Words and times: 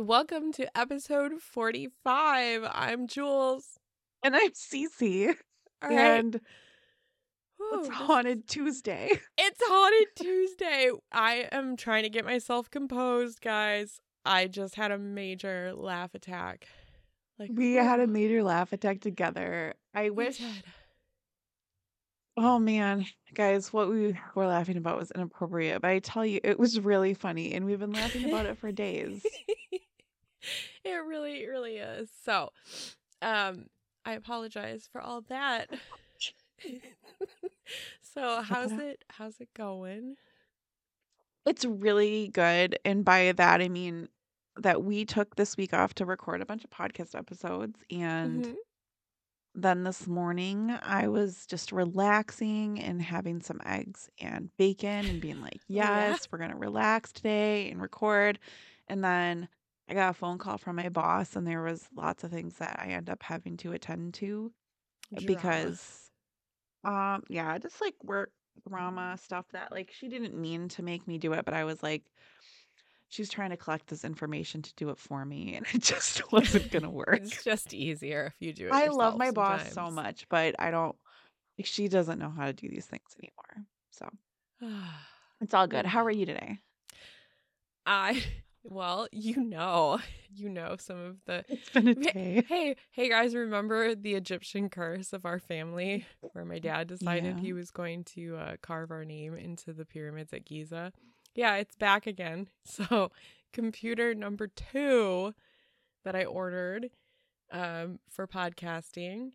Welcome 0.00 0.52
to 0.52 0.78
episode 0.78 1.40
45. 1.42 2.62
I'm 2.70 3.08
Jules. 3.08 3.80
And 4.22 4.36
I'm 4.36 4.50
CiCi. 4.50 5.34
Right. 5.82 5.92
and 5.92 6.40
Whew, 7.56 7.78
it's 7.80 7.88
this- 7.88 7.96
Haunted 7.96 8.46
Tuesday. 8.48 9.10
It's 9.38 9.60
Haunted 9.60 10.08
Tuesday. 10.16 10.90
I 11.10 11.48
am 11.50 11.76
trying 11.76 12.04
to 12.04 12.10
get 12.10 12.24
myself 12.24 12.70
composed, 12.70 13.40
guys. 13.40 14.00
I 14.24 14.46
just 14.46 14.76
had 14.76 14.92
a 14.92 14.98
major 14.98 15.72
laugh 15.74 16.14
attack. 16.14 16.68
Like 17.38 17.50
We 17.52 17.74
had 17.74 17.98
a 17.98 18.06
major 18.06 18.44
laugh 18.44 18.72
attack 18.72 19.00
together. 19.00 19.74
I 19.94 20.04
we 20.04 20.10
wish. 20.10 20.38
did. 20.38 20.62
Oh 22.36 22.60
man, 22.60 23.04
guys, 23.34 23.72
what 23.72 23.88
we 23.90 24.16
were 24.36 24.46
laughing 24.46 24.76
about 24.76 24.96
was 24.96 25.10
inappropriate, 25.10 25.82
but 25.82 25.90
I 25.90 25.98
tell 25.98 26.24
you, 26.24 26.38
it 26.44 26.56
was 26.56 26.78
really 26.78 27.12
funny, 27.14 27.52
and 27.52 27.66
we've 27.66 27.80
been 27.80 27.90
laughing 27.92 28.28
about 28.28 28.46
it 28.46 28.58
for 28.58 28.70
days. 28.70 29.26
it 30.84 30.90
really, 31.04 31.46
really 31.46 31.76
is. 31.76 32.10
So, 32.24 32.50
um, 33.22 33.66
I 34.04 34.12
apologize 34.12 34.88
for 34.90 35.00
all 35.00 35.22
that. 35.28 35.68
so, 38.02 38.42
how's 38.42 38.72
it? 38.72 39.04
How's 39.10 39.40
it 39.40 39.48
going? 39.54 40.16
It's 41.46 41.64
really 41.64 42.28
good, 42.28 42.78
and 42.84 43.04
by 43.04 43.32
that 43.32 43.60
I 43.60 43.68
mean 43.68 44.08
that 44.56 44.82
we 44.82 45.04
took 45.04 45.36
this 45.36 45.56
week 45.56 45.72
off 45.72 45.94
to 45.94 46.04
record 46.04 46.42
a 46.42 46.46
bunch 46.46 46.64
of 46.64 46.70
podcast 46.70 47.14
episodes, 47.16 47.78
and 47.90 48.44
Mhm. 48.44 48.56
then 49.54 49.84
this 49.84 50.06
morning 50.06 50.70
I 50.82 51.08
was 51.08 51.46
just 51.46 51.72
relaxing 51.72 52.80
and 52.80 53.00
having 53.00 53.40
some 53.40 53.60
eggs 53.64 54.10
and 54.20 54.54
bacon 54.56 55.06
and 55.06 55.20
being 55.20 55.40
like, 55.40 55.60
yeah? 55.68 56.10
yes, 56.10 56.28
we're 56.30 56.38
going 56.38 56.50
to 56.50 56.56
relax 56.56 57.12
today 57.12 57.70
and 57.70 57.80
record. 57.80 58.38
And 58.88 59.02
then 59.04 59.48
I 59.88 59.94
got 59.94 60.10
a 60.10 60.14
phone 60.14 60.38
call 60.38 60.58
from 60.58 60.76
my 60.76 60.88
boss, 60.88 61.34
and 61.34 61.46
there 61.46 61.62
was 61.62 61.88
lots 61.94 62.22
of 62.24 62.30
things 62.30 62.56
that 62.56 62.78
I 62.78 62.88
end 62.88 63.08
up 63.08 63.22
having 63.22 63.56
to 63.58 63.72
attend 63.72 64.14
to 64.14 64.52
Drama. 65.12 65.26
because, 65.26 66.10
um, 66.84 67.22
yeah, 67.28 67.56
just 67.58 67.80
like 67.80 67.94
work 68.04 68.30
drama 68.68 69.16
stuff 69.22 69.46
that 69.52 69.70
like 69.70 69.90
she 69.92 70.08
didn't 70.08 70.34
mean 70.34 70.68
to 70.68 70.82
make 70.82 71.06
me 71.06 71.16
do 71.16 71.32
it, 71.32 71.44
but 71.44 71.54
I 71.54 71.64
was 71.64 71.82
like, 71.82 72.02
she's 73.08 73.30
trying 73.30 73.50
to 73.50 73.56
collect 73.56 73.86
this 73.86 74.04
information 74.04 74.62
to 74.62 74.74
do 74.74 74.90
it 74.90 74.98
for 74.98 75.24
me, 75.24 75.54
and 75.54 75.66
it 75.74 75.82
just 75.82 76.32
wasn't 76.32 76.70
going 76.70 76.82
to 76.82 76.90
work. 76.90 77.20
It's 77.22 77.42
just 77.42 77.72
easier 77.72 78.26
if 78.26 78.46
you 78.46 78.52
do 78.52 78.66
it. 78.66 78.72
I 78.72 78.88
love 78.88 79.16
my 79.16 79.30
boss 79.30 79.72
so 79.72 79.90
much, 79.90 80.28
but 80.28 80.54
I 80.58 80.70
don't 80.70 80.96
like 81.58 81.66
she 81.66 81.88
doesn't 81.88 82.18
know 82.18 82.30
how 82.30 82.46
to 82.46 82.52
do 82.52 82.68
these 82.68 82.86
things 82.86 83.16
anymore. 83.18 83.66
So 83.90 84.08
it's 85.40 85.54
all 85.54 85.66
good. 85.66 85.86
How 85.86 86.04
are 86.04 86.10
you 86.10 86.26
today? 86.26 86.58
I 87.86 88.22
well, 88.68 89.08
you 89.12 89.36
know, 89.42 89.98
you 90.34 90.48
know 90.48 90.76
some 90.78 90.98
of 90.98 91.16
the 91.26 91.44
It's 91.48 91.70
been 91.70 91.88
a 91.88 91.94
Hey- 91.94 92.02
day. 92.12 92.44
Hey, 92.48 92.76
hey 92.90 93.08
guys, 93.08 93.34
remember 93.34 93.94
the 93.94 94.14
Egyptian 94.14 94.68
curse 94.68 95.12
of 95.12 95.24
our 95.24 95.38
family 95.38 96.06
where 96.32 96.44
my 96.44 96.58
dad 96.58 96.86
decided 96.88 97.36
Yeah. 97.36 97.42
he 97.42 97.52
was 97.52 97.70
going 97.70 98.04
to 98.16 98.36
uh, 98.36 98.56
carve 98.62 98.90
our 98.90 99.04
name 99.04 99.34
into 99.34 99.72
the 99.72 99.84
pyramids 99.84 100.32
at 100.32 100.44
Giza? 100.44 100.92
Yeah, 101.34 101.56
it's 101.56 101.76
back 101.76 102.06
again. 102.06 102.48
So, 102.64 103.10
computer 103.52 104.14
number 104.14 104.46
2 104.48 105.32
that 106.04 106.14
I 106.14 106.24
ordered 106.24 106.90
um 107.50 107.98
for 108.10 108.26
podcasting. 108.26 109.30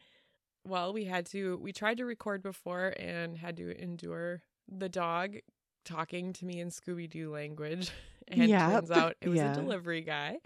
Well, 0.66 0.94
we 0.94 1.06
had 1.06 1.26
to 1.28 1.58
we 1.58 1.74
tried 1.74 1.98
to 1.98 2.06
record 2.06 2.44
before 2.44 2.94
and 3.00 3.38
had 3.38 3.58
to 3.58 3.76
endure 3.82 4.42
the 4.68 4.88
dog 4.90 5.38
talking 5.84 6.32
to 6.34 6.46
me 6.46 6.60
in 6.62 6.70
Scooby 6.70 7.10
Doo 7.10 7.32
language. 7.32 7.92
And 8.28 8.48
Yep. 8.50 8.72
turns 8.72 8.92
out 8.92 9.16
it 9.22 9.30
was 9.30 9.40
Yeah. 9.40 9.52
a 9.52 9.56
delivery 9.56 10.02
guy 10.02 10.40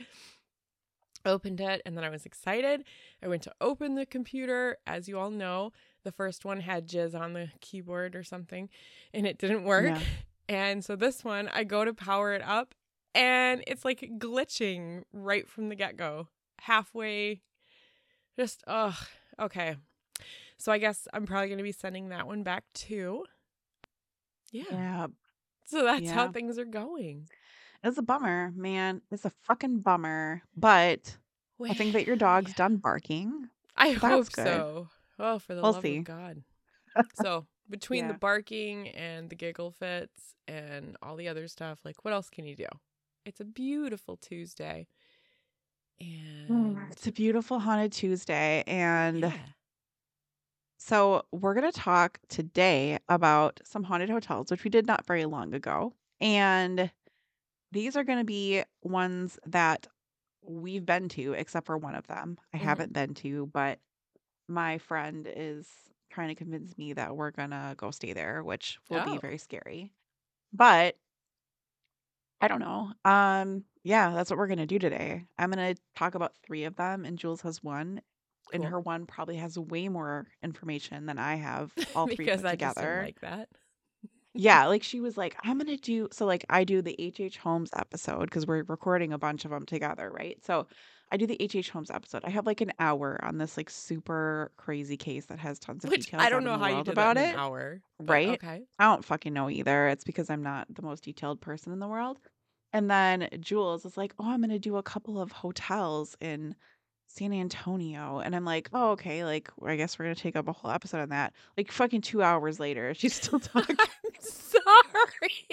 opened 1.26 1.60
it 1.60 1.82
and 1.86 1.98
then 1.98 2.04
I 2.04 2.10
was 2.10 2.26
excited. 2.26 2.86
I 3.22 3.28
went 3.28 3.44
to 3.44 3.54
open 3.60 3.96
the 3.96 4.06
computer. 4.06 4.78
As 4.88 5.10
you 5.10 5.20
all 5.20 5.30
know, 5.32 5.72
the 6.04 6.12
first 6.12 6.46
one 6.46 6.62
had 6.62 6.88
jizz 6.88 7.20
on 7.20 7.34
the 7.34 7.50
keyboard 7.60 8.16
or 8.16 8.24
something 8.24 8.70
and 9.14 9.28
it 9.28 9.38
didn't 9.38 9.64
work. 9.64 9.86
Yeah. 9.86 10.02
And 10.50 10.82
so 10.86 10.96
this 10.96 11.26
one, 11.26 11.50
I 11.50 11.66
go 11.66 11.84
to 11.84 11.94
power 11.94 12.32
it 12.34 12.42
up 12.42 12.74
and 13.14 13.62
it's 13.68 13.84
like 13.84 14.00
glitching 14.18 15.04
right 15.12 15.46
from 15.46 15.68
the 15.68 15.76
get 15.76 15.98
go. 15.98 16.30
Halfway, 16.62 17.42
just, 18.40 18.64
ugh, 18.66 18.96
okay. 19.42 19.76
So 20.58 20.72
I 20.72 20.78
guess 20.78 21.06
I'm 21.12 21.26
probably 21.26 21.50
going 21.50 21.58
to 21.58 21.66
be 21.66 21.74
sending 21.74 22.08
that 22.10 22.28
one 22.28 22.44
back 22.44 22.64
too. 22.74 23.26
Yeah. 24.54 24.64
Yeah. 24.72 25.08
So 25.66 25.84
that's 25.84 26.10
how 26.12 26.32
things 26.32 26.58
are 26.58 26.64
going. 26.64 27.28
It's 27.84 27.98
a 27.98 28.02
bummer, 28.02 28.52
man. 28.56 29.02
It's 29.12 29.26
a 29.26 29.32
fucking 29.44 29.80
bummer. 29.80 30.42
But 30.56 31.18
I 31.64 31.74
think 31.74 31.94
that 31.94 32.06
your 32.08 32.16
dog's 32.16 32.54
done 32.54 32.78
barking. 32.78 33.50
I 33.76 33.94
That's 33.94 34.04
hope 34.04 34.32
good. 34.32 34.46
so. 34.46 34.90
Oh, 35.20 35.40
for 35.40 35.56
the 35.56 35.62
We'll 35.62 35.74
love 35.74 35.82
see. 35.82 35.98
of 35.98 36.04
God. 36.06 36.44
So 37.22 37.46
between 37.70 38.08
the 38.08 38.16
barking 38.16 38.88
and 38.90 39.30
the 39.30 39.36
giggle 39.36 39.70
fits 39.70 40.34
and 40.48 40.98
all 41.04 41.16
the 41.16 41.28
other 41.28 41.48
stuff, 41.48 41.78
like 41.86 42.04
what 42.04 42.12
else 42.14 42.28
can 42.30 42.46
you 42.46 42.56
do? 42.56 42.66
It's 43.24 43.40
a 43.40 43.46
beautiful 43.46 44.18
Tuesday. 44.18 44.88
And 46.00 46.78
It's 46.92 47.06
a 47.06 47.12
beautiful 47.12 47.60
haunted 47.60 47.92
Tuesday. 47.92 48.64
And 48.66 49.20
yeah. 49.22 49.34
so 50.78 51.26
we're 51.32 51.54
going 51.54 51.72
to 51.72 51.80
talk 51.80 52.20
today 52.30 52.98
about 53.10 53.60
some 53.64 53.84
haunted 53.84 54.10
hotels, 54.10 54.50
which 54.50 54.64
we 54.64 54.70
did 54.72 54.88
not 54.88 55.06
very 55.06 55.26
long 55.26 55.54
ago. 55.54 55.94
And 56.20 56.90
these 57.72 57.96
are 57.96 58.04
going 58.04 58.20
to 58.20 58.26
be 58.26 58.64
ones 58.84 59.40
that 59.46 59.88
we've 60.42 60.86
been 60.86 61.10
to, 61.10 61.34
except 61.34 61.66
for 61.66 61.78
one 61.78 61.96
of 61.96 62.08
them 62.08 62.38
I 62.54 62.58
Mhm. 62.58 62.62
haven't 62.62 62.94
been 62.94 63.14
to, 63.16 63.48
but 63.48 63.80
my 64.48 64.78
friend 64.78 65.28
is 65.36 65.68
trying 66.10 66.30
to 66.30 66.36
convince 66.36 66.78
me 66.78 66.94
that 66.94 67.16
we're 67.16 67.32
going 67.32 67.50
to 67.52 67.74
go 67.78 67.92
stay 67.92 68.14
there, 68.14 68.44
which 68.44 68.80
will 68.90 69.02
Oh. 69.02 69.06
be 69.06 69.18
very 69.18 69.38
scary. 69.38 69.94
But 70.54 70.98
I 72.40 72.48
don't 72.48 72.60
know. 72.60 72.94
Um, 73.04 73.66
yeah, 73.84 74.12
that's 74.14 74.30
what 74.30 74.38
we're 74.38 74.48
going 74.48 74.60
to 74.60 74.66
do 74.66 74.80
today. 74.80 75.26
I'm 75.38 75.52
going 75.52 75.76
to 75.76 75.82
talk 75.96 76.16
about 76.16 76.36
three 76.46 76.66
of 76.66 76.76
them, 76.76 77.04
and 77.06 77.18
Jules 77.18 77.42
has 77.42 77.64
one. 77.64 78.02
And 78.54 78.64
Cool. 78.64 78.72
her 78.72 78.80
one 78.80 79.06
probably 79.06 79.36
has 79.38 79.60
way 79.60 79.90
more 79.90 80.28
information 80.42 81.06
than 81.06 81.18
I 81.18 81.36
have 81.36 81.74
all 81.96 82.06
three 82.08 82.16
because 82.16 82.42
put 82.42 82.48
I 82.48 82.56
just 82.56 82.78
together. 82.78 83.02
like 83.04 83.20
that. 83.22 83.50
Yeah, 84.38 84.66
like 84.68 84.84
she 84.84 85.00
was 85.02 85.18
like, 85.18 85.36
I'm 85.44 85.58
gonna 85.58 85.78
do 85.78 86.08
so 86.12 86.26
like 86.26 86.46
I 86.50 86.64
do 86.64 86.82
the 86.82 86.96
HH 87.00 87.38
Holmes 87.38 87.70
episode 87.76 88.22
because 88.26 88.46
we're 88.46 88.64
recording 88.64 89.12
a 89.14 89.18
bunch 89.18 89.46
of 89.46 89.52
them 89.52 89.66
together, 89.66 90.10
right? 90.12 90.38
So 90.46 90.68
I 91.12 91.18
do 91.18 91.26
the 91.26 91.38
HH 91.42 91.70
Holmes 91.70 91.90
episode. 91.90 92.24
I 92.26 92.30
have 92.30 92.46
like 92.46 92.62
an 92.62 92.72
hour 92.80 93.20
on 93.24 93.38
this 93.38 93.58
like 93.58 93.70
super 93.70 94.52
crazy 94.58 94.98
case 94.98 95.26
that 95.28 95.40
has 95.40 95.58
tons 95.60 95.84
of 95.86 95.90
Which 95.90 96.06
details 96.06 96.24
I 96.24 96.30
don't 96.30 96.44
know 96.44 96.58
how 96.58 96.68
you 96.68 96.84
did 96.84 96.90
about 96.90 97.18
it. 97.18 97.34
an 97.34 97.36
hour. 97.40 97.82
but 98.00 98.10
right? 98.14 98.30
Okay. 98.30 98.64
I 98.80 98.84
don't 98.86 99.04
fucking 99.06 99.34
know 99.34 99.50
either. 99.50 99.88
It's 99.88 100.04
because 100.04 100.30
I'm 100.30 100.44
not 100.44 100.68
the 100.74 100.82
most 100.82 101.04
detailed 101.04 101.42
person 101.42 101.74
in 101.74 101.80
the 101.80 101.88
world. 101.88 102.20
And 102.74 102.92
then 102.92 103.30
Jules 103.40 103.86
is 103.86 103.96
like, 103.98 104.14
"Oh, 104.20 104.30
I'm 104.30 104.42
gonna 104.42 104.60
do 104.60 104.76
a 104.78 104.84
couple 104.84 105.20
of 105.20 105.32
hotels 105.32 106.16
in 106.20 106.56
San 107.08 107.34
Antonio," 107.34 108.20
and 108.20 108.36
I'm 108.36 108.46
like, 108.46 108.70
"Oh, 108.74 108.92
okay. 108.92 109.24
Like, 109.26 109.50
I 109.66 109.76
guess 109.76 109.98
we're 109.98 110.06
gonna 110.06 110.16
take 110.16 110.36
up 110.36 110.48
a 110.48 110.54
whole 110.54 110.72
episode 110.72 111.00
on 111.02 111.10
that." 111.10 111.34
Like, 111.58 111.72
fucking 111.72 112.02
two 112.02 112.22
hours 112.22 112.60
later, 112.60 112.94
she's 112.94 113.16
still 113.16 113.40
talking. 113.40 113.76
I'm 113.80 114.12
sorry. 114.22 115.48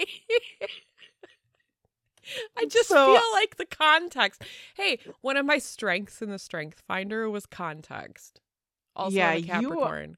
I 2.57 2.65
just 2.65 2.89
So- 2.89 3.13
feel 3.13 3.31
like 3.33 3.57
the 3.57 3.65
context. 3.65 4.43
Hey, 4.75 4.99
one 5.21 5.37
of 5.37 5.45
my 5.45 5.59
strengths 5.59 6.21
in 6.21 6.29
the 6.29 6.39
Strength 6.39 6.81
Finder 6.87 7.29
was 7.29 7.45
context. 7.45 8.41
Also, 8.95 9.15
Yeah, 9.15 9.33
a 9.33 9.35
you- 9.37 9.45
Capricorn. 9.45 10.17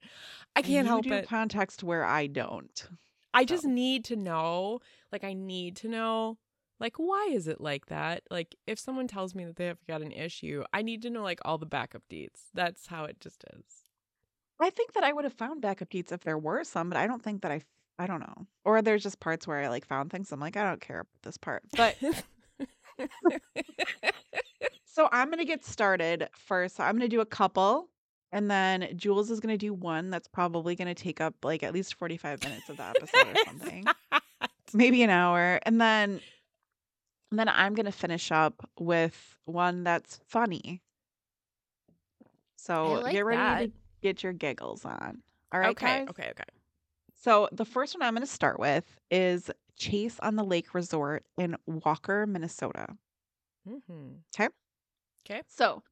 I 0.56 0.62
can't 0.62 0.86
you 0.86 0.90
help 0.92 1.04
do 1.04 1.14
it. 1.14 1.28
context 1.28 1.84
where 1.84 2.06
I 2.06 2.28
don't. 2.28 2.88
I 3.34 3.44
just 3.44 3.66
need 3.66 4.06
to 4.06 4.16
know. 4.16 4.80
Like, 5.12 5.24
I 5.24 5.34
need 5.34 5.76
to 5.78 5.88
know. 5.88 6.38
Like, 6.80 6.98
why 6.98 7.30
is 7.32 7.48
it 7.48 7.60
like 7.60 7.88
that? 7.88 8.24
Like, 8.30 8.56
if 8.68 8.78
someone 8.78 9.08
tells 9.08 9.34
me 9.34 9.46
that 9.46 9.56
they 9.56 9.66
have 9.66 9.86
got 9.88 10.02
an 10.02 10.12
issue, 10.12 10.64
I 10.74 10.82
need 10.84 11.02
to 11.04 11.10
know 11.10 11.24
like 11.24 11.40
all 11.44 11.58
the 11.58 11.66
backup 11.66 12.04
deets. 12.10 12.42
That's 12.54 12.88
how 12.88 13.06
it 13.06 13.20
just 13.20 13.44
is. 13.56 13.86
I 14.60 14.70
think 14.70 14.94
that 14.94 15.04
I 15.04 15.14
would 15.14 15.24
have 15.24 15.34
found 15.34 15.62
backup 15.62 15.90
deets 15.90 16.12
if 16.12 16.22
there 16.24 16.38
were 16.38 16.64
some, 16.64 16.90
but 16.90 16.98
I 16.98 17.08
don't 17.08 17.24
think 17.24 17.42
that 17.42 17.52
I. 17.52 17.62
I 18.00 18.06
don't 18.06 18.20
know. 18.20 18.46
Or 18.64 18.84
there's 18.84 19.02
just 19.02 19.20
parts 19.20 19.48
where 19.48 19.58
I 19.58 19.70
like 19.70 19.84
found 19.84 20.12
things. 20.12 20.32
I'm 20.32 20.40
like, 20.40 20.56
I 20.56 20.64
don't 20.64 20.80
care 20.80 21.00
about 21.00 21.22
this 21.24 21.36
part. 21.36 21.64
But 21.76 21.96
so 24.86 25.10
I'm 25.12 25.32
gonna 25.32 25.46
get 25.46 25.66
started 25.66 26.30
first. 26.36 26.76
So 26.76 26.84
I'm 26.84 26.94
gonna 26.96 27.08
do 27.08 27.22
a 27.22 27.26
couple, 27.26 27.90
and 28.32 28.52
then 28.52 28.90
Jules 28.96 29.32
is 29.32 29.40
gonna 29.40 29.58
do 29.58 29.74
one 29.74 30.12
that's 30.12 30.28
probably 30.28 30.76
gonna 30.76 30.94
take 30.94 31.20
up 31.20 31.34
like 31.44 31.64
at 31.64 31.74
least 31.74 31.96
45 31.96 32.44
minutes 32.44 32.70
of 32.70 32.78
the 32.78 32.84
episode 32.84 33.28
or 33.30 33.36
something. 33.46 33.86
Maybe 34.74 35.02
an 35.02 35.10
hour. 35.10 35.60
And 35.64 35.82
then 35.82 36.22
and 37.32 37.40
then 37.40 37.50
I'm 37.50 37.74
gonna 37.74 37.92
finish 37.92 38.32
up 38.32 38.70
with 38.80 39.38
one 39.46 39.84
that's 39.84 40.20
funny. 40.28 40.82
So 42.56 42.94
like 42.94 43.14
get 43.14 43.26
ready 43.26 43.38
that. 43.38 43.60
to 43.66 43.72
get 44.02 44.24
your 44.24 44.34
giggles 44.34 44.86
on. 44.86 45.22
All 45.52 45.60
right, 45.60 45.70
okay, 45.70 45.86
guys? 45.86 46.08
okay, 46.10 46.30
okay. 46.32 46.44
So 47.20 47.50
the 47.52 47.66
first 47.66 47.96
one 47.96 48.06
I'm 48.06 48.14
going 48.14 48.26
to 48.26 48.32
start 48.32 48.60
with 48.60 48.84
is 49.10 49.50
Chase 49.76 50.20
on 50.22 50.36
the 50.36 50.44
Lake 50.44 50.74
Resort 50.74 51.26
in 51.38 51.56
Walker, 51.66 52.26
Minnesota. 52.28 52.88
Mm-hmm. 53.68 54.18
'Kay. 54.34 54.50
Okay. 55.26 55.42
So, 55.48 55.84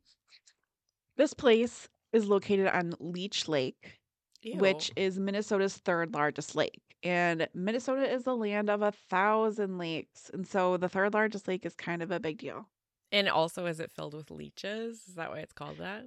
this 1.17 1.33
place 1.33 1.89
is 2.13 2.27
located 2.27 2.67
on 2.67 2.93
Leech 2.99 3.47
Lake, 3.47 3.99
which 4.55 4.91
is 4.95 5.19
Minnesota's 5.19 5.75
third 5.77 6.13
largest 6.13 6.55
lake. 6.55 6.81
And 7.05 7.47
Minnesota 7.53 8.11
is 8.11 8.23
the 8.23 8.35
land 8.35 8.69
of 8.69 8.81
a 8.81 8.91
thousand 8.91 9.77
lakes. 9.77 10.29
And 10.33 10.45
so 10.47 10.75
the 10.75 10.89
third 10.89 11.13
largest 11.13 11.47
lake 11.47 11.65
is 11.65 11.75
kind 11.75 12.01
of 12.01 12.09
a 12.11 12.19
big 12.19 12.39
deal. 12.39 12.67
And 13.11 13.29
also, 13.29 13.67
is 13.67 13.79
it 13.79 13.91
filled 13.91 14.15
with 14.15 14.31
leeches? 14.31 15.07
Is 15.07 15.15
that 15.15 15.29
why 15.29 15.39
it's 15.39 15.53
called 15.53 15.77
that? 15.77 16.05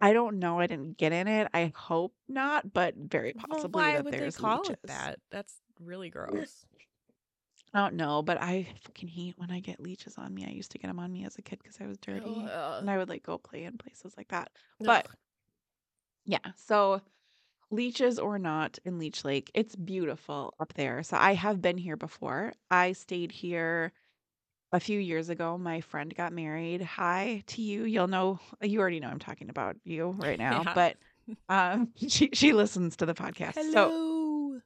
I 0.00 0.12
don't 0.12 0.38
know. 0.38 0.60
I 0.60 0.66
didn't 0.66 0.98
get 0.98 1.12
in 1.12 1.26
it. 1.26 1.48
I 1.54 1.72
hope 1.74 2.14
not, 2.28 2.72
but 2.72 2.94
very 2.94 3.32
Well, 3.34 3.46
possibly 3.48 3.82
why 3.82 3.92
that 3.94 4.04
would 4.04 4.12
they 4.12 4.30
call 4.30 4.58
leeches. 4.58 4.74
it 4.74 4.86
that? 4.86 5.18
That's 5.30 5.54
really 5.80 6.10
gross. 6.10 6.66
I 7.72 7.80
don't 7.80 7.94
know, 7.94 8.22
but 8.22 8.40
I 8.40 8.68
fucking 8.84 9.08
hate 9.08 9.36
when 9.38 9.50
I 9.50 9.58
get 9.60 9.80
leeches 9.80 10.16
on 10.16 10.32
me. 10.34 10.44
I 10.46 10.50
used 10.50 10.70
to 10.72 10.78
get 10.78 10.88
them 10.88 11.00
on 11.00 11.10
me 11.10 11.24
as 11.24 11.38
a 11.38 11.42
kid 11.42 11.58
because 11.60 11.80
I 11.80 11.86
was 11.86 11.98
dirty. 11.98 12.44
Ugh. 12.46 12.80
And 12.80 12.90
I 12.90 12.98
would 12.98 13.08
like 13.08 13.24
go 13.24 13.38
play 13.38 13.64
in 13.64 13.78
places 13.78 14.14
like 14.16 14.28
that. 14.28 14.52
But 14.78 15.06
Ugh. 15.06 15.16
yeah, 16.26 16.38
so 16.56 17.00
leeches 17.70 18.18
or 18.18 18.38
not 18.38 18.78
in 18.84 18.98
Leech 18.98 19.24
Lake, 19.24 19.50
it's 19.54 19.76
beautiful 19.76 20.54
up 20.60 20.74
there. 20.74 21.02
So 21.02 21.16
I 21.16 21.34
have 21.34 21.60
been 21.62 21.78
here 21.78 21.96
before. 21.96 22.52
I 22.70 22.92
stayed 22.92 23.32
here 23.32 23.92
a 24.72 24.80
few 24.80 24.98
years 24.98 25.28
ago. 25.28 25.56
My 25.58 25.80
friend 25.80 26.14
got 26.14 26.32
married. 26.32 26.82
Hi 26.82 27.42
to 27.48 27.62
you. 27.62 27.84
You'll 27.84 28.08
know 28.08 28.40
you 28.62 28.80
already 28.80 29.00
know 29.00 29.08
I'm 29.08 29.18
talking 29.18 29.50
about 29.50 29.76
you 29.84 30.10
right 30.10 30.38
now, 30.38 30.62
Yeah. 30.64 30.74
but 30.74 30.96
um 31.48 31.92
she 32.08 32.30
she 32.32 32.52
listens 32.52 32.96
to 32.96 33.06
the 33.06 33.14
podcast. 33.14 33.56
So 33.56 33.92
Hello. 33.92 34.60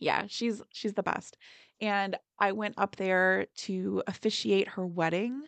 yeah, 0.00 0.24
she's 0.28 0.62
she's 0.70 0.94
the 0.94 1.02
best. 1.02 1.36
And 1.80 2.16
I 2.38 2.52
went 2.52 2.74
up 2.78 2.96
there 2.96 3.46
to 3.56 4.02
officiate 4.06 4.68
her 4.68 4.86
wedding 4.86 5.42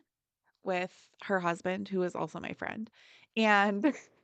with 0.65 0.93
her 1.25 1.41
husband, 1.41 1.89
who 1.89 2.03
is 2.03 2.15
also 2.15 2.41
my 2.41 2.53
friend. 2.53 2.91
And 3.37 3.95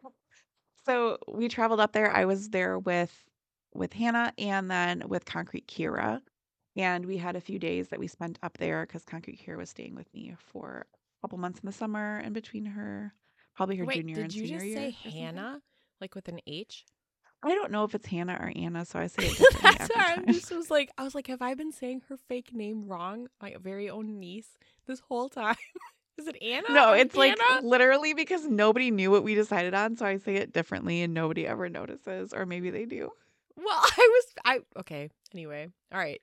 so 0.86 1.18
we 1.28 1.48
traveled 1.48 1.80
up 1.80 1.92
there. 1.92 2.10
I 2.10 2.24
was 2.24 2.50
there 2.50 2.78
with 2.78 3.12
with 3.74 3.92
Hannah 3.92 4.32
and 4.36 4.70
then 4.70 5.02
with 5.08 5.24
Concrete 5.24 5.66
Kira. 5.66 6.20
And 6.76 7.04
we 7.06 7.16
had 7.18 7.36
a 7.36 7.40
few 7.40 7.58
days 7.58 7.88
that 7.88 7.98
we 7.98 8.06
spent 8.06 8.38
up 8.42 8.56
there 8.58 8.86
because 8.86 9.04
Concrete 9.04 9.40
Kira 9.44 9.58
was 9.58 9.70
staying 9.70 9.94
with 9.94 10.12
me 10.14 10.34
for 10.38 10.86
a 10.90 11.20
couple 11.26 11.38
months 11.38 11.60
in 11.60 11.66
the 11.66 11.72
summer 11.72 12.20
in 12.20 12.32
between 12.32 12.64
her 12.66 13.12
probably 13.54 13.76
her 13.76 13.84
Wait, 13.86 13.96
junior 13.96 14.14
did 14.16 14.24
and 14.24 14.32
you 14.34 14.42
senior 14.42 14.58
just 14.58 14.66
year. 14.66 14.76
say 14.76 14.96
something. 15.02 15.12
Hannah, 15.12 15.62
like 16.00 16.14
with 16.14 16.28
an 16.28 16.40
H? 16.46 16.84
I 17.44 17.54
don't 17.54 17.72
know 17.72 17.84
if 17.84 17.94
it's 17.94 18.06
Hannah 18.06 18.38
or 18.40 18.52
Anna, 18.54 18.84
so 18.84 18.98
I 19.00 19.08
say 19.08 19.26
it 19.26 19.36
differently 19.38 19.76
That's 19.78 19.90
every 19.90 19.94
why 19.94 20.12
I 20.12 20.16
time. 20.16 20.26
just 20.32 20.50
was 20.52 20.70
like, 20.70 20.90
I 20.96 21.02
was 21.02 21.14
like, 21.14 21.26
have 21.26 21.42
I 21.42 21.54
been 21.54 21.72
saying 21.72 22.02
her 22.08 22.16
fake 22.16 22.54
name 22.54 22.86
wrong? 22.86 23.28
My 23.40 23.56
very 23.60 23.90
own 23.90 24.18
niece 24.18 24.56
this 24.86 25.00
whole 25.00 25.28
time. 25.28 25.56
Is 26.18 26.26
it 26.26 26.36
Anna? 26.42 26.68
No, 26.70 26.92
it's 26.92 27.16
like 27.16 27.36
literally 27.62 28.14
because 28.14 28.46
nobody 28.46 28.90
knew 28.90 29.10
what 29.10 29.24
we 29.24 29.34
decided 29.34 29.74
on, 29.74 29.96
so 29.96 30.04
I 30.06 30.18
say 30.18 30.36
it 30.36 30.52
differently 30.52 31.02
and 31.02 31.14
nobody 31.14 31.46
ever 31.46 31.68
notices, 31.68 32.32
or 32.34 32.44
maybe 32.46 32.70
they 32.70 32.84
do. 32.84 33.10
Well, 33.56 33.66
I 33.82 34.08
was 34.10 34.24
I 34.44 34.60
okay. 34.80 35.08
Anyway, 35.32 35.68
all 35.92 35.98
right. 35.98 36.20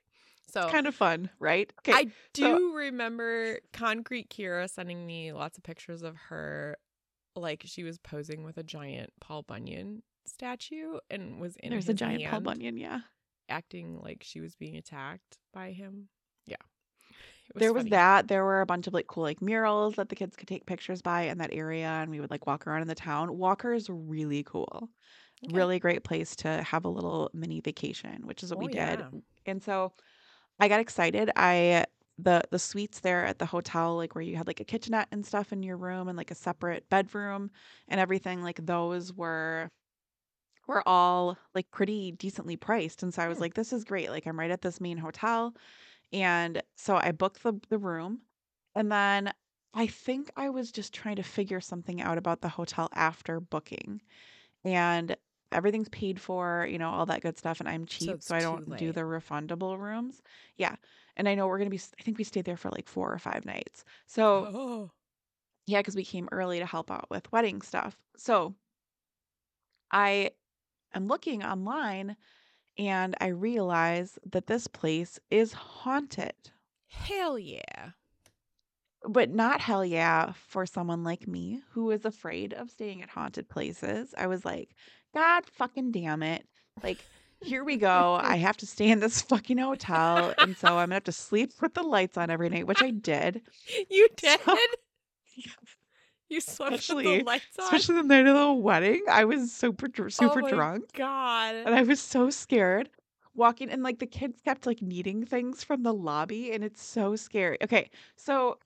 So 0.51 0.63
It's 0.63 0.71
kind 0.71 0.87
of 0.87 0.95
fun, 0.95 1.29
right? 1.39 1.71
Okay. 1.81 1.93
I 1.93 2.03
do 2.33 2.43
so- 2.43 2.73
remember 2.73 3.59
Concrete 3.71 4.29
Kira 4.29 4.69
sending 4.69 5.05
me 5.05 5.31
lots 5.31 5.57
of 5.57 5.63
pictures 5.63 6.01
of 6.01 6.15
her, 6.29 6.77
like 7.35 7.63
she 7.65 7.83
was 7.83 7.97
posing 7.99 8.43
with 8.43 8.57
a 8.57 8.63
giant 8.63 9.11
Paul 9.19 9.43
Bunyan 9.43 10.01
statue 10.25 10.97
and 11.09 11.39
was 11.39 11.55
in 11.57 11.69
There's 11.71 11.89
a 11.89 11.93
giant 11.93 12.25
Paul 12.25 12.41
Bunyan, 12.41 12.77
yeah. 12.77 12.99
acting 13.47 13.99
like 14.01 14.23
she 14.23 14.39
was 14.39 14.55
being 14.55 14.75
attacked 14.75 15.37
by 15.53 15.71
him. 15.71 16.09
There 17.55 17.73
was 17.73 17.85
funny. 17.85 17.89
that. 17.89 18.27
There 18.27 18.43
were 18.45 18.61
a 18.61 18.65
bunch 18.65 18.87
of 18.87 18.93
like 18.93 19.07
cool 19.07 19.23
like 19.23 19.41
murals 19.41 19.95
that 19.95 20.09
the 20.09 20.15
kids 20.15 20.35
could 20.35 20.47
take 20.47 20.65
pictures 20.65 21.01
by 21.01 21.23
in 21.23 21.39
that 21.39 21.53
area, 21.53 21.87
and 21.87 22.09
we 22.11 22.19
would 22.19 22.31
like 22.31 22.45
walk 22.47 22.65
around 22.67 22.81
in 22.83 22.87
the 22.87 22.95
town. 22.95 23.37
Walker 23.37 23.73
is 23.73 23.89
really 23.89 24.43
cool. 24.43 24.89
Okay. 25.43 25.63
Really 25.63 25.79
great 25.79 26.03
place 26.03 26.35
to 26.37 26.63
have 26.63 26.85
a 26.85 26.89
little 26.89 27.31
mini 27.33 27.61
vacation, 27.61 28.27
which 28.27 28.43
is 28.43 28.51
what 28.51 28.59
we 28.59 28.67
Oh, 28.67 28.69
did. 28.69 29.05
yeah. 29.05 29.11
And 29.45 29.63
so 29.63 29.93
I 30.59 30.67
got 30.69 30.81
excited. 30.81 31.31
I 31.35 31.85
the 32.17 32.43
the 32.51 32.59
suites 32.59 33.01
there 33.01 33.25
at 33.25 33.39
the 33.39 33.47
hotel, 33.47 33.95
like 33.97 34.15
where 34.15 34.23
you 34.23 34.37
had 34.37 34.47
like 34.47 34.59
a 34.61 34.65
kitchenette 34.65 35.09
and 35.11 35.25
stuff 35.25 35.53
in 35.53 35.63
your 35.63 35.77
room 35.77 36.07
and 36.09 36.17
like 36.17 36.31
a 36.31 36.35
separate 36.35 36.89
bedroom 36.89 37.51
and 37.89 37.99
everything, 38.01 38.43
like 38.43 38.65
those 38.65 39.13
were 39.13 39.71
were 40.67 40.87
all 40.87 41.37
like 41.55 41.69
pretty 41.71 42.11
decently 42.11 42.55
priced. 42.57 43.01
And 43.03 43.13
so 43.13 43.23
I 43.23 43.27
was 43.27 43.39
Hmm. 43.39 43.41
like, 43.41 43.55
this 43.55 43.73
is 43.73 43.83
great. 43.85 44.09
Like 44.09 44.27
I'm 44.27 44.39
right 44.39 44.51
at 44.51 44.61
this 44.61 44.79
main 44.81 44.97
hotel. 44.97 45.55
And 46.11 46.61
so 46.75 46.95
I 46.95 47.11
booked 47.11 47.43
the 47.43 47.59
the 47.69 47.77
room 47.77 48.21
and 48.75 48.91
then 48.91 49.33
I 49.73 49.87
think 49.87 50.31
I 50.35 50.49
was 50.49 50.71
just 50.71 50.93
trying 50.93 51.17
to 51.17 51.23
figure 51.23 51.61
something 51.61 52.01
out 52.01 52.17
about 52.17 52.41
the 52.41 52.49
hotel 52.49 52.89
after 52.93 53.39
booking. 53.39 54.01
And 54.63 55.15
everything's 55.51 55.89
paid 55.89 56.19
for, 56.19 56.67
you 56.69 56.77
know, 56.77 56.89
all 56.89 57.05
that 57.07 57.21
good 57.21 57.37
stuff. 57.37 57.59
And 57.59 57.69
I'm 57.69 57.85
cheap, 57.85 58.09
it's 58.15 58.27
so 58.27 58.35
I 58.35 58.39
too 58.39 58.45
don't 58.45 58.77
do 58.77 58.87
late. 58.87 58.95
the 58.95 59.01
refundable 59.01 59.79
rooms. 59.79 60.21
Yeah. 60.57 60.75
And 61.17 61.27
I 61.29 61.35
know 61.35 61.47
we're 61.47 61.57
going 61.59 61.69
to 61.69 61.75
be, 61.75 61.81
I 61.99 62.03
think 62.03 62.17
we 62.17 62.23
stayed 62.23 62.45
there 62.45 62.57
for 62.57 62.69
like 62.71 62.87
four 62.87 63.13
or 63.13 63.19
five 63.19 63.45
nights. 63.45 63.85
So, 64.07 64.49
Oh, 64.51 64.91
yeah, 65.67 65.79
because 65.79 65.95
we 65.95 66.05
came 66.05 66.29
early 66.31 66.59
to 66.59 66.65
help 66.65 66.89
out 66.91 67.09
with 67.09 67.31
wedding 67.31 67.61
stuff. 67.61 67.97
So 68.17 68.55
I 69.91 70.31
am 70.93 71.07
looking 71.07 71.43
online 71.43 72.15
and 72.79 73.15
I 73.21 73.27
realize 73.27 74.17
that 74.31 74.47
this 74.47 74.65
place 74.67 75.19
is 75.29 75.53
haunted. 75.53 76.33
hell 76.87 77.37
yeah! 77.37 77.91
but 79.07 79.29
not 79.29 79.61
hell 79.61 79.85
yeah 79.85 80.33
for 80.47 80.65
someone 80.65 81.03
like 81.05 81.25
me 81.27 81.61
who 81.71 81.89
is 81.91 82.03
afraid 82.03 82.53
of 82.53 82.69
staying 82.69 83.01
at 83.01 83.09
haunted 83.09 83.47
places. 83.47 84.13
I 84.17 84.27
was 84.27 84.43
like, 84.43 84.69
God 85.13 85.45
fucking 85.45 85.91
damn 85.91 86.21
it. 86.21 86.45
Like, 86.83 86.97
here 87.41 87.63
we 87.63 87.77
go. 87.77 88.19
I 88.21 88.35
have 88.35 88.57
to 88.57 88.65
stay 88.67 88.89
in 88.89 88.99
this 88.99 89.21
fucking 89.21 89.57
hotel. 89.57 90.33
And 90.37 90.57
so 90.57 90.67
I'm 90.77 90.87
gonna 90.87 90.95
have 90.95 91.05
to 91.05 91.13
sleep 91.13 91.53
with 91.61 91.73
the 91.75 91.83
lights 91.83 92.17
on 92.17 92.29
every 92.29 92.49
night, 92.49 92.67
which 92.67 92.81
I 92.83 92.91
did. 92.91 93.41
You 93.89 94.07
did. 94.17 94.39
So- 94.41 94.57
you 96.29 96.39
slept 96.41 96.71
with 96.71 96.79
Especially- 96.81 97.17
the 97.19 97.23
lights 97.23 97.45
on. 97.59 97.65
Especially 97.65 97.95
the 97.95 98.03
night 98.03 98.27
of 98.27 98.35
the 98.35 98.53
wedding. 98.53 99.03
I 99.09 99.25
was 99.25 99.51
super 99.51 99.87
dr- 99.87 100.07
oh 100.07 100.09
super 100.09 100.39
oh 100.39 100.43
my 100.43 100.49
drunk. 100.51 100.93
God. 100.93 101.55
And 101.55 101.73
I 101.75 101.81
was 101.83 101.99
so 101.99 102.29
scared. 102.29 102.89
Walking 103.35 103.69
and 103.69 103.83
like 103.83 103.99
the 103.99 104.05
kids 104.07 104.39
kept 104.43 104.65
like 104.65 104.81
needing 104.81 105.25
things 105.25 105.63
from 105.63 105.83
the 105.83 105.93
lobby, 105.93 106.51
and 106.51 106.63
it's 106.63 106.81
so 106.83 107.15
scary. 107.15 107.57
Okay, 107.63 107.89
so 108.17 108.57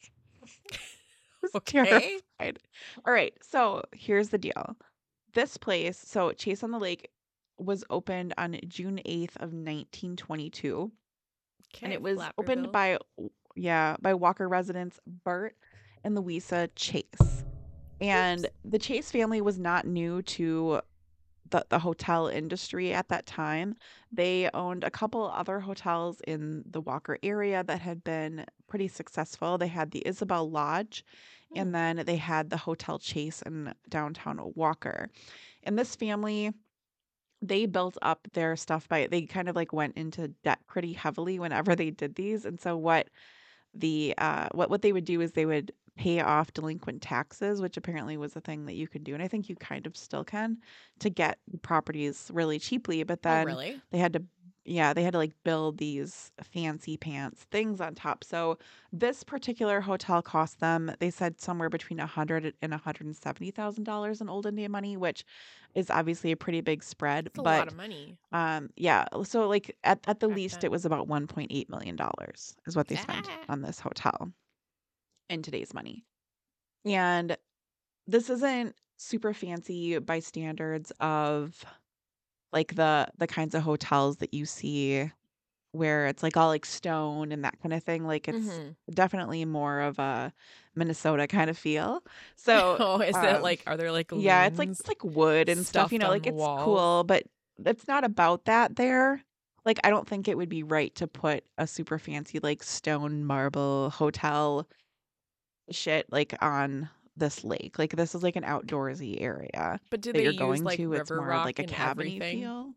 was 1.42 1.52
Okay. 1.56 2.20
terrified. 2.40 2.60
All 3.06 3.14
right, 3.14 3.34
so 3.42 3.84
here's 3.92 4.30
the 4.30 4.38
deal. 4.38 4.76
This 5.34 5.58
place, 5.58 5.98
so 5.98 6.32
Chase 6.32 6.64
on 6.64 6.72
the 6.72 6.80
Lake, 6.80 7.10
was 7.60 7.84
opened 7.90 8.34
on 8.38 8.58
June 8.68 9.00
8th 9.06 9.36
of 9.38 9.54
1922, 9.54 10.92
and 11.84 11.94
it 11.94 12.02
was 12.02 12.20
opened 12.38 12.72
by 12.72 12.98
yeah 13.56 13.96
by 14.02 14.14
Walker 14.16 14.48
residents 14.50 15.00
Bert 15.24 15.56
and 16.04 16.16
Louisa 16.16 16.68
Chase. 16.76 17.04
And 18.00 18.50
the 18.64 18.80
Chase 18.80 19.12
family 19.12 19.42
was 19.42 19.60
not 19.60 19.86
new 19.88 20.22
to 20.24 20.82
the, 21.50 21.66
the 21.70 21.80
hotel 21.80 22.28
industry 22.28 22.94
at 22.94 23.10
that 23.10 23.26
time. 23.26 23.76
They 24.12 24.50
owned 24.54 24.84
a 24.84 24.92
couple 24.92 25.26
other 25.32 25.60
hotels 25.60 26.22
in 26.28 26.64
the 26.70 26.82
Walker 26.82 27.18
area 27.24 27.64
that 27.64 27.82
had 27.82 28.04
been 28.04 28.46
pretty 28.68 28.88
successful. 28.88 29.58
They 29.58 29.68
had 29.68 29.92
the 29.92 30.04
Isabel 30.08 30.50
Lodge, 30.50 31.06
Hmm. 31.52 31.58
and 31.60 31.76
then 31.76 32.04
they 32.06 32.18
had 32.18 32.50
the 32.50 32.58
Hotel 32.58 33.00
Chase 33.00 33.42
in 33.44 33.74
downtown 33.90 34.40
Walker. 34.56 35.10
And 35.64 35.78
this 35.80 35.96
family, 35.96 36.54
they 37.42 37.66
built 37.66 37.98
up 38.02 38.28
their 38.34 38.56
stuff 38.56 38.88
by 38.88 39.08
they 39.08 39.24
kind 39.24 39.50
of 39.50 39.56
like 39.56 39.74
went 39.74 39.98
into 39.98 40.30
debt 40.44 40.60
pretty 40.68 40.94
heavily 40.94 41.40
whenever 41.40 41.76
they 41.76 41.92
did 41.92 42.16
these. 42.16 42.46
And 42.46 42.60
so 42.60 42.78
what 42.78 43.10
the 43.74 44.14
uh 44.18 44.50
what 44.54 44.70
what 44.70 44.82
they 44.84 44.94
would 44.94 45.06
do 45.06 45.22
is 45.22 45.34
they 45.34 45.46
would 45.46 45.74
pay 45.98 46.20
off 46.22 46.54
delinquent 46.54 47.02
taxes, 47.02 47.62
which 47.62 47.78
apparently 47.78 48.18
was 48.18 48.36
a 48.36 48.42
thing 48.42 48.66
that 48.66 48.74
you 48.76 48.88
could 48.88 49.04
do, 49.04 49.14
and 49.14 49.22
I 49.24 49.28
think 49.28 49.50
you 49.50 49.56
kind 49.56 49.86
of 49.86 49.96
still 49.96 50.24
can 50.24 50.58
to 51.00 51.10
get 51.10 51.38
properties 51.62 52.30
really 52.34 52.60
cheaply. 52.60 53.04
But 53.04 53.20
oh, 53.20 53.30
then 53.30 53.46
really? 53.46 53.82
they 53.92 54.00
had 54.00 54.14
to 54.14 54.24
yeah 54.66 54.94
they 54.94 55.04
had 55.04 55.12
to 55.12 55.18
like 55.18 55.34
build 55.44 55.78
these 55.78 56.32
fancy 56.42 56.96
pants 56.96 57.46
things 57.52 57.82
on 57.82 57.94
top 57.94 58.24
so 58.24 58.58
this 58.94 59.22
particular 59.22 59.82
hotel 59.82 60.22
cost 60.22 60.62
them 60.62 60.90
they 61.00 61.10
said 61.10 61.38
somewhere 61.42 61.70
between 61.70 62.00
a 62.00 62.06
hundred 62.08 62.54
and 62.62 62.74
a 62.74 62.78
hundred 62.78 63.06
and 63.06 63.14
seventy 63.14 63.52
thousand 63.52 63.84
dollars 63.84 64.22
in 64.22 64.30
old 64.30 64.46
indian 64.46 64.72
money 64.72 64.96
which 64.96 65.26
is 65.76 65.90
obviously 65.90 66.32
a 66.32 66.38
pretty 66.38 66.62
big 66.62 66.82
spread 66.82 67.26
It's 67.28 67.38
a 67.40 67.42
but 67.42 67.58
lot 67.60 67.68
of 67.68 67.76
money. 67.76 68.18
um 68.32 68.70
yeah 68.78 69.04
so 69.26 69.50
like 69.50 69.76
at, 69.84 70.00
at 70.08 70.22
the 70.22 70.30
Back 70.30 70.38
least 70.38 70.62
then. 70.62 70.70
it 70.70 70.72
was 70.72 70.86
about 70.86 71.10
1.8 71.10 71.70
million 71.70 71.98
dollars 71.98 72.56
is 72.66 72.74
what 72.74 72.88
they 72.88 72.96
spent 72.96 73.28
on 73.50 73.62
this 73.64 73.82
hotel 73.82 74.32
in 75.34 75.44
today's 75.44 75.74
money 75.74 76.06
and 76.86 77.38
this 78.08 78.30
isn't 78.30 78.76
super 78.98 79.34
fancy 79.34 80.00
by 80.00 80.20
standards 80.20 80.92
of 81.00 81.66
like 82.52 82.76
the 82.76 83.08
the 83.18 83.28
kinds 83.28 83.56
of 83.56 83.64
hotels 83.64 84.18
that 84.18 84.34
you 84.34 84.46
see 84.46 85.12
where 85.74 86.08
it's 86.08 86.24
like 86.24 86.38
all 86.38 86.50
like 86.50 86.66
stone 86.66 87.32
and 87.32 87.46
that 87.46 87.60
kind 87.62 87.74
of 87.74 87.84
thing. 87.84 88.06
Like 88.06 88.28
it's 88.30 88.62
Mhm. 88.62 88.76
definitely 88.94 89.46
more 89.46 89.82
of 89.82 90.00
a 90.00 90.34
Minnesota 90.76 91.28
kind 91.28 91.50
of 91.50 91.58
feel. 91.58 92.04
So 92.38 92.80
Oh, 92.80 93.02
is 93.02 93.22
it 93.24 93.42
um, 93.42 93.42
like 93.42 93.68
are 93.68 93.78
there 93.78 93.92
like 93.92 94.12
yeah, 94.14 94.46
it's 94.46 94.60
like 94.60 94.72
it's 94.80 94.88
like 94.90 95.04
wood 95.04 95.50
and 95.50 95.66
stuff, 95.68 95.92
you 95.92 96.00
know, 96.00 96.10
like 96.10 96.28
it's 96.28 96.50
walls? 96.56 96.56
cool, 96.56 97.04
but 97.06 97.24
it's 97.66 97.88
not 97.88 98.04
about 98.04 98.46
that 98.46 98.76
there. 98.76 99.24
Like 99.66 99.80
I 99.84 99.90
don't 99.90 100.08
think 100.08 100.28
it 100.28 100.38
would 100.38 100.50
be 100.50 100.64
right 100.64 100.94
to 100.96 101.08
put 101.08 101.46
a 101.58 101.68
super 101.68 102.00
fancy 102.00 102.40
like 102.40 102.64
stone 102.64 103.26
marble 103.26 103.90
hotel 103.92 104.68
shit 105.70 106.12
like 106.12 106.36
on 106.42 106.90
this 107.16 107.44
lake. 107.44 107.78
Like 107.78 107.96
this 107.96 108.16
is 108.16 108.24
like 108.24 108.36
an 108.36 108.44
outdoorsy 108.44 109.22
area 109.22 109.80
But 109.90 110.02
do 110.02 110.14
they 110.14 110.24
you're 110.24 110.32
use 110.32 110.40
going 110.40 110.64
like 110.64 110.78
to. 110.78 110.94
It's 110.94 111.12
more 111.12 111.26
rock 111.26 111.46
like 111.46 111.60
a 111.60 111.80
everything? 111.80 112.40
feel. 112.40 112.74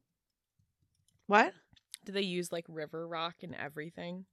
What? 1.26 1.52
Do 2.05 2.12
they 2.12 2.23
use 2.23 2.52
like 2.52 2.64
river 2.69 3.07
rock 3.07 3.37
and 3.43 3.55
everything? 3.55 4.26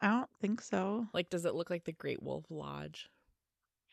I 0.00 0.08
don't 0.08 0.30
think 0.40 0.62
so. 0.62 1.06
Like 1.12 1.30
does 1.30 1.44
it 1.44 1.54
look 1.54 1.70
like 1.70 1.84
the 1.84 1.92
Great 1.92 2.22
Wolf 2.22 2.44
Lodge? 2.50 3.08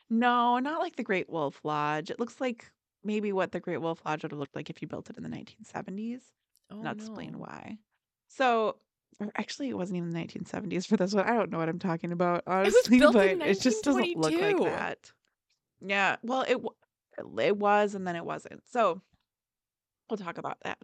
No, 0.10 0.60
not 0.60 0.82
like 0.82 0.96
the 0.96 1.04
Great 1.04 1.30
Wolf 1.30 1.60
Lodge. 1.64 2.10
It 2.10 2.20
looks 2.20 2.40
like 2.40 2.72
maybe 3.04 3.34
what 3.34 3.52
the 3.52 3.60
Great 3.60 3.82
Wolf 3.82 4.02
Lodge 4.06 4.24
would 4.24 4.32
have 4.32 4.40
looked 4.40 4.56
like 4.56 4.70
if 4.70 4.82
you 4.82 4.88
built 4.88 5.10
it 5.10 5.18
in 5.18 5.24
the 5.24 5.30
1970s. 5.30 6.22
Oh 6.72 6.82
Not 6.82 6.96
explain 6.96 7.38
why. 7.38 7.78
So, 8.28 8.78
or 9.20 9.32
actually, 9.36 9.70
it 9.70 9.78
wasn't 9.78 9.98
even 9.98 10.12
the 10.12 10.20
1970s 10.20 10.86
for 10.88 10.98
this 10.98 11.14
one. 11.14 11.26
I 11.26 11.34
don't 11.34 11.50
know 11.52 11.58
what 11.58 11.70
I'm 11.70 11.80
talking 11.80 12.12
about, 12.12 12.44
It 12.64 12.66
was 12.66 12.84
honestly, 12.86 13.00
built 13.00 13.14
but 13.14 13.30
in 13.30 13.42
it 13.42 13.62
just 13.62 13.84
doesn't 13.84 14.16
look 14.16 14.40
like 14.40 14.60
1922. 14.60 14.64
that. 14.64 15.12
Yeah, 15.82 16.18
well, 16.24 16.42
it 16.48 16.58
it 17.40 17.58
was, 17.58 17.96
and 17.96 18.06
then 18.08 18.16
it 18.16 18.26
wasn't. 18.26 18.62
So, 18.68 19.02
we'll 20.10 20.18
talk 20.18 20.38
about 20.38 20.58
that. 20.64 20.78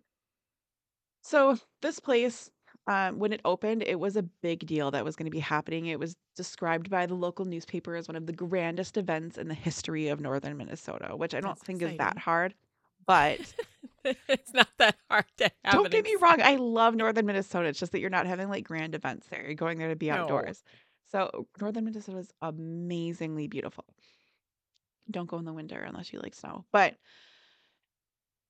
So, 1.24 1.58
this 1.82 2.00
place, 2.00 2.50
um, 2.88 3.20
when 3.20 3.34
it 3.34 3.42
opened, 3.46 3.84
it 3.84 4.00
was 4.00 4.16
a 4.16 4.24
big 4.24 4.66
deal 4.66 4.92
that 4.92 5.06
was 5.06 5.16
going 5.16 5.26
to 5.26 5.32
be 5.32 5.40
happening. 5.40 5.86
It 5.88 6.00
was 6.00 6.16
described 6.36 6.90
by 6.90 7.06
the 7.06 7.16
local 7.16 7.46
newspaper 7.46 7.96
as 7.96 8.08
one 8.08 8.16
of 8.16 8.26
the 8.26 8.34
grandest 8.34 8.98
events 8.98 9.38
in 9.38 9.48
the 9.48 9.54
history 9.54 10.08
of 10.08 10.20
northern 10.20 10.58
Minnesota, 10.58 11.16
which 11.16 11.36
I 11.36 11.42
don't 11.42 11.52
That's 11.52 11.64
think 11.64 11.82
is 11.82 11.98
that 11.98 12.18
hard. 12.18 12.56
But 13.12 13.54
it's 14.30 14.54
not 14.54 14.70
that 14.78 14.96
hard 15.10 15.26
to 15.40 15.52
have 15.66 15.74
don't 15.74 15.92
get 15.92 16.06
me 16.06 16.16
wrong, 16.22 16.42
I 16.42 16.56
love 16.56 16.96
northern 16.96 17.26
Minnesota. 17.26 17.68
It's 17.68 17.78
just 17.80 17.92
that 17.92 18.00
you're 18.00 18.10
not 18.10 18.26
having 18.26 18.48
like 18.48 18.64
grand 18.64 18.96
events 18.96 19.28
there. 19.28 19.44
You're 19.44 19.56
going 19.56 19.80
there 19.80 19.90
to 19.90 19.98
be 19.98 20.08
No. 20.08 20.14
outdoors. 20.14 20.64
So, 21.12 21.48
northern 21.60 21.84
Minnesota 21.84 22.20
is 22.20 22.32
amazingly 22.42 23.48
beautiful. 23.48 23.84
Don't 25.10 25.28
go 25.28 25.40
in 25.40 25.44
the 25.46 25.52
winter 25.52 25.82
unless 25.82 26.14
you 26.14 26.22
like 26.22 26.34
snow. 26.34 26.64
But 26.72 26.96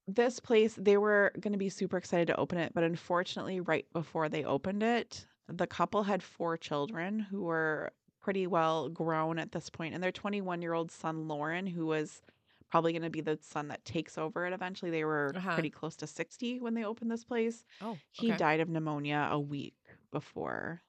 this 0.08 0.40
place, 0.40 0.76
they 0.80 0.98
were 0.98 1.32
going 1.40 1.54
to 1.54 1.58
be 1.58 1.70
super 1.70 1.98
excited 1.98 2.28
to 2.28 2.36
open 2.36 2.60
it, 2.60 2.72
but 2.76 2.84
unfortunately, 2.84 3.62
right 3.62 3.88
before 3.94 4.30
they 4.30 4.44
opened 4.44 4.84
it, 4.84 5.26
the 5.48 5.66
couple 5.66 6.04
had 6.04 6.22
four 6.22 6.56
children 6.56 7.20
who 7.20 7.42
were 7.42 7.92
pretty 8.22 8.46
well 8.46 8.90
grown 8.90 9.40
at 9.40 9.54
this 9.54 9.72
point, 9.72 9.96
and 9.96 10.04
their 10.04 10.12
21 10.12 10.62
year 10.62 10.74
old 10.74 10.92
son, 10.92 11.28
Lauren, 11.28 11.66
who 11.66 11.88
was 11.88 12.22
probably 12.72 12.94
going 12.94 13.04
to 13.04 13.12
be 13.12 13.22
the 13.22 13.40
son 13.42 13.68
that 13.70 13.86
takes 13.86 14.18
over 14.18 14.46
it 14.48 14.54
eventually, 14.54 14.92
they 14.92 15.06
were 15.06 15.36
Uh-huh. 15.36 15.52
pretty 15.52 15.70
close 15.72 15.96
to 15.98 16.08
60 16.08 16.60
when 16.60 16.74
they 16.76 16.86
opened 16.86 17.12
this 17.12 17.26
place. 17.26 17.66
Oh, 17.82 18.02
He 18.12 18.32
died 18.34 18.62
of 18.62 18.70
pneumonia 18.70 19.30
a 19.32 19.40
week 19.40 19.76
before, 20.12 20.84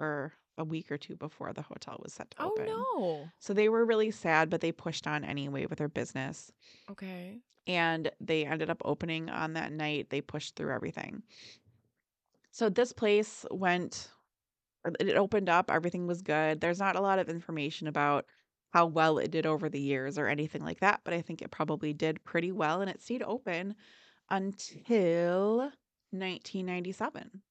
or 0.00 0.34
a 0.58 0.64
week 0.64 0.90
or 0.92 0.98
two 0.98 1.16
before 1.16 1.52
the 1.54 1.62
hotel 1.62 2.00
was 2.02 2.12
set 2.14 2.30
to 2.32 2.38
Oh 2.38 2.44
open. 2.44 2.88
no. 2.98 3.32
So 3.40 3.54
they 3.54 3.68
were 3.68 3.84
really 3.86 4.10
sad, 4.12 4.50
but 4.50 4.60
they 4.62 4.72
pushed 4.72 5.06
on 5.06 5.24
anyway 5.24 5.66
with 5.66 5.78
their 5.78 5.88
business 5.88 6.52
Okay. 6.88 7.42
and 7.66 8.10
they 8.20 8.44
ended 8.44 8.70
up 8.70 8.82
opening 8.84 9.30
on 9.30 9.52
that 9.54 9.72
night. 9.72 10.10
They 10.10 10.20
pushed 10.20 10.56
through 10.56 10.72
everything. 10.72 11.22
So 12.50 12.68
this 12.68 12.92
place 12.92 13.44
went 13.50 14.10
it 15.00 15.16
opened 15.16 15.48
up, 15.48 15.70
everything 15.70 16.06
was 16.06 16.22
good. 16.22 16.60
There's 16.60 16.80
not 16.80 16.96
a 16.96 17.00
lot 17.00 17.18
of 17.18 17.28
information 17.28 17.88
about 17.88 18.26
how 18.72 18.86
well 18.86 19.18
it 19.18 19.30
did 19.30 19.46
over 19.46 19.68
the 19.68 19.80
years 19.80 20.18
or 20.18 20.28
anything 20.28 20.64
like 20.64 20.80
that, 20.80 21.00
but 21.04 21.14
I 21.14 21.22
think 21.22 21.42
it 21.42 21.50
probably 21.50 21.92
did 21.92 22.24
pretty 22.24 22.52
well 22.52 22.80
and 22.80 22.90
it 22.90 23.02
stayed 23.02 23.22
open 23.22 23.74
until 24.30 25.72
1997. 26.12 27.42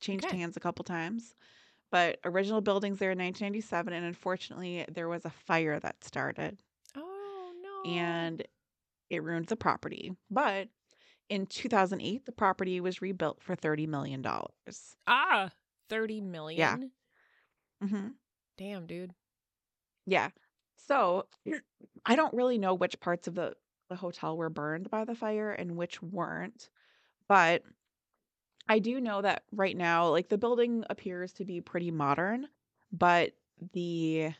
Changed 0.00 0.26
Okay. 0.26 0.36
hands 0.38 0.56
a 0.56 0.60
couple 0.60 0.84
times. 0.84 1.34
But 1.90 2.20
original 2.24 2.60
buildings 2.62 2.98
there 2.98 3.12
in 3.12 3.18
1997 3.18 3.92
and 3.92 4.06
unfortunately 4.06 4.84
there 4.90 5.08
was 5.08 5.24
a 5.24 5.30
fire 5.30 5.80
that 5.80 6.04
started 6.04 6.58
Oh 6.94 7.52
no. 7.62 7.90
and 7.90 8.42
it 9.10 9.22
ruined 9.22 9.46
the 9.46 9.56
property. 9.56 10.16
But 10.30 10.68
in 11.28 11.46
2008, 11.46 12.26
the 12.26 12.32
property 12.32 12.80
was 12.80 13.02
rebuilt 13.02 13.42
for 13.42 13.56
$30 13.56 13.86
million. 13.88 14.24
ah, 15.06 15.50
30 15.88 16.20
million. 16.20 16.92
hmm 17.80 18.08
Damn, 18.56 18.86
dude. 18.86 19.14
Yeah. 20.06 20.30
So 20.76 21.28
I 22.06 22.16
don't 22.16 22.34
really 22.34 22.58
know 22.58 22.74
which 22.74 22.98
parts 23.00 23.28
of 23.28 23.34
the, 23.34 23.56
the 23.88 23.96
hotel 23.96 24.36
were 24.36 24.50
burned 24.50 24.90
by 24.90 25.04
the 25.04 25.14
fire 25.14 25.52
and 25.52 25.76
which 25.76 26.02
weren't. 26.02 26.70
But 27.28 27.64
I 28.68 28.78
do 28.78 29.00
know 29.00 29.22
that 29.22 29.44
right 29.52 29.76
now, 29.76 30.08
like 30.08 30.28
the 30.28 30.38
building 30.38 30.84
appears 30.90 31.32
to 31.34 31.44
be 31.44 31.60
pretty 31.60 31.90
modern, 31.90 32.48
but 32.92 33.34
the 33.72 34.30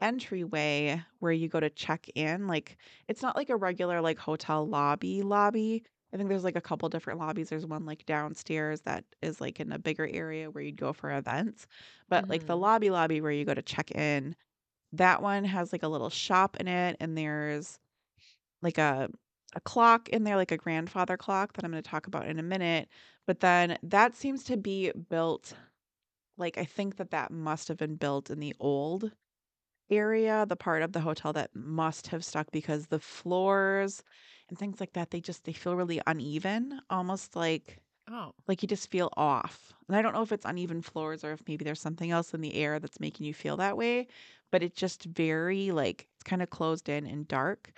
entryway 0.00 1.02
where 1.18 1.32
you 1.32 1.48
go 1.48 1.58
to 1.60 1.70
check 1.70 2.08
in, 2.14 2.46
like 2.46 2.76
it's 3.08 3.22
not 3.22 3.36
like 3.36 3.48
a 3.50 3.56
regular 3.56 4.00
like 4.00 4.18
hotel 4.18 4.66
lobby 4.66 5.22
lobby. 5.22 5.84
I 6.12 6.16
think 6.16 6.28
there's 6.28 6.44
like 6.44 6.56
a 6.56 6.60
couple 6.60 6.88
different 6.88 7.18
lobbies. 7.18 7.48
There's 7.50 7.66
one 7.66 7.84
like 7.86 8.06
downstairs 8.06 8.82
that 8.82 9.04
is 9.22 9.40
like 9.40 9.60
in 9.60 9.72
a 9.72 9.78
bigger 9.78 10.06
area 10.06 10.50
where 10.50 10.62
you'd 10.62 10.76
go 10.76 10.92
for 10.92 11.10
events. 11.16 11.66
But 12.08 12.28
like 12.30 12.46
the 12.46 12.56
Mhm. 12.56 12.58
lobby 12.58 12.90
lobby 12.90 13.20
where 13.20 13.32
you 13.32 13.44
go 13.44 13.54
to 13.54 13.62
check 13.62 13.90
in, 13.92 14.36
that 14.92 15.22
one 15.22 15.44
has 15.44 15.72
like 15.72 15.82
a 15.82 15.88
little 15.88 16.10
shop 16.10 16.56
in 16.60 16.68
it 16.68 16.96
and 17.00 17.16
there's 17.16 17.78
like 18.62 18.78
a 18.78 19.08
a 19.54 19.60
clock 19.62 20.08
in 20.10 20.24
there, 20.24 20.36
like 20.36 20.52
a 20.52 20.58
grandfather 20.58 21.16
clock 21.16 21.54
that 21.54 21.64
I'm 21.64 21.70
going 21.70 21.82
to 21.82 21.88
talk 21.90 22.06
about 22.06 22.26
in 22.28 22.38
a 22.38 22.42
minute. 22.42 22.88
But 23.26 23.40
then 23.40 23.78
that 23.82 24.14
seems 24.14 24.44
to 24.44 24.56
be 24.58 24.92
built, 24.92 25.54
like 26.38 26.58
I 26.58 26.64
think 26.64 26.96
that 26.96 27.10
that 27.12 27.30
must 27.32 27.68
have 27.68 27.76
been 27.78 27.96
built 27.96 28.30
in 28.30 28.40
the 28.40 28.54
old 28.60 29.12
area, 29.90 30.46
the 30.46 30.56
part 30.56 30.82
of 30.82 30.92
the 30.92 31.00
hotel 31.00 31.32
that 31.34 31.54
must 31.54 32.08
have 32.08 32.24
stuck 32.24 32.50
because 32.52 32.86
the 32.88 33.00
floors 33.00 34.02
and 34.48 34.58
things 34.58 34.80
like 34.80 34.92
that, 34.94 35.10
they 35.10 35.20
just 35.20 35.44
they 35.44 35.52
feel 35.52 35.76
really 35.76 36.00
uneven, 36.06 36.80
almost 36.90 37.36
like 37.36 37.80
Oh. 38.08 38.34
like 38.46 38.62
you 38.62 38.68
just 38.68 38.90
feel 38.90 39.10
off. 39.16 39.72
And 39.88 39.96
I 39.96 40.02
don't 40.02 40.12
know 40.14 40.22
if 40.22 40.32
it's 40.32 40.44
uneven 40.46 40.82
floors 40.82 41.24
or 41.24 41.32
if 41.32 41.42
maybe 41.46 41.64
there's 41.64 41.80
something 41.80 42.10
else 42.10 42.34
in 42.34 42.40
the 42.40 42.54
air 42.54 42.78
that's 42.78 43.00
making 43.00 43.26
you 43.26 43.34
feel 43.34 43.56
that 43.58 43.76
way, 43.76 44.06
but 44.50 44.62
it 44.62 44.74
just 44.74 45.04
very 45.04 45.70
like 45.70 46.08
it's 46.14 46.24
kind 46.24 46.42
of 46.42 46.50
closed 46.50 46.88
in 46.88 47.06
and 47.06 47.28
dark 47.28 47.72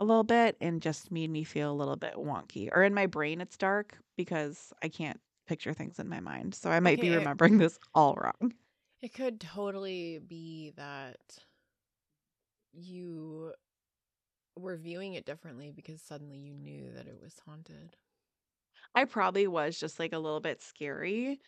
a 0.00 0.04
little 0.04 0.24
bit 0.24 0.56
and 0.60 0.82
just 0.82 1.10
made 1.10 1.30
me 1.30 1.44
feel 1.44 1.72
a 1.72 1.74
little 1.74 1.96
bit 1.96 2.14
wonky. 2.14 2.68
Or 2.72 2.82
in 2.82 2.94
my 2.94 3.06
brain 3.06 3.40
it's 3.40 3.56
dark 3.56 3.98
because 4.16 4.72
I 4.82 4.88
can't 4.88 5.20
picture 5.46 5.72
things 5.72 5.98
in 5.98 6.08
my 6.08 6.20
mind. 6.20 6.54
So 6.54 6.70
I 6.70 6.80
might 6.80 7.00
be 7.00 7.10
Okay. 7.10 7.10
remembering 7.10 7.58
this 7.58 7.78
all 7.94 8.14
wrong. 8.16 8.54
It 9.00 9.12
could 9.14 9.40
totally 9.40 10.18
be 10.18 10.70
that 10.76 11.44
you 12.72 13.54
were 14.56 14.76
viewing 14.76 15.14
it 15.14 15.24
differently 15.24 15.70
because 15.70 16.00
suddenly 16.02 16.38
you 16.38 16.54
knew 16.54 16.92
that 16.92 17.06
it 17.06 17.20
was 17.20 17.38
haunted. 17.40 17.96
I 18.96 19.04
probably 19.04 19.46
was 19.46 19.78
just 19.78 19.98
like 20.00 20.12
a 20.12 20.18
little 20.18 20.40
bit 20.40 20.60
scary 20.62 21.38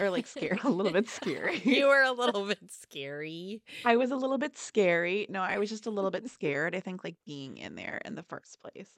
or 0.00 0.10
like 0.10 0.26
scared 0.26 0.60
a 0.64 0.70
little 0.70 0.90
bit 0.92 1.08
scary. 1.20 1.58
you 1.64 1.86
were 1.86 2.02
a 2.02 2.12
little 2.12 2.46
bit 2.46 2.58
scary. 2.72 3.62
I 3.84 3.96
was 3.96 4.10
a 4.10 4.16
little 4.16 4.38
bit 4.38 4.56
scary. 4.58 5.26
No, 5.28 5.40
I 5.42 5.58
was 5.58 5.68
just 5.68 5.86
a 5.86 5.90
little 5.90 6.10
bit 6.10 6.28
scared. 6.30 6.74
I 6.74 6.80
think 6.80 7.04
like 7.04 7.16
being 7.26 7.58
in 7.58 7.76
there 7.76 8.00
in 8.04 8.14
the 8.14 8.24
first 8.24 8.60
place 8.60 8.90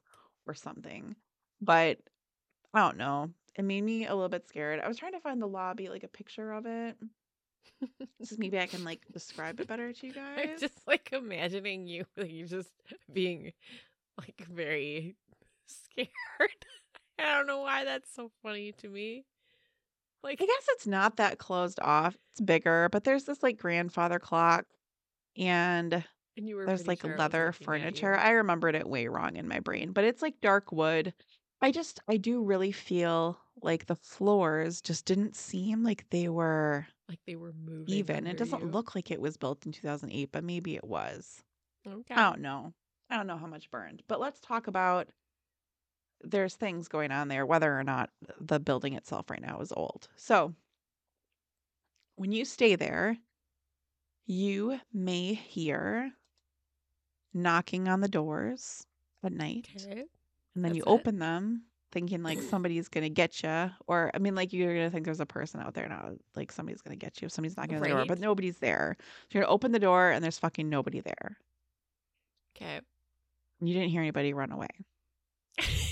or 0.46 0.54
something. 0.54 1.16
But 1.60 1.98
I 2.72 2.78
don't 2.80 2.96
know. 2.96 3.30
It 3.56 3.64
made 3.64 3.82
me 3.82 4.06
a 4.06 4.14
little 4.14 4.28
bit 4.28 4.46
scared. 4.48 4.80
I 4.80 4.88
was 4.88 4.96
trying 4.96 5.12
to 5.12 5.20
find 5.20 5.42
the 5.42 5.46
lobby, 5.48 5.88
like 5.88 6.04
a 6.04 6.08
picture 6.08 6.52
of 6.52 6.66
it. 6.66 6.96
Just 8.20 8.38
maybe 8.38 8.58
I 8.58 8.66
can 8.66 8.84
like 8.84 9.00
describe 9.12 9.58
it 9.60 9.66
better 9.66 9.92
to 9.92 10.06
you 10.06 10.12
I'm 10.36 10.46
guys. 10.48 10.60
just 10.60 10.86
like 10.86 11.10
imagining 11.12 11.86
you 11.86 12.04
like 12.16 12.30
you 12.30 12.46
just 12.46 12.70
being 13.12 13.52
like 14.18 14.46
very 14.48 15.16
scared. 15.66 16.08
I 17.20 17.36
don't 17.36 17.46
know 17.46 17.60
why 17.60 17.84
that's 17.84 18.12
so 18.14 18.30
funny 18.42 18.72
to 18.78 18.88
me. 18.88 19.24
Like 20.22 20.40
I 20.42 20.46
guess 20.46 20.66
it's 20.70 20.86
not 20.86 21.16
that 21.16 21.38
closed 21.38 21.80
off. 21.80 22.16
It's 22.32 22.40
bigger, 22.40 22.88
but 22.90 23.04
there's 23.04 23.24
this 23.24 23.42
like 23.42 23.58
grandfather 23.58 24.18
clock 24.18 24.66
and 25.36 26.04
and 26.36 26.48
you 26.48 26.56
were 26.56 26.66
there's 26.66 26.86
like 26.86 27.00
sure 27.00 27.16
leather 27.16 27.52
furniture. 27.52 28.16
I 28.16 28.30
remembered 28.30 28.74
it 28.74 28.88
way 28.88 29.08
wrong 29.08 29.36
in 29.36 29.48
my 29.48 29.60
brain, 29.60 29.92
but 29.92 30.04
it's 30.04 30.22
like 30.22 30.40
dark 30.40 30.72
wood. 30.72 31.14
I 31.62 31.70
just 31.70 32.00
I 32.08 32.16
do 32.16 32.42
really 32.42 32.72
feel 32.72 33.38
like 33.62 33.86
the 33.86 33.96
floors 33.96 34.80
just 34.80 35.04
didn't 35.04 35.36
seem 35.36 35.82
like 35.82 36.06
they 36.10 36.28
were 36.28 36.86
like 37.08 37.20
they 37.26 37.36
were 37.36 37.52
moving. 37.52 37.84
even. 37.94 38.26
It 38.26 38.36
doesn't 38.38 38.60
you. 38.60 38.68
look 38.68 38.94
like 38.94 39.10
it 39.10 39.20
was 39.20 39.36
built 39.36 39.66
in 39.66 39.72
2008, 39.72 40.30
but 40.32 40.44
maybe 40.44 40.76
it 40.76 40.84
was. 40.84 41.42
okay. 41.86 42.14
I 42.14 42.30
don't 42.30 42.40
know. 42.40 42.72
I 43.10 43.16
don't 43.16 43.26
know 43.26 43.36
how 43.36 43.46
much 43.46 43.70
burned. 43.70 44.02
But 44.06 44.20
let's 44.20 44.40
talk 44.40 44.66
about 44.68 45.08
there's 46.22 46.54
things 46.54 46.88
going 46.88 47.10
on 47.10 47.28
there, 47.28 47.46
whether 47.46 47.78
or 47.78 47.84
not 47.84 48.10
the 48.40 48.60
building 48.60 48.94
itself 48.94 49.30
right 49.30 49.40
now 49.40 49.60
is 49.60 49.72
old. 49.72 50.08
So 50.16 50.54
when 52.16 52.32
you 52.32 52.44
stay 52.44 52.76
there, 52.76 53.16
you 54.26 54.78
may 54.92 55.34
hear 55.34 56.12
knocking 57.32 57.88
on 57.88 58.00
the 58.00 58.08
doors 58.08 58.86
at 59.24 59.32
night. 59.32 59.68
Okay. 59.76 60.04
And 60.54 60.64
then 60.64 60.74
you 60.74 60.82
That's 60.82 60.90
it? 60.90 60.94
open 60.94 61.18
them 61.18 61.62
thinking 61.92 62.22
like 62.22 62.40
somebody's 62.50 62.88
going 62.88 63.04
to 63.04 63.10
get 63.10 63.42
you. 63.42 63.70
Or, 63.86 64.10
I 64.14 64.18
mean, 64.18 64.34
like 64.34 64.52
you're 64.52 64.74
going 64.74 64.86
to 64.86 64.90
think 64.90 65.04
there's 65.04 65.20
a 65.20 65.26
person 65.26 65.60
out 65.60 65.74
there 65.74 65.88
now, 65.88 66.12
like 66.36 66.52
somebody's 66.52 66.82
going 66.82 66.98
to 66.98 67.04
get 67.04 67.20
you 67.20 67.26
if 67.26 67.32
somebody's 67.32 67.56
knocking 67.56 67.76
on 67.76 67.82
the 67.82 67.88
door, 67.88 68.04
but 68.06 68.20
nobody's 68.20 68.58
there. 68.58 68.96
So 68.98 69.04
you're 69.32 69.42
going 69.42 69.48
to 69.48 69.54
open 69.54 69.72
the 69.72 69.78
door 69.78 70.10
and 70.10 70.22
there's 70.22 70.38
fucking 70.38 70.68
nobody 70.68 71.00
there. 71.00 71.36
Okay. 72.56 72.80
You 73.60 73.74
didn't 73.74 73.90
hear 73.90 74.00
anybody 74.00 74.32
run 74.32 74.52
away. 74.52 74.68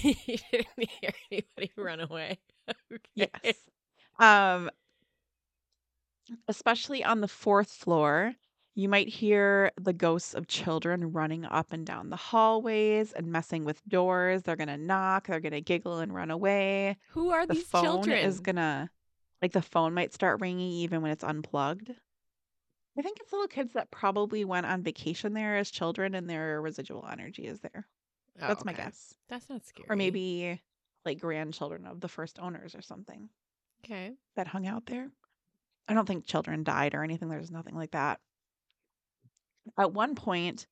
You 0.02 0.38
didn't 0.50 0.90
hear 1.00 1.12
anybody 1.30 1.72
run 1.76 2.00
away. 2.00 2.38
Okay. 2.92 3.30
Yes. 3.44 3.56
Um, 4.18 4.70
especially 6.48 7.02
on 7.04 7.20
the 7.20 7.28
fourth 7.28 7.70
floor, 7.70 8.34
you 8.74 8.88
might 8.88 9.08
hear 9.08 9.72
the 9.80 9.92
ghosts 9.92 10.34
of 10.34 10.46
children 10.46 11.12
running 11.12 11.44
up 11.44 11.72
and 11.72 11.86
down 11.86 12.10
the 12.10 12.16
hallways 12.16 13.12
and 13.12 13.32
messing 13.32 13.64
with 13.64 13.82
doors. 13.88 14.42
They're 14.42 14.56
gonna 14.56 14.76
knock, 14.78 15.26
they're 15.26 15.40
gonna 15.40 15.60
giggle 15.60 15.98
and 15.98 16.14
run 16.14 16.30
away. 16.30 16.96
Who 17.10 17.30
are 17.30 17.46
The 17.46 17.54
these 17.54 17.64
phone 17.64 17.84
children? 18.04 18.18
is 18.18 18.40
gonna, 18.40 18.90
like, 19.42 19.52
the 19.52 19.62
phone 19.62 19.94
might 19.94 20.12
start 20.12 20.40
ringing 20.40 20.70
even 20.70 21.00
when 21.02 21.10
it's 21.10 21.24
unplugged. 21.24 21.90
I 22.98 23.02
think 23.02 23.18
it's 23.20 23.32
little 23.32 23.48
kids 23.48 23.72
that 23.74 23.90
probably 23.90 24.44
went 24.44 24.66
on 24.66 24.82
vacation 24.82 25.32
there 25.32 25.56
as 25.56 25.70
children 25.70 26.14
and 26.14 26.28
their 26.28 26.60
residual 26.60 27.06
energy 27.10 27.46
is 27.46 27.60
there. 27.60 27.86
Oh, 28.40 28.48
That's 28.48 28.64
my 28.64 28.72
okay. 28.72 28.72
guess. 28.72 29.14
That's 29.28 29.48
not 29.48 29.64
scary. 29.64 29.88
Or 29.90 29.96
maybe 29.96 30.62
like 31.04 31.20
grandchildren 31.20 31.86
of 31.86 32.00
the 32.00 32.08
first 32.08 32.38
owners 32.38 32.74
or 32.74 32.82
something. 32.82 33.30
Okay. 33.84 34.16
that 34.36 34.48
hung 34.48 34.66
out 34.66 34.86
there. 34.86 35.10
I 35.88 35.94
don't 35.94 36.06
think 36.06 36.26
children 36.26 36.64
died 36.64 36.94
or 36.94 37.04
anything. 37.04 37.28
There's 37.28 37.50
nothing 37.50 37.74
like 37.76 37.92
that. 37.92 38.20
At 39.78 39.92
one 39.92 40.14
point 40.14 40.66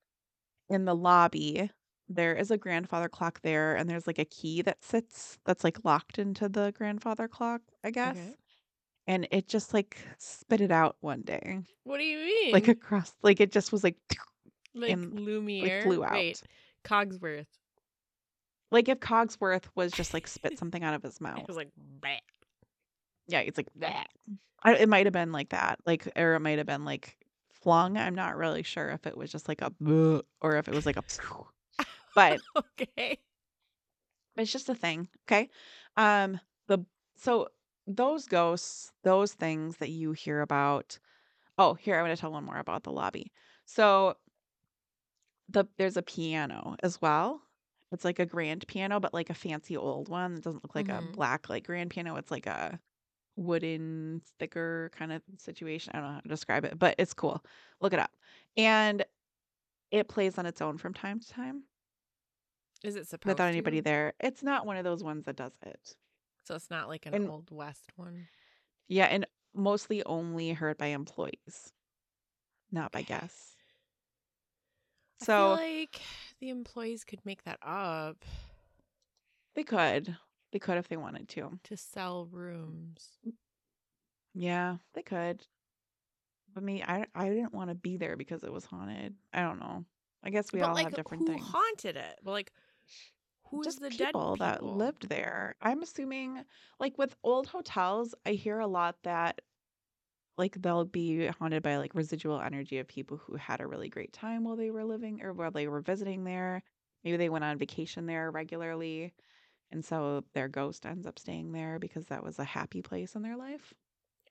in 0.70 0.86
the 0.86 0.94
lobby, 0.96 1.70
there 2.08 2.34
is 2.36 2.50
a 2.52 2.58
grandfather 2.58 3.08
clock 3.08 3.42
there, 3.42 3.76
and 3.76 3.88
there's 3.90 4.06
like 4.06 4.18
a 4.20 4.24
key 4.26 4.62
that 4.62 4.84
sits 4.84 5.38
that's 5.46 5.64
like 5.64 5.84
locked 5.84 6.18
into 6.18 6.48
the 6.48 6.72
grandfather 6.72 7.28
clock, 7.28 7.62
I 7.84 7.90
guess. 7.90 8.18
Okay. 8.18 8.36
And 9.06 9.28
it 9.32 9.48
just 9.48 9.74
like 9.74 9.98
spit 10.18 10.60
it 10.62 10.72
out 10.72 10.98
one 11.00 11.22
day, 11.22 11.60
What 11.84 11.98
do 11.98 12.04
you 12.04 12.18
mean? 12.18 12.28
like 12.52 12.68
across, 12.68 13.14
like 13.22 13.40
it 13.40 13.52
just 13.52 13.72
was 13.72 13.84
like, 13.84 13.98
like 14.74 15.00
and, 15.02 15.12
Lumiere. 15.12 15.80
flew 15.80 16.04
out. 16.04 16.26
Wait, 16.26 16.42
Cogsworth. 16.86 17.46
like 18.70 18.88
if 18.88 19.00
Cogsworth 19.00 19.64
was 19.74 19.92
just 19.92 20.14
like 20.14 20.26
spit 20.26 20.58
something 20.58 20.82
out 20.82 20.94
of 20.94 21.02
his 21.02 21.16
It 21.16 21.22
mouth. 21.22 21.48
was 21.48 21.56
like. 21.56 21.70
Yeah, 23.28 23.40
it's 23.40 23.56
like 23.56 23.68
that. 23.76 24.08
It 24.64 24.88
might 24.88 25.06
have 25.06 25.12
been 25.12 25.30
like 25.30 25.50
that, 25.50 25.78
like, 25.86 26.08
or 26.16 26.34
it 26.34 26.40
might 26.40 26.58
have 26.58 26.66
been 26.66 26.84
like 26.84 27.16
flung. 27.52 27.96
I'm 27.96 28.16
not 28.16 28.36
really 28.36 28.64
sure 28.64 28.88
if 28.90 29.06
it 29.06 29.16
was 29.16 29.30
just 29.30 29.46
like 29.46 29.60
a, 29.60 29.70
or 30.40 30.56
if 30.56 30.66
it 30.66 30.74
was 30.74 30.86
like 30.86 30.96
a, 30.96 31.04
but 32.16 32.40
okay. 32.56 33.18
it's 34.36 34.50
just 34.50 34.68
a 34.68 34.74
thing. 34.74 35.08
Okay. 35.28 35.50
Um, 35.96 36.40
the 36.66 36.78
so 37.16 37.48
those 37.86 38.26
ghosts, 38.26 38.92
those 39.04 39.34
things 39.34 39.76
that 39.76 39.90
you 39.90 40.12
hear 40.12 40.40
about. 40.40 40.98
Oh, 41.58 41.74
here 41.74 41.96
I 41.96 42.02
want 42.02 42.14
to 42.16 42.20
tell 42.20 42.32
one 42.32 42.44
more 42.44 42.58
about 42.58 42.82
the 42.82 42.90
lobby. 42.92 43.30
So 43.66 44.16
the 45.48 45.64
there's 45.78 45.96
a 45.96 46.02
piano 46.02 46.76
as 46.82 47.00
well. 47.00 47.42
It's 47.92 48.04
like 48.04 48.18
a 48.18 48.26
grand 48.26 48.66
piano, 48.66 48.98
but 49.00 49.14
like 49.14 49.30
a 49.30 49.34
fancy 49.34 49.76
old 49.76 50.08
one. 50.08 50.34
It 50.36 50.42
doesn't 50.42 50.62
look 50.64 50.74
like 50.74 50.88
Mhm. 50.88 51.08
a 51.10 51.12
black 51.12 51.48
like 51.48 51.64
grand 51.66 51.90
piano. 51.90 52.16
It's 52.16 52.30
like 52.30 52.46
a 52.46 52.80
wooden 53.36 54.22
thicker 54.38 54.90
kind 54.94 55.12
of 55.12 55.22
situation. 55.38 55.92
I 55.94 55.98
don't 56.00 56.08
know 56.08 56.14
how 56.14 56.20
to 56.20 56.28
describe 56.28 56.64
it, 56.64 56.78
but 56.78 56.94
it's 56.98 57.14
cool. 57.14 57.44
Look 57.80 57.92
it 57.92 57.98
up. 57.98 58.10
And 58.56 59.04
it 59.90 60.08
plays 60.08 60.36
on 60.38 60.46
its 60.46 60.60
own 60.60 60.78
from 60.78 60.94
time 60.94 61.20
to 61.20 61.28
time 61.28 61.62
Is 62.82 62.96
it 62.96 63.06
supposed 63.06 63.28
without 63.34 63.48
anybody 63.48 63.76
to? 63.78 63.82
there. 63.82 64.14
It's 64.20 64.42
not 64.42 64.66
one 64.66 64.76
of 64.78 64.84
those 64.84 65.04
ones 65.04 65.26
that 65.26 65.36
does 65.36 65.52
it. 65.62 65.96
So 66.44 66.54
it's 66.54 66.70
not 66.70 66.88
like 66.88 67.06
an 67.06 67.14
And- 67.14 67.28
old 67.28 67.50
west 67.50 67.92
one. 67.96 68.28
Yeah, 68.88 69.06
and 69.06 69.26
mostly 69.54 70.02
only 70.04 70.52
heard 70.52 70.76
by 70.78 70.86
employees, 70.88 71.72
not 72.70 72.90
by 72.92 73.02
guests. 73.02 73.55
I 75.20 75.24
So 75.24 75.34
feel 75.36 75.50
like 75.50 76.00
the 76.40 76.50
employees 76.50 77.04
could 77.04 77.24
make 77.24 77.44
that 77.44 77.58
up 77.62 78.24
they 79.54 79.64
could. 79.64 80.16
They 80.52 80.58
could 80.60 80.78
if 80.78 80.88
they 80.88 80.96
wanted 80.96 81.28
to. 81.30 81.58
to 81.64 81.76
sell 81.76 82.26
rooms. 82.26 83.18
Yeah, 84.34 84.78
they 84.92 85.02
could. 85.02 85.46
But 86.52 86.62
me, 86.62 86.82
I 86.82 87.06
I 87.14 87.28
didn't 87.28 87.52
want 87.54 87.70
to 87.70 87.74
be 87.74 87.96
there 87.96 88.16
because 88.16 88.42
it 88.42 88.52
was 88.52 88.64
haunted. 88.64 89.16
I 89.32 89.42
don't 89.42 89.58
know. 89.58 89.84
I 90.22 90.30
guess 90.30 90.52
we 90.52 90.60
but 90.60 90.62
all 90.62 90.74
like, 90.74 90.84
have 90.84 90.94
different 90.94 91.26
who 91.26 91.26
things. 91.26 91.46
haunted 91.52 91.96
it? 91.96 92.18
Well, 92.22 92.34
like, 92.34 92.52
who's 93.44 93.66
Just 93.66 93.80
the 93.80 93.90
dead 93.90 94.18
people 94.18 94.32
people 94.32 94.36
that 94.36 94.62
lived 94.62 95.08
there. 95.08 95.56
I'm 95.60 95.82
assuming, 95.82 96.44
like 96.78 96.98
with 96.98 97.16
old 97.22 97.48
hotels, 97.48 98.14
I 98.24 98.32
hear 98.32 98.58
a 98.58 98.66
lot 98.66 99.02
that 99.04 99.40
like 100.38 100.60
they'll 100.60 100.84
be 100.84 101.26
haunted 101.26 101.62
by 101.62 101.76
like 101.78 101.94
residual 101.94 102.40
energy 102.40 102.78
of 102.78 102.88
people 102.88 103.16
who 103.16 103.36
had 103.36 103.60
a 103.60 103.66
really 103.66 103.88
great 103.88 104.12
time 104.12 104.44
while 104.44 104.56
they 104.56 104.70
were 104.70 104.84
living 104.84 105.22
or 105.22 105.32
while 105.32 105.50
they 105.50 105.68
were 105.68 105.80
visiting 105.80 106.24
there. 106.24 106.62
Maybe 107.04 107.16
they 107.16 107.28
went 107.28 107.44
on 107.44 107.58
vacation 107.58 108.06
there 108.06 108.30
regularly. 108.30 109.12
And 109.70 109.84
so 109.84 110.24
their 110.34 110.48
ghost 110.48 110.86
ends 110.86 111.06
up 111.06 111.18
staying 111.18 111.52
there 111.52 111.78
because 111.78 112.06
that 112.06 112.22
was 112.22 112.38
a 112.38 112.44
happy 112.44 112.82
place 112.82 113.14
in 113.14 113.22
their 113.22 113.36
life. 113.36 113.74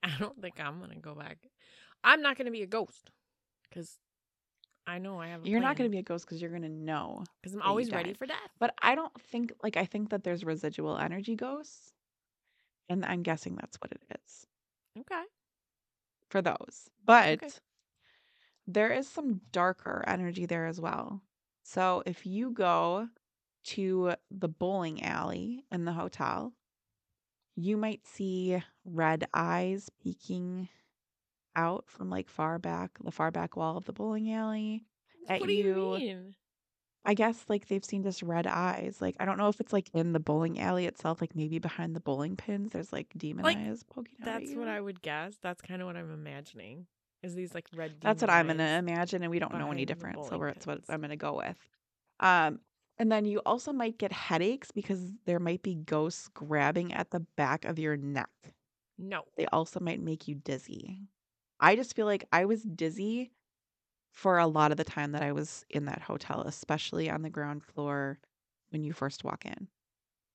I 0.02 0.10
don't 0.18 0.40
think 0.40 0.60
I'm 0.60 0.80
gonna 0.80 0.96
go 0.96 1.14
back. 1.14 1.38
I'm 2.04 2.22
not 2.22 2.38
gonna 2.38 2.50
be 2.50 2.62
a 2.62 2.66
ghost 2.66 3.10
because 3.68 3.98
I 4.86 4.98
know 4.98 5.20
I 5.20 5.28
have. 5.28 5.44
A 5.44 5.48
You're 5.48 5.60
not 5.60 5.76
going 5.76 5.90
to 5.90 5.92
be 5.92 5.98
a 5.98 6.02
ghost 6.02 6.26
because 6.26 6.40
you're 6.40 6.50
going 6.50 6.62
to 6.62 6.68
know. 6.68 7.24
because 7.42 7.54
I'm 7.54 7.62
always 7.62 7.90
ready 7.90 8.12
for 8.12 8.26
death. 8.26 8.38
But 8.58 8.74
I 8.80 8.94
don't 8.94 9.12
think, 9.20 9.52
like, 9.62 9.76
I 9.76 9.84
think 9.84 10.10
that 10.10 10.22
there's 10.22 10.44
residual 10.44 10.96
energy 10.96 11.34
ghosts. 11.34 11.92
And 12.88 13.04
I'm 13.04 13.22
guessing 13.22 13.56
that's 13.56 13.76
what 13.78 13.90
it 13.90 14.02
is. 14.24 14.46
Okay. 15.00 15.22
For 16.36 16.42
those. 16.42 16.90
But 17.04 17.40
Okay. 17.42 17.52
there 18.66 18.90
is 18.90 19.08
some 19.08 19.40
darker 19.52 20.04
energy 20.06 20.46
there 20.46 20.66
as 20.66 20.80
well. 20.80 21.22
So 21.62 22.02
if 22.06 22.26
you 22.26 22.50
go 22.50 23.08
to 23.64 24.14
the 24.30 24.48
bowling 24.48 25.02
alley 25.02 25.64
in 25.72 25.84
the 25.84 25.92
hotel, 25.92 26.52
you 27.56 27.76
might 27.76 28.06
see 28.06 28.62
red 28.84 29.26
eyes 29.34 29.90
peeking 30.02 30.68
out 31.56 31.84
from 31.88 32.10
like 32.10 32.28
far 32.28 32.58
back, 32.58 32.98
the 33.02 33.10
far 33.10 33.30
back 33.30 33.56
wall 33.56 33.76
of 33.76 33.84
the 33.86 33.92
bowling 33.92 34.32
alley. 34.32 34.84
At 35.28 35.42
what 35.42 35.48
do 35.48 35.54
you 35.54 35.64
you. 35.64 35.74
mean? 35.74 36.34
I 37.06 37.14
guess 37.14 37.44
like 37.48 37.68
they've 37.68 37.84
seen 37.84 38.02
just 38.02 38.22
red 38.22 38.46
eyes. 38.46 38.98
Like 39.00 39.14
I 39.20 39.24
don't 39.24 39.38
know 39.38 39.48
if 39.48 39.60
it's 39.60 39.72
like 39.72 39.88
in 39.94 40.12
the 40.12 40.20
bowling 40.20 40.60
alley 40.60 40.86
itself, 40.86 41.20
like 41.20 41.36
maybe 41.36 41.60
behind 41.60 41.94
the 41.94 42.00
bowling 42.00 42.36
pins, 42.36 42.72
there's 42.72 42.92
like 42.92 43.06
demon 43.16 43.44
Like, 43.44 43.58
eyes 43.58 43.84
poking 43.88 44.16
out. 44.22 44.26
That's 44.26 44.52
what. 44.54 44.68
I 44.68 44.80
would 44.80 45.00
guess. 45.00 45.36
That's 45.40 45.62
kind 45.62 45.80
of 45.80 45.86
what 45.86 45.96
I'm 45.96 46.12
imagining. 46.12 46.86
Is 47.22 47.34
these 47.34 47.54
like 47.54 47.66
red? 47.74 47.94
That's 48.00 48.22
what 48.22 48.30
I'm 48.30 48.48
gonna 48.48 48.76
imagine, 48.78 49.22
and 49.22 49.30
we 49.30 49.38
don't 49.38 49.56
know 49.56 49.70
any 49.70 49.84
different, 49.84 50.24
so 50.26 50.38
that's 50.38 50.66
what. 50.66 50.80
I'm 50.88 51.00
gonna 51.00 51.16
go 51.16 51.36
with. 51.36 51.56
Um, 52.18 52.60
and 52.98 53.12
then 53.12 53.24
you 53.24 53.40
also 53.46 53.72
might 53.72 53.98
get 53.98 54.12
headaches 54.12 54.70
because 54.70 55.12
there 55.26 55.38
might 55.38 55.62
be 55.62 55.74
ghosts 55.74 56.28
grabbing 56.34 56.92
at 56.92 57.10
the 57.10 57.20
back 57.36 57.64
of 57.64 57.78
your 57.78 57.96
neck. 57.96 58.30
No. 58.98 59.22
They 59.36 59.46
also 59.46 59.80
might 59.80 60.00
make 60.00 60.26
you 60.26 60.34
dizzy. 60.34 61.00
I 61.60 61.76
just 61.76 61.94
feel 61.94 62.06
like 62.06 62.24
I 62.32 62.46
was 62.46 62.62
dizzy 62.62 63.30
for 64.16 64.38
a 64.38 64.46
lot 64.46 64.70
of 64.70 64.78
the 64.78 64.84
time 64.84 65.12
that 65.12 65.22
I 65.22 65.32
was 65.32 65.66
in 65.68 65.84
that 65.84 66.00
hotel, 66.00 66.40
especially 66.40 67.10
on 67.10 67.20
the 67.20 67.28
ground 67.28 67.62
floor 67.62 68.18
when 68.70 68.82
you 68.82 68.94
first 68.94 69.24
walk 69.24 69.44
in. 69.44 69.68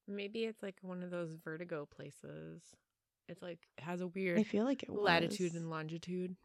Maybe 0.07 0.45
it's 0.45 0.61
like 0.61 0.75
one 0.83 1.01
of 1.01 1.09
those 1.09 1.31
vertigo 1.43 1.87
places. 1.87 2.61
It's 3.27 3.41
like 3.41 3.67
it 3.79 3.83
has 3.83 4.01
a 4.01 4.07
weird 4.07 4.39
I 4.39 4.43
feel 4.43 4.65
like 4.65 4.83
it 4.83 4.89
was. 4.91 5.01
latitude 5.01 5.55
and 5.55 5.71
longitude. 5.71 6.35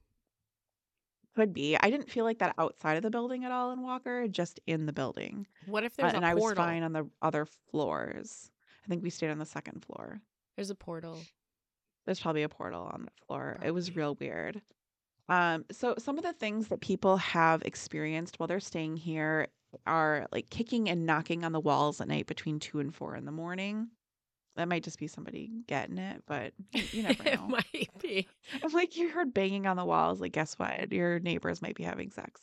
could 1.35 1.53
be. 1.53 1.77
I 1.79 1.91
didn't 1.91 2.11
feel 2.11 2.25
like 2.25 2.39
that 2.39 2.55
outside 2.59 2.97
of 2.97 3.03
the 3.03 3.11
building 3.11 3.45
at 3.45 3.53
all 3.53 3.71
in 3.73 3.83
Walker, 3.83 4.27
just 4.29 4.59
in 4.67 4.87
the 4.87 4.93
building. 4.93 5.47
What 5.67 5.85
if 5.85 5.95
there's 5.97 6.13
Uh, 6.13 6.13
there's 6.13 6.17
and 6.17 6.25
a 6.25 6.29
I 6.29 6.35
was 6.35 6.55
fine 6.55 6.83
on 6.83 6.93
the 6.93 7.11
other 7.21 7.47
floors. 7.71 8.51
I 8.85 8.89
think 8.89 9.03
we 9.03 9.11
stayed 9.11 9.31
on 9.31 9.39
the 9.39 9.45
second 9.45 9.85
floor. 9.85 10.23
There's 10.57 10.71
a 10.71 10.75
portal. 10.75 11.29
There's 12.07 12.21
probably 12.21 12.45
a 12.45 12.49
portal 12.49 12.83
on 12.85 13.05
the 13.05 13.11
floor. 13.27 13.59
It 13.63 13.73
was 13.73 13.95
real 13.95 14.15
weird. 14.15 14.63
Um, 15.29 15.65
so 15.73 15.95
some 15.99 16.19
of 16.19 16.25
the 16.25 16.33
things 16.33 16.69
that 16.69 16.81
people 16.81 17.17
have 17.17 17.63
experienced 17.63 18.39
while 18.39 18.47
they're 18.47 18.61
staying 18.61 18.97
here 18.97 19.49
are 19.87 20.27
like 20.33 20.51
kicking 20.51 20.89
and 20.89 21.05
knocking 21.05 21.45
on 21.45 21.53
the 21.53 21.61
walls 21.61 22.01
at 22.01 22.09
night 22.09 22.27
between 22.27 22.61
two 22.61 22.79
and 22.79 22.95
four 22.95 23.17
in 23.17 23.25
the 23.25 23.33
morning. 23.33 23.89
That 24.57 24.69
might 24.69 24.85
just 24.85 24.99
be 24.99 25.07
somebody 25.07 25.51
getting 25.67 25.99
it, 25.99 26.23
but 26.27 26.55
you, 26.73 27.03
never 27.03 27.23
know. 27.25 27.31
it 27.33 27.41
might 27.49 27.91
be. 28.01 28.27
I'm 28.63 28.73
like, 28.73 28.97
you 28.97 29.11
heard 29.11 29.35
banging 29.35 29.67
on 29.67 29.77
the 29.77 29.85
walls. 29.85 30.21
Like, 30.21 30.33
guess 30.33 30.55
what? 30.55 30.93
Your 30.93 31.19
neighbors 31.19 31.61
might 31.61 31.77
be 31.77 31.83
having 31.83 32.11
sex. 32.11 32.41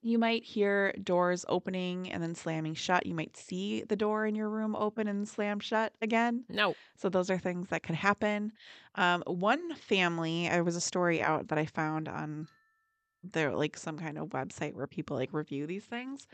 You 0.00 0.18
might 0.18 0.44
hear 0.44 0.92
doors 1.02 1.44
opening 1.48 2.10
and 2.10 2.22
then 2.22 2.34
slamming 2.34 2.74
shut. 2.74 3.04
You 3.06 3.14
might 3.14 3.36
see 3.36 3.82
the 3.82 3.96
door 3.96 4.26
in 4.26 4.34
your 4.36 4.48
room 4.48 4.76
open 4.76 5.08
and 5.08 5.28
slam 5.28 5.58
shut 5.58 5.92
again. 6.00 6.44
No. 6.48 6.76
So 6.96 7.08
those 7.08 7.30
are 7.30 7.38
things 7.38 7.68
that 7.70 7.82
could 7.82 7.96
happen. 7.96 8.52
Um, 8.94 9.22
one 9.26 9.74
family, 9.74 10.48
there 10.48 10.64
was 10.64 10.76
a 10.76 10.80
story 10.80 11.20
out 11.20 11.48
that 11.48 11.58
I 11.58 11.66
found 11.66 12.08
on 12.08 12.48
there 13.24 13.54
like 13.54 13.76
some 13.76 13.98
kind 13.98 14.18
of 14.18 14.28
website 14.28 14.74
where 14.74 14.86
people 14.86 15.16
like 15.16 15.32
review 15.32 15.66
these 15.66 15.84
things. 15.84 16.26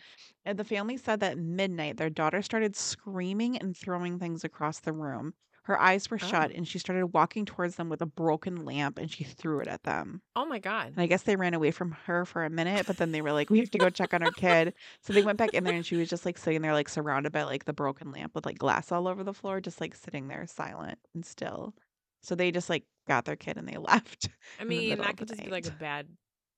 And 0.44 0.58
the 0.58 0.64
family 0.64 0.96
said 0.96 1.20
that 1.20 1.38
midnight 1.38 1.96
their 1.96 2.10
daughter 2.10 2.42
started 2.42 2.76
screaming 2.76 3.56
and 3.56 3.76
throwing 3.76 4.18
things 4.18 4.44
across 4.44 4.80
the 4.80 4.92
room. 4.92 5.34
Her 5.64 5.80
eyes 5.80 6.10
were 6.10 6.18
oh. 6.22 6.26
shut 6.26 6.50
Oh. 6.50 6.56
and 6.56 6.68
she 6.68 6.78
started 6.78 7.08
walking 7.08 7.46
towards 7.46 7.76
them 7.76 7.88
with 7.88 8.02
a 8.02 8.06
broken 8.06 8.64
lamp 8.64 8.98
and 8.98 9.10
she 9.10 9.24
threw 9.24 9.60
it 9.60 9.66
at 9.66 9.82
them. 9.84 10.20
Oh 10.36 10.44
my 10.44 10.58
god. 10.58 10.88
And 10.88 11.00
I 11.00 11.06
guess 11.06 11.22
they 11.22 11.36
ran 11.36 11.54
away 11.54 11.70
from 11.70 11.92
her 12.04 12.24
for 12.26 12.44
a 12.44 12.50
minute, 12.50 12.86
but 12.86 12.98
then 12.98 13.12
they 13.12 13.22
were 13.22 13.32
like, 13.32 13.48
we 13.48 13.60
have 13.60 13.70
to 13.70 13.78
go 13.78 13.88
check 13.88 14.12
on 14.12 14.22
our 14.22 14.30
kid. 14.30 14.74
So 15.00 15.12
they 15.12 15.22
went 15.22 15.38
back 15.38 15.54
in 15.54 15.64
there 15.64 15.74
and 15.74 15.84
she 15.84 15.96
was 15.96 16.08
just 16.08 16.26
like 16.26 16.36
sitting 16.36 16.60
there, 16.60 16.74
like 16.74 16.88
surrounded 16.88 17.32
by 17.32 17.44
like 17.44 17.64
the 17.64 17.72
broken 17.72 18.12
lamp 18.12 18.34
with 18.34 18.44
like 18.44 18.58
glass 18.58 18.92
all 18.92 19.08
over 19.08 19.24
the 19.24 19.32
floor, 19.32 19.60
just 19.60 19.80
like 19.80 19.94
sitting 19.94 20.28
there 20.28 20.46
silent 20.46 20.98
and 21.14 21.24
still. 21.24 21.74
So 22.22 22.34
they 22.34 22.50
just 22.50 22.68
like 22.68 22.84
got 23.08 23.24
their 23.24 23.36
kid 23.36 23.56
and 23.56 23.66
they 23.66 23.76
left. 23.78 24.28
I 24.60 24.64
mean, 24.64 24.98
that 24.98 25.16
could 25.16 25.28
just 25.28 25.44
be 25.44 25.50
like 25.50 25.66
a 25.66 25.70
bad 25.70 26.08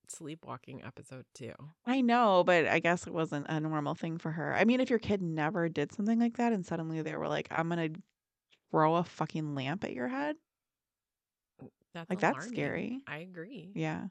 sleepwalking 0.09 0.83
episode 0.85 1.27
too. 1.35 1.53
I 1.85 2.01
know, 2.01 2.43
but 2.45 2.67
I 2.67 2.81
guess 2.81 3.07
it 3.07 3.13
wasn't 3.13 3.47
a 3.49 3.61
normal 3.61 3.95
thing 3.95 4.19
for 4.19 4.33
her. 4.33 4.55
I 4.55 4.65
mean, 4.65 4.81
if 4.81 4.91
your 4.91 4.99
kid 4.99 5.23
never 5.23 5.69
did 5.69 5.93
something 5.93 6.19
like 6.19 6.37
that 6.39 6.53
and 6.53 6.67
suddenly 6.67 7.03
they 7.03 7.17
were 7.17 7.29
like, 7.29 7.49
I'm 7.51 7.69
going 7.69 7.93
to 7.95 8.01
throw 8.71 8.97
a 8.97 9.05
fucking 9.05 9.55
lamp 9.55 9.85
at 9.85 9.93
your 9.93 10.09
head, 10.09 10.37
That's 11.95 12.11
like 12.11 12.21
that's 12.21 12.47
scary. 12.47 13.01
I 13.07 13.19
agree. 13.19 13.73
Yeah. 13.75 14.07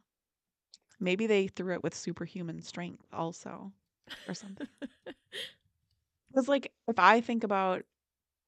Maybe 0.99 1.27
they 1.27 1.47
threw 1.47 1.73
it 1.73 1.83
with 1.83 1.93
superhuman 1.93 2.61
strength 2.61 3.05
also 3.13 3.71
or 4.27 4.33
something. 4.33 4.67
Because, 6.35 6.49
like, 6.49 6.73
if 6.89 6.99
I 6.99 7.21
think 7.21 7.45
about, 7.45 7.83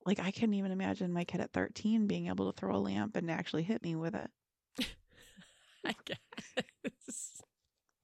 like, 0.05 0.19
I 0.19 0.31
couldn't 0.31 0.55
even 0.55 0.71
imagine 0.71 1.13
my 1.13 1.23
kid 1.23 1.39
at 1.39 1.53
13 1.53 2.05
being 2.05 2.27
able 2.27 2.51
to 2.51 2.59
throw 2.59 2.75
a 2.75 2.77
lamp 2.77 3.15
and 3.15 3.31
actually 3.31 3.63
hit 3.63 3.81
me 3.81 3.95
with 3.95 4.13
it. 4.13 4.29
I 5.85 5.95
guess. 6.03 7.43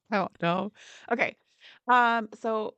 I 0.09 0.17
don't 0.19 0.41
know. 0.41 0.71
Okay. 1.11 1.35
Um, 1.89 2.29
so 2.39 2.75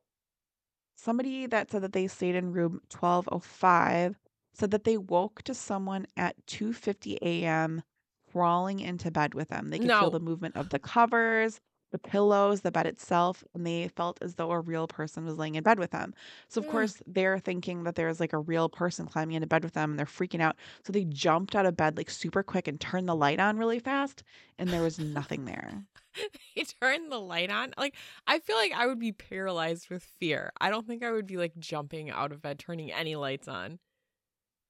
somebody 0.96 1.46
that 1.46 1.70
said 1.70 1.84
that 1.84 1.94
they 1.94 2.08
stayed 2.08 2.34
in 2.34 2.54
room 2.54 2.82
1205 2.90 4.18
said 4.58 4.72
that 4.72 4.84
they 4.84 4.98
woke 4.98 5.42
to 5.44 5.54
someone 5.54 6.06
at 6.18 6.36
2:50 6.48 7.18
a.m. 7.22 7.84
crawling 8.32 8.80
into 8.80 9.12
bed 9.12 9.34
with 9.34 9.50
them. 9.50 9.70
They 9.70 9.80
could 9.80 9.94
feel 9.94 10.10
the 10.12 10.20
movement 10.20 10.56
of 10.58 10.70
the 10.70 10.80
covers, 10.80 11.60
the 11.92 12.00
pillows, 12.00 12.62
the 12.62 12.72
bed 12.72 12.88
itself, 12.88 13.44
and 13.54 13.66
they 13.66 13.88
felt 13.90 14.18
as 14.22 14.36
though 14.36 14.52
a 14.52 14.60
real 14.60 14.88
person 14.88 15.26
was 15.26 15.38
laying 15.38 15.56
in 15.56 15.64
bed 15.64 15.80
with 15.80 15.92
them. 15.92 16.14
So 16.50 16.60
of 16.60 16.66
Ugh. 16.66 16.66
course, 16.68 17.02
they're 17.08 17.40
thinking 17.40 17.84
that 17.84 17.96
there's 17.96 18.20
like 18.20 18.34
a 18.34 18.40
real 18.40 18.70
person 18.70 19.06
climbing 19.08 19.36
into 19.36 19.48
bed 19.48 19.64
with 19.64 19.74
them 19.74 19.92
and 19.92 20.00
they're 20.00 20.06
freaking 20.06 20.42
out. 20.42 20.58
So 20.84 20.92
they 20.94 21.06
jumped 21.06 21.56
out 21.56 21.66
of 21.66 21.78
bed 21.78 21.98
like 21.98 22.10
super 22.10 22.44
quick 22.44 22.68
and 22.68 22.80
turned 22.82 23.08
the 23.08 23.16
light 23.16 23.40
on 23.40 23.58
really 23.58 23.80
fast, 23.80 24.24
and 24.58 24.74
there 24.74 24.84
was 24.84 25.00
nothing 25.00 25.46
there. 25.46 25.86
he 26.54 26.64
turned 26.66 27.12
the 27.12 27.20
light 27.20 27.50
on. 27.50 27.74
Like 27.78 27.96
I 28.28 28.40
feel 28.40 28.56
like 28.56 28.72
I 28.74 28.88
would 28.88 29.00
be 29.00 29.12
paralyzed 29.12 29.90
with 29.90 30.04
fear. 30.04 30.52
I 30.60 30.70
don't 30.70 30.88
think 30.88 31.04
I 31.04 31.12
would 31.12 31.28
be 31.28 31.38
like 31.38 31.58
jumping 31.58 32.10
out 32.10 32.32
of 32.32 32.42
bed, 32.42 32.60
turning 32.60 32.92
any 32.92 33.16
lights 33.16 33.48
on. 33.48 33.80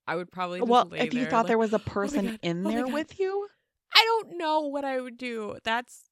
I 0.08 0.16
would 0.16 0.32
probably 0.32 0.62
Well, 0.62 0.94
if 0.94 1.14
you 1.14 1.26
there, 1.26 1.30
thought 1.30 1.44
like, 1.44 1.50
there 1.50 1.58
was 1.58 1.74
a 1.74 1.80
oh 2.04 2.10
my 2.10 2.20
person 2.20 2.26
God, 2.30 2.40
in 2.42 2.64
oh 2.64 2.70
there 2.70 2.84
God." 2.84 2.94
with 2.94 3.20
you, 3.20 3.48
I 3.94 4.04
don't 4.06 4.38
know 4.38 4.62
what 4.62 4.86
I 4.86 5.00
would 5.02 5.18
do. 5.18 5.58
That's 5.64 6.10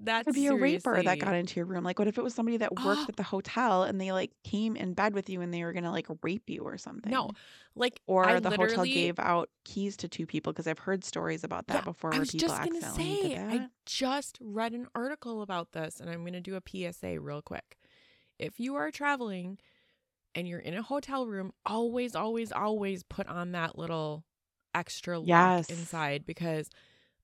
that's 0.00 0.26
could 0.26 0.34
be 0.34 0.46
a 0.46 0.54
raper 0.54 1.02
that 1.02 1.18
got 1.18 1.34
into 1.34 1.56
your 1.60 1.66
room. 1.66 1.84
Like, 1.84 1.98
what 1.98 2.08
if 2.08 2.18
it 2.18 2.24
was 2.24 2.34
somebody 2.34 2.56
that 2.58 2.82
worked 2.82 3.02
Oh. 3.02 3.06
at 3.08 3.16
the 3.16 3.22
hotel 3.22 3.84
and 3.84 4.00
they 4.00 4.12
like 4.12 4.32
came 4.44 4.76
in 4.76 4.94
bed 4.94 5.14
with 5.14 5.28
you 5.30 5.40
and 5.40 5.52
they 5.54 5.62
were 5.64 5.72
gonna 5.72 5.90
like 5.92 6.06
rape 6.22 6.48
you 6.50 6.62
or 6.62 6.76
something? 6.78 7.12
No, 7.12 7.30
like 7.74 8.00
Or 8.06 8.28
I 8.28 8.40
the 8.40 8.50
hotel 8.50 8.84
gave 8.84 9.18
out 9.18 9.50
keys 9.64 9.96
to 9.98 10.08
two 10.08 10.26
people 10.26 10.52
because 10.52 10.66
I've 10.66 10.78
heard 10.80 11.04
stories 11.04 11.44
about 11.44 11.68
that 11.68 11.76
Yeah, 11.76 11.84
before 11.84 12.10
I 12.10 12.16
where 12.16 12.20
was 12.20 12.30
people 12.32 12.54
just 12.54 12.62
gonna 12.62 12.82
say, 12.82 13.40
I 13.48 13.68
just 13.86 14.38
read 14.40 14.72
an 14.72 14.86
article 14.94 15.42
about 15.42 15.72
this, 15.72 16.00
and 16.00 16.08
I'm 16.10 16.24
gonna 16.24 16.40
do 16.40 16.56
a 16.56 16.60
PSA 16.60 17.18
real 17.18 17.42
quick. 17.42 17.76
If 18.38 18.60
you 18.60 18.74
are 18.76 18.90
traveling 18.90 19.58
and 20.36 20.46
you're 20.46 20.60
in 20.60 20.74
a 20.74 20.82
hotel 20.82 21.26
room, 21.26 21.52
always, 21.64 22.14
always, 22.14 22.52
always 22.52 23.02
put 23.02 23.26
on 23.26 23.52
that 23.52 23.76
little 23.78 24.24
extra 24.74 25.18
lock 25.18 25.28
Yes. 25.28 25.68
inside 25.70 26.24
because 26.26 26.68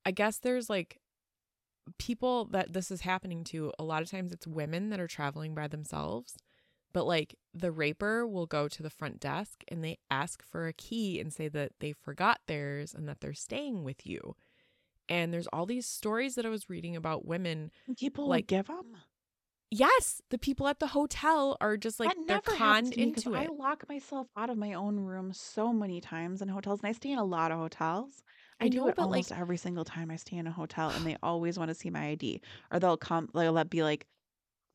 I 0.04 0.10
guess 0.10 0.38
there's 0.38 0.68
like 0.70 0.98
people 1.98 2.46
that 2.46 2.72
this 2.72 2.90
is 2.90 3.02
happening 3.02 3.44
to. 3.44 3.72
A 3.78 3.84
lot 3.84 4.02
of 4.02 4.10
times 4.10 4.32
it's 4.32 4.46
women 4.46 4.90
that 4.90 5.00
are 5.00 5.06
traveling 5.06 5.54
by 5.54 5.68
themselves. 5.68 6.36
But 6.92 7.06
like 7.06 7.36
the 7.54 7.72
raper 7.72 8.26
will 8.26 8.46
go 8.46 8.68
to 8.68 8.82
the 8.82 8.90
front 8.90 9.20
desk 9.20 9.62
and 9.68 9.82
they 9.82 9.98
ask 10.10 10.42
for 10.42 10.66
a 10.66 10.72
key 10.74 11.20
and 11.20 11.32
say 11.32 11.48
that 11.48 11.72
they 11.80 11.92
forgot 11.92 12.40
theirs 12.46 12.94
and 12.94 13.08
that 13.08 13.20
they're 13.20 13.32
staying 13.34 13.84
with 13.84 14.06
you. 14.06 14.36
And 15.08 15.32
there's 15.32 15.46
all 15.48 15.66
these 15.66 15.86
stories 15.86 16.34
that 16.34 16.46
I 16.46 16.50
was 16.50 16.70
reading 16.70 16.96
about 16.96 17.26
women. 17.26 17.70
People 17.98 18.28
like, 18.28 18.42
like 18.42 18.46
give 18.46 18.66
them. 18.66 18.96
Yes, 19.74 20.20
the 20.28 20.36
people 20.36 20.68
at 20.68 20.80
the 20.80 20.88
hotel 20.88 21.56
are 21.58 21.78
just 21.78 21.98
like 21.98 22.10
that 22.14 22.26
they're 22.26 22.40
conned 22.58 22.92
to 22.92 22.98
me 22.98 23.10
'cause 23.12 23.24
into 23.26 23.38
I 23.38 23.46
lock 23.46 23.88
myself 23.88 24.26
out 24.36 24.50
of 24.50 24.58
my 24.58 24.74
own 24.74 25.00
room 25.00 25.32
so 25.32 25.72
many 25.72 25.98
times 25.98 26.42
in 26.42 26.48
hotels, 26.48 26.80
and 26.80 26.88
I 26.90 26.92
stay 26.92 27.10
in 27.10 27.18
a 27.18 27.24
lot 27.24 27.50
of 27.52 27.58
hotels. 27.58 28.22
I 28.60 28.66
I 28.66 28.68
do 28.68 28.76
know, 28.78 28.88
it 28.88 28.96
but, 28.96 29.02
like- 29.08 29.16
almost 29.30 29.32
every 29.32 29.56
single 29.56 29.84
time 29.86 30.10
I 30.10 30.16
stay 30.16 30.36
in 30.36 30.46
a 30.46 30.52
hotel, 30.52 30.90
and 30.90 31.06
they 31.06 31.16
always 31.22 31.58
want 31.58 31.70
to 31.70 31.74
see 31.74 31.88
my 31.88 32.08
ID, 32.08 32.42
or 32.70 32.80
they'll 32.80 32.98
come, 32.98 33.30
they'll 33.32 33.52
let- 33.52 33.70
be 33.70 33.82
like, 33.82 34.06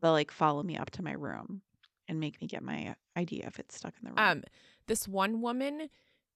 they'll 0.02 0.14
like 0.14 0.32
follow 0.32 0.64
me 0.64 0.76
up 0.78 0.90
to 0.92 1.04
my 1.04 1.14
room 1.14 1.62
and 2.08 2.20
make 2.20 2.42
me 2.42 2.48
get 2.48 2.64
my 2.64 2.96
ID 3.16 3.44
if 3.44 3.60
it's 3.60 3.76
stuck 3.76 3.94
in 4.00 4.04
the 4.06 4.10
room. 4.10 4.18
Um, 4.20 4.44
this 4.88 5.08
one 5.08 5.42
woman, 5.42 5.90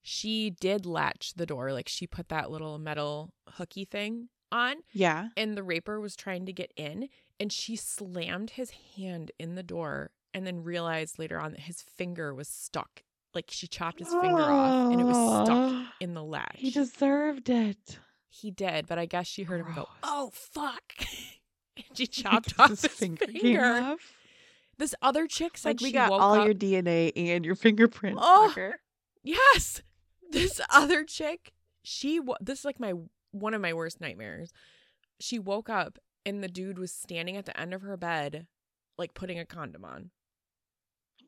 she 0.04 0.52
did 0.52 0.86
latch 0.86 1.34
the 1.34 1.48
door, 1.48 1.74
like 1.74 1.90
she 1.90 2.06
put 2.06 2.30
that 2.30 2.52
little 2.52 2.78
metal 2.78 3.34
hooky 3.54 3.86
thing 3.86 4.30
on, 4.52 4.84
yeah, 4.92 5.30
and 5.38 5.56
the 5.58 5.64
raper 5.64 6.00
was 6.00 6.16
trying 6.16 6.46
to 6.46 6.52
get 6.54 6.74
in, 6.76 7.08
and 7.42 7.52
she 7.52 7.76
slammed 7.76 8.52
his 8.52 8.72
hand 8.96 9.32
in 9.40 9.56
the 9.56 9.64
door, 9.64 10.12
and 10.32 10.46
then 10.46 10.64
realized 10.64 11.18
later 11.18 11.40
on 11.40 11.52
that 11.52 11.62
his 11.62 11.82
finger 11.82 12.36
was 12.36 12.48
stuck. 12.48 13.02
Like 13.34 13.46
she 13.50 13.68
chopped 13.68 14.00
his 14.00 14.10
finger 14.10 14.44
off, 14.44 14.92
and 14.92 15.02
it 15.02 15.06
was 15.06 15.46
stuck 15.46 15.86
in 16.00 16.14
the 16.14 16.24
latch. 16.24 16.56
He 16.58 16.70
deserved 16.70 17.50
it. 17.50 17.98
He 18.30 18.52
did, 18.52 18.88
but 18.88 19.00
I 19.00 19.06
guess 19.08 19.26
she 19.26 19.44
heard 19.44 19.62
him 19.62 19.74
go, 19.74 19.88
"Oh 20.04 20.30
fuck!" 20.34 20.84
and 21.78 21.86
she 21.96 22.06
chopped 22.06 22.54
off 22.60 22.70
his 22.70 22.84
his 22.84 22.92
finger 22.92 23.26
finger. 23.26 23.96
This 24.78 24.94
other 25.02 25.28
chick 25.28 25.58
said 25.58 25.70
Like 25.70 25.82
we 25.82 25.88
she 25.88 25.94
got 25.94 26.12
all 26.12 26.36
up. 26.36 26.46
your 26.46 26.54
DNA 26.54 27.12
and 27.16 27.44
your 27.46 27.56
fingerprints. 27.56 28.20
Oh. 28.22 28.54
Yes. 29.24 29.82
This 30.32 30.62
other 30.70 31.04
chick, 31.04 31.52
she 31.84 32.22
this 32.40 32.60
is 32.60 32.66
like 32.66 32.80
my 32.80 32.94
one 33.32 33.54
of 33.54 33.60
my 33.60 33.74
worst 33.74 34.00
nightmares. 34.00 34.54
She 35.20 35.40
woke 35.40 35.70
up 35.70 36.00
and 36.26 36.44
the 36.44 36.48
dude 36.48 36.80
was 36.80 36.92
standing 36.92 37.38
at 37.38 37.46
the 37.46 37.60
end 37.60 37.74
of 37.74 37.82
her 37.82 37.98
bed 37.98 38.48
like 38.98 39.14
putting 39.14 39.40
a 39.40 39.46
condom 39.46 39.84
on. 39.86 40.12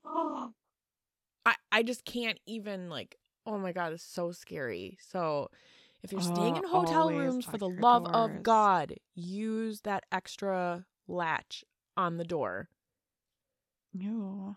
I 1.46 1.56
I 1.72 1.84
just 1.84 2.06
can't 2.06 2.40
even 2.46 2.90
like 2.90 3.18
oh 3.46 3.58
my 3.58 3.72
god, 3.74 3.94
it's 3.94 4.04
so 4.04 4.32
scary. 4.32 4.98
So 5.02 5.50
if 6.04 6.12
you're 6.12 6.22
staying 6.22 6.56
Oh, 6.56 6.58
in 6.58 6.64
hotel 6.64 7.10
rooms 7.10 7.46
for 7.46 7.58
the 7.58 7.68
love 7.70 8.04
doors. 8.04 8.38
of 8.38 8.44
God, 8.44 8.94
use 9.16 9.82
that 9.82 10.06
extra 10.12 10.86
latch 11.08 11.64
on 11.98 12.18
the 12.18 12.24
door 12.26 12.70
Ew. 13.94 14.56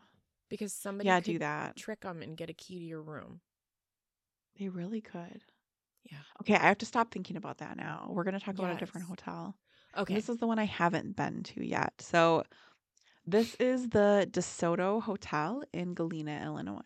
because 0.48 0.72
somebody 0.72 1.08
Yeah, 1.08 1.20
could 1.20 1.24
do 1.34 1.38
that. 1.38 1.76
trick 1.76 2.00
them 2.00 2.22
and 2.22 2.36
get 2.36 2.50
a 2.50 2.54
key 2.54 2.78
to 2.78 2.84
your 2.84 3.02
room. 3.02 3.40
They 4.58 4.68
really 4.68 5.00
could. 5.00 5.42
Yeah. 6.04 6.18
Okay, 6.40 6.54
I 6.54 6.68
have 6.68 6.78
to 6.78 6.86
stop 6.86 7.10
thinking 7.10 7.36
about 7.36 7.58
that 7.58 7.76
now. 7.76 8.08
We're 8.10 8.24
going 8.24 8.38
to 8.38 8.40
talk 8.44 8.54
about 8.54 8.74
a 8.74 8.78
different 8.78 9.06
hotel. 9.06 9.56
Okay. 9.96 10.14
This 10.14 10.28
is 10.28 10.36
the 10.38 10.46
one 10.46 10.58
I 10.58 10.64
haven't 10.64 11.16
been 11.16 11.42
to 11.44 11.66
yet. 11.66 11.94
So, 12.00 12.44
this 13.26 13.54
is 13.56 13.88
the 13.88 14.28
DeSoto 14.30 15.02
Hotel 15.02 15.62
in 15.72 15.94
Galena, 15.94 16.42
Illinois. 16.44 16.80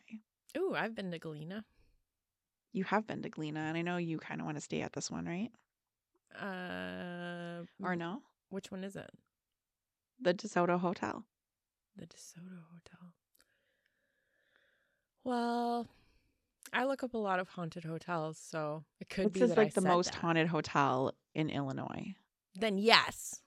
Ooh, 0.56 0.74
I've 0.76 0.94
been 0.94 1.10
to 1.10 1.18
Galena. 1.18 1.64
You 2.72 2.84
have 2.84 3.06
been 3.06 3.22
to 3.22 3.28
Galena, 3.28 3.60
and 3.60 3.76
I 3.76 3.82
know 3.82 3.96
you 3.96 4.18
kind 4.18 4.40
of 4.40 4.44
want 4.46 4.56
to 4.56 4.60
stay 4.60 4.80
at 4.82 4.92
this 4.92 5.10
one, 5.10 5.26
right? 5.26 5.50
Uh, 6.40 7.64
Or 7.82 7.96
no? 7.96 8.22
which 8.48 8.70
one 8.70 8.84
is 8.84 8.96
it? 8.96 9.10
The 10.20 10.32
DeSoto 10.34 10.78
Hotel. 10.78 11.24
The 11.96 12.06
DeSoto 12.06 12.62
Hotel. 12.72 13.12
Well, 15.24 15.86
I 16.72 16.84
look 16.84 17.02
up 17.02 17.14
a 17.14 17.18
lot 17.18 17.40
of 17.40 17.48
haunted 17.48 17.84
hotels, 17.84 18.38
so 18.38 18.84
it 19.00 19.08
could 19.08 19.32
be 19.32 19.40
This 19.40 19.50
is 19.50 19.54
that 19.56 19.60
I 19.60 19.64
like 19.64 19.74
the 19.74 19.80
most 19.80 20.12
that. 20.12 20.14
haunted 20.20 20.46
hotel 20.48 21.12
in 21.34 21.50
Illinois. 21.50 22.14
Then 22.54 22.78
yes. 22.78 23.42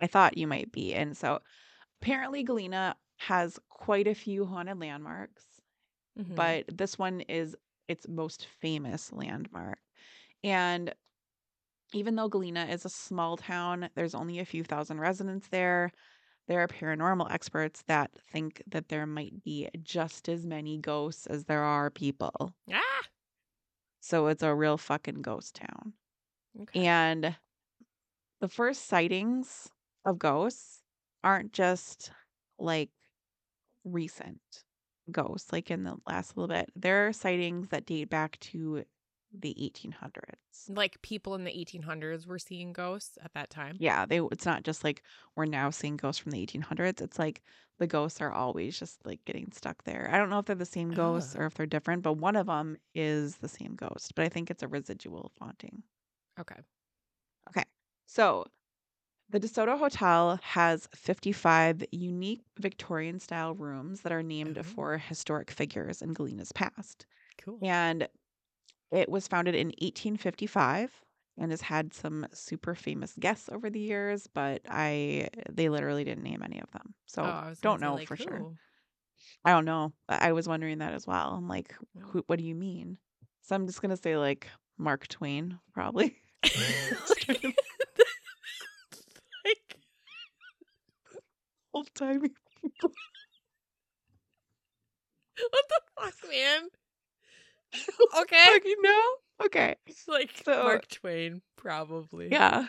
I 0.00 0.06
thought 0.06 0.36
you 0.38 0.46
might 0.46 0.72
be. 0.72 0.94
And 0.94 1.16
so, 1.16 1.40
apparently, 2.00 2.42
Galena 2.42 2.96
has 3.18 3.58
quite 3.70 4.06
a 4.06 4.14
few 4.14 4.46
haunted 4.46 4.80
landmarks. 4.80 5.44
Mhm. 6.16 6.34
but 6.34 6.64
this 6.68 6.98
one 6.98 7.22
is 7.22 7.56
its 7.88 8.08
most 8.08 8.46
famous 8.46 9.12
landmark. 9.12 9.78
And 10.44 10.94
even 11.92 12.16
though 12.16 12.28
Galena 12.28 12.66
is 12.66 12.84
a 12.84 12.90
small 12.90 13.36
town, 13.36 13.90
there's 13.94 14.14
only 14.14 14.38
a 14.38 14.44
few 14.44 14.64
thousand 14.64 15.00
residents 15.00 15.48
there. 15.48 15.92
There 16.48 16.60
are 16.60 16.68
paranormal 16.68 17.30
experts 17.30 17.82
that 17.84 18.12
think 18.18 18.62
that 18.68 18.88
there 18.88 19.06
might 19.06 19.42
be 19.44 19.68
just 19.82 20.28
as 20.28 20.46
many 20.46 20.78
ghosts 20.78 21.26
as 21.26 21.44
there 21.46 21.62
are 21.62 21.90
people. 21.90 22.54
Ah. 22.70 23.02
So 24.00 24.28
it's 24.28 24.42
a 24.42 24.54
real 24.54 24.78
fucking 24.78 25.20
ghost 25.20 25.56
town. 25.56 25.92
Okay. 26.60 26.82
And 26.82 27.36
the 28.40 28.48
first 28.48 28.86
sightings 28.86 29.70
of 30.04 30.18
ghosts 30.18 30.82
aren't 31.24 31.52
just 31.52 32.12
like 32.58 32.90
recent 33.84 34.64
ghosts, 35.10 35.52
like 35.52 35.70
in 35.70 35.84
the 35.84 35.96
last 36.06 36.36
little 36.36 36.48
bit. 36.48 36.70
There 36.74 37.06
are 37.06 37.12
sightings 37.12 37.68
that 37.68 37.86
date 37.86 38.10
back 38.10 38.38
to 38.40 38.84
the 39.32 39.54
1800s. 39.62 40.68
like 40.68 41.00
people 41.02 41.34
in 41.34 41.44
the 41.44 41.58
1800s 41.58 42.26
were 42.26 42.38
seeing 42.38 42.72
ghosts 42.72 43.18
at 43.22 43.34
that 43.34 43.50
time. 43.50 43.76
Yeah, 43.78 44.06
they 44.06 44.18
it's 44.18 44.46
not 44.46 44.62
just 44.64 44.84
like 44.84 45.02
we're 45.34 45.44
now 45.44 45.70
seeing 45.70 45.96
ghosts 45.96 46.20
from 46.22 46.32
the 46.32 46.40
1800s. 46.40 47.02
It's 47.02 47.18
like 47.18 47.42
the 47.78 47.86
ghosts 47.86 48.20
are 48.20 48.32
always 48.32 48.78
just 48.78 49.04
like 49.04 49.24
getting 49.24 49.52
stuck 49.52 49.84
there. 49.84 50.08
I 50.10 50.18
don't 50.18 50.30
know 50.30 50.38
if 50.38 50.46
they're 50.46 50.56
the 50.56 50.64
same 50.64 50.90
ghosts 50.92 51.36
or 51.36 51.46
if 51.46 51.54
they're 51.54 51.66
different, 51.66 52.02
but 52.02 52.14
one 52.14 52.36
of 52.36 52.46
them 52.46 52.76
is 52.94 53.38
the 53.38 53.48
same 53.48 53.74
ghost, 53.74 54.14
but 54.14 54.24
I 54.24 54.28
think 54.28 54.50
it's 54.50 54.62
a 54.62 54.68
residual 54.68 55.32
haunting. 55.38 55.82
Okay. 56.38 56.56
Okay. 57.48 57.64
So, 58.06 58.44
the 59.28 59.40
DeSoto 59.40 59.78
Hotel 59.78 60.38
has 60.42 60.88
55 60.94 61.84
unique 61.90 62.42
Victorian 62.58 63.18
style 63.18 63.54
rooms 63.54 64.02
that 64.02 64.12
are 64.12 64.22
named 64.22 64.58
Oh. 64.58 64.62
for 64.62 64.98
historic 64.98 65.50
figures 65.50 66.00
in 66.02 66.14
Galena's 66.14 66.52
past. 66.52 67.06
Cool. 67.38 67.58
And 67.62 68.08
it 68.92 69.08
was 69.08 69.28
founded 69.28 69.54
in 69.54 69.72
1855 69.78 71.02
and 71.38 71.50
has 71.50 71.60
had 71.60 71.92
some 71.92 72.26
super 72.32 72.74
famous 72.74 73.14
guests 73.18 73.48
over 73.50 73.68
the 73.68 73.80
years, 73.80 74.26
but 74.28 74.62
I 74.68 75.28
they 75.50 75.68
literally 75.68 76.04
didn't 76.04 76.24
name 76.24 76.42
any 76.42 76.60
of 76.60 76.70
them. 76.70 76.94
So, 77.06 77.22
oh, 77.22 77.26
I 77.26 77.54
don't 77.60 77.80
know 77.80 77.94
like, 77.94 78.08
for 78.08 78.16
sure. 78.16 78.46
I 79.44 79.50
don't 79.50 79.64
know. 79.64 79.92
I 80.08 80.28
I 80.28 80.32
was 80.32 80.48
wondering 80.48 80.78
that 80.78 80.94
as 80.94 81.06
well. 81.06 81.34
I'm 81.34 81.48
like, 81.48 81.74
who, 82.00 82.22
what 82.26 82.38
do 82.38 82.44
you 82.44 82.54
mean? 82.54 82.98
So 83.42 83.54
I'm 83.54 83.66
just 83.66 83.80
going 83.82 83.90
to 83.90 83.96
say 83.96 84.16
like 84.16 84.48
Mark 84.78 85.08
Twain, 85.08 85.58
probably. 85.72 86.16
like, 89.44 89.76
Old 91.74 91.88
timey. 91.94 92.30
what 92.80 92.92
the 95.68 95.80
fuck, 95.98 96.14
man? 96.30 96.62
Okay. 98.20 98.60
you 98.64 98.80
know? 98.80 99.02
Okay. 99.44 99.74
Like 100.08 100.30
So- 100.44 100.62
Mark 100.62 100.88
Twain, 100.88 101.42
probably. 101.56 102.28
Yeah. 102.30 102.68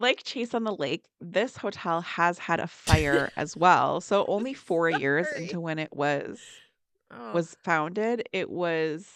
Like 0.00 0.22
Chase 0.22 0.52
on 0.54 0.64
the 0.64 0.74
Lake, 0.74 1.04
this 1.20 1.56
hotel 1.56 2.02
has 2.02 2.38
had 2.38 2.60
a 2.60 2.66
fire 2.66 3.30
as 3.36 3.56
well. 3.56 4.00
So 4.02 4.26
only 4.26 4.52
four 4.54 4.90
years 4.90 5.26
into 5.34 5.58
when 5.60 5.78
it 5.78 5.88
was 5.92 6.38
Oh, 7.10 7.32
was 7.32 7.56
founded, 7.64 8.28
it 8.32 8.50
was 8.50 9.08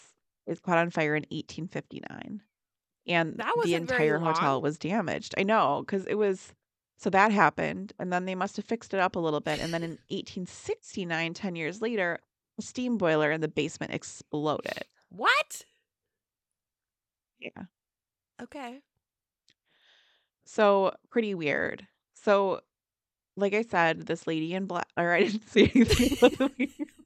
it 0.46 0.62
caught 0.62 0.78
on 0.78 0.88
fire 0.90 1.14
in 1.14 1.24
1859, 1.30 2.40
and 3.06 3.36
That 3.38 3.52
the 3.54 3.58
wasn't 3.58 3.88
very 3.88 4.08
entire 4.08 4.18
hotel 4.18 4.52
long. 4.54 4.62
was 4.62 4.78
damaged. 4.78 5.34
I 5.38 5.42
know 5.42 5.82
because 5.86 6.06
it 6.06 6.14
was 6.14 6.54
so 6.98 7.10
that 7.10 7.32
happened, 7.32 7.92
and 7.98 8.12
then 8.12 8.26
they 8.26 8.34
must 8.36 8.56
have 8.56 8.64
fixed 8.64 8.94
it 8.94 9.00
up 9.00 9.16
a 9.16 9.20
little 9.20 9.40
bit, 9.40 9.58
and 9.58 9.74
then 9.74 9.82
in 9.82 9.90
1869, 10.10 11.34
10 11.34 11.56
years 11.56 11.80
later, 11.82 12.20
a 12.58 12.62
steam 12.62 12.96
boiler 12.96 13.32
in 13.32 13.40
the 13.40 13.48
basement 13.48 13.92
exploded. 13.92 14.84
what? 15.08 15.64
Yeah. 17.40 17.64
Okay. 18.40 18.78
So 20.44 20.94
pretty 21.10 21.34
weird. 21.34 21.86
So, 22.14 22.60
like 23.36 23.54
I 23.54 23.62
said, 23.62 24.06
this 24.06 24.26
lady 24.28 24.54
in 24.54 24.66
black, 24.66 24.86
or 24.96 25.12
I 25.12 25.24
didn't 25.24 25.48
see 25.48 25.72
anything. 25.74 26.68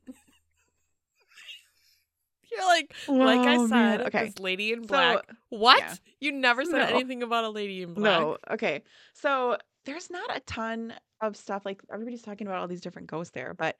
about 2.59 2.66
the 3.07 3.12
lady- 3.12 3.19
You're 3.19 3.27
like, 3.27 3.38
like 3.38 3.49
I 3.49 3.57
Oh, 3.57 3.66
man. 3.69 3.99
said, 3.99 4.07
Okay. 4.09 4.25
this 4.27 4.38
lady 4.38 4.73
in 4.73 4.83
So, 4.83 4.88
black. 4.88 5.31
what? 5.51 5.79
yeah. 5.79 5.95
You 6.21 6.33
never 6.33 6.64
said 6.64 6.79
No. 6.90 6.97
anything 6.97 7.23
about 7.23 7.45
a 7.45 7.51
lady 7.51 7.83
in 7.83 7.95
black. 7.95 8.21
No. 8.21 8.38
Okay. 8.51 8.83
So 9.14 9.57
there's 9.85 10.11
not 10.11 10.35
a 10.37 10.40
ton 10.40 10.95
of 11.21 11.37
stuff. 11.37 11.64
Like 11.64 11.81
everybody's 11.92 12.23
talking 12.23 12.47
about 12.47 12.59
all 12.61 12.69
these 12.69 12.81
different 12.81 13.09
ghosts 13.09 13.33
there, 13.33 13.55
but 13.55 13.77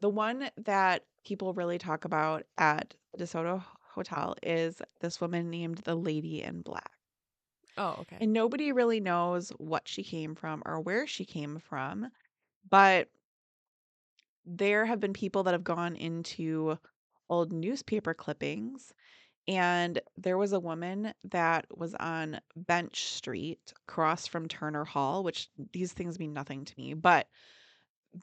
the 0.00 0.08
one 0.08 0.50
that 0.58 1.04
people 1.24 1.52
really 1.54 1.78
talk 1.78 2.04
about 2.04 2.44
at 2.58 2.94
the 3.16 3.24
DeSoto 3.24 3.62
Hotel 3.92 4.34
is 4.42 4.80
this 5.00 5.20
woman 5.20 5.48
named 5.50 5.78
the 5.78 5.94
Lady 5.94 6.42
in 6.42 6.60
Black. 6.62 6.90
Oh, 7.78 7.96
okay. 8.00 8.16
And 8.20 8.32
nobody 8.32 8.72
really 8.72 9.00
knows 9.00 9.50
what 9.58 9.86
she 9.88 10.02
came 10.02 10.34
from 10.34 10.62
or 10.64 10.80
where 10.80 11.06
she 11.06 11.24
came 11.24 11.58
from. 11.58 12.10
But 12.68 13.08
there 14.44 14.84
have 14.86 15.00
been 15.00 15.12
people 15.12 15.42
that 15.44 15.52
have 15.52 15.64
gone 15.64 15.96
into 15.96 16.78
old 17.28 17.52
newspaper 17.52 18.14
clippings. 18.14 18.92
And 19.48 20.00
there 20.16 20.38
was 20.38 20.52
a 20.52 20.60
woman 20.60 21.14
that 21.24 21.66
was 21.76 21.94
on 21.94 22.40
Bench 22.56 23.04
Street 23.04 23.72
across 23.88 24.26
from 24.26 24.48
Turner 24.48 24.84
Hall, 24.84 25.22
which 25.22 25.48
these 25.72 25.92
things 25.92 26.18
mean 26.18 26.32
nothing 26.32 26.64
to 26.64 26.74
me, 26.76 26.94
but 26.94 27.28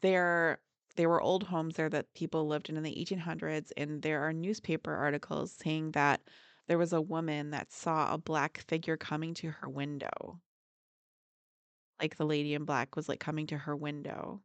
there 0.01 0.59
they 0.95 1.07
were 1.07 1.21
old 1.21 1.43
homes 1.43 1.75
there 1.75 1.89
that 1.89 2.13
people 2.13 2.47
lived 2.47 2.69
in 2.69 2.77
in 2.77 2.83
the 2.83 2.95
1800s 2.95 3.71
and 3.77 4.01
there 4.01 4.21
are 4.21 4.33
newspaper 4.33 4.93
articles 4.95 5.51
saying 5.51 5.91
that 5.91 6.21
there 6.67 6.77
was 6.77 6.93
a 6.93 7.01
woman 7.01 7.51
that 7.51 7.71
saw 7.71 8.13
a 8.13 8.17
black 8.17 8.63
figure 8.67 8.97
coming 8.97 9.33
to 9.35 9.49
her 9.49 9.69
window. 9.69 10.39
Like 11.99 12.17
the 12.17 12.25
lady 12.25 12.53
in 12.53 12.65
black 12.65 12.95
was 12.95 13.09
like 13.09 13.19
coming 13.19 13.47
to 13.47 13.57
her 13.57 13.75
window. 13.75 14.41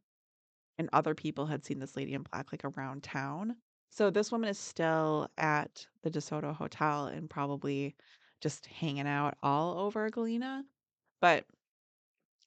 And 0.77 0.89
other 0.91 1.13
people 1.13 1.45
had 1.45 1.65
seen 1.65 1.79
this 1.79 1.95
lady 1.95 2.13
in 2.13 2.23
black 2.23 2.51
like 2.51 2.63
around 2.63 3.03
town. 3.03 3.57
So 3.89 4.09
this 4.09 4.31
woman 4.31 4.49
is 4.49 4.59
still 4.59 5.29
at 5.37 5.85
the 6.03 6.11
DeSoto 6.11 6.55
Hotel 6.55 7.07
and 7.07 7.29
probably 7.29 7.95
just 8.39 8.65
hanging 8.67 9.07
out 9.07 9.37
all 9.43 9.77
over 9.77 10.09
Galena. 10.09 10.63
But 11.19 11.45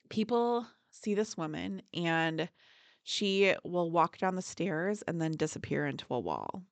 people 0.08 0.66
see 0.90 1.14
this 1.14 1.36
woman 1.36 1.82
and 1.92 2.48
she 3.02 3.54
will 3.64 3.90
walk 3.90 4.18
down 4.18 4.36
the 4.36 4.42
stairs 4.42 5.02
and 5.02 5.20
then 5.20 5.32
disappear 5.32 5.86
into 5.86 6.06
a 6.10 6.20
wall. 6.20 6.62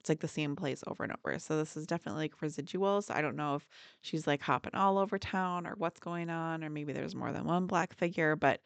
It's 0.00 0.08
like 0.08 0.20
the 0.20 0.28
same 0.28 0.56
place 0.56 0.82
over 0.86 1.04
and 1.04 1.12
over. 1.12 1.38
So 1.38 1.56
this 1.56 1.76
is 1.76 1.86
definitely 1.86 2.24
like 2.24 2.40
residuals. 2.40 3.14
I 3.14 3.20
don't 3.20 3.36
know 3.36 3.56
if 3.56 3.66
she's 4.00 4.26
like 4.26 4.42
hopping 4.42 4.74
all 4.74 4.98
over 4.98 5.18
town 5.18 5.66
or 5.66 5.74
what's 5.76 6.00
going 6.00 6.30
on, 6.30 6.64
or 6.64 6.70
maybe 6.70 6.92
there's 6.92 7.14
more 7.14 7.32
than 7.32 7.44
one 7.44 7.66
black 7.66 7.94
figure, 7.94 8.36
but 8.36 8.60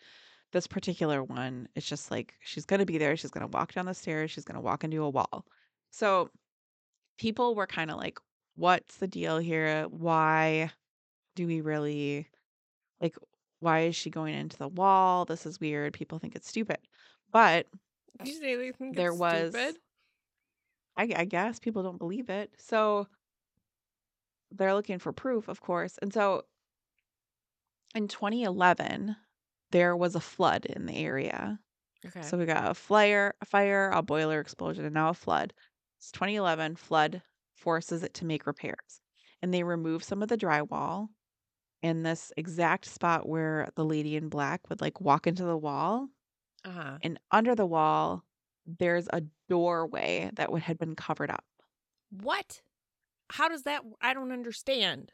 this 0.52 0.66
particular 0.66 1.22
one, 1.22 1.68
it's 1.74 1.88
just 1.88 2.10
like 2.10 2.34
she's 2.40 2.64
going 2.64 2.80
to 2.80 2.86
be 2.86 2.98
there. 2.98 3.16
She's 3.16 3.30
going 3.30 3.46
to 3.48 3.56
walk 3.56 3.72
down 3.72 3.86
the 3.86 3.94
stairs. 3.94 4.30
She's 4.30 4.44
going 4.44 4.56
to 4.56 4.60
walk 4.60 4.84
into 4.84 5.02
a 5.02 5.10
wall. 5.10 5.44
So 5.90 6.30
people 7.18 7.54
were 7.54 7.66
kind 7.66 7.90
of 7.90 7.96
like, 7.96 8.18
what's 8.56 8.96
the 8.96 9.08
deal 9.08 9.38
here? 9.38 9.86
Why 9.88 10.70
do 11.34 11.46
we 11.46 11.60
really 11.60 12.28
like, 13.00 13.16
why 13.60 13.80
is 13.80 13.96
she 13.96 14.10
going 14.10 14.34
into 14.34 14.58
the 14.58 14.68
wall? 14.68 15.24
This 15.24 15.46
is 15.46 15.60
weird. 15.60 15.94
People 15.94 16.18
think 16.18 16.36
it's 16.36 16.48
stupid. 16.48 16.78
But 17.32 17.66
you 18.24 18.34
say 18.34 18.56
they 18.56 18.72
think 18.72 18.96
there 18.96 19.10
it's 19.10 19.18
was 19.18 19.52
stupid? 19.52 19.76
I, 20.96 21.08
I 21.16 21.24
guess 21.24 21.58
people 21.58 21.82
don't 21.82 21.98
believe 21.98 22.28
it. 22.28 22.50
So 22.58 23.08
they're 24.50 24.74
looking 24.74 24.98
for 24.98 25.12
proof, 25.12 25.48
of 25.48 25.60
course. 25.60 25.98
And 26.02 26.12
so 26.12 26.42
in 27.94 28.08
2011, 28.08 29.16
there 29.72 29.96
was 29.96 30.14
a 30.14 30.20
flood 30.20 30.66
in 30.66 30.87
the 30.87 30.96
area. 30.96 31.61
Okay. 32.06 32.22
So 32.22 32.38
we 32.38 32.46
got 32.46 32.70
a 32.70 32.74
flyer, 32.74 33.35
a 33.40 33.46
fire, 33.46 33.90
a 33.90 34.02
boiler 34.02 34.40
explosion, 34.40 34.85
and 34.85 34.94
now 34.94 35.11
a 35.11 35.14
flood. 35.14 35.54
It's 35.98 36.12
2011 36.12 36.76
flood 36.76 37.22
forces 37.54 38.02
it 38.04 38.14
to 38.16 38.26
make 38.26 38.46
repairs. 38.46 39.02
And 39.42 39.54
they 39.54 39.64
remove 39.64 40.04
some 40.04 40.22
of 40.22 40.28
the 40.28 40.38
drywall 40.38 41.08
in 41.82 42.02
this 42.04 42.32
exact 42.37 42.87
spot 42.87 43.28
where 43.28 43.70
the 43.76 43.85
lady 43.85 44.16
in 44.16 44.28
black 44.28 44.68
would 44.70 44.80
like 44.80 45.00
walk 45.00 45.26
into 45.26 45.44
the 45.44 45.58
wall. 45.58 46.08
uh 46.64 46.70
huh. 46.70 46.98
And 47.02 47.18
under 47.30 47.54
the 47.54 47.66
wall, 47.66 48.24
there's 48.66 49.08
a 49.12 49.22
doorway 49.48 50.30
that 50.35 50.52
would 50.52 50.62
had 50.62 50.78
been 50.78 50.96
covered 50.96 51.30
up. 51.30 51.44
What? 52.11 52.62
How 53.30 53.48
does 53.48 53.64
that? 53.64 53.85
I 54.00 54.14
don't 54.14 54.32
understand. 54.32 55.12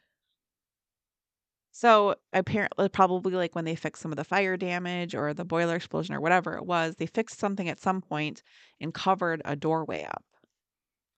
So 1.79 2.15
apparently, 2.33 2.89
probably 2.89 3.31
like 3.35 3.55
when 3.55 3.63
they 3.63 3.73
fixed 3.75 4.01
some 4.01 4.11
of 4.11 4.17
the 4.17 4.25
fire 4.25 4.57
damage 4.57 5.15
or 5.15 5.33
the 5.33 5.45
boiler 5.45 5.77
explosion 5.77 6.13
or 6.13 6.19
whatever 6.19 6.57
it 6.57 6.65
was, 6.65 6.97
they 6.97 7.05
fixed 7.05 7.39
something 7.39 7.69
at 7.69 7.79
some 7.79 8.01
point 8.01 8.43
and 8.81 8.93
covered 8.93 9.41
a 9.45 9.55
doorway 9.55 10.03
up. 10.03 10.25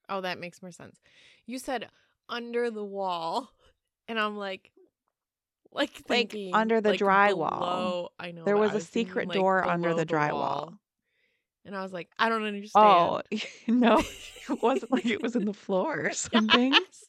Oh, 0.08 0.22
that 0.22 0.38
makes 0.40 0.62
more 0.62 0.72
sense. 0.72 1.00
You 1.48 1.58
said 1.58 1.88
under 2.30 2.70
the 2.70 2.84
wall, 2.84 3.50
and 4.08 4.20
I'm 4.20 4.38
like, 4.38 4.70
like 5.72 5.94
Like, 5.96 6.06
thinking 6.30 6.54
under 6.54 6.80
the 6.80 6.92
like, 6.92 7.00
drywall. 7.00 7.50
below- 7.58 8.10
I 8.20 8.30
know 8.32 8.44
There 8.44 8.56
was 8.56 8.74
I 8.74 8.76
a 8.76 8.80
thinking, 8.82 9.10
secret 9.10 9.28
like, 9.30 9.38
door 9.38 9.68
under 9.68 9.96
the 9.96 10.06
drywall. 10.06 10.32
wall. 10.34 10.74
and 11.66 11.76
I 11.76 11.82
was 11.82 11.92
like, 11.92 12.10
I 12.20 12.30
don't 12.30 12.44
understand. 12.44 12.86
Oh 12.86 13.22
no, 13.68 13.98
it 14.48 14.62
wasn't 14.62 14.92
like 14.92 15.08
it 15.08 15.24
was 15.24 15.36
in 15.36 15.46
the 15.46 15.54
floor 15.56 16.02
or 16.06 16.12
something. 16.14 16.74
Yes. 16.74 17.06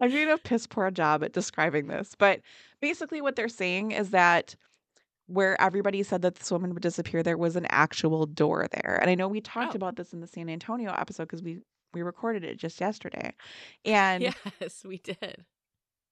I'm 0.00 0.10
doing 0.10 0.30
a 0.30 0.38
piss 0.38 0.66
poor 0.66 0.90
job 0.90 1.22
at 1.22 1.34
describing 1.34 1.88
this, 1.88 2.14
but 2.18 2.40
basically 2.80 3.20
what 3.20 3.36
they're 3.36 3.48
saying 3.48 3.92
is 3.92 4.10
that 4.10 4.56
where 5.26 5.60
everybody 5.60 6.02
said 6.02 6.22
that 6.22 6.36
this 6.36 6.50
woman 6.52 6.74
would 6.74 6.82
disappear, 6.82 7.22
there 7.22 7.38
was 7.38 7.56
an 7.56 7.66
actual 7.70 8.26
door 8.26 8.68
there. 8.72 8.98
And 9.00 9.10
I 9.10 9.14
know 9.16 9.28
we 9.28 9.40
talked 9.40 9.74
Oh. 9.74 9.76
about 9.76 9.96
this 9.96 10.12
in 10.12 10.20
the 10.20 10.26
San 10.28 10.48
Antonio 10.50 10.92
episode 10.92 11.24
because 11.24 11.42
we 11.42 11.60
we 11.94 12.02
recorded 12.02 12.44
it 12.44 12.56
just 12.58 12.80
yesterday. 12.80 13.34
And 13.84 14.34
yes, 14.60 14.84
we 14.84 14.98
did. 14.98 15.44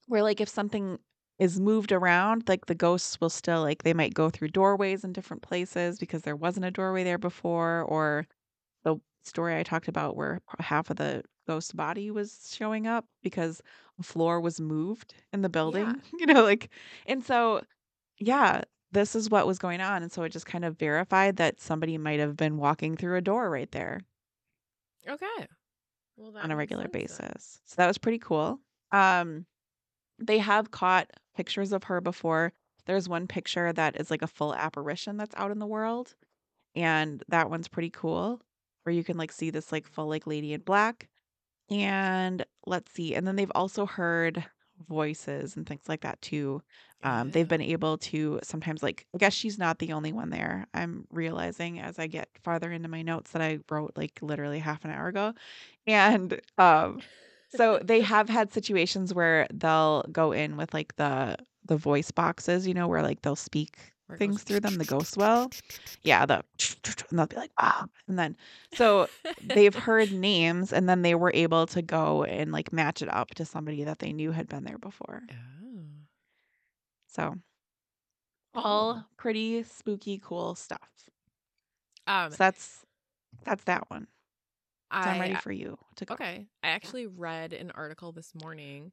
where 0.06 0.22
like 0.22 0.40
if 0.40 0.48
something 0.48 0.98
is 1.38 1.58
moved 1.58 1.92
around, 1.92 2.48
like 2.48 2.66
the 2.66 2.74
ghosts 2.74 3.20
will 3.20 3.30
still 3.30 3.62
like 3.62 3.82
they 3.82 3.94
might 3.94 4.14
go 4.14 4.30
through 4.30 4.48
doorways 4.48 5.04
in 5.04 5.12
different 5.12 5.42
places 5.42 5.98
because 5.98 6.22
there 6.22 6.36
wasn't 6.36 6.66
a 6.66 6.70
doorway 6.70 7.02
there 7.04 7.18
before, 7.18 7.82
or 7.82 8.26
the 8.84 8.96
story 9.24 9.56
I 9.58 9.62
talked 9.64 9.88
about 9.88 10.16
where 10.16 10.40
half 10.60 10.90
of 10.90 10.96
the 10.96 11.24
ghost 11.46 11.76
body 11.76 12.10
was 12.10 12.52
showing 12.56 12.86
up 12.86 13.06
because 13.22 13.60
a 13.98 14.02
floor 14.02 14.40
was 14.40 14.60
moved 14.60 15.14
in 15.32 15.42
the 15.42 15.48
building, 15.48 16.02
you 16.18 16.26
know, 16.26 16.42
like 16.44 16.70
and 17.06 17.24
so 17.24 17.62
yeah, 18.18 18.62
this 18.92 19.14
is 19.16 19.30
what 19.30 19.46
was 19.46 19.58
going 19.58 19.80
on. 19.80 20.02
And 20.02 20.12
so 20.12 20.22
it 20.24 20.30
just 20.30 20.46
kind 20.46 20.64
of 20.64 20.78
verified 20.78 21.36
that 21.38 21.60
somebody 21.60 21.98
might 21.98 22.20
have 22.20 22.36
been 22.36 22.58
walking 22.58 22.96
through 22.96 23.16
a 23.16 23.22
door 23.22 23.50
right 23.50 23.70
there 23.72 24.00
Okay. 25.08 25.46
Well, 26.16 26.32
that 26.32 26.44
on 26.44 26.50
a 26.50 26.56
makes 26.56 26.58
regular 26.58 26.84
sense 26.84 27.02
then. 27.08 27.20
basis. 27.20 27.60
So 27.64 27.74
that 27.76 27.86
was 27.86 27.98
pretty 27.98 28.18
cool. 28.18 28.60
Um, 28.92 29.46
they 30.18 30.38
have 30.38 30.70
caught 30.70 31.10
pictures 31.36 31.72
of 31.72 31.84
her 31.84 32.00
before. 32.00 32.52
There's 32.86 33.08
one 33.08 33.26
picture 33.26 33.72
that 33.72 34.00
is 34.00 34.10
like 34.10 34.22
a 34.22 34.26
full 34.28 34.54
apparition 34.54 35.16
that's 35.16 35.34
out 35.36 35.50
in 35.50 35.58
the 35.58 35.66
world, 35.66 36.14
and 36.74 37.22
that 37.28 37.50
one's 37.50 37.68
pretty 37.68 37.90
cool, 37.90 38.40
where 38.84 38.94
you 38.94 39.04
can 39.04 39.18
like 39.18 39.32
see 39.32 39.50
this 39.50 39.72
like 39.72 39.86
full 39.88 40.08
like 40.08 40.26
lady 40.26 40.52
in 40.54 40.62
black. 40.62 41.08
And 41.70 42.44
let's 42.66 42.92
see, 42.92 43.14
and 43.14 43.26
then 43.26 43.36
they've 43.36 43.50
also 43.54 43.86
heard 43.86 44.44
voices 44.88 45.56
and 45.56 45.66
things 45.66 45.88
like 45.88 46.02
that 46.02 46.20
too. 46.20 46.60
Um, 47.02 47.30
they've 47.30 47.48
been 47.48 47.60
able 47.60 47.96
to 47.98 48.40
sometimes 48.42 48.82
like 48.82 49.06
I 49.14 49.18
guess 49.18 49.32
she's 49.34 49.58
not 49.58 49.78
the 49.78 49.92
only 49.92 50.12
one 50.12 50.30
there. 50.30 50.66
I'm 50.74 51.06
realizing 51.10 51.80
as 51.80 51.98
I 51.98 52.06
get 52.06 52.28
farther 52.42 52.70
into 52.72 52.88
my 52.88 53.02
notes 53.02 53.30
that 53.32 53.42
I 53.42 53.60
wrote 53.70 53.92
like 53.96 54.18
literally 54.22 54.58
half 54.58 54.84
an 54.84 54.90
hour 54.90 55.08
ago. 55.08 55.34
And 55.86 56.40
um 56.58 57.00
so 57.48 57.78
they 57.84 58.00
have 58.02 58.28
had 58.28 58.52
situations 58.52 59.14
where 59.14 59.46
they'll 59.52 60.04
go 60.12 60.32
in 60.32 60.56
with 60.58 60.74
like 60.74 60.96
the 60.96 61.36
the 61.66 61.76
voice 61.78 62.10
boxes, 62.10 62.66
you 62.68 62.74
know, 62.74 62.88
where 62.88 63.02
like 63.02 63.22
they'll 63.22 63.36
speak 63.36 63.93
things 64.18 64.42
through 64.44 64.60
them, 64.60 64.78
the 64.78 64.84
ghost 64.84 65.16
well. 65.16 65.52
Yeah, 66.02 66.26
the 66.26 66.44
and 67.10 67.18
they'll 67.18 67.26
be 67.26 67.36
like, 67.36 67.52
ah. 67.58 67.86
And 68.08 68.18
then 68.18 68.36
so 68.70 69.08
they've 69.40 69.74
heard 69.76 70.12
names 70.12 70.72
and 70.72 70.88
then 70.88 71.02
they 71.02 71.14
were 71.14 71.32
able 71.34 71.66
to 71.68 71.82
go 71.82 72.24
and 72.24 72.52
like 72.52 72.72
match 72.72 73.02
it 73.02 73.08
up 73.12 73.30
to 73.36 73.44
somebody 73.44 73.84
that 73.84 73.98
they 74.00 74.12
knew 74.12 74.32
had 74.32 74.48
been 74.48 74.64
there 74.64 74.78
before. 74.78 75.22
Oh. 75.30 76.06
So 77.06 77.34
all 78.54 79.04
pretty 79.16 79.62
spooky, 79.62 80.18
cool 80.18 80.54
stuff. 80.54 81.08
Um, 82.06 82.30
So 82.30 82.36
that's 82.38 82.86
that's 83.44 83.64
that 83.64 83.90
one. 83.90 84.08
So 85.00 85.10
I'm 85.10 85.20
ready 85.20 85.36
for 85.36 85.52
you 85.52 85.78
to 85.96 86.04
go. 86.04 86.16
Okay. 86.16 86.48
I 86.62 86.68
actually 86.68 87.06
read 87.06 87.52
an 87.52 87.70
article 87.72 88.12
this 88.12 88.34
morning 88.34 88.92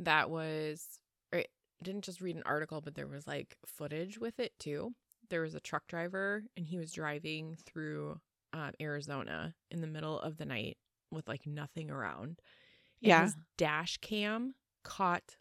that 0.00 0.30
was, 0.30 1.00
or 1.32 1.44
didn't 1.82 2.04
just 2.04 2.20
read 2.20 2.36
an 2.36 2.42
article, 2.46 2.80
but 2.80 2.94
there 2.94 3.06
was 3.06 3.26
like 3.26 3.56
footage 3.66 4.18
with 4.18 4.38
it 4.40 4.52
too. 4.58 4.94
There 5.30 5.42
was 5.42 5.54
a 5.54 5.60
truck 5.60 5.86
driver 5.86 6.42
and 6.56 6.66
he 6.66 6.78
was 6.78 6.92
driving 6.92 7.56
through 7.66 8.18
um, 8.52 8.72
Arizona 8.80 9.54
in 9.70 9.80
the 9.80 9.86
middle 9.86 10.18
of 10.20 10.38
the 10.38 10.46
night 10.46 10.76
with 11.10 11.28
like 11.28 11.46
nothing 11.46 11.90
around. 11.90 12.40
And 13.02 13.08
Yeah. 13.08 13.22
His 13.22 13.36
dash 13.56 13.98
cam 13.98 14.54
caught 14.84 15.36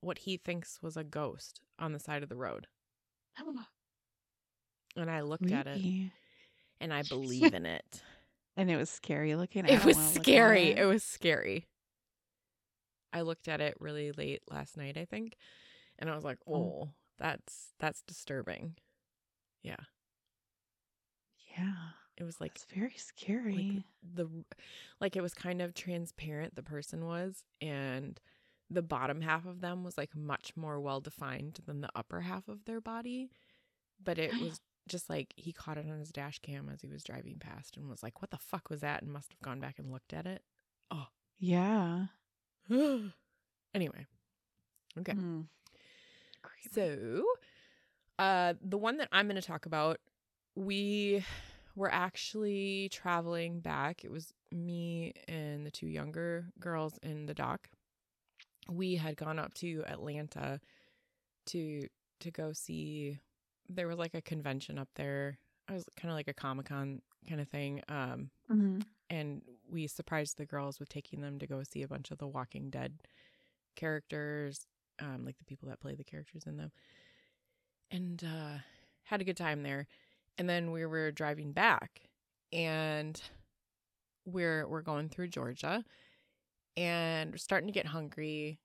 what 0.00 0.18
he 0.18 0.36
thinks 0.36 0.82
was 0.82 0.96
a 0.96 1.04
ghost 1.04 1.60
on 1.78 1.92
the 1.92 2.00
side 2.00 2.22
of 2.22 2.28
the 2.28 2.36
road. 2.36 2.66
And 4.96 5.10
I 5.10 5.22
looked 5.22 5.50
at 5.50 5.66
it 5.66 5.80
and 6.80 6.92
I 6.92 7.02
believe 7.08 7.54
in 7.54 7.64
it. 7.64 8.02
And 8.58 8.70
it 8.70 8.76
was 8.76 8.90
scary 8.90 9.34
looking. 9.36 9.64
I 9.64 9.70
It 9.74 9.84
was 9.84 9.96
wanna 9.96 10.08
look 10.08 10.16
at 10.18 10.22
scary. 10.22 10.62
it. 10.72 10.78
It 10.80 10.84
was 10.84 11.02
scary. 11.02 11.66
I 13.12 13.22
looked 13.22 13.48
at 13.48 13.60
it 13.60 13.74
really 13.80 14.12
late 14.12 14.42
last 14.50 14.76
night, 14.76 14.96
I 14.98 15.04
think, 15.06 15.36
and 16.02 16.10
I 16.10 16.14
was 16.14 16.24
like, 16.24 16.38
Oh. 16.46 16.54
"Oh, 16.54 16.90
that's 17.18 17.72
that's 17.78 18.02
disturbing." 18.02 18.76
Yeah, 19.62 19.76
Yeah. 21.56 21.74
it 22.16 22.24
was 22.24 22.40
like 22.40 22.52
It's 22.56 22.64
very 22.66 22.94
scary. 22.96 23.54
like 23.54 23.84
the 24.14 24.28
like 25.00 25.16
it 25.16 25.22
was 25.22 25.34
kind 25.34 25.62
of 25.62 25.74
transparent 25.74 26.54
the 26.54 26.62
person 26.62 27.06
was 27.06 27.44
and 27.60 28.20
the 28.70 28.82
bottom 28.82 29.20
half 29.20 29.46
of 29.46 29.60
them 29.60 29.84
was 29.84 29.98
like 29.98 30.14
much 30.16 30.52
more 30.56 30.80
well 30.80 31.00
defined 31.00 31.60
than 31.66 31.80
the 31.82 31.90
upper 31.94 32.20
half 32.20 32.48
of 32.48 32.64
their 32.64 32.80
body 32.80 33.30
but 34.02 34.18
it 34.18 34.38
was 34.40 34.60
just 34.88 35.08
like 35.10 35.32
he 35.36 35.52
caught 35.52 35.78
it 35.78 35.86
on 35.90 35.98
his 35.98 36.10
dash 36.10 36.38
cam 36.40 36.68
as 36.68 36.80
he 36.82 36.88
was 36.88 37.04
driving 37.04 37.38
past 37.38 37.76
and 37.76 37.88
was 37.88 38.02
like 38.02 38.20
what 38.22 38.30
the 38.30 38.38
fuck 38.38 38.68
was 38.70 38.80
that 38.80 39.02
and 39.02 39.12
must 39.12 39.32
have 39.32 39.40
gone 39.42 39.60
back 39.60 39.78
and 39.78 39.90
looked 39.92 40.12
at 40.12 40.26
it 40.26 40.42
Oh, 40.90 41.06
yeah. 41.38 42.06
anyway 43.74 44.06
okay 44.98 45.14
Mm. 45.14 45.46
So, 46.72 47.24
uh, 48.18 48.54
the 48.62 48.78
one 48.78 48.96
that 48.98 49.08
I'm 49.12 49.26
going 49.26 49.40
to 49.40 49.46
talk 49.46 49.66
about, 49.66 49.98
we 50.54 51.24
were 51.74 51.92
actually 51.92 52.88
traveling 52.90 53.60
back. 53.60 54.04
It 54.04 54.10
was 54.10 54.32
me 54.50 55.14
and 55.28 55.64
the 55.66 55.70
two 55.70 55.86
younger 55.86 56.46
girls 56.60 56.98
in 57.02 57.26
the 57.26 57.34
doc. 57.34 57.68
We 58.68 58.94
had 58.96 59.16
gone 59.16 59.38
up 59.38 59.54
to 59.54 59.82
Atlanta 59.86 60.60
to 61.46 61.88
to 62.20 62.30
go 62.30 62.52
see. 62.52 63.18
There 63.68 63.88
was 63.88 63.98
like 63.98 64.14
a 64.14 64.22
convention 64.22 64.78
up 64.78 64.88
there. 64.94 65.38
It 65.68 65.72
was 65.72 65.84
kind 65.96 66.10
of 66.10 66.16
like 66.16 66.28
a 66.28 66.34
Comic 66.34 66.66
Con 66.66 67.00
kind 67.28 67.40
of 67.40 67.48
thing. 67.48 67.82
Um, 67.88 68.30
Mhm. 68.50 68.82
and 69.10 69.42
we 69.68 69.86
surprised 69.86 70.36
the 70.36 70.46
girls 70.46 70.78
with 70.78 70.88
taking 70.88 71.20
them 71.20 71.38
to 71.38 71.46
go 71.46 71.62
see 71.64 71.82
a 71.82 71.88
bunch 71.88 72.10
of 72.10 72.18
the 72.18 72.26
Walking 72.28 72.70
Dead 72.70 72.98
characters, 73.74 74.66
um, 75.00 75.24
like 75.24 75.38
the 75.38 75.44
people 75.44 75.68
that 75.68 75.80
play 75.80 75.94
the 75.94 76.04
characters 76.04 76.44
in 76.46 76.56
them, 76.56 76.72
and 77.90 78.22
uh, 78.24 78.58
had 79.04 79.20
a 79.20 79.24
good 79.24 79.36
time 79.36 79.62
there. 79.62 79.86
And 80.38 80.48
then 80.48 80.70
we 80.70 80.86
were 80.86 81.10
driving 81.12 81.52
back, 81.52 82.02
and 82.52 83.20
we're 84.24 84.66
we're 84.66 84.82
going 84.82 85.08
through 85.08 85.28
Georgia, 85.28 85.84
and 86.76 87.30
we're 87.30 87.36
starting 87.36 87.68
to 87.68 87.72
get 87.72 87.86
hungry. 87.86 88.58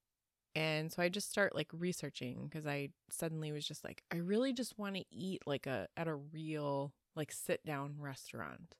And 0.56 0.92
so 0.92 1.04
I 1.04 1.10
just 1.10 1.30
start 1.30 1.56
like 1.56 1.70
researching 1.72 2.48
because 2.50 2.66
I 2.66 2.90
suddenly 3.12 3.52
was 3.52 3.68
just 3.68 3.84
like, 3.84 4.02
I 4.12 4.18
really 4.18 4.54
just 4.54 4.80
want 4.80 4.96
to 4.96 5.04
eat 5.12 5.44
like 5.46 5.68
a 5.68 5.88
at 5.96 6.08
a 6.08 6.16
real 6.16 6.94
like 7.16 7.32
sit 7.32 7.64
down 7.66 7.96
restaurant 8.00 8.76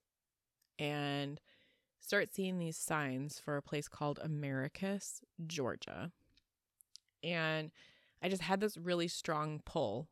and 0.80 1.40
start 2.00 2.34
seeing 2.34 2.58
these 2.58 2.78
signs 2.78 3.40
for 3.40 3.58
a 3.58 3.62
place 3.62 3.88
called 3.88 4.20
Americus, 4.24 5.22
Georgia. 5.46 6.12
And 7.24 7.72
I 8.22 8.30
just 8.30 8.42
had 8.42 8.60
this 8.60 8.78
really 8.78 9.08
strong 9.08 9.62
pull 9.66 10.08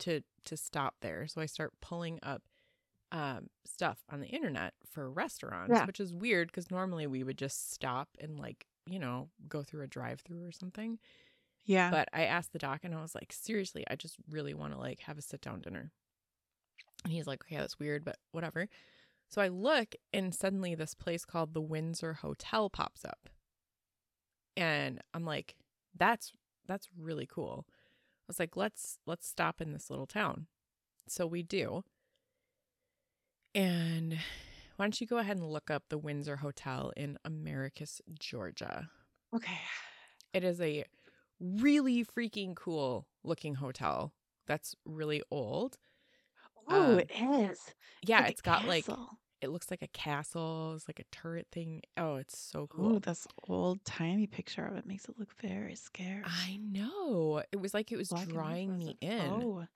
to 0.00 0.22
to 0.44 0.56
stop 0.56 0.94
there. 1.00 1.26
So 1.28 1.40
I 1.40 1.46
start 1.46 1.72
pulling 1.80 2.18
up 2.22 2.42
um, 3.12 3.48
stuff 3.66 3.98
on 4.10 4.20
the 4.20 4.26
internet 4.28 4.72
for 4.90 5.10
restaurants, 5.10 5.70
Yeah. 5.74 5.84
which 5.84 6.00
is 6.00 6.12
weird 6.12 6.48
because 6.48 6.70
normally 6.70 7.06
we 7.06 7.22
would 7.22 7.36
just 7.38 7.70
stop 7.72 8.08
and 8.18 8.38
like 8.38 8.66
you 8.86 8.98
know 8.98 9.28
go 9.48 9.62
through 9.62 9.82
a 9.82 9.86
drive-through 9.86 10.44
or 10.44 10.52
something. 10.52 10.98
Yeah. 11.64 11.90
But 11.90 12.08
I 12.12 12.24
asked 12.24 12.52
the 12.52 12.58
doc 12.58 12.80
and 12.82 12.94
I 12.94 13.00
was 13.02 13.14
like, 13.14 13.32
seriously, 13.32 13.84
I 13.88 13.94
just 13.96 14.16
really 14.28 14.54
want 14.54 14.72
to 14.72 14.78
like 14.78 15.00
have 15.00 15.18
a 15.18 15.22
sit 15.22 15.40
down 15.42 15.60
dinner. 15.60 15.92
And 17.04 17.12
he's 17.12 17.26
like, 17.26 17.44
okay, 17.44 17.56
that's 17.56 17.78
weird, 17.78 18.04
but 18.04 18.16
whatever. 18.32 18.68
So 19.28 19.40
I 19.40 19.48
look 19.48 19.94
and 20.12 20.34
suddenly 20.34 20.74
this 20.74 20.94
place 20.94 21.24
called 21.24 21.54
the 21.54 21.60
Windsor 21.60 22.14
Hotel 22.14 22.68
pops 22.68 23.04
up. 23.04 23.28
And 24.56 25.00
I'm 25.14 25.24
like, 25.24 25.54
that's 25.96 26.32
that's 26.66 26.88
really 26.98 27.26
cool. 27.26 27.66
I 27.68 28.24
was 28.28 28.38
like, 28.40 28.56
let's 28.56 28.98
let's 29.06 29.26
stop 29.28 29.60
in 29.60 29.72
this 29.72 29.90
little 29.90 30.06
town. 30.06 30.46
So 31.08 31.26
we 31.26 31.42
do. 31.42 31.84
And 33.54 34.14
why 34.76 34.84
don't 34.84 35.00
you 35.00 35.06
go 35.06 35.18
ahead 35.18 35.36
and 35.36 35.50
look 35.50 35.70
up 35.70 35.84
the 35.88 35.98
Windsor 35.98 36.36
Hotel 36.36 36.92
in 36.96 37.18
Americus, 37.24 38.00
Georgia? 38.18 38.90
okay. 39.34 39.60
It 40.32 40.44
is 40.44 40.60
a 40.60 40.84
really 41.40 42.04
freaking 42.04 42.54
cool 42.56 43.06
looking 43.24 43.54
hotel 43.56 44.12
that's 44.46 44.74
really 44.84 45.22
old. 45.30 45.78
Oh, 46.68 46.92
Um, 46.92 46.98
it 46.98 47.10
is. 47.10 47.74
Yeah, 48.02 48.22
like 48.22 48.30
it's 48.30 48.40
got 48.40 48.64
like 48.64 48.86
castle. 48.86 49.18
It 49.42 49.50
looks 49.50 49.70
like 49.70 49.82
a 49.82 49.88
castle, 49.88 50.74
it's 50.74 50.88
like 50.88 51.00
a 51.00 51.04
turret 51.12 51.48
thing. 51.52 51.82
Oh, 51.96 52.16
it's 52.16 52.38
so 52.38 52.66
cool. 52.68 52.96
Ooh, 52.96 53.00
this 53.00 53.26
old 53.48 53.84
timey 53.84 54.26
picture 54.26 54.64
of 54.66 54.76
it 54.76 54.86
makes 54.86 55.06
it 55.08 55.18
look 55.18 55.32
very 55.40 55.74
scary. 55.74 56.24
I 56.24 56.56
know. 56.56 57.42
It 57.52 57.56
was 57.56 57.74
like 57.74 57.92
it 57.92 57.96
was 57.96 58.08
Black 58.10 58.28
drawing 58.28 58.78
me 58.78 58.96
in. 59.00 59.48
Oh, 59.48 59.66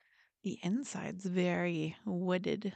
the 0.43 0.59
inside's 0.63 1.25
very 1.25 1.95
wooded. 2.05 2.73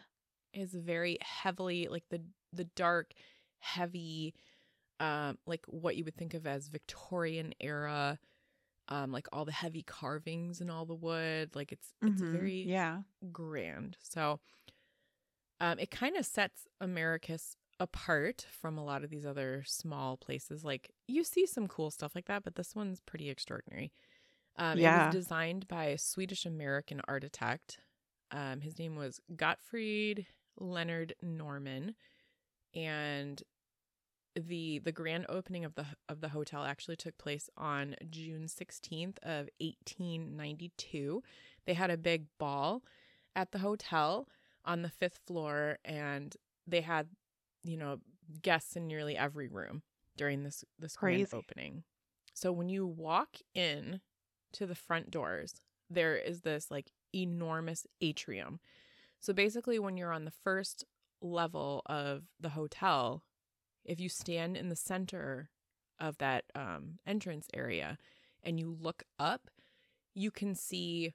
It's 0.54 0.74
very 0.74 1.18
heavily 1.22 1.88
like 1.88 2.04
the 2.10 2.22
the 2.54 2.66
dark, 2.66 3.14
heavy 3.60 4.34
um, 5.00 5.38
like 5.48 5.66
what 5.68 5.96
you 5.98 6.06
would 6.06 6.18
think 6.18 6.34
of 6.36 6.48
as 6.48 6.68
Victorian 6.70 7.54
era, 7.62 8.20
um, 8.90 9.12
like 9.12 9.28
all 9.34 9.46
the 9.46 9.52
heavy 9.54 9.84
carvings 9.84 10.62
and 10.62 10.72
all 10.72 10.86
the 10.86 10.96
wood. 10.96 11.56
Like 11.56 11.72
it's 11.72 11.94
it's 12.06 12.22
Mhm. 12.22 12.32
very 12.32 12.72
Yeah. 12.72 13.04
grand. 13.32 13.98
So 14.02 14.40
um, 15.62 15.80
it 15.80 15.92
kind 15.92 16.18
of 16.18 16.26
sets 16.28 16.68
Americus 16.82 17.56
apart 17.80 18.48
from 18.52 18.78
a 18.78 18.86
lot 18.86 19.04
of 19.06 19.12
these 19.12 19.26
other 19.26 19.64
small 19.68 20.18
places. 20.18 20.66
Like 20.66 20.92
you 21.08 21.24
see 21.24 21.48
some 21.48 21.70
cool 21.70 21.92
stuff 21.92 22.16
like 22.16 22.28
that, 22.28 22.44
but 22.44 22.56
this 22.56 22.76
one's 22.76 23.02
pretty 23.02 23.30
extraordinary. 23.30 23.94
Um, 24.58 24.80
It 24.80 24.92
was 24.92 25.08
designed 25.08 25.68
by 25.70 25.86
a 25.86 26.00
Swedish 26.00 26.46
American 26.46 27.02
architect. 27.08 27.80
Um, 28.32 28.62
his 28.62 28.80
name 28.80 28.98
was 28.98 29.22
Gottfried 29.36 30.28
Leonhard 30.60 31.16
Norrman, 31.24 31.96
and 32.76 33.44
the 34.36 34.80
the 34.80 34.94
grand 34.94 35.26
opening 35.30 35.66
of 35.66 35.76
the 35.76 35.86
of 36.10 36.22
the 36.22 36.30
hotel 36.30 36.64
actually 36.64 36.96
took 36.98 37.18
place 37.18 37.50
on 37.58 37.96
June 38.10 38.48
16th 38.48 39.20
of 39.24 39.50
1892. 39.60 41.24
They 41.66 41.74
had 41.74 41.92
a 41.92 41.98
big 41.98 42.28
ball 42.40 42.84
at 43.36 43.52
the 43.52 43.60
hotel 43.60 44.28
on 44.66 44.82
the 44.82 44.92
5th 45.02 45.20
floor 45.26 45.80
and 45.84 46.36
they 46.68 46.82
had 46.82 47.08
you 47.64 47.78
know 47.78 48.00
guests 48.42 48.76
in 48.76 48.88
nearly 48.88 49.18
every 49.18 49.48
room 49.48 49.82
during 50.18 50.44
this 50.44 50.64
this 50.80 50.96
grand 50.96 51.28
opening. 51.34 51.84
So 52.34 52.52
when 52.52 52.70
you 52.70 52.86
walk 52.86 53.38
in 53.54 54.02
to 54.54 54.66
the 54.66 54.76
front 54.76 55.12
doors, 55.12 55.62
there 55.90 56.16
is 56.16 56.42
this 56.42 56.72
like 56.72 56.92
enormous 57.14 57.86
atrium. 58.00 58.60
So 59.20 59.34
basically 59.34 59.80
when 59.80 59.98
you're 59.98 60.14
on 60.14 60.26
the 60.26 60.32
first 60.32 60.86
level 61.22 61.82
of 61.86 62.24
the 62.40 62.50
hotel, 62.50 63.24
if 63.86 64.00
you 64.00 64.10
stand 64.10 64.58
in 64.58 64.70
the 64.70 64.76
center 64.76 65.50
of 66.00 66.18
that 66.18 66.46
um, 66.56 67.00
entrance 67.06 67.48
area 67.54 67.98
and 68.44 68.60
you 68.60 68.76
look 68.80 69.04
up, 69.20 69.50
you 70.14 70.32
can 70.32 70.56
see 70.56 71.14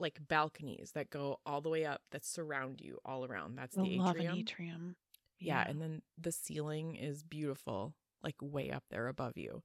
like 0.00 0.18
balconies 0.28 0.92
that 0.94 1.10
go 1.10 1.38
all 1.44 1.60
the 1.60 1.68
way 1.68 1.84
up 1.84 2.00
that 2.10 2.24
surround 2.24 2.80
you 2.80 2.98
all 3.04 3.24
around. 3.24 3.56
That's 3.56 3.76
I 3.76 3.82
the 3.82 3.98
love 3.98 4.16
atrium. 4.16 4.38
atrium. 4.38 4.96
Yeah, 5.38 5.64
and 5.66 5.80
then 5.80 6.02
the 6.20 6.32
ceiling 6.32 6.96
is 6.96 7.22
beautiful, 7.22 7.94
like 8.22 8.36
way 8.40 8.70
up 8.70 8.84
there 8.90 9.08
above 9.08 9.36
you. 9.36 9.62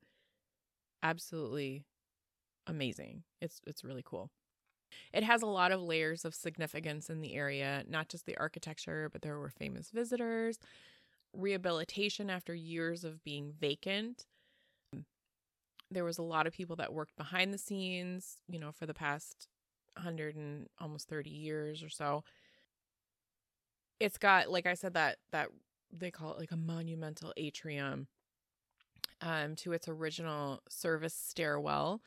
Absolutely 1.04 1.86
amazing. 2.68 3.24
It's 3.42 3.62
it's 3.68 3.84
really 3.84 4.04
cool. 4.04 4.32
It 5.14 5.24
has 5.24 5.42
a 5.42 5.48
lot 5.48 5.72
of 5.72 5.82
layers 5.82 6.24
of 6.24 6.34
significance 6.34 7.10
in 7.10 7.22
the 7.22 7.36
area, 7.36 7.84
not 7.88 8.08
just 8.08 8.26
the 8.26 8.38
architecture, 8.38 9.10
but 9.12 9.22
there 9.22 9.38
were 9.38 9.50
famous 9.50 9.90
visitors, 9.90 10.58
rehabilitation 11.34 12.30
after 12.30 12.54
years 12.54 13.04
of 13.04 13.24
being 13.24 13.52
vacant. 13.60 14.26
There 15.92 16.06
was 16.06 16.18
a 16.18 16.24
lot 16.24 16.48
of 16.48 16.54
people 16.54 16.78
that 16.78 16.94
worked 16.94 17.16
behind 17.18 17.54
the 17.54 17.58
scenes, 17.58 18.38
you 18.48 18.60
know, 18.60 18.72
for 18.72 18.86
the 18.86 18.94
past 18.94 19.50
100 19.96 20.36
and 20.36 20.68
almost 20.80 21.08
30 21.10 21.30
years 21.30 21.84
or 21.84 21.90
so. 21.90 22.24
It's 24.00 24.18
got 24.18 24.52
like 24.52 24.66
I 24.66 24.74
said 24.74 24.94
that 24.94 25.18
that 25.32 25.50
they 25.92 26.12
call 26.12 26.34
it 26.34 26.40
like 26.40 26.52
a 26.52 26.58
monumental 26.58 27.34
atrium 27.38 28.08
um 29.22 29.56
to 29.56 29.72
its 29.72 29.88
original 29.88 30.62
service 30.70 31.14
stairwell. 31.14 32.02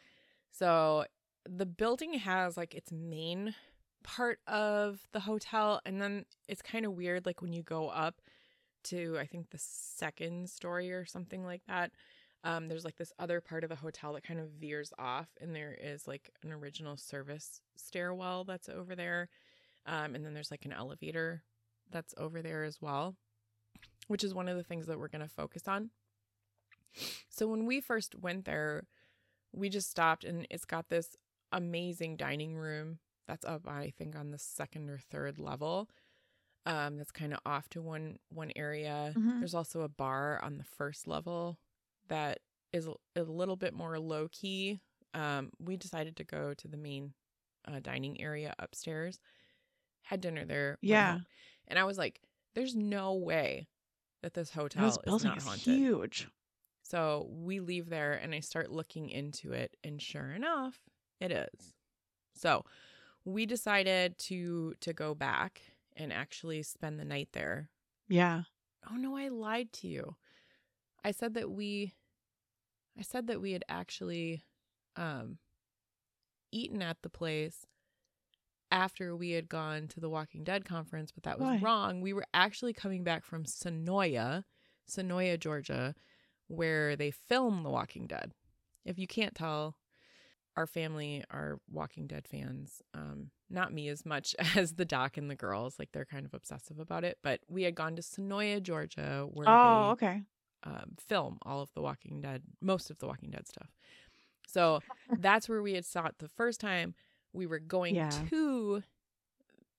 So 0.51 1.07
the 1.49 1.67
building 1.67 2.15
has 2.15 2.57
like 2.57 2.75
its 2.75 2.93
main 2.93 3.55
part 4.03 4.41
of 4.47 5.07
the 5.13 5.21
hotel 5.21 5.81
and 5.85 6.01
then 6.01 6.25
it's 6.49 6.63
kind 6.63 6.85
of 6.85 6.93
weird 6.93 7.27
like 7.27 7.43
when 7.43 7.53
you 7.53 7.63
go 7.63 7.89
up 7.89 8.21
to 8.85 9.17
I 9.19 9.27
think 9.27 9.51
the 9.51 9.59
second 9.59 10.51
story 10.51 10.93
or 10.93 11.05
something 11.05 11.45
like 11.45 11.63
that. 11.69 11.93
Um, 12.45 12.69
there's 12.69 12.85
like 12.85 12.97
this 12.97 13.13
other 13.19 13.41
part 13.41 13.65
of 13.65 13.71
the 13.71 13.77
hotel 13.77 14.13
that 14.13 14.23
kind 14.25 14.39
of 14.41 14.51
veers 14.51 14.93
off, 14.99 15.29
and 15.41 15.55
there 15.55 15.77
is 15.81 16.07
like 16.07 16.31
an 16.43 16.53
original 16.53 16.97
service 16.97 17.61
stairwell 17.77 18.45
that's 18.45 18.69
over 18.69 18.95
there. 18.95 19.29
Um, 19.87 20.15
and 20.15 20.25
then 20.25 20.35
there's 20.35 20.51
like 20.51 20.65
an 20.65 20.73
elevator 20.73 21.43
that's 21.91 22.15
over 22.17 22.41
there 22.43 22.65
as 22.65 22.81
well, 22.81 23.17
which 24.07 24.23
is 24.23 24.35
one 24.35 24.49
of 24.49 24.57
the 24.57 24.63
things 24.63 24.87
that 24.87 24.99
we're 24.99 25.09
going 25.09 25.23
to 25.23 25.29
focus 25.29 25.67
on. 25.67 25.91
So 27.29 27.47
when 27.49 27.67
we 27.67 27.81
first 27.81 28.15
went 28.15 28.45
there, 28.45 28.85
we 29.53 29.69
just 29.69 29.91
stopped, 29.91 30.25
and 30.25 30.47
it's 30.51 30.65
got 30.65 30.89
this 30.89 31.17
amazing 31.53 32.17
dining 32.17 32.55
room 32.57 32.99
that's 33.27 33.45
up, 33.45 33.67
I 33.67 33.93
think, 33.97 34.17
on 34.17 34.31
the 34.31 34.39
second 34.39 34.91
or 34.91 34.99
third 34.99 35.39
level 35.39 35.89
um 36.67 36.99
that's 36.99 37.13
kind 37.13 37.33
of 37.33 37.39
off 37.47 37.69
to 37.71 37.81
one 37.81 38.19
one 38.31 38.51
area 38.57 39.15
Mhm. 39.17 39.39
there's 39.39 39.55
also 39.55 39.83
a 39.83 39.89
bar 39.89 40.41
on 40.43 40.59
the 40.59 40.65
first 40.65 41.07
level 41.07 41.57
that 42.09 42.39
is 42.73 42.89
a, 43.17 43.23
little 43.23 43.57
bit 43.57 43.73
more 43.75 43.99
low 43.99 44.29
key 44.31 44.81
um 45.15 45.51
we 45.59 45.77
decided 45.77 46.17
to 46.17 46.25
go 46.25 46.53
to 46.55 46.69
the 46.69 46.77
main 46.77 47.13
uh, 47.67 47.81
dining 47.81 48.21
area 48.21 48.55
upstairs 48.59 49.19
had 50.03 50.21
dinner 50.21 50.45
there 50.45 50.79
Yeah. 50.83 51.19
and 51.67 51.79
i 51.79 51.85
was 51.85 51.99
like 51.99 52.21
there's 52.55 52.75
no 52.75 53.15
way 53.15 53.69
that 54.23 54.35
this 54.35 54.51
hotel 54.51 54.85
this 54.85 54.95
is 54.95 54.99
building 55.05 55.29
not 55.29 55.39
is 55.39 55.45
haunted 55.45 55.63
huge. 55.75 56.29
so 56.83 57.29
we 57.31 57.61
leave 57.61 57.89
there 57.89 58.15
and 58.15 58.35
I 58.35 58.41
start 58.41 58.71
looking 58.73 59.11
into 59.11 59.53
it 59.53 59.77
and 59.85 60.01
sure 60.03 60.33
enough, 60.33 60.81
it 61.21 61.31
is. 61.31 61.75
So 62.35 62.65
we 63.25 63.47
decided 63.47 64.19
to 64.21 64.75
to 64.81 64.93
go 64.93 65.15
back 65.15 65.61
and 65.97 66.13
actually 66.13 66.63
spend 66.63 66.99
the 66.99 67.05
night 67.05 67.29
there. 67.33 67.71
Yeah. 68.09 68.43
Oh 68.91 68.97
no, 68.97 69.17
I 69.17 69.29
lied 69.29 69.73
to 69.75 69.87
you. 69.87 70.17
I 71.05 71.11
said 71.13 71.35
that 71.35 71.51
we 71.51 71.93
I 72.99 73.03
said 73.03 73.27
that 73.29 73.41
we 73.41 73.53
had 73.53 73.65
actually 73.69 74.43
um 74.97 75.39
eaten 76.51 76.83
at 76.83 76.97
the 77.03 77.11
place 77.11 77.67
after 78.71 79.17
we 79.17 79.31
had 79.31 79.49
gone 79.49 79.89
to 79.89 80.01
the 80.01 80.11
Walking 80.11 80.45
Dead 80.45 80.65
conference, 80.65 81.11
but 81.13 81.23
that 81.25 81.39
was 81.39 81.49
Why? 81.49 81.59
wrong. 81.63 82.01
We 82.01 82.13
were 82.13 82.27
actually 82.35 82.73
coming 82.73 83.03
back 83.05 83.25
from 83.25 83.45
Senoia, 83.45 84.45
Senoia, 84.89 85.39
Georgia, 85.39 85.95
where 86.49 86.97
they 86.97 87.11
film 87.11 87.63
The 87.63 87.71
Walking 87.71 88.07
Dead. 88.07 88.33
If 88.85 88.99
you 88.99 89.07
can't 89.07 89.35
tell, 89.35 89.77
our 90.57 90.67
family 90.67 91.25
are 91.31 91.61
Walking 91.71 92.07
Dead 92.07 92.27
fans. 92.27 92.83
Um, 92.95 93.31
not 93.49 93.73
me 93.73 93.89
as 93.89 94.05
much 94.05 94.35
as 94.57 94.75
the 94.75 94.85
doc 94.85 95.17
and 95.17 95.31
the 95.31 95.35
girls. 95.37 95.79
Like 95.79 95.93
they're 95.93 96.05
kind 96.05 96.27
of 96.27 96.35
obsessive 96.35 96.79
about 96.79 97.05
it. 97.05 97.19
But 97.23 97.41
we 97.49 97.63
had 97.63 97.75
gone 97.75 97.97
to 97.97 98.03
Senoia, 98.03 98.63
Georgia, 98.63 99.27
where 99.31 99.47
Oh, 99.47 99.91
okay. 99.93 100.23
Um, 100.65 100.95
film 100.99 101.39
all 101.43 101.61
of 101.63 101.73
the 101.75 101.81
Walking 101.83 102.21
Dead, 102.21 102.43
most 102.61 102.91
of 102.91 102.99
the 102.99 103.07
Walking 103.07 103.31
Dead 103.31 103.47
stuff. 103.47 103.69
So 104.47 104.81
that's 105.19 105.49
where 105.49 105.63
we 105.63 105.75
had 105.75 105.85
saw 105.85 106.07
it 106.07 106.15
the 106.19 106.29
first 106.29 106.61
time. 106.61 106.95
We 107.33 107.47
were 107.47 107.59
going 107.59 107.95
Yeah. 107.95 108.11
to 108.31 108.83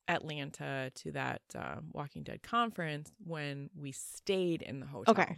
Atlanta 0.08 0.92
to 0.96 1.12
that 1.12 1.42
uh, 1.56 1.78
Walking 1.92 2.24
Dead 2.24 2.42
conference 2.42 3.12
when 3.24 3.70
we 3.76 3.92
stayed 3.92 4.62
in 4.62 4.80
the 4.80 4.86
hotel. 4.86 5.12
Okay. 5.12 5.38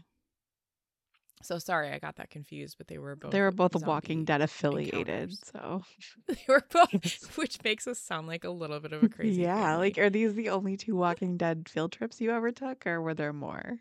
So 1.43 1.57
sorry, 1.57 1.89
I 1.91 1.97
got 1.97 2.17
that 2.17 2.29
confused, 2.29 2.75
but 2.77 2.87
they 2.87 2.99
were 2.99 3.15
both. 3.15 3.31
They 3.31 3.41
were 3.41 3.51
both 3.51 3.73
Walking 3.83 4.25
Dead 4.25 4.41
affiliated, 4.41 5.07
encounters. 5.07 5.39
so 5.51 5.81
They 6.27 6.37
were 6.47 6.63
both, 6.71 7.31
which 7.37 7.57
makes 7.63 7.87
us 7.87 7.97
sound 7.99 8.27
like 8.27 8.43
a 8.43 8.49
little 8.51 8.79
bit 8.79 8.93
of 8.93 9.01
a 9.03 9.09
crazy. 9.09 9.41
yeah. 9.41 9.55
family. 9.59 9.87
Like, 9.87 9.97
are 9.97 10.09
these 10.11 10.35
the 10.35 10.49
only 10.49 10.77
two 10.77 10.95
Walking 10.95 11.37
Dead 11.37 11.67
field 11.67 11.93
trips 11.93 12.21
you 12.21 12.31
ever 12.31 12.51
took, 12.51 12.85
or 12.85 13.01
were 13.01 13.15
there 13.15 13.33
more? 13.33 13.79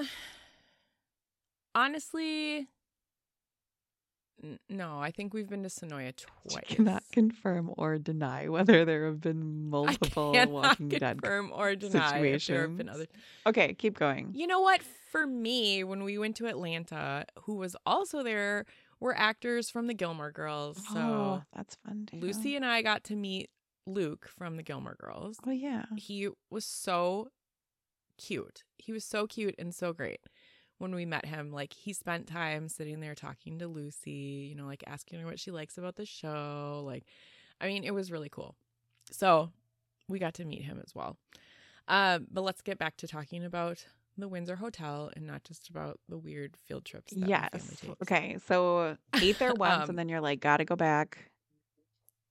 Um, 0.00 0.06
honestly, 1.74 2.68
n- 4.42 4.58
no. 4.68 4.98
I 4.98 5.10
think 5.10 5.34
we've 5.34 5.48
been 5.48 5.62
to 5.62 5.68
Senoia 5.68 6.12
You 6.44 6.50
twice. 6.50 6.64
cannot 6.68 7.02
confirm 7.12 7.72
or 7.76 7.98
deny 7.98 8.48
whether 8.48 8.84
there 8.84 9.06
have 9.06 9.20
been 9.20 9.68
multiple 9.70 10.32
cannot 10.32 10.50
Walking 10.50 10.88
Dead. 10.88 11.20
confirm 11.22 11.50
or 11.54 11.74
deny 11.76 12.18
if 12.18 12.46
there 12.46 12.62
have 12.62 12.76
been 12.76 12.86
situations. 12.88 12.90
other. 12.90 13.06
Okay, 13.46 13.74
keep 13.74 13.98
going. 13.98 14.32
You 14.34 14.46
know 14.46 14.60
what? 14.60 14.82
For 15.12 15.26
me, 15.26 15.82
when 15.84 16.04
we 16.04 16.18
went 16.18 16.36
to 16.36 16.46
Atlanta, 16.46 17.24
who 17.42 17.56
was 17.56 17.74
also 17.84 18.22
there 18.22 18.64
were 19.00 19.16
actors 19.16 19.68
from 19.70 19.86
the 19.88 19.94
Gilmore 19.94 20.30
Girls. 20.30 20.76
So 20.92 20.98
oh, 20.98 21.42
that's 21.54 21.76
fun. 21.84 22.06
Too. 22.10 22.18
Lucy 22.18 22.54
and 22.54 22.64
I 22.64 22.82
got 22.82 23.02
to 23.04 23.16
meet 23.16 23.50
Luke 23.86 24.28
from 24.28 24.56
the 24.56 24.62
Gilmore 24.62 24.96
Girls. 25.00 25.38
Oh 25.44 25.50
yeah. 25.50 25.86
He 25.96 26.28
was 26.50 26.64
so 26.64 27.28
cute. 28.20 28.64
He 28.78 28.92
was 28.92 29.04
so 29.04 29.26
cute 29.26 29.54
and 29.58 29.74
so 29.74 29.92
great 29.92 30.20
when 30.78 30.94
we 30.94 31.04
met 31.04 31.26
him. 31.26 31.50
Like 31.52 31.72
he 31.72 31.92
spent 31.92 32.26
time 32.26 32.68
sitting 32.68 33.00
there 33.00 33.14
talking 33.14 33.58
to 33.58 33.66
Lucy, 33.68 34.48
you 34.50 34.54
know, 34.54 34.66
like 34.66 34.84
asking 34.86 35.20
her 35.20 35.26
what 35.26 35.40
she 35.40 35.50
likes 35.50 35.76
about 35.78 35.96
the 35.96 36.06
show. 36.06 36.82
Like, 36.86 37.04
I 37.60 37.66
mean, 37.66 37.84
it 37.84 37.94
was 37.94 38.10
really 38.12 38.28
cool. 38.30 38.54
So 39.10 39.50
we 40.08 40.18
got 40.18 40.34
to 40.34 40.44
meet 40.44 40.62
him 40.62 40.80
as 40.84 40.94
well. 40.94 41.16
Um, 41.88 42.26
but 42.30 42.42
let's 42.42 42.62
get 42.62 42.78
back 42.78 42.96
to 42.98 43.08
talking 43.08 43.44
about 43.44 43.84
the 44.16 44.28
Windsor 44.28 44.56
Hotel 44.56 45.10
and 45.16 45.26
not 45.26 45.44
just 45.44 45.68
about 45.70 45.98
the 46.08 46.18
weird 46.18 46.56
field 46.56 46.84
trips. 46.84 47.12
That 47.14 47.28
Yes. 47.28 47.82
Okay. 48.02 48.38
So 48.46 48.96
ate 49.20 49.38
there 49.38 49.54
once, 49.56 49.84
Um, 49.84 49.90
and 49.90 49.98
then 49.98 50.08
you're 50.08 50.20
like, 50.20 50.40
gotta 50.40 50.64
go 50.64 50.76
back. 50.76 51.30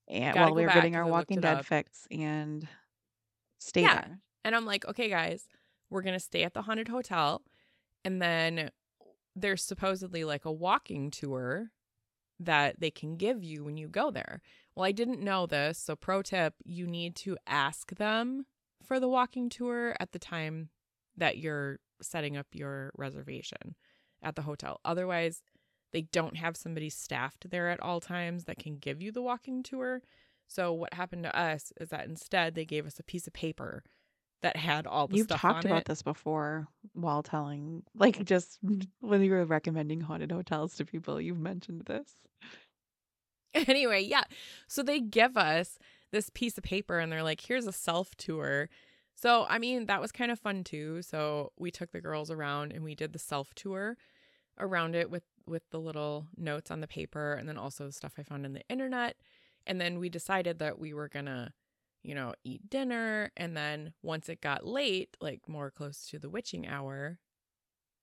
And 0.08 0.36
while 0.40 0.54
we 0.56 0.64
were 0.64 0.70
getting 0.70 0.96
our 0.96 1.06
Walking 1.06 1.40
Dead 1.40 1.66
fix 1.66 2.08
and 2.10 2.68
stay 3.60 3.82
Yeah. 3.82 3.94
there. 3.96 4.20
And 4.44 4.56
I'm 4.56 4.66
like, 4.66 4.88
okay, 4.88 5.10
guys, 5.10 5.48
we're 5.90 6.02
gonna 6.02 6.20
stay 6.20 6.44
at 6.44 6.54
the 6.54 6.64
haunted 6.64 6.88
hotel, 6.88 7.44
And 8.06 8.22
then 8.22 8.72
there's 9.36 9.64
supposedly 9.64 10.24
like 10.24 10.46
a 10.46 10.52
walking 10.52 11.12
tour 11.12 11.72
that 12.40 12.80
they 12.80 12.92
can 12.92 13.18
give 13.18 13.44
you 13.44 13.64
when 13.64 13.78
you 13.78 13.88
go 13.88 14.12
there. 14.12 14.42
Well, 14.76 14.86
I 14.86 14.92
didn't 14.92 15.22
know 15.22 15.46
this. 15.46 15.78
So, 15.78 15.96
pro 15.96 16.22
tip 16.22 16.54
you 16.64 16.88
need 16.88 17.16
to 17.18 17.38
ask 17.46 17.96
them 17.96 18.46
for 18.84 19.00
the 19.00 19.10
walking 19.10 19.50
tour 19.50 19.96
at 20.00 20.14
the 20.14 20.20
time 20.20 20.70
that 21.18 21.38
you're 21.38 21.80
setting 22.02 22.38
up 22.38 22.48
your 22.54 22.92
reservation 22.98 23.76
at 24.22 24.36
the 24.36 24.44
hotel. 24.44 24.80
Otherwise, 24.86 25.42
they 25.92 26.04
don't 26.04 26.38
have 26.38 26.56
somebody 26.56 26.90
staffed 26.90 27.50
there 27.50 27.70
at 27.70 27.82
all 27.82 28.00
times 28.00 28.46
that 28.46 28.60
can 28.60 28.78
give 28.78 29.02
you 29.02 29.12
the 29.12 29.22
walking 29.22 29.64
tour. 29.64 30.02
So, 30.48 30.72
what 30.72 30.94
happened 30.94 31.24
to 31.24 31.38
us 31.38 31.74
is 31.80 31.90
that 31.90 32.08
instead 32.08 32.56
they 32.56 32.66
gave 32.66 32.88
us 32.88 33.00
a 33.00 33.04
piece 33.04 33.28
of 33.28 33.34
paper 33.34 33.84
that 34.42 34.56
had 34.56 34.88
all 34.88 35.08
the 35.08 35.14
stuff. 35.14 35.18
You've 35.18 35.26
stuff 35.26 35.42
talked 35.42 35.66
about 35.66 35.82
it. 35.82 35.86
this 35.86 36.02
before 36.02 36.68
while 36.94 37.24
telling, 37.24 37.84
like, 37.96 38.24
just 38.26 38.60
when 39.00 39.22
you 39.22 39.32
were 39.32 39.46
recommending 39.46 40.02
haunted 40.02 40.32
hotels 40.32 40.76
to 40.76 40.86
people, 40.86 41.20
you've 41.20 41.40
mentioned 41.40 41.84
this. 41.86 42.16
anyway, 43.68 44.02
yeah. 44.02 44.24
So 44.68 44.84
they 44.84 45.00
give 45.00 45.38
us 45.38 45.78
this 46.12 46.30
piece 46.30 46.58
of 46.58 46.64
paper 46.64 47.00
and 47.00 47.12
they're 47.12 47.24
like, 47.24 47.42
here's 47.42 47.68
a 47.68 47.74
self 47.74 48.16
tour. 48.16 48.70
So, 49.16 49.46
I 49.50 49.60
mean, 49.60 49.88
that 49.88 50.00
was 50.00 50.12
kind 50.14 50.32
of 50.32 50.40
fun 50.40 50.64
too. 50.64 51.02
So, 51.02 51.52
we 51.58 51.72
took 51.72 51.92
the 51.92 52.00
girls 52.02 52.32
around 52.32 52.72
and 52.72 52.84
we 52.84 52.96
did 52.96 53.12
the 53.12 53.20
self 53.20 53.54
tour 53.54 53.98
around 54.60 54.96
it 54.96 55.10
with 55.10 55.24
with 55.46 55.64
the 55.72 55.80
little 55.80 56.28
notes 56.38 56.70
on 56.72 56.80
the 56.80 56.88
paper 56.88 57.34
and 57.34 57.50
then 57.50 57.58
also 57.58 57.86
the 57.88 57.92
stuff 57.92 58.14
I 58.18 58.24
found 58.24 58.46
in 58.46 58.54
the 58.54 58.68
internet. 58.70 59.16
And 59.66 59.82
then 59.82 60.00
we 60.00 60.10
decided 60.10 60.60
that 60.60 60.80
we 60.80 60.94
were 60.94 61.10
going 61.10 61.26
to, 61.26 61.52
you 62.04 62.16
know, 62.16 62.34
eat 62.44 62.70
dinner 62.70 63.32
and 63.38 63.56
then 63.58 63.94
once 64.04 64.30
it 64.30 64.42
got 64.42 64.66
late, 64.66 65.18
like 65.22 65.48
more 65.50 65.72
close 65.72 66.08
to 66.10 66.20
the 66.20 66.30
witching 66.30 66.68
hour 66.68 67.20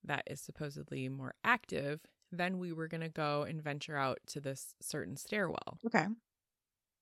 that 0.04 0.24
is 0.28 0.40
supposedly 0.40 1.08
more 1.08 1.34
active, 1.44 2.00
then 2.32 2.58
we 2.58 2.72
were 2.72 2.88
going 2.88 3.00
to 3.02 3.08
go 3.08 3.42
and 3.44 3.62
venture 3.62 3.96
out 3.96 4.18
to 4.28 4.40
this 4.40 4.74
certain 4.80 5.16
stairwell 5.16 5.80
Okay. 5.86 6.06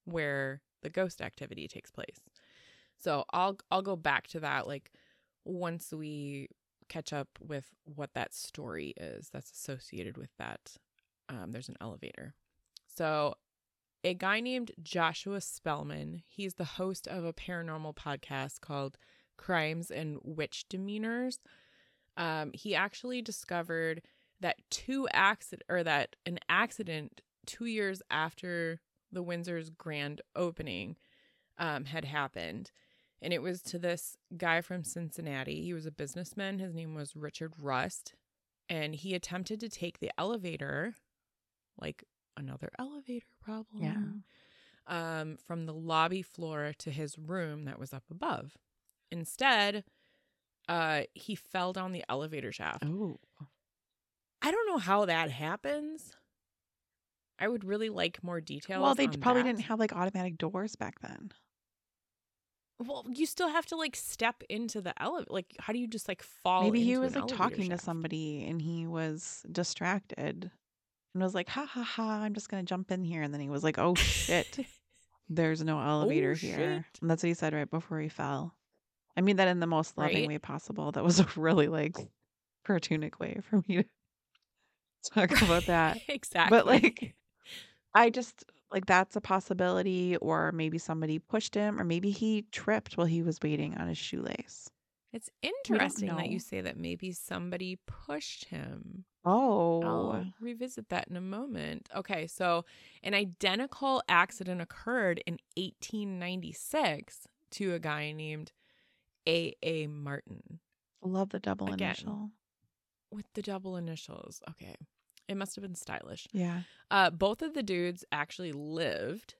where 0.04 0.60
the 0.82 0.90
ghost 0.90 1.22
activity 1.22 1.66
takes 1.68 1.90
place. 1.90 2.20
So 2.96 3.24
I'll 3.32 3.58
I'll 3.70 3.82
go 3.82 3.96
back 3.96 4.28
to 4.28 4.40
that 4.40 4.66
like 4.66 4.92
once 5.44 5.92
we 5.92 6.48
catch 6.88 7.12
up 7.12 7.28
with 7.40 7.70
what 7.84 8.14
that 8.14 8.34
story 8.34 8.94
is 8.98 9.30
that's 9.30 9.52
associated 9.52 10.16
with 10.18 10.30
that. 10.38 10.76
Um, 11.28 11.52
there's 11.52 11.68
an 11.68 11.76
elevator. 11.80 12.34
So 12.86 13.34
a 14.04 14.14
guy 14.14 14.40
named 14.40 14.72
Joshua 14.82 15.40
Spellman, 15.40 16.22
he's 16.28 16.54
the 16.54 16.64
host 16.64 17.08
of 17.08 17.24
a 17.24 17.32
paranormal 17.32 17.96
podcast 17.96 18.60
called 18.60 18.98
Crimes 19.38 19.90
and 19.90 20.18
Witch 20.22 20.66
Demeanors. 20.68 21.38
Um, 22.16 22.52
he 22.52 22.74
actually 22.74 23.22
discovered 23.22 24.02
that 24.40 24.56
two 24.70 25.08
accident 25.12 25.62
or 25.70 25.82
that 25.82 26.16
an 26.26 26.38
accident 26.50 27.22
two 27.46 27.64
years 27.64 28.02
after 28.10 28.80
the 29.10 29.22
Windsor's 29.22 29.70
grand 29.70 30.20
opening 30.36 30.96
um, 31.58 31.86
had 31.86 32.04
happened. 32.04 32.70
And 33.22 33.32
it 33.32 33.40
was 33.40 33.62
to 33.62 33.78
this 33.78 34.18
guy 34.36 34.60
from 34.60 34.84
Cincinnati. 34.84 35.62
He 35.62 35.72
was 35.72 35.86
a 35.86 35.90
businessman. 35.90 36.58
His 36.58 36.74
name 36.74 36.94
was 36.94 37.16
Richard 37.16 37.54
Rust. 37.58 38.14
And 38.68 38.94
he 38.94 39.14
attempted 39.14 39.60
to 39.60 39.68
take 39.68 39.98
the 39.98 40.10
elevator, 40.18 40.94
like 41.80 42.04
another 42.36 42.70
elevator 42.78 43.26
problem, 43.40 44.24
Yeah. 44.88 45.20
um, 45.20 45.36
from 45.36 45.66
the 45.66 45.74
lobby 45.74 46.22
floor 46.22 46.72
to 46.78 46.90
his 46.90 47.18
room 47.18 47.64
that 47.64 47.78
was 47.78 47.92
up 47.92 48.04
above. 48.10 48.56
Instead, 49.10 49.84
uh, 50.68 51.02
he 51.14 51.34
fell 51.34 51.72
down 51.72 51.92
the 51.92 52.04
elevator 52.08 52.52
shaft. 52.52 52.84
Oh. 52.84 53.20
I 54.42 54.50
don't 54.50 54.66
know 54.66 54.78
how 54.78 55.04
that 55.06 55.30
happens. 55.30 56.12
I 57.38 57.48
would 57.48 57.64
really 57.64 57.88
like 57.88 58.22
more 58.22 58.40
details. 58.40 58.82
Well, 58.82 58.94
they 58.94 59.08
probably 59.08 59.42
that. 59.42 59.48
didn't 59.48 59.64
have 59.64 59.78
like 59.78 59.92
automatic 59.92 60.38
doors 60.38 60.76
back 60.76 61.00
then. 61.00 61.32
Well, 62.78 63.06
you 63.12 63.24
still 63.26 63.48
have 63.48 63.66
to 63.66 63.76
like 63.76 63.94
step 63.96 64.42
into 64.48 64.80
the 64.80 65.00
elevator. 65.00 65.32
Like, 65.32 65.54
how 65.60 65.72
do 65.72 65.78
you 65.78 65.86
just 65.86 66.08
like 66.08 66.22
fall? 66.22 66.64
Maybe 66.64 66.82
he 66.82 66.98
was 66.98 67.14
like 67.14 67.28
talking 67.28 67.70
to 67.70 67.78
somebody 67.78 68.44
and 68.46 68.60
he 68.60 68.86
was 68.86 69.44
distracted 69.50 70.50
and 71.14 71.22
was 71.22 71.34
like, 71.34 71.48
ha 71.48 71.64
ha 71.64 71.82
ha, 71.82 72.20
I'm 72.22 72.34
just 72.34 72.48
going 72.48 72.64
to 72.64 72.68
jump 72.68 72.90
in 72.90 73.04
here. 73.04 73.22
And 73.22 73.32
then 73.32 73.40
he 73.40 73.48
was 73.48 73.62
like, 73.64 73.78
oh 73.78 73.94
shit, 73.94 74.58
there's 75.28 75.62
no 75.64 75.80
elevator 75.80 76.32
Oh, 76.32 76.34
here. 76.34 76.84
shit. 76.86 77.00
And 77.00 77.10
that's 77.10 77.22
what 77.22 77.28
he 77.28 77.34
said 77.34 77.54
right 77.54 77.70
before 77.70 78.00
he 78.00 78.08
fell. 78.08 78.54
I 79.16 79.20
mean 79.20 79.36
that 79.36 79.48
in 79.48 79.60
the 79.60 79.66
most 79.66 79.96
loving 79.96 80.16
Right? 80.18 80.28
way 80.28 80.38
possible. 80.38 80.90
That 80.92 81.04
was 81.04 81.20
a 81.20 81.26
really 81.36 81.68
like 81.68 81.96
cartoonic 82.66 83.18
way 83.20 83.40
for 83.48 83.62
me 83.68 83.76
to 83.82 83.84
talk 85.14 85.40
about 85.42 85.66
that. 85.66 85.98
exactly. 86.08 86.50
But 86.58 86.66
like, 86.66 87.14
I 87.94 88.10
just 88.10 88.44
like 88.72 88.86
that's 88.86 89.14
a 89.14 89.20
possibility, 89.20 90.16
or 90.16 90.50
maybe 90.50 90.78
somebody 90.78 91.20
pushed 91.20 91.54
him, 91.54 91.80
or 91.80 91.84
maybe 91.84 92.10
he 92.10 92.42
tripped 92.50 92.96
while 92.96 93.06
he 93.06 93.22
was 93.22 93.38
waiting 93.40 93.76
on 93.76 93.86
his 93.86 93.98
shoelace. 93.98 94.68
it's 95.12 95.30
interesting 95.42 96.08
that 96.16 96.28
you 96.28 96.40
say 96.40 96.60
that 96.60 96.76
maybe 96.76 97.12
somebody 97.12 97.78
pushed 97.86 98.46
him. 98.46 99.04
Oh, 99.24 99.82
I'll 99.82 100.26
revisit 100.40 100.88
that 100.90 101.08
in 101.08 101.16
a 101.16 101.20
moment. 101.20 101.88
Okay, 101.96 102.26
so 102.26 102.64
an 103.02 103.14
identical 103.14 104.02
accident 104.08 104.60
occurred 104.60 105.22
in 105.26 105.38
1896 105.56 107.26
to 107.52 107.72
a 107.74 107.78
guy 107.78 108.12
named 108.12 108.52
A. 109.26 109.54
A. 109.62 109.86
Martin 109.86 110.60
love 111.04 111.30
the 111.30 111.38
double 111.40 111.72
Again. 111.72 111.88
initial. 111.88 112.30
with 113.10 113.26
the 113.34 113.42
double 113.42 113.76
initials. 113.76 114.42
Okay, 114.50 114.74
it 115.28 115.36
must 115.36 115.54
have 115.54 115.62
been 115.62 115.74
stylish. 115.74 116.26
Yeah. 116.32 116.62
Uh, 116.90 117.10
both 117.10 117.42
of 117.42 117.54
the 117.54 117.62
dudes 117.62 118.04
actually 118.10 118.52
lived, 118.52 119.34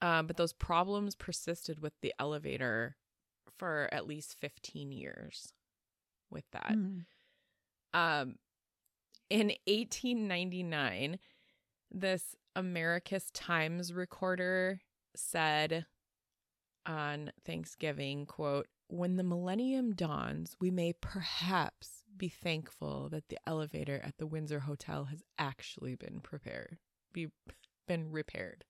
uh, 0.00 0.22
but 0.22 0.36
those 0.36 0.52
problems 0.52 1.14
persisted 1.16 1.80
with 1.80 1.92
the 2.02 2.14
elevator 2.18 2.96
for 3.56 3.88
at 3.92 4.06
least 4.06 4.36
15 4.40 4.92
years 4.92 5.52
with 6.30 6.44
that. 6.52 6.72
Mm. 6.72 7.04
Um, 7.92 8.36
in 9.34 9.48
1899, 9.66 11.18
this 11.90 12.36
Americus 12.54 13.32
Times 13.34 13.92
recorder 13.92 14.80
said 15.16 15.86
on 16.86 17.32
Thanksgiving, 17.44 18.26
quote, 18.26 18.68
when 18.86 19.16
the 19.16 19.24
millennium 19.24 19.92
dawns, 19.92 20.54
we 20.60 20.70
may 20.70 20.92
perhaps 20.92 22.04
be 22.16 22.28
thankful 22.28 23.08
that 23.08 23.28
the 23.28 23.38
elevator 23.44 24.00
at 24.04 24.18
the 24.18 24.26
Windsor 24.26 24.60
Hotel 24.60 25.06
has 25.06 25.24
actually 25.36 25.96
been 25.96 26.20
prepared, 26.20 26.78
be 27.12 27.26
been 27.88 28.12
repaired. 28.12 28.64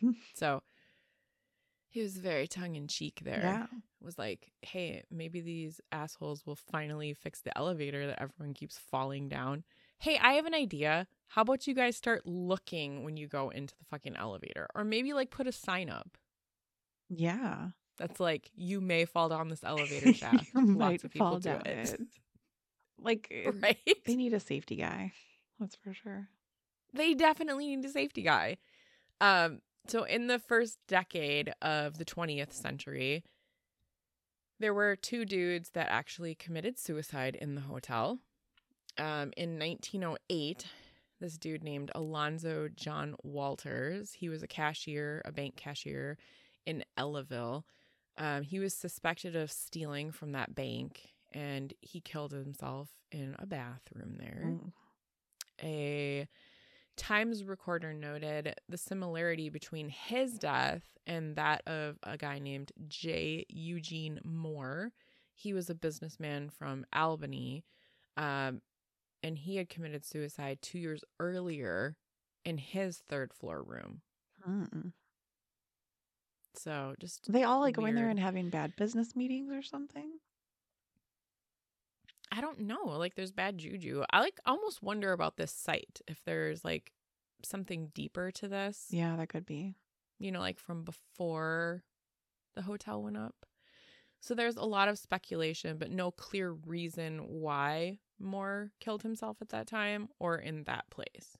Hmm. 0.00 0.12
so 0.32 0.62
he 1.94 2.02
was 2.02 2.16
very 2.18 2.46
tongue 2.48 2.74
in 2.74 2.88
cheek 2.88 3.20
there 3.24 3.40
Yeah. 3.42 3.66
was 4.00 4.18
like, 4.18 4.50
hey, 4.62 5.04
maybe 5.10 5.40
these 5.40 5.80
assholes 5.92 6.44
will 6.44 6.56
finally 6.56 7.14
fix 7.14 7.40
the 7.40 7.56
elevator 7.56 8.06
that 8.08 8.20
everyone 8.20 8.52
keeps 8.52 8.76
falling 8.78 9.28
down. 9.28 9.62
Hey, 9.98 10.18
I 10.20 10.32
have 10.34 10.44
an 10.44 10.54
idea. 10.54 11.06
How 11.28 11.42
about 11.42 11.66
you 11.66 11.74
guys 11.74 11.96
start 11.96 12.26
looking 12.26 13.04
when 13.04 13.16
you 13.16 13.28
go 13.28 13.48
into 13.50 13.74
the 13.78 13.84
fucking 13.84 14.16
elevator? 14.16 14.66
Or 14.74 14.84
maybe 14.84 15.12
like 15.12 15.30
put 15.30 15.46
a 15.46 15.52
sign 15.52 15.88
up 15.88 16.18
Yeah. 17.08 17.68
that's 17.96 18.18
like, 18.20 18.50
you 18.54 18.80
may 18.80 19.04
fall 19.04 19.28
down 19.28 19.48
this 19.48 19.62
elevator 19.64 20.12
shaft. 20.22 20.46
You 20.54 20.66
Lots 20.66 20.78
might 20.78 21.04
of 21.04 21.10
people 21.12 21.28
fall 21.30 21.38
do 21.38 21.48
down 21.50 21.62
it. 21.66 21.90
it. 21.90 22.00
Like 23.00 23.32
right? 23.62 23.78
they 24.04 24.16
need 24.16 24.32
a 24.34 24.40
safety 24.40 24.76
guy. 24.76 25.12
That's 25.60 25.76
for 25.76 25.94
sure. 25.94 26.28
they 26.92 27.14
definitely 27.14 27.68
need 27.74 27.84
a 27.84 27.88
safety 27.88 28.22
guy. 28.22 28.56
Um, 29.20 29.60
so 29.86 30.04
in 30.04 30.26
the 30.28 30.38
first 30.38 30.78
decade 30.88 31.52
of 31.62 31.98
the 31.98 32.04
20th 32.04 32.52
century, 32.52 33.22
there 34.60 34.74
were 34.74 34.96
two 34.96 35.24
dudes 35.24 35.70
that 35.70 35.88
actually 35.90 36.34
committed 36.34 36.78
suicide 36.78 37.34
in 37.36 37.54
the 37.54 37.60
hotel. 37.62 38.18
Um, 38.98 39.32
in 39.36 39.58
1908, 39.58 40.66
this 41.20 41.36
dude 41.36 41.64
named 41.64 41.90
Alonzo 41.94 42.68
John 42.74 43.16
Walters, 43.22 44.12
he 44.14 44.28
was 44.28 44.42
a 44.42 44.46
cashier, 44.48 45.20
a 45.24 45.32
bank 45.32 45.56
cashier 45.56 46.16
in 46.64 46.84
Ellaville. 46.96 47.64
Um, 48.16 48.42
he 48.42 48.58
was 48.60 48.72
suspected 48.74 49.34
of 49.34 49.50
stealing 49.50 50.12
from 50.12 50.32
that 50.32 50.54
bank 50.54 51.10
and 51.32 51.74
he 51.80 52.00
killed 52.00 52.30
himself 52.30 52.90
in 53.10 53.34
a 53.40 53.46
bathroom 53.46 54.16
there 54.18 54.44
Mm. 54.44 54.72
a 55.62 56.28
Times 56.96 57.44
recorder 57.44 57.92
noted 57.92 58.54
the 58.68 58.78
similarity 58.78 59.48
between 59.48 59.88
his 59.88 60.38
death 60.38 60.82
and 61.06 61.36
that 61.36 61.62
of 61.66 61.96
a 62.02 62.16
guy 62.16 62.38
named 62.38 62.72
J. 62.88 63.44
Eugene 63.48 64.20
Moore. 64.24 64.92
He 65.34 65.52
was 65.52 65.68
a 65.68 65.74
businessman 65.74 66.50
from 66.50 66.86
Albany, 66.92 67.64
um, 68.16 68.62
and 69.22 69.36
he 69.36 69.56
had 69.56 69.68
committed 69.68 70.04
suicide 70.04 70.58
two 70.62 70.78
years 70.78 71.02
earlier 71.18 71.96
in 72.44 72.58
his 72.58 72.98
third 73.08 73.32
floor 73.32 73.62
room. 73.62 74.02
Mm. 74.48 74.92
So 76.54 76.94
just 77.00 77.30
they 77.32 77.42
all 77.42 77.60
like 77.60 77.74
going 77.74 77.94
there 77.96 78.08
and 78.08 78.20
having 78.20 78.50
bad 78.50 78.76
business 78.76 79.16
meetings 79.16 79.50
or 79.52 79.62
something? 79.62 80.10
I 82.36 82.40
don't 82.40 82.60
know. 82.60 82.84
Like 82.86 83.14
there's 83.14 83.32
bad 83.32 83.58
juju. 83.58 84.02
I 84.10 84.20
like 84.20 84.40
almost 84.44 84.82
wonder 84.82 85.12
about 85.12 85.36
this 85.36 85.52
site 85.52 86.00
if 86.08 86.22
there's 86.24 86.64
like 86.64 86.92
something 87.44 87.90
deeper 87.94 88.30
to 88.32 88.48
this. 88.48 88.86
Yeah, 88.90 89.16
that 89.16 89.28
could 89.28 89.46
be. 89.46 89.76
You 90.18 90.32
know, 90.32 90.40
like 90.40 90.58
from 90.58 90.82
before 90.84 91.84
the 92.54 92.62
hotel 92.62 93.02
went 93.02 93.16
up. 93.16 93.46
So 94.20 94.34
there's 94.34 94.56
a 94.56 94.64
lot 94.64 94.88
of 94.88 94.98
speculation, 94.98 95.76
but 95.76 95.90
no 95.90 96.10
clear 96.10 96.52
reason 96.52 97.18
why 97.18 97.98
Moore 98.18 98.72
killed 98.80 99.02
himself 99.02 99.36
at 99.40 99.50
that 99.50 99.66
time 99.66 100.08
or 100.18 100.36
in 100.36 100.64
that 100.64 100.88
place. 100.90 101.36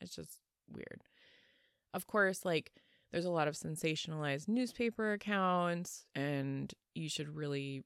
It's 0.00 0.14
just 0.14 0.38
weird. 0.70 1.02
Of 1.94 2.06
course, 2.06 2.44
like 2.44 2.72
there's 3.10 3.24
a 3.24 3.30
lot 3.30 3.48
of 3.48 3.54
sensationalized 3.54 4.46
newspaper 4.46 5.12
accounts, 5.12 6.04
and 6.14 6.72
you 6.94 7.08
should 7.08 7.34
really 7.34 7.82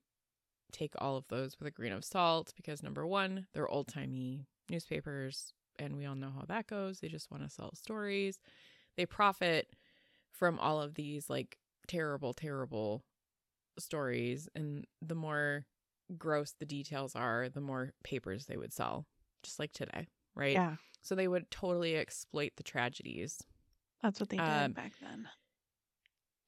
take 0.73 0.95
all 0.99 1.17
of 1.17 1.29
those 1.29 1.59
with 1.59 1.69
a 1.69 1.71
grain 1.71 1.93
of 1.93 2.05
salt 2.05 2.53
because 2.57 2.83
number 2.83 3.07
one, 3.07 3.47
they're 3.53 3.69
old 3.69 3.89
timey 3.89 4.47
newspapers, 4.71 5.53
and 5.79 5.97
we 5.97 6.07
all 6.07 6.15
know 6.15 6.33
how 6.35 6.45
that 6.49 6.67
goes. 6.67 7.01
They 7.01 7.09
just 7.09 7.31
want 7.31 7.43
to 7.43 7.51
sell 7.51 7.75
stories. 7.75 8.39
They 8.97 9.07
profit 9.07 9.69
from 10.31 10.59
all 10.59 10.81
of 10.81 10.95
these 10.95 11.29
like 11.31 11.59
terrible, 11.87 12.33
terrible 12.33 13.05
stories, 13.79 14.49
and 14.55 14.87
the 15.01 15.15
more 15.15 15.67
gross 16.19 16.55
the 16.59 16.67
details 16.67 17.15
are, 17.17 17.49
the 17.49 17.61
more 17.61 17.93
papers 18.05 18.47
they 18.47 18.57
would 18.57 18.73
sell, 18.73 19.07
just 19.43 19.59
like 19.59 19.73
today, 19.73 20.09
right? 20.35 20.53
Yeah. 20.53 20.77
So 21.03 21.15
they 21.15 21.29
would 21.29 21.51
totally 21.51 21.97
exploit 21.97 22.53
the 22.57 22.63
tragedies. 22.63 23.43
That's 24.03 24.21
what 24.21 24.29
they 24.29 24.37
did 24.37 24.47
Um, 24.47 24.73
back 24.73 24.93
then. 25.01 25.29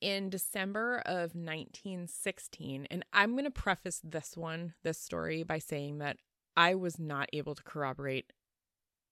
In 0.01 0.31
December 0.31 1.03
of 1.07 1.35
1916, 1.35 2.87
and 2.91 3.05
I'm 3.13 3.33
going 3.33 3.45
to 3.45 3.51
preface 3.51 4.01
this 4.05 4.37
one, 4.37 4.75
this 4.83 4.99
story, 4.99 5.43
by 5.43 5.59
saying 5.59 5.99
that 5.99 6.19
I 6.57 6.75
was 6.75 6.99
not 6.99 7.29
able 7.33 7.55
to 7.55 7.63
corroborate 7.63 8.33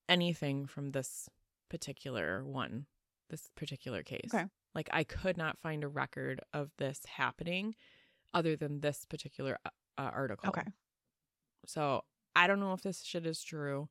anything 0.09 0.67
from 0.67 0.91
this 0.91 1.29
particular 1.71 2.45
one, 2.45 2.87
this 3.31 3.49
particular 3.57 4.03
case. 4.03 4.31
Okay. 4.33 4.45
Like, 4.75 4.89
I 4.93 5.05
could 5.05 5.37
not 5.37 5.59
find 5.59 5.85
a 5.85 5.89
record 5.89 6.41
of 6.53 6.71
this 6.79 7.01
happening 7.17 7.75
other 8.35 8.57
than 8.57 8.81
this 8.81 9.05
particular 9.05 9.59
uh, 9.65 9.71
uh, 9.99 10.11
article. 10.13 10.49
Okay. 10.49 10.67
So 11.67 12.05
I 12.35 12.47
don't 12.47 12.61
know 12.61 12.73
if 12.73 12.83
this 12.83 13.03
shit 13.03 13.27
is 13.27 13.43
true 13.43 13.89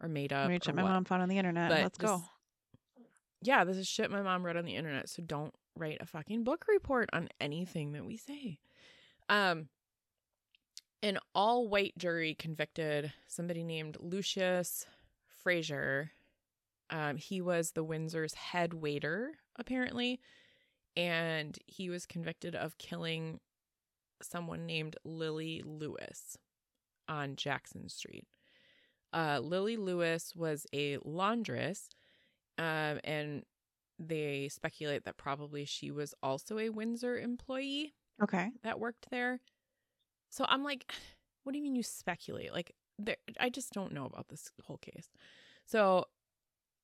or 0.00 0.08
made 0.08 0.32
up. 0.32 0.48
Or 0.48 0.72
my 0.72 0.82
what 0.82 0.90
mom 0.90 1.04
found 1.04 1.22
on 1.22 1.28
the 1.28 1.38
internet. 1.38 1.70
but 1.70 1.82
Let's 1.82 1.98
this- 1.98 2.10
go. 2.10 2.22
yeah, 3.42 3.64
this 3.64 3.76
is 3.76 3.86
shit 3.86 4.10
my 4.10 4.22
mom 4.22 4.44
read 4.44 4.56
on 4.56 4.64
the 4.64 4.76
internet, 4.76 5.08
so 5.08 5.22
don't 5.22 5.54
write 5.76 5.98
a 6.00 6.06
fucking 6.06 6.44
book 6.44 6.64
report 6.68 7.08
on 7.12 7.28
anything 7.40 7.92
that 7.92 8.04
we 8.04 8.16
say. 8.16 8.58
Um 9.28 9.68
an 11.02 11.18
all 11.34 11.68
white 11.68 11.92
jury 11.98 12.34
convicted 12.34 13.12
somebody 13.28 13.62
named 13.62 13.98
Lucius 14.00 14.86
Fraser. 15.42 16.12
Um, 16.88 17.18
he 17.18 17.42
was 17.42 17.72
the 17.72 17.84
Windsor's 17.84 18.32
head 18.32 18.72
waiter, 18.72 19.34
apparently, 19.56 20.18
and 20.96 21.58
he 21.66 21.90
was 21.90 22.06
convicted 22.06 22.54
of 22.54 22.78
killing 22.78 23.40
someone 24.22 24.64
named 24.64 24.96
Lily 25.04 25.62
Lewis 25.62 26.38
on 27.06 27.36
Jackson 27.36 27.90
Street. 27.90 28.26
Uh, 29.12 29.40
Lily 29.42 29.76
Lewis 29.76 30.32
was 30.34 30.66
a 30.72 30.96
laundress 31.04 31.90
um, 32.56 32.98
and 33.04 33.44
they 33.98 34.48
speculate 34.48 35.04
that 35.04 35.16
probably 35.16 35.64
she 35.64 35.90
was 35.90 36.14
also 36.22 36.58
a 36.58 36.70
Windsor 36.70 37.18
employee 37.18 37.94
Okay. 38.22 38.50
that 38.62 38.80
worked 38.80 39.10
there. 39.10 39.40
So 40.30 40.44
I'm 40.48 40.64
like, 40.64 40.90
what 41.44 41.52
do 41.52 41.58
you 41.58 41.62
mean 41.64 41.76
you 41.76 41.82
speculate? 41.82 42.52
Like, 42.52 42.74
there, 42.98 43.16
I 43.40 43.48
just 43.50 43.72
don't 43.72 43.92
know 43.92 44.06
about 44.06 44.28
this 44.28 44.50
whole 44.64 44.78
case. 44.78 45.08
So 45.66 46.06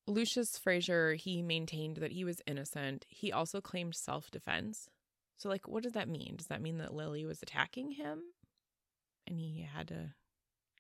Lucius 0.07 0.59
Fraser, 0.59 1.15
he 1.15 1.43
maintained 1.43 1.99
that 1.99 2.13
he 2.13 2.25
was 2.25 2.43
innocent. 2.47 3.07
He 3.09 3.33
also 3.33 3.61
claimed 3.61 3.95
self 3.95 4.31
defense. 4.31 4.89
So, 5.37 5.49
like, 5.49 5.67
what 5.67 5.83
does 5.83 5.93
that 5.93 6.09
mean? 6.09 6.35
Does 6.37 6.49
that 6.49 6.61
mean 6.61 6.79
that 6.79 6.93
Lily 6.95 7.25
was 7.25 7.43
attacking 7.43 7.93
him 7.93 8.21
and 9.27 9.39
he 9.39 9.67
had 9.73 9.89
to 9.89 10.15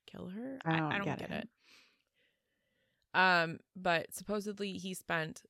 kill 0.07 0.29
her? 0.29 0.59
I 0.65 0.99
don't 0.99 1.05
get 1.05 1.21
it. 1.23 1.31
it. 1.31 1.49
Um, 3.15 3.59
but 3.75 4.13
supposedly 4.15 4.75
he 4.75 4.95
spent 4.95 5.43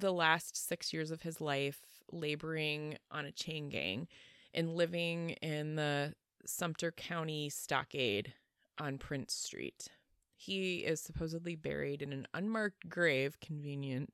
the 0.00 0.12
last 0.12 0.56
six 0.56 0.92
years 0.92 1.10
of 1.10 1.22
his 1.22 1.40
life 1.40 1.80
laboring 2.12 2.96
on 3.10 3.24
a 3.26 3.32
chain 3.32 3.68
gang 3.68 4.08
and 4.52 4.74
living 4.76 5.30
in 5.30 5.76
the 5.76 6.14
Sumter 6.46 6.90
County 6.92 7.48
stockade 7.48 8.34
on 8.78 8.98
Prince 8.98 9.32
Street. 9.34 9.88
He 10.36 10.78
is 10.78 11.00
supposedly 11.00 11.54
buried 11.56 12.02
in 12.02 12.12
an 12.12 12.26
unmarked 12.34 12.88
grave, 12.88 13.38
convenient, 13.40 14.12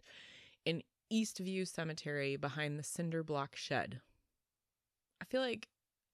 in 0.65 0.83
Eastview 1.13 1.67
Cemetery 1.67 2.37
behind 2.37 2.79
the 2.79 2.85
cinder 2.85 3.23
block 3.25 3.57
shed. 3.57 4.01
I 5.21 5.25
feel 5.25 5.41
like 5.41 5.69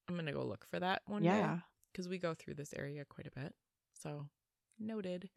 I'm 0.09 0.15
going 0.15 0.27
to 0.27 0.33
go 0.33 0.45
look 0.45 0.65
for 0.65 0.81
that 0.81 1.03
one 1.07 1.23
day 1.23 1.29
Yeah. 1.29 1.59
because 1.93 2.09
we 2.09 2.19
go 2.19 2.35
through 2.35 2.55
this 2.55 2.73
area 2.75 3.05
quite 3.05 3.27
a 3.27 3.39
bit. 3.41 3.55
So, 3.93 4.27
noted. 4.79 5.29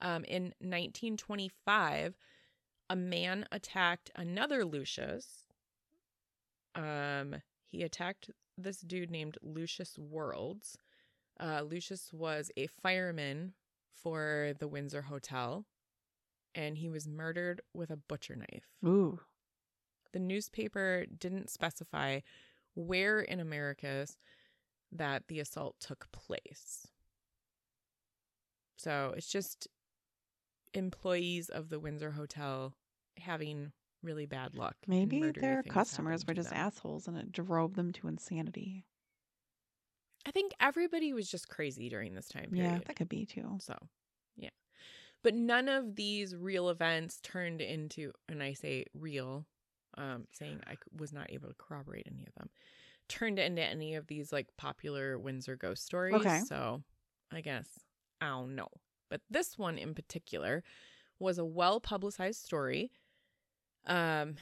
Um, 0.00 0.24
in 0.24 0.54
1925, 0.60 2.14
a 2.90 2.96
man 2.96 3.46
attacked 3.52 4.10
another 4.16 4.64
Lucius. 4.64 5.44
Um, 6.74 7.36
he 7.66 7.82
attacked 7.82 8.30
this 8.56 8.80
dude 8.80 9.10
named 9.10 9.38
Lucius 9.42 9.98
Worlds. 9.98 10.78
Uh, 11.40 11.62
Lucius 11.62 12.12
was 12.12 12.50
a 12.56 12.66
fireman 12.66 13.52
for 14.02 14.52
the 14.58 14.68
Windsor 14.68 15.02
Hotel, 15.02 15.64
and 16.54 16.78
he 16.78 16.88
was 16.88 17.06
murdered 17.06 17.60
with 17.74 17.90
a 17.90 17.96
butcher 17.96 18.36
knife. 18.36 18.68
Ooh. 18.84 19.20
The 20.12 20.18
newspaper 20.18 21.04
didn't 21.06 21.50
specify 21.50 22.20
where 22.74 23.20
in 23.20 23.40
Americus 23.40 24.16
that 24.90 25.24
the 25.28 25.40
assault 25.40 25.76
took 25.80 26.10
place. 26.12 26.86
So 28.76 29.12
it's 29.16 29.28
just 29.28 29.68
employees 30.78 31.48
of 31.48 31.68
the 31.68 31.78
Windsor 31.78 32.10
Hotel 32.10 32.74
having 33.18 33.72
really 34.02 34.26
bad 34.26 34.54
luck. 34.54 34.76
Maybe 34.86 35.32
their 35.32 35.62
customers 35.62 36.26
were 36.26 36.34
just 36.34 36.50
them. 36.50 36.58
assholes 36.58 37.08
and 37.08 37.16
it 37.16 37.32
drove 37.32 37.74
them 37.74 37.92
to 37.94 38.08
insanity. 38.08 38.84
I 40.26 40.30
think 40.30 40.52
everybody 40.60 41.12
was 41.12 41.30
just 41.30 41.48
crazy 41.48 41.88
during 41.88 42.14
this 42.14 42.28
time 42.28 42.50
period. 42.50 42.72
Yeah, 42.72 42.78
that 42.86 42.96
could 42.96 43.08
be 43.08 43.24
too. 43.24 43.58
So, 43.60 43.74
yeah. 44.36 44.50
But 45.24 45.34
none 45.34 45.68
of 45.68 45.96
these 45.96 46.36
real 46.36 46.68
events 46.68 47.20
turned 47.22 47.60
into, 47.60 48.12
and 48.28 48.42
I 48.42 48.52
say 48.52 48.84
real, 48.94 49.46
um, 49.96 50.26
saying 50.32 50.60
I 50.66 50.74
was 50.96 51.12
not 51.12 51.32
able 51.32 51.48
to 51.48 51.54
corroborate 51.58 52.06
any 52.10 52.24
of 52.26 52.34
them, 52.34 52.50
turned 53.08 53.38
into 53.38 53.62
any 53.62 53.94
of 53.94 54.06
these 54.06 54.32
like 54.32 54.48
popular 54.56 55.18
Windsor 55.18 55.56
ghost 55.56 55.84
stories. 55.84 56.14
Okay. 56.16 56.40
So, 56.46 56.82
I 57.32 57.40
guess 57.40 57.66
I 58.20 58.28
don't 58.28 58.54
know. 58.54 58.68
But 59.10 59.20
this 59.30 59.58
one 59.58 59.78
in 59.78 59.94
particular 59.94 60.62
was 61.18 61.38
a 61.38 61.44
well 61.44 61.80
publicized 61.80 62.44
story. 62.44 62.90
Um, 63.86 64.36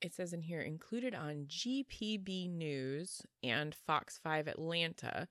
it 0.00 0.14
says 0.14 0.32
in 0.32 0.42
here 0.42 0.60
included 0.60 1.14
on 1.14 1.46
GPB 1.46 2.50
News 2.50 3.22
and 3.42 3.74
Fox 3.86 4.18
5 4.22 4.48
Atlanta. 4.48 5.28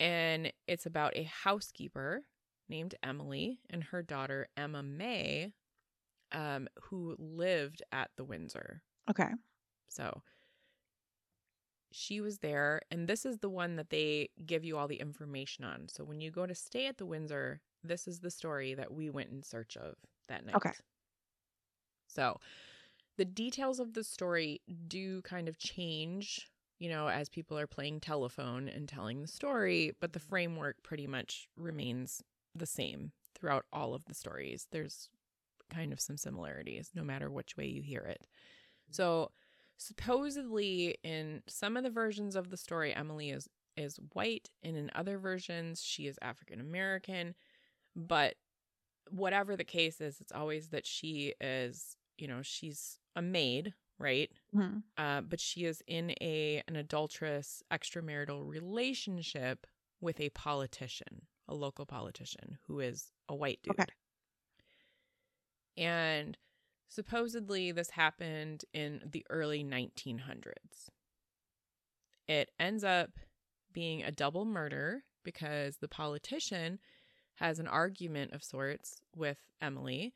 And 0.00 0.52
it's 0.66 0.86
about 0.86 1.16
a 1.16 1.24
housekeeper 1.24 2.22
named 2.68 2.94
Emily 3.02 3.60
and 3.70 3.84
her 3.84 4.02
daughter 4.02 4.48
Emma 4.56 4.82
May, 4.82 5.52
um, 6.32 6.68
who 6.84 7.16
lived 7.18 7.82
at 7.92 8.10
the 8.16 8.24
Windsor. 8.24 8.82
Okay. 9.10 9.30
So 9.88 10.22
she 11.90 12.20
was 12.20 12.38
there, 12.38 12.82
and 12.90 13.08
this 13.08 13.24
is 13.24 13.38
the 13.38 13.48
one 13.48 13.76
that 13.76 13.90
they 13.90 14.28
give 14.44 14.64
you 14.64 14.76
all 14.76 14.88
the 14.88 15.00
information 15.00 15.64
on. 15.64 15.88
So 15.88 16.04
when 16.04 16.20
you 16.20 16.30
go 16.30 16.46
to 16.46 16.54
stay 16.54 16.86
at 16.86 16.98
the 16.98 17.06
Windsor, 17.06 17.60
this 17.88 18.06
is 18.06 18.20
the 18.20 18.30
story 18.30 18.74
that 18.74 18.92
we 18.92 19.10
went 19.10 19.30
in 19.30 19.42
search 19.42 19.76
of 19.76 19.94
that 20.28 20.44
night. 20.44 20.54
Okay. 20.56 20.72
So 22.06 22.38
the 23.16 23.24
details 23.24 23.80
of 23.80 23.94
the 23.94 24.04
story 24.04 24.60
do 24.86 25.22
kind 25.22 25.48
of 25.48 25.58
change, 25.58 26.48
you 26.78 26.88
know, 26.88 27.08
as 27.08 27.28
people 27.28 27.58
are 27.58 27.66
playing 27.66 28.00
telephone 28.00 28.68
and 28.68 28.88
telling 28.88 29.20
the 29.20 29.28
story, 29.28 29.92
but 30.00 30.12
the 30.12 30.20
framework 30.20 30.82
pretty 30.82 31.06
much 31.06 31.48
remains 31.56 32.22
the 32.54 32.66
same 32.66 33.12
throughout 33.34 33.66
all 33.72 33.94
of 33.94 34.04
the 34.06 34.14
stories. 34.14 34.66
There's 34.70 35.08
kind 35.70 35.92
of 35.92 36.00
some 36.00 36.16
similarities 36.16 36.90
no 36.94 37.02
matter 37.02 37.30
which 37.30 37.56
way 37.56 37.66
you 37.66 37.82
hear 37.82 38.00
it. 38.00 38.22
Mm-hmm. 38.22 38.92
So 38.92 39.30
supposedly 39.76 40.98
in 41.04 41.42
some 41.46 41.76
of 41.76 41.84
the 41.84 41.90
versions 41.90 42.34
of 42.34 42.50
the 42.50 42.56
story 42.56 42.94
Emily 42.94 43.30
is 43.30 43.48
is 43.76 43.96
white 44.12 44.50
and 44.62 44.76
in 44.76 44.90
other 44.94 45.18
versions 45.18 45.82
she 45.82 46.06
is 46.08 46.18
African 46.20 46.60
American, 46.60 47.34
but 47.98 48.36
whatever 49.10 49.56
the 49.56 49.64
case 49.64 50.00
is 50.00 50.20
it's 50.20 50.32
always 50.32 50.68
that 50.68 50.86
she 50.86 51.34
is, 51.40 51.96
you 52.16 52.28
know, 52.28 52.40
she's 52.42 52.98
a 53.16 53.22
maid, 53.22 53.74
right? 53.98 54.30
Mhm. 54.54 54.82
uh, 54.96 55.20
but 55.22 55.40
she 55.40 55.64
is 55.64 55.82
in 55.86 56.10
a 56.20 56.62
an 56.68 56.76
adulterous 56.76 57.62
extramarital 57.72 58.46
relationship 58.48 59.66
with 60.00 60.20
a 60.20 60.30
politician, 60.30 61.26
a 61.48 61.54
local 61.54 61.84
politician 61.86 62.58
who 62.66 62.80
is 62.80 63.10
a 63.28 63.34
white 63.34 63.60
dude. 63.62 63.72
Okay. 63.72 63.86
And 65.76 66.36
supposedly 66.88 67.72
this 67.72 67.90
happened 67.90 68.64
in 68.72 69.02
the 69.10 69.24
early 69.30 69.62
1900s. 69.64 70.90
It 72.26 72.50
ends 72.58 72.84
up 72.84 73.10
being 73.72 74.02
a 74.02 74.10
double 74.10 74.44
murder 74.44 75.04
because 75.24 75.76
the 75.78 75.88
politician 75.88 76.78
has 77.38 77.58
an 77.58 77.68
argument 77.68 78.32
of 78.32 78.42
sorts 78.42 79.00
with 79.14 79.38
Emily. 79.60 80.14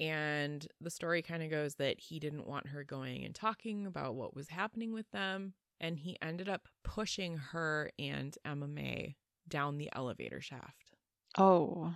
And 0.00 0.66
the 0.80 0.90
story 0.90 1.22
kind 1.22 1.42
of 1.42 1.50
goes 1.50 1.74
that 1.74 1.98
he 1.98 2.18
didn't 2.18 2.46
want 2.46 2.68
her 2.68 2.84
going 2.84 3.24
and 3.24 3.34
talking 3.34 3.86
about 3.86 4.14
what 4.14 4.34
was 4.34 4.48
happening 4.48 4.92
with 4.92 5.10
them. 5.10 5.54
And 5.80 5.98
he 5.98 6.16
ended 6.22 6.48
up 6.48 6.68
pushing 6.84 7.36
her 7.36 7.90
and 7.98 8.36
Emma 8.44 8.66
May 8.66 9.16
down 9.48 9.78
the 9.78 9.90
elevator 9.94 10.40
shaft. 10.40 10.92
Oh. 11.36 11.94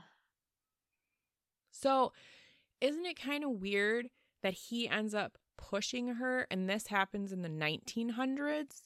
So, 1.70 2.12
isn't 2.80 3.07
it 3.07 3.20
kind 3.20 3.44
of 3.44 3.50
weird 3.50 4.09
that 4.42 4.55
he 4.55 4.88
ends 4.88 5.14
up 5.14 5.38
pushing 5.57 6.09
her 6.09 6.46
and 6.50 6.68
this 6.68 6.88
happens 6.88 7.32
in 7.32 7.42
the 7.42 7.48
1900s? 7.48 8.82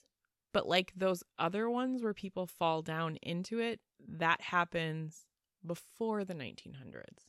But 0.53 0.69
like 0.69 0.93
those 0.97 1.23
other 1.39 1.69
ones 1.69 2.03
where 2.03 2.14
people 2.14 2.47
fall 2.47 2.83
down 2.83 3.17
into 3.23 3.59
it, 3.59 3.81
that 4.09 4.41
happens 4.41 5.27
before 5.67 6.25
the 6.25 6.35
1900s. 6.35 7.27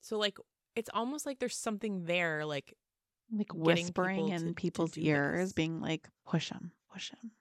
So, 0.00 0.18
like, 0.18 0.38
it's 0.74 0.90
almost 0.92 1.26
like 1.26 1.38
there's 1.38 1.56
something 1.56 2.04
there, 2.04 2.44
like, 2.44 2.76
Like 3.30 3.52
whispering 3.52 4.16
people 4.16 4.28
in 4.28 4.46
to 4.48 4.54
people's 4.54 4.92
do 4.92 5.00
ears, 5.00 5.48
this. 5.48 5.52
being 5.52 5.80
like, 5.80 6.08
push 6.24 6.50
him, 6.50 6.72
push 6.88 7.10
him. 7.10 7.32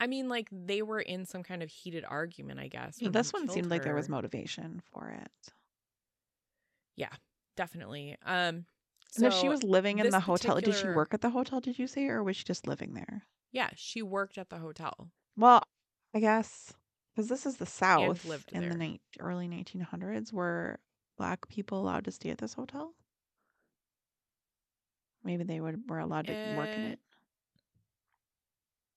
I 0.00 0.06
mean, 0.06 0.28
like 0.28 0.48
they 0.50 0.82
were 0.82 1.00
in 1.00 1.24
some 1.24 1.42
kind 1.42 1.62
of 1.62 1.70
heated 1.70 2.04
argument, 2.04 2.60
I 2.60 2.68
guess. 2.68 3.00
Yeah, 3.00 3.10
this 3.10 3.32
one 3.32 3.48
seemed 3.48 3.70
like 3.70 3.82
there 3.82 3.94
was 3.94 4.08
motivation 4.08 4.82
for 4.92 5.08
it. 5.08 5.52
Yeah, 6.96 7.12
definitely. 7.56 8.16
Um, 8.22 8.66
and 9.16 9.24
if 9.26 9.32
she 9.34 9.48
was 9.48 9.62
living 9.62 9.98
in 9.98 10.10
the 10.10 10.20
hotel, 10.20 10.60
did 10.60 10.74
she 10.74 10.88
work 10.88 11.14
at 11.14 11.20
the 11.20 11.30
hotel, 11.30 11.60
did 11.60 11.78
you 11.78 11.86
say, 11.86 12.06
or 12.06 12.22
was 12.22 12.36
she 12.36 12.44
just 12.44 12.66
living 12.66 12.94
there? 12.94 13.26
yeah, 13.52 13.70
she 13.76 14.02
worked 14.02 14.36
at 14.36 14.50
the 14.50 14.58
hotel. 14.58 15.10
Well, 15.36 15.62
I 16.12 16.18
guess 16.20 16.74
because 17.14 17.28
this 17.28 17.46
is 17.46 17.56
the 17.56 17.66
South 17.66 18.24
lived 18.24 18.52
in 18.52 18.62
the 18.62 18.68
there. 18.70 18.78
ni- 18.78 19.00
early 19.20 19.48
1900s, 19.48 20.32
were 20.32 20.78
black 21.16 21.48
people 21.48 21.80
allowed 21.80 22.04
to 22.04 22.10
stay 22.10 22.30
at 22.30 22.38
this 22.38 22.54
hotel? 22.54 22.94
Maybe 25.22 25.44
they 25.44 25.60
would 25.60 25.88
were 25.88 26.00
allowed 26.00 26.26
to 26.26 26.32
work 26.56 26.76
in 26.76 26.84
Eh, 26.84 26.92
it. 26.92 26.98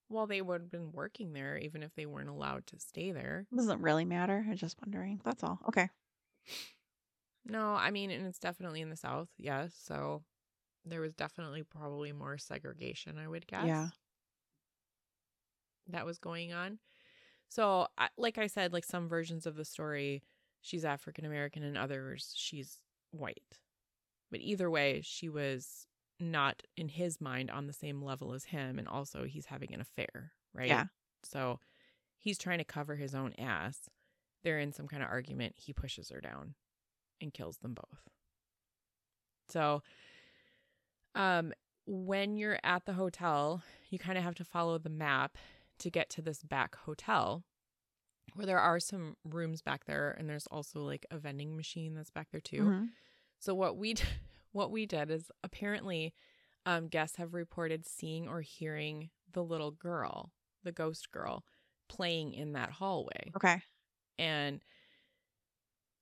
Well, 0.10 0.26
they 0.28 0.42
would 0.42 0.62
have 0.62 0.72
been 0.72 0.92
working 0.94 1.34
there 1.34 1.58
even 1.58 1.84
if 1.84 1.94
they 1.96 2.06
weren't 2.06 2.30
allowed 2.30 2.66
to 2.68 2.80
stay 2.80 3.12
there. 3.12 3.46
Doesn't 3.54 3.82
really 3.82 4.06
matter. 4.06 4.46
I'm 4.48 4.56
just 4.56 4.78
wondering. 4.82 5.22
That's 5.24 5.44
all. 5.44 5.60
Okay. 5.68 5.90
No, 7.46 7.74
I 7.76 7.92
mean, 7.92 8.12
and 8.12 8.26
it's 8.26 8.40
definitely 8.40 8.82
in 8.82 8.90
the 8.90 8.96
South, 8.98 9.30
yes. 9.38 9.74
So 9.82 10.24
there 10.86 11.02
was 11.02 11.14
definitely 11.14 11.64
probably 11.64 12.12
more 12.12 12.38
segregation, 12.38 13.18
I 13.18 13.28
would 13.28 13.48
guess. 13.48 13.68
Yeah. 13.68 13.88
That 15.88 16.06
was 16.06 16.18
going 16.20 16.52
on. 16.52 16.80
So, 17.50 17.88
like 18.18 18.38
I 18.38 18.48
said, 18.48 18.74
like 18.74 18.86
some 18.86 19.08
versions 19.08 19.46
of 19.46 19.56
the 19.56 19.66
story, 19.66 20.24
she's 20.62 20.86
African 20.86 21.26
American, 21.26 21.64
and 21.64 21.78
others, 21.78 22.34
she's 22.36 22.78
white. 23.12 23.60
But 24.30 24.42
either 24.42 24.70
way, 24.70 25.02
she 25.04 25.30
was 25.30 25.88
not 26.20 26.62
in 26.76 26.90
his 26.90 27.22
mind 27.22 27.50
on 27.50 27.68
the 27.68 27.74
same 27.74 28.02
level 28.02 28.34
as 28.34 28.46
him. 28.46 28.80
And 28.80 28.88
also, 28.88 29.24
he's 29.24 29.46
having 29.46 29.74
an 29.74 29.82
affair, 29.82 30.34
right? 30.54 30.68
Yeah. 30.68 30.86
So 31.24 31.60
he's 32.18 32.38
trying 32.38 32.58
to 32.58 32.66
cover 32.66 32.96
his 32.96 33.16
own 33.16 33.34
ass. 33.38 33.90
They're 34.44 34.60
in 34.60 34.74
some 34.74 34.88
kind 34.88 35.02
of 35.02 35.10
argument. 35.10 35.56
He 35.58 35.74
pushes 35.74 36.10
her 36.10 36.22
down 36.22 36.56
and 37.22 37.34
kills 37.34 37.58
them 37.58 37.74
both. 37.74 38.02
So, 39.50 39.82
um, 41.16 41.54
when 41.86 42.36
you're 42.36 42.60
at 42.64 42.86
the 42.86 42.94
hotel, 42.94 43.64
you 43.90 43.98
kind 43.98 44.18
of 44.18 44.24
have 44.24 44.36
to 44.36 44.44
follow 44.44 44.78
the 44.78 44.90
map 44.90 45.38
to 45.80 45.90
get 45.90 46.10
to 46.12 46.22
this 46.22 46.44
back 46.44 46.76
hotel 46.76 47.44
where 48.34 48.46
there 48.46 48.60
are 48.60 48.80
some 48.80 49.16
rooms 49.24 49.62
back 49.62 49.86
there 49.86 50.12
and 50.12 50.30
there's 50.30 50.48
also 50.48 50.82
like 50.84 51.06
a 51.12 51.18
vending 51.18 51.56
machine 51.56 51.94
that's 51.94 52.10
back 52.10 52.28
there 52.32 52.42
too. 52.42 52.62
Mhm. 52.64 52.90
So 53.40 53.56
what 53.56 53.78
we 53.78 53.94
d- 53.94 54.04
what 54.52 54.72
we 54.72 54.86
did 54.86 55.10
is 55.12 55.32
apparently 55.44 56.14
um, 56.66 56.88
guests 56.88 57.18
have 57.18 57.34
reported 57.34 57.86
seeing 57.86 58.28
or 58.28 58.42
hearing 58.42 59.10
the 59.32 59.44
little 59.44 59.72
girl, 59.72 60.34
the 60.64 60.72
ghost 60.72 61.12
girl, 61.12 61.46
playing 61.88 62.34
in 62.34 62.54
that 62.54 62.72
hallway. 62.72 63.32
Okay. 63.36 63.62
And 64.20 64.62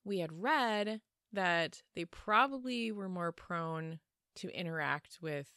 we 0.04 0.20
had 0.20 0.32
read 0.42 1.02
that 1.34 1.82
they 1.96 2.06
probably 2.06 2.92
were 2.92 3.10
more 3.10 3.32
prone 3.32 4.00
to 4.38 4.50
interact 4.50 5.20
with 5.22 5.48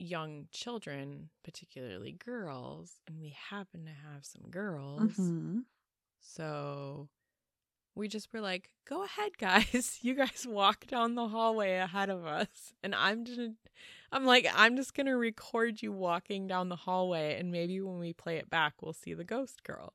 young 0.00 0.48
children, 0.50 1.28
particularly 1.44 2.12
girls, 2.12 3.00
and 3.06 3.20
we 3.20 3.30
happen 3.50 3.84
to 3.84 3.90
have 3.92 4.24
some 4.24 4.50
girls. 4.50 5.12
Mhm. 5.16 5.64
So 6.20 7.08
we 7.94 8.08
just 8.08 8.32
were 8.32 8.40
like, 8.40 8.70
go 8.86 9.04
ahead, 9.04 9.36
guys. 9.38 9.98
You 10.02 10.14
guys 10.14 10.46
walk 10.48 10.86
down 10.86 11.14
the 11.14 11.28
hallway 11.28 11.74
ahead 11.74 12.08
of 12.08 12.24
us. 12.24 12.72
And 12.82 12.94
I'm 12.94 13.24
just, 13.24 13.40
I'm 14.12 14.24
like, 14.24 14.46
I'm 14.54 14.76
just 14.76 14.94
going 14.94 15.06
to 15.06 15.16
record 15.16 15.82
you 15.82 15.92
walking 15.92 16.46
down 16.46 16.68
the 16.68 16.76
hallway. 16.76 17.38
And 17.38 17.50
maybe 17.52 17.80
when 17.80 17.98
we 17.98 18.12
play 18.12 18.36
it 18.38 18.48
back, 18.48 18.80
we'll 18.80 18.92
see 18.92 19.12
the 19.14 19.24
ghost 19.24 19.62
girl. 19.64 19.92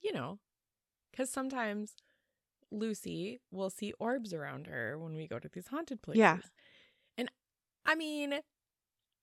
You 0.00 0.12
know, 0.12 0.38
because 1.10 1.28
sometimes 1.30 1.96
Lucy 2.70 3.40
will 3.50 3.70
see 3.70 3.92
orbs 3.98 4.32
around 4.32 4.66
her 4.66 4.98
when 4.98 5.14
we 5.14 5.26
go 5.26 5.38
to 5.38 5.48
these 5.48 5.68
haunted 5.68 6.02
places. 6.02 6.18
Yeah. 6.20 6.38
I 7.88 7.94
mean, 7.94 8.34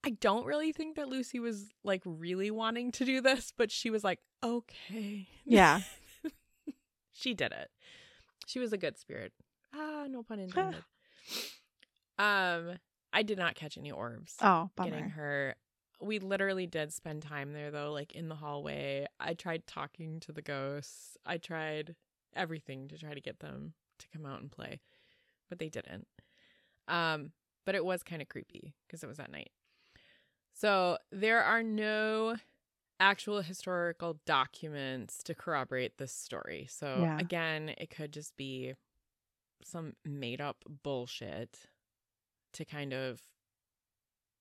I 0.03 0.09
don't 0.09 0.45
really 0.45 0.71
think 0.71 0.95
that 0.95 1.07
Lucy 1.07 1.39
was 1.39 1.67
like 1.83 2.01
really 2.03 2.49
wanting 2.49 2.91
to 2.93 3.05
do 3.05 3.21
this, 3.21 3.53
but 3.55 3.71
she 3.71 3.91
was 3.91 4.03
like, 4.03 4.19
okay. 4.43 5.27
Yeah. 5.45 5.81
she 7.13 7.35
did 7.35 7.51
it. 7.51 7.69
She 8.47 8.59
was 8.59 8.73
a 8.73 8.77
good 8.77 8.97
spirit. 8.97 9.33
Ah, 9.73 10.07
no 10.09 10.23
pun 10.23 10.39
intended. 10.39 10.83
um, 12.19 12.73
I 13.13 13.23
did 13.23 13.37
not 13.37 13.55
catch 13.55 13.77
any 13.77 13.91
orbs 13.91 14.35
Oh, 14.41 14.69
getting 14.77 14.93
bummer. 14.93 15.09
her. 15.09 15.55
We 16.01 16.19
literally 16.19 16.67
did 16.67 16.91
spend 16.91 17.21
time 17.21 17.53
there 17.53 17.71
though, 17.71 17.91
like 17.91 18.13
in 18.13 18.27
the 18.27 18.35
hallway. 18.35 19.05
I 19.19 19.33
tried 19.35 19.65
talking 19.67 20.19
to 20.21 20.31
the 20.31 20.41
ghosts. 20.41 21.17
I 21.25 21.37
tried 21.37 21.95
everything 22.35 22.87
to 22.89 22.97
try 22.97 23.13
to 23.13 23.21
get 23.21 23.39
them 23.39 23.73
to 23.99 24.07
come 24.11 24.25
out 24.25 24.41
and 24.41 24.51
play, 24.51 24.81
but 25.49 25.59
they 25.59 25.69
didn't. 25.69 26.07
Um, 26.87 27.31
but 27.65 27.75
it 27.75 27.83
was 27.85 28.03
kind 28.03 28.21
of 28.21 28.29
creepy 28.29 28.73
because 28.87 29.03
it 29.03 29.07
was 29.07 29.19
at 29.19 29.31
night. 29.31 29.51
So 30.53 30.97
there 31.11 31.43
are 31.43 31.63
no 31.63 32.37
actual 32.99 33.41
historical 33.41 34.19
documents 34.25 35.21
to 35.23 35.35
corroborate 35.35 35.97
this 35.97 36.13
story. 36.13 36.67
So 36.69 37.03
Yeah. 37.03 37.19
again, 37.19 37.73
it 37.77 37.89
could 37.89 38.13
just 38.13 38.37
be 38.37 38.73
some 39.63 39.93
made 40.05 40.39
up 40.41 40.63
bullshit 40.83 41.67
to 42.53 42.63
kind 42.65 42.93
of 42.93 43.21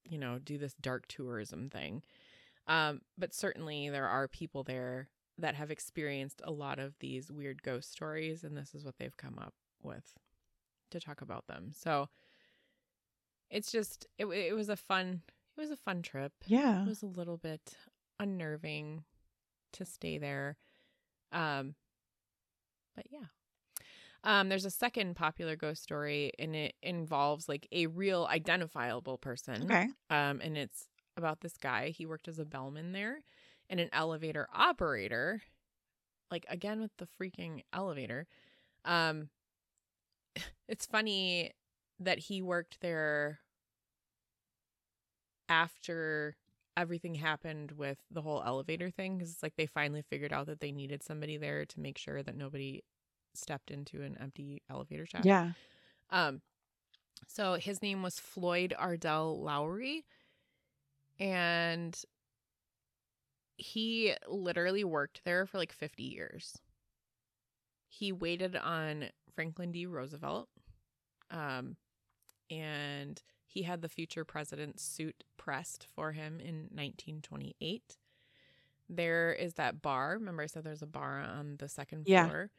you 0.05 0.19
know 0.19 0.39
do 0.39 0.59
this 0.59 0.75
dark 0.75 1.07
tourism 1.09 1.71
thing 1.71 2.03
um 2.67 3.01
but 3.17 3.33
certainly 3.35 3.89
there 3.89 4.07
are 4.07 4.29
people 4.29 4.63
there 4.63 5.09
that 5.39 5.55
have 5.55 5.71
experienced 5.71 6.43
a 6.45 6.53
lot 6.53 6.79
of 6.79 6.95
these 7.01 7.33
weird 7.33 7.63
ghost 7.63 7.91
stories 7.91 8.45
and 8.45 8.57
this 8.57 8.75
is 8.75 8.85
what 8.85 8.97
they've 8.99 9.17
come 9.17 9.39
up 9.39 9.55
with 9.83 10.15
to 10.91 11.01
talk 11.01 11.23
about 11.23 11.47
them 11.47 11.71
so 11.73 12.09
it's 13.55 13.71
just 13.71 14.07
it, 14.19 14.27
it 14.27 14.55
was 14.55 14.69
a 14.69 14.77
fun 14.77 15.23
it 15.57 15.61
was 15.61 15.71
a 15.71 15.77
fun 15.77 16.03
trip. 16.03 16.33
Yeah. 16.47 16.83
it 16.83 16.89
was 16.89 17.03
a 17.03 17.07
little 17.07 17.37
bit 17.37 17.77
unnerving 18.19 19.05
to 19.75 19.85
stay 19.85 20.19
there. 20.19 20.57
Um 21.33 21.77
but 22.97 23.07
yeah. 23.11 23.27
Um 24.25 24.49
there's 24.49 24.65
a 24.65 24.71
second 24.71 25.15
popular 25.15 25.55
ghost 25.55 25.83
story 25.83 26.33
and 26.39 26.57
it 26.57 26.75
involves 26.83 27.49
like 27.49 27.69
a 27.71 27.87
real 27.87 28.27
identifiable 28.29 29.19
person. 29.19 29.63
Okay. 29.65 29.87
um 30.11 30.41
and 30.43 30.59
it's 30.59 30.89
about 31.17 31.41
this 31.41 31.57
guy. 31.57 31.91
He 31.91 32.07
worked 32.07 32.27
as 32.27 32.41
a 32.41 32.45
bellman 32.45 32.93
there 32.93 33.21
and 33.71 33.79
an 33.79 33.89
elevator 33.93 34.49
operator 34.53 35.43
like 36.29 36.45
again 36.49 36.81
with 36.81 36.91
the 36.99 37.07
freaking 37.07 37.63
elevator. 37.73 38.27
Um 38.85 39.29
it's 40.69 40.87
funny 40.87 41.53
that 42.01 42.19
he 42.19 42.43
worked 42.43 42.81
there 42.81 43.39
after 45.49 46.37
everything 46.77 47.15
happened 47.15 47.73
with 47.73 47.99
the 48.11 48.23
whole 48.23 48.43
elevator 48.45 48.91
thing 48.91 49.17
because 49.17 49.33
it's 49.33 49.43
like 49.43 49.55
they 49.57 49.67
finally 49.67 50.03
figured 50.03 50.33
out 50.33 50.47
that 50.47 50.61
they 50.61 50.73
needed 50.73 51.03
somebody 51.03 51.37
there 51.37 51.65
to 51.65 51.81
make 51.81 51.99
sure 51.99 52.23
that 52.23 52.37
nobody 52.37 52.83
stepped 53.35 53.71
into 53.71 54.03
an 54.03 54.17
empty 54.21 54.63
elevator 54.71 55.07
shaft. 55.07 55.27
Yeah. 55.27 55.53
Um, 56.11 56.41
so 57.29 57.55
his 57.55 57.83
name 57.83 58.03
was 58.03 58.19
Floyd 58.19 58.75
Ardell 58.79 59.41
Lowry, 59.41 60.05
and 61.19 61.97
he 63.57 64.15
literally 64.29 64.85
worked 64.85 65.23
there 65.25 65.47
for 65.47 65.59
like 65.59 65.73
50 65.73 66.03
years. 66.03 66.59
He 67.89 68.13
waited 68.13 68.57
on 68.57 69.07
Franklin 69.35 69.71
D. 69.71 69.87
Roosevelt, 69.87 70.49
um, 71.31 71.77
and 72.51 73.23
he 73.55 73.63
had 73.63 73.81
the 73.83 73.89
future 73.89 74.25
president's 74.25 74.83
suit 74.83 75.23
pressed 75.37 75.87
for 75.95 76.13
him 76.13 76.41
in 76.41 76.69
1928. 76.73 77.97
There 78.89 79.33
is 79.33 79.55
that 79.55 79.81
bar. 79.81 80.15
Remember, 80.15 80.43
I 80.43 80.47
said 80.47 80.65
there's 80.65 80.83
a 80.83 80.87
bar 80.87 81.21
on 81.21 81.57
the 81.59 81.69
second 81.69 82.07
Yeah. 82.07 82.25
floor. 82.27 82.51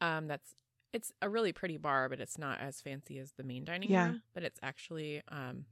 Um, 0.00 0.26
that's 0.26 0.54
it's 0.92 1.12
a 1.20 1.28
really 1.28 1.52
pretty 1.52 1.76
bar, 1.76 2.08
but 2.08 2.20
it's 2.20 2.38
not 2.38 2.60
as 2.60 2.80
fancy 2.80 3.18
as 3.18 3.32
the 3.32 3.44
main 3.44 3.64
dining 3.64 3.90
Yeah. 3.90 4.06
room. 4.06 4.22
But 4.32 4.42
it's 4.42 4.58
actually 4.62 5.22
um, 5.28 5.66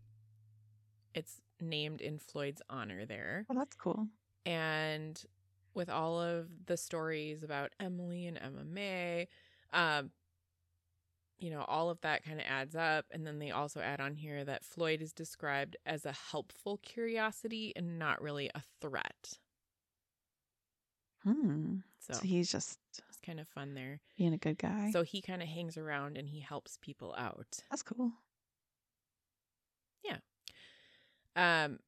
it's 1.14 1.40
named 1.60 2.00
in 2.02 2.18
Floyd's 2.18 2.60
honor 2.68 3.06
there 3.06 3.46
Oh, 3.48 3.54
that's 3.54 3.76
cool. 3.76 4.08
and 4.44 5.24
with 5.74 5.88
all 5.88 6.20
of 6.20 6.66
the 6.66 6.76
stories 6.76 7.42
about 7.42 7.72
Emily 7.80 8.26
and 8.26 8.38
Emma 8.38 8.64
May, 8.64 9.26
um, 9.72 10.10
you 11.38 11.50
know, 11.50 11.64
all 11.68 11.90
of 11.90 12.00
that 12.02 12.24
kind 12.24 12.40
of 12.40 12.46
adds 12.48 12.74
up. 12.74 13.06
And 13.10 13.26
then 13.26 13.38
they 13.38 13.50
also 13.50 13.80
add 13.80 14.00
on 14.00 14.14
here 14.14 14.44
that 14.44 14.64
Floyd 14.64 15.02
is 15.02 15.12
described 15.12 15.76
as 15.84 16.06
a 16.06 16.12
helpful 16.12 16.78
curiosity 16.82 17.72
and 17.76 17.98
not 17.98 18.22
really 18.22 18.50
a 18.54 18.62
threat. 18.80 19.38
Hmm. 21.22 21.76
So 21.98 22.14
So 22.14 22.20
he's 22.20 22.50
just 22.52 22.78
it's 23.08 23.18
kind 23.24 23.40
of 23.40 23.48
fun 23.48 23.74
there. 23.74 24.00
being 24.16 24.34
a 24.34 24.38
good 24.38 24.58
guy. 24.58 24.90
So 24.92 25.02
he 25.02 25.22
kind 25.22 25.42
of 25.42 25.48
hangs 25.48 25.76
around 25.78 26.16
and 26.18 26.28
he 26.28 26.40
helps 26.40 26.78
people 26.80 27.14
out. 27.16 27.46
that's 27.70 27.82
cool. 27.82 28.12
Yeah. 30.04 30.18
Um, 31.36 31.78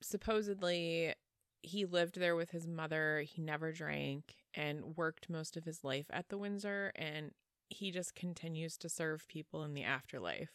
supposedly 0.00 1.14
he 1.62 1.84
lived 1.84 2.18
there 2.20 2.36
with 2.36 2.50
his 2.50 2.66
mother. 2.68 3.22
He 3.26 3.42
never 3.42 3.72
drank 3.72 4.36
and 4.54 4.96
worked 4.96 5.28
most 5.28 5.56
of 5.56 5.64
his 5.64 5.82
life 5.84 6.06
at 6.10 6.28
the 6.28 6.38
Windsor, 6.38 6.92
and 6.96 7.32
he 7.70 7.90
just 7.90 8.14
continues 8.14 8.76
to 8.78 8.88
serve 8.88 9.26
people 9.28 9.62
in 9.64 9.74
the 9.74 9.84
afterlife. 9.84 10.50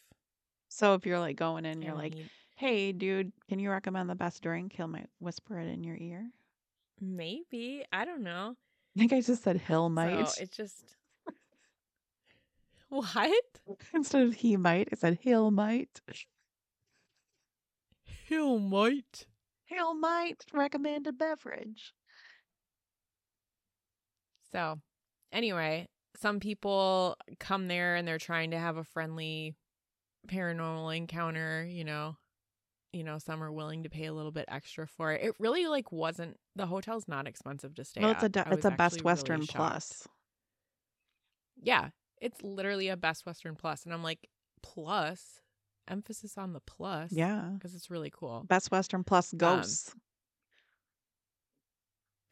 So 0.68 0.94
if 0.94 1.06
you're 1.06 1.20
like 1.20 1.36
going 1.36 1.64
in, 1.64 1.82
you're 1.82 1.92
And 1.92 1.98
like, 1.98 2.14
he- 2.14 2.28
"Hey, 2.56 2.92
dude, 2.92 3.32
can 3.48 3.58
you 3.58 3.70
recommend 3.70 4.08
the 4.10 4.14
best 4.14 4.42
drink?" 4.42 4.72
He'll 4.72 4.88
might 4.88 5.08
whisper 5.20 5.58
it 5.58 5.68
in 5.68 5.84
your 5.84 5.96
ear. 5.96 6.30
maybe 7.00 7.84
I 7.92 8.04
don't 8.04 8.22
know. 8.22 8.56
I 8.96 8.98
think 9.00 9.12
I 9.12 9.20
just 9.20 9.42
said 9.42 9.60
he'll 9.62 9.88
might 9.88 10.28
So 10.28 10.42
it 10.42 10.50
just 10.52 10.96
what? 12.88 13.44
instead 13.94 14.22
of 14.22 14.34
he 14.34 14.56
might. 14.56 14.88
I 14.92 14.96
said 14.96 15.18
he'll 15.22 15.50
might. 15.50 16.00
Hill 18.04 18.58
might. 18.58 19.26
He'll 19.66 19.94
might 19.94 20.44
recommend 20.52 21.06
a 21.06 21.12
beverage. 21.12 21.94
So, 24.52 24.80
anyway, 25.32 25.88
some 26.16 26.40
people 26.40 27.16
come 27.40 27.68
there 27.68 27.96
and 27.96 28.06
they're 28.06 28.18
trying 28.18 28.52
to 28.52 28.58
have 28.58 28.76
a 28.76 28.84
friendly 28.84 29.56
paranormal 30.28 30.96
encounter, 30.96 31.66
you 31.68 31.84
know. 31.84 32.16
You 32.92 33.02
know, 33.02 33.18
some 33.18 33.42
are 33.42 33.50
willing 33.50 33.82
to 33.82 33.90
pay 33.90 34.04
a 34.06 34.12
little 34.12 34.30
bit 34.30 34.44
extra 34.46 34.86
for 34.86 35.12
it. 35.12 35.24
It 35.24 35.34
really 35.40 35.66
like 35.66 35.90
wasn't 35.90 36.36
the 36.54 36.66
hotel's 36.66 37.08
not 37.08 37.26
expensive 37.26 37.74
to 37.74 37.84
stay 37.84 38.02
at. 38.02 38.10
it's 38.12 38.22
a 38.22 38.28
du- 38.28 38.44
it's 38.52 38.64
a 38.64 38.70
Best 38.70 39.02
Western 39.02 39.40
really 39.40 39.48
Plus. 39.48 40.06
Yeah, 41.60 41.88
it's 42.20 42.40
literally 42.42 42.88
a 42.88 42.96
Best 42.96 43.26
Western 43.26 43.56
Plus 43.56 43.84
and 43.84 43.92
I'm 43.92 44.04
like, 44.04 44.28
plus, 44.62 45.40
emphasis 45.88 46.38
on 46.38 46.52
the 46.52 46.60
plus. 46.60 47.10
Yeah, 47.12 47.50
Because 47.54 47.74
it's 47.74 47.90
really 47.90 48.10
cool. 48.10 48.44
Best 48.48 48.70
Western 48.70 49.02
Plus 49.02 49.32
um, 49.32 49.38
ghosts. 49.38 49.94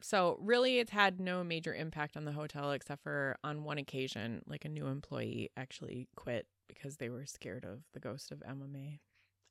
So 0.03 0.37
really, 0.41 0.79
it's 0.79 0.91
had 0.91 1.21
no 1.21 1.45
major 1.45 1.73
impact 1.73 2.17
on 2.17 2.25
the 2.25 2.33
hotel 2.33 2.73
except 2.73 3.03
for 3.03 3.37
on 3.41 3.63
one 3.63 3.77
occasion, 3.77 4.41
like 4.45 4.65
a 4.65 4.69
new 4.69 4.87
employee 4.87 5.49
actually 5.55 6.09
quit 6.17 6.45
because 6.67 6.97
they 6.97 7.07
were 7.07 7.25
scared 7.25 7.63
of 7.63 7.83
the 7.93 8.01
ghost 8.01 8.29
of 8.29 8.43
Emma 8.45 8.67
May. 8.67 8.99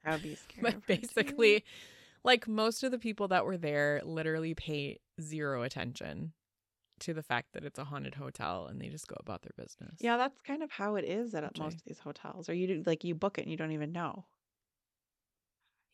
I 0.05 0.13
would 0.13 0.23
be 0.23 0.35
scared. 0.51 0.63
But 0.63 0.75
too. 0.75 0.99
basically, 1.01 1.65
like 2.23 2.47
most 2.47 2.85
of 2.85 2.91
the 2.91 2.99
people 2.99 3.29
that 3.29 3.47
were 3.47 3.57
there 3.57 4.03
literally 4.05 4.53
pay 4.53 4.99
zero 5.23 5.63
attention 5.63 6.35
to 7.01 7.15
the 7.15 7.23
fact 7.23 7.55
that 7.55 7.65
it's 7.65 7.79
a 7.79 7.85
haunted 7.85 8.17
hotel 8.17 8.67
and 8.67 8.79
they 8.79 8.89
just 8.89 9.09
go 9.09 9.17
about 9.21 9.41
their 9.41 9.55
business. 9.57 9.97
yeah, 10.01 10.19
that's 10.19 10.39
kind 10.43 10.63
of 10.63 10.71
how 10.71 10.97
it 10.97 11.07
is 11.07 11.35
at 11.35 11.45
Which 11.45 11.59
most 11.61 11.77
of 11.77 11.85
these 11.87 12.01
hotels. 12.01 12.51
Or 12.51 12.53
you 12.53 12.67
do 12.67 12.83
like 12.85 13.05
you 13.05 13.15
book 13.15 13.39
it 13.39 13.43
and 13.43 13.51
you 13.51 13.57
don't 13.57 13.73
even 13.73 13.91
know. 13.91 14.27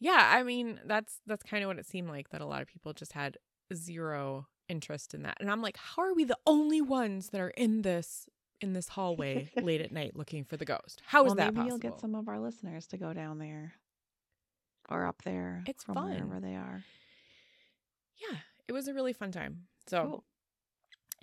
Yeah, 0.00 0.32
I 0.32 0.42
mean, 0.42 0.80
that's 0.84 1.20
that's 1.28 1.44
kind 1.44 1.62
of 1.62 1.68
what 1.68 1.78
it 1.78 1.86
seemed 1.86 2.08
like 2.08 2.30
that 2.30 2.40
a 2.40 2.46
lot 2.46 2.60
of 2.60 2.66
people 2.66 2.92
just 2.92 3.12
had 3.12 3.36
zero 3.74 4.46
interest 4.68 5.14
in 5.14 5.22
that. 5.22 5.36
And 5.40 5.50
I'm 5.50 5.62
like, 5.62 5.76
how 5.76 6.02
are 6.02 6.14
we 6.14 6.24
the 6.24 6.38
only 6.46 6.80
ones 6.80 7.28
that 7.30 7.40
are 7.40 7.50
in 7.50 7.82
this 7.82 8.28
in 8.60 8.72
this 8.72 8.88
hallway 8.88 9.50
late 9.62 9.80
at 9.80 9.92
night 9.92 10.16
looking 10.16 10.44
for 10.44 10.56
the 10.56 10.64
ghost? 10.64 11.02
How 11.06 11.24
is 11.24 11.28
well, 11.28 11.36
that 11.36 11.44
maybe 11.54 11.56
possible? 11.56 11.68
you'll 11.68 11.78
get 11.92 12.00
some 12.00 12.14
of 12.14 12.28
our 12.28 12.38
listeners 12.40 12.86
to 12.88 12.96
go 12.98 13.12
down 13.12 13.38
there 13.38 13.74
or 14.90 15.06
up 15.06 15.22
there. 15.22 15.62
It's 15.66 15.84
from 15.84 15.94
fun. 15.94 16.10
wherever 16.10 16.40
they 16.40 16.54
are. 16.54 16.82
yeah, 18.30 18.38
it 18.66 18.72
was 18.72 18.88
a 18.88 18.94
really 18.94 19.12
fun 19.12 19.30
time. 19.32 19.64
So 19.86 20.02
Cool. 20.02 20.24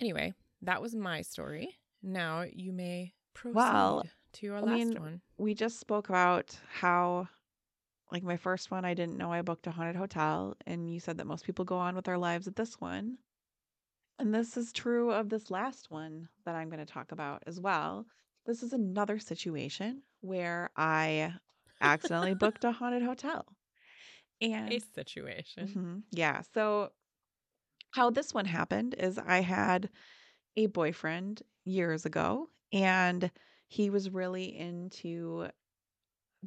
anyway, 0.00 0.32
that 0.62 0.80
was 0.82 0.94
my 0.94 1.22
story. 1.22 1.76
Now 2.02 2.42
you 2.50 2.72
may 2.72 3.12
proceed 3.34 3.54
Well, 3.56 4.04
to 4.34 4.46
your 4.46 4.56
I 4.56 4.60
last 4.60 4.72
mean, 4.78 4.94
one. 5.00 5.20
we 5.36 5.54
just 5.54 5.78
spoke 5.78 6.08
about 6.08 6.56
how 6.80 7.28
like 8.10 8.22
my 8.22 8.36
first 8.36 8.70
one 8.70 8.84
I 8.84 8.94
didn't 8.94 9.16
know 9.18 9.32
I 9.32 9.42
booked 9.42 9.66
a 9.66 9.70
haunted 9.72 9.96
hotel 9.96 10.56
and 10.66 10.92
you 10.92 11.00
said 11.00 11.18
that 11.18 11.26
most 11.26 11.44
people 11.44 11.64
go 11.64 11.76
on 11.78 11.94
with 11.96 12.04
their 12.04 12.18
lives 12.18 12.46
at 12.48 12.56
this 12.56 12.80
one. 12.80 13.18
And 14.18 14.34
this 14.34 14.56
is 14.56 14.72
true 14.72 15.10
of 15.12 15.28
this 15.28 15.50
last 15.50 15.90
one 15.90 16.28
that 16.44 16.54
I'm 16.54 16.68
going 16.68 16.84
to 16.84 16.90
talk 16.92 17.12
about 17.12 17.42
as 17.46 17.60
well. 17.60 18.06
This 18.44 18.62
is 18.62 18.72
another 18.72 19.18
situation 19.18 20.02
where 20.20 20.70
I 20.76 21.34
accidentally 21.80 22.34
booked 22.34 22.64
a 22.64 22.72
haunted 22.72 23.02
hotel. 23.02 23.46
And 24.40 24.70
A 24.70 24.78
situation. 24.80 25.68
Mhm. 25.68 26.02
Yeah. 26.12 26.42
So, 26.42 26.92
how 27.92 28.10
this 28.10 28.34
one 28.34 28.44
happened 28.44 28.94
is 28.94 29.18
I 29.18 29.40
had 29.40 29.90
a 30.56 30.66
boyfriend 30.66 31.42
years 31.64 32.06
ago, 32.06 32.50
and 32.72 33.30
he 33.68 33.90
was 33.90 34.10
really 34.10 34.56
into 34.56 35.48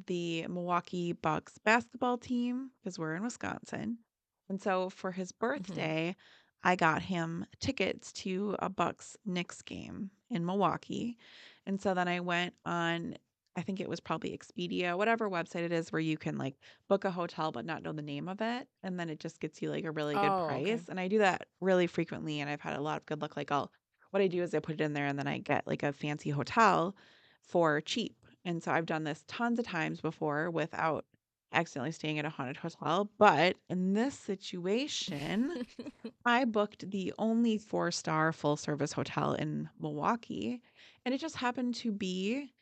the 0.06 0.46
Milwaukee 0.48 1.12
Bucks 1.12 1.58
basketball 1.64 2.18
team 2.18 2.70
because 2.82 2.98
we're 2.98 3.14
in 3.14 3.22
Wisconsin. 3.22 3.98
And 4.48 4.60
so, 4.60 4.90
for 4.90 5.12
his 5.12 5.32
mm-hmm. 5.32 5.46
birthday, 5.46 6.16
I 6.62 6.76
got 6.76 7.02
him 7.02 7.46
tickets 7.60 8.12
to 8.12 8.56
a 8.58 8.68
Bucks 8.68 9.16
Knicks 9.24 9.62
game 9.62 10.10
in 10.30 10.44
Milwaukee. 10.44 11.16
And 11.66 11.80
so 11.80 11.94
then 11.94 12.08
I 12.08 12.20
went 12.20 12.54
on, 12.66 13.16
I 13.56 13.62
think 13.62 13.80
it 13.80 13.88
was 13.88 14.00
probably 14.00 14.36
Expedia, 14.36 14.96
whatever 14.96 15.30
website 15.30 15.62
it 15.62 15.72
is 15.72 15.92
where 15.92 16.00
you 16.00 16.18
can 16.18 16.36
like 16.36 16.56
book 16.88 17.04
a 17.04 17.10
hotel 17.10 17.52
but 17.52 17.64
not 17.64 17.82
know 17.82 17.92
the 17.92 18.02
name 18.02 18.28
of 18.28 18.40
it. 18.40 18.68
And 18.82 18.98
then 18.98 19.08
it 19.08 19.20
just 19.20 19.40
gets 19.40 19.62
you 19.62 19.70
like 19.70 19.84
a 19.84 19.90
really 19.90 20.14
good 20.14 20.24
Oh, 20.24 20.44
okay. 20.44 20.64
price. 20.64 20.88
And 20.88 21.00
I 21.00 21.08
do 21.08 21.18
that 21.18 21.46
really 21.60 21.86
frequently. 21.86 22.40
And 22.40 22.50
I've 22.50 22.60
had 22.60 22.76
a 22.76 22.82
lot 22.82 22.98
of 22.98 23.06
good 23.06 23.22
luck. 23.22 23.36
Like, 23.36 23.50
I'll, 23.50 23.70
what 24.10 24.22
I 24.22 24.26
do 24.26 24.42
is 24.42 24.54
I 24.54 24.58
put 24.60 24.74
it 24.74 24.80
in 24.80 24.92
there 24.92 25.06
and 25.06 25.18
then 25.18 25.26
I 25.26 25.38
get 25.38 25.66
like 25.66 25.82
a 25.82 25.92
fancy 25.92 26.30
hotel 26.30 26.94
for 27.42 27.80
cheap. 27.80 28.16
And 28.44 28.62
so 28.62 28.72
I've 28.72 28.86
done 28.86 29.04
this 29.04 29.24
tons 29.28 29.58
of 29.58 29.66
times 29.66 30.00
before 30.00 30.50
without 30.50 31.04
accidentally 31.52 31.92
staying 31.92 32.18
at 32.18 32.24
a 32.24 32.30
haunted 32.30 32.56
hotel. 32.56 33.10
But 33.18 33.56
in 33.68 33.92
this 33.92 34.14
situation, 34.14 35.66
I 36.24 36.44
booked 36.44 36.90
the 36.90 37.12
only 37.18 37.58
four 37.58 37.90
star 37.90 38.32
full 38.32 38.56
service 38.56 38.92
hotel 38.92 39.34
in 39.34 39.68
Milwaukee, 39.78 40.60
and 41.04 41.14
it 41.14 41.18
just 41.18 41.36
happened 41.36 41.74
to 41.76 41.92
be 41.92 42.52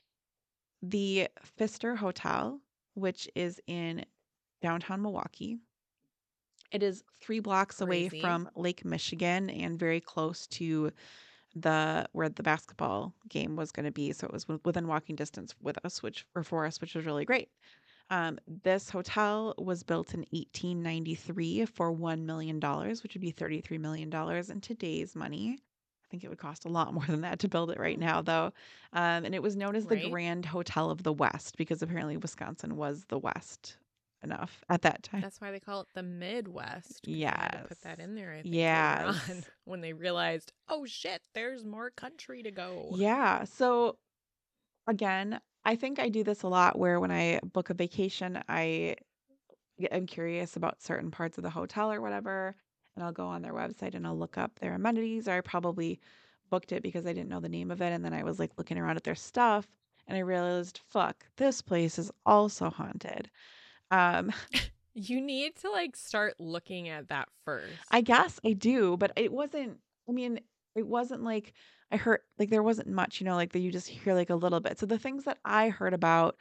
the 0.83 1.29
Pfister 1.43 1.97
Hotel, 1.97 2.61
which 2.95 3.29
is 3.35 3.61
in 3.67 4.05
downtown 4.63 5.03
Milwaukee. 5.03 5.59
It 6.71 6.83
is 6.83 7.03
three 7.21 7.41
blocks 7.41 7.81
away 7.81 8.09
from 8.09 8.49
Lake 8.55 8.85
Michigan 8.85 9.49
and 9.49 9.79
very 9.79 10.01
close 10.01 10.47
to 10.49 10.93
the 11.61 12.07
where 12.13 12.29
the 12.29 12.43
basketball 12.43 13.15
game 13.29 13.57
was 13.57 13.73
going 13.73 13.87
to 13.87 13.93
be. 13.93 14.13
So 14.13 14.27
it 14.27 14.33
was 14.33 14.47
within 14.65 14.87
walking 14.87 15.17
distance 15.17 15.55
with 15.61 15.79
us, 15.85 16.03
which 16.03 16.27
or 16.35 16.43
for 16.43 16.67
us, 16.67 16.81
which 16.81 16.95
was 16.95 17.07
really 17.07 17.25
great. 17.25 17.49
Um, 18.11 18.39
this 18.47 18.89
hotel 18.89 19.55
was 19.59 19.83
built 19.83 20.15
in 20.15 20.21
1893 20.31 21.67
for 21.67 21.93
$1 21.93 22.23
million, 22.23 22.59
which 22.59 23.15
would 23.15 23.21
be 23.21 23.33
$33 23.33 23.79
million 23.79 24.11
in 24.51 24.61
today's 24.63 25.15
money. 25.15 25.59
I 25.59 26.11
think 26.11 26.25
it 26.25 26.29
would 26.29 26.39
cost 26.39 26.65
a 26.65 26.71
lot 26.71 26.95
more 26.95 27.05
than 27.05 27.21
that 27.21 27.39
to 27.41 27.49
build 27.49 27.71
it 27.71 27.79
right 27.79 27.99
now, 27.99 28.23
though. 28.23 28.53
Um, 28.95 29.27
and 29.27 29.35
it 29.35 29.43
was 29.43 29.57
known 29.57 29.77
as 29.77 29.85
the 29.85 30.09
Grand 30.09 30.47
Hotel 30.47 30.91
of 30.91 31.03
the 31.03 31.13
West 31.13 31.59
because 31.59 31.83
apparently 31.83 32.17
Wisconsin 32.17 32.77
was 32.77 33.05
the 33.09 33.19
West 33.19 33.77
enough 34.23 34.65
at 34.69 34.83
that 34.83 35.03
time. 35.03 35.21
That's 35.21 35.41
why 35.41 35.51
they 35.51 35.61
call 35.61 35.81
it 35.83 35.89
the 35.95 36.03
Midwest. 36.03 37.07
Yeah, 37.07 37.63
put 37.69 37.81
that 37.83 37.99
in 38.01 38.15
there. 38.15 38.33
I 38.33 38.43
think 38.43 38.55
later 38.55 38.67
on, 39.09 39.15
Yes. 39.37 39.45
when 39.65 39.81
they 39.81 39.93
realized, 39.93 40.53
oh 40.69 40.85
shit, 40.87 41.23
there's 41.35 41.65
more 41.65 41.91
country 41.91 42.43
to 42.43 42.51
go. 42.51 42.91
Yeah. 42.95 43.45
So 43.45 43.97
again, 44.87 45.41
I 45.65 45.77
think 45.77 45.99
I 45.99 46.09
do 46.09 46.25
this 46.25 46.43
a 46.43 46.49
lot 46.49 46.79
where 46.79 46.99
when 47.01 47.11
I 47.11 47.41
book 47.53 47.71
a 47.71 47.75
vacation, 47.75 48.43
I 48.49 48.97
am 49.91 50.07
curious 50.07 50.57
about 50.57 50.83
certain 50.83 51.11
parts 51.11 51.39
of 51.39 51.45
the 51.45 51.51
hotel 51.51 51.93
or 51.93 52.01
whatever. 52.01 52.55
and 52.97 53.05
I'll 53.05 53.13
go 53.13 53.27
on 53.27 53.43
their 53.43 53.53
website 53.55 53.95
and 53.95 54.07
I'll 54.07 54.19
look 54.19 54.37
up 54.39 54.59
their 54.59 54.75
amenities, 54.75 55.29
or 55.29 55.33
I 55.33 55.41
probably 55.41 56.01
booked 56.51 56.73
it 56.73 56.83
because 56.83 57.07
I 57.07 57.13
didn't 57.13 57.29
know 57.29 57.41
the 57.41 57.49
name 57.49 57.71
of 57.71 57.81
it. 57.83 57.93
And 57.93 58.05
then 58.05 58.15
I 58.15 58.25
was 58.25 58.39
like 58.39 58.53
looking 58.57 58.79
around 58.79 58.97
at 58.97 59.05
their 59.05 59.15
stuff 59.15 59.69
and 60.07 60.17
I 60.17 60.21
realized, 60.21 60.81
fuck, 60.89 61.27
this 61.37 61.61
place 61.61 61.99
is 61.99 62.11
also 62.25 62.71
haunted. 62.71 63.31
Um, 63.91 64.33
You 64.95 65.21
need 65.21 65.55
to 65.57 65.71
like 65.71 65.95
start 65.95 66.35
looking 66.41 66.89
at 66.89 67.09
that 67.09 67.29
first. 67.45 67.79
I 67.91 68.01
guess 68.01 68.41
I 68.45 68.53
do, 68.53 68.97
but 68.97 69.13
it 69.15 69.33
wasn't, 69.33 69.79
I 70.09 70.13
mean, 70.13 70.41
it 70.75 70.87
wasn't 70.87 71.23
like 71.23 71.53
I 71.93 71.97
heard, 71.97 72.21
like, 72.39 72.51
there 72.51 72.63
wasn't 72.65 72.89
much, 72.89 73.21
you 73.21 73.25
know, 73.25 73.37
like 73.37 73.53
that 73.53 73.61
you 73.61 73.71
just 73.71 73.89
hear 73.89 74.15
like 74.15 74.31
a 74.31 74.35
little 74.35 74.61
bit. 74.61 74.79
So 74.79 74.87
the 74.87 74.99
things 74.99 75.25
that 75.25 75.39
I 75.45 75.69
heard 75.69 75.95
about 75.95 76.37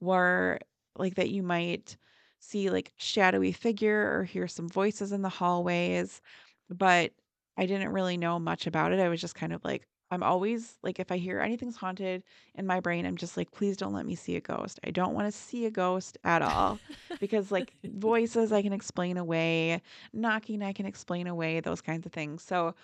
were 0.00 0.58
like 0.96 1.16
that 1.16 1.28
you 1.30 1.42
might 1.42 1.96
see 2.40 2.70
like 2.70 2.92
shadowy 2.96 3.52
figure 3.52 4.18
or 4.18 4.24
hear 4.24 4.48
some 4.48 4.68
voices 4.68 5.12
in 5.12 5.22
the 5.22 5.28
hallways, 5.28 6.22
but 6.70 7.12
I 7.58 7.66
didn't 7.66 7.92
really 7.92 8.16
know 8.16 8.38
much 8.38 8.66
about 8.66 8.92
it. 8.92 9.00
I 9.00 9.08
was 9.08 9.20
just 9.20 9.34
kind 9.34 9.52
of 9.52 9.62
like, 9.64 9.86
I'm 10.10 10.22
always 10.22 10.78
like, 10.82 10.98
if 10.98 11.12
I 11.12 11.18
hear 11.18 11.40
anything's 11.40 11.76
haunted 11.76 12.24
in 12.54 12.66
my 12.66 12.80
brain, 12.80 13.04
I'm 13.06 13.16
just 13.16 13.36
like, 13.36 13.50
please 13.52 13.76
don't 13.76 13.92
let 13.92 14.06
me 14.06 14.14
see 14.14 14.36
a 14.36 14.40
ghost. 14.40 14.80
I 14.84 14.90
don't 14.90 15.14
want 15.14 15.26
to 15.26 15.32
see 15.32 15.66
a 15.66 15.70
ghost 15.70 16.16
at 16.24 16.42
all 16.42 16.80
because, 17.18 17.50
like, 17.52 17.74
voices 17.84 18.52
I 18.52 18.62
can 18.62 18.72
explain 18.72 19.16
away, 19.18 19.82
knocking 20.12 20.62
I 20.62 20.72
can 20.72 20.86
explain 20.86 21.26
away, 21.26 21.60
those 21.60 21.80
kinds 21.82 22.06
of 22.06 22.12
things. 22.12 22.42
So, 22.42 22.74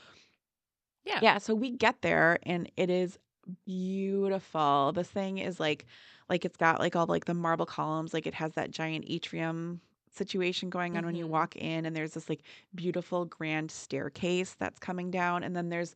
yeah. 1.05 1.21
yeah, 1.21 1.39
so 1.39 1.55
we 1.55 1.71
get 1.71 2.03
there 2.03 2.39
and 2.45 2.71
it 2.77 2.91
is 2.91 3.19
beautiful. 3.67 4.93
This 4.93 5.11
thing 5.11 5.39
is 5.39 5.61
like, 5.61 5.87
like 6.29 6.45
it's 6.45 6.57
got 6.57 6.81
like 6.81 6.97
all 6.97 7.07
like 7.07 7.27
the 7.27 7.35
marble 7.35 7.67
columns, 7.67 8.15
like 8.15 8.27
it 8.27 8.35
has 8.35 8.55
that 8.55 8.71
giant 8.71 9.05
atrium 9.09 9.81
situation 10.11 10.71
going 10.71 10.97
on 10.97 11.05
when 11.05 11.15
you 11.17 11.27
Mhm. 11.27 11.29
walk 11.29 11.57
in 11.57 11.85
and 11.87 11.95
there's 11.95 12.15
this 12.15 12.29
like 12.29 12.43
beautiful 12.75 13.25
grand 13.27 13.71
staircase 13.71 14.55
that's 14.55 14.79
coming 14.79 15.11
down 15.11 15.43
and 15.43 15.57
then 15.57 15.69
there's 15.71 15.95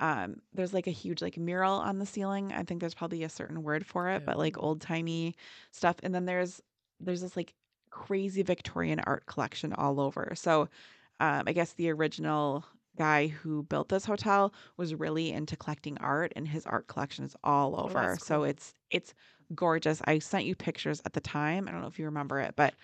um 0.00 0.42
there's 0.52 0.74
like 0.74 0.86
a 0.86 0.90
huge 0.92 1.22
like 1.22 1.36
mural 1.38 1.74
on 1.74 1.98
the 1.98 2.06
ceiling. 2.06 2.52
I 2.52 2.64
think 2.64 2.80
there's 2.80 2.94
probably 2.94 3.22
a 3.24 3.28
certain 3.28 3.62
word 3.62 3.86
for 3.86 4.08
it 4.08 4.24
but 4.24 4.38
like 4.38 4.58
old 4.58 4.80
timey 4.80 5.36
stuff. 5.72 5.96
And 6.02 6.14
then 6.14 6.26
there's 6.26 6.60
there's 7.00 7.20
this 7.22 7.36
like 7.36 7.54
crazy 7.90 8.42
victorian 8.42 9.00
art 9.00 9.26
collection 9.26 9.72
all 9.74 10.00
over. 10.00 10.32
So 10.34 10.68
um 11.20 11.44
i 11.46 11.52
guess 11.52 11.74
the 11.74 11.90
original 11.90 12.64
guy 12.96 13.28
who 13.28 13.62
built 13.64 13.88
this 13.88 14.04
hotel 14.04 14.52
was 14.76 14.94
really 14.94 15.30
into 15.30 15.56
collecting 15.56 15.96
art 15.98 16.32
and 16.36 16.48
his 16.48 16.66
art 16.66 16.88
collection 16.88 17.24
is 17.24 17.36
all 17.44 17.80
Oh, 17.84 17.84
over. 17.84 18.16
So 18.18 18.42
it's 18.44 18.74
it's 18.90 19.14
gorgeous. 19.54 20.02
I 20.06 20.18
sent 20.18 20.44
you 20.44 20.54
pictures 20.56 21.00
at 21.04 21.12
the 21.12 21.20
time. 21.20 21.68
I 21.68 21.72
don't 21.72 21.80
know 21.82 21.86
if 21.88 21.98
you 21.98 22.06
remember 22.06 22.40
it 22.40 22.56
but 22.56 22.74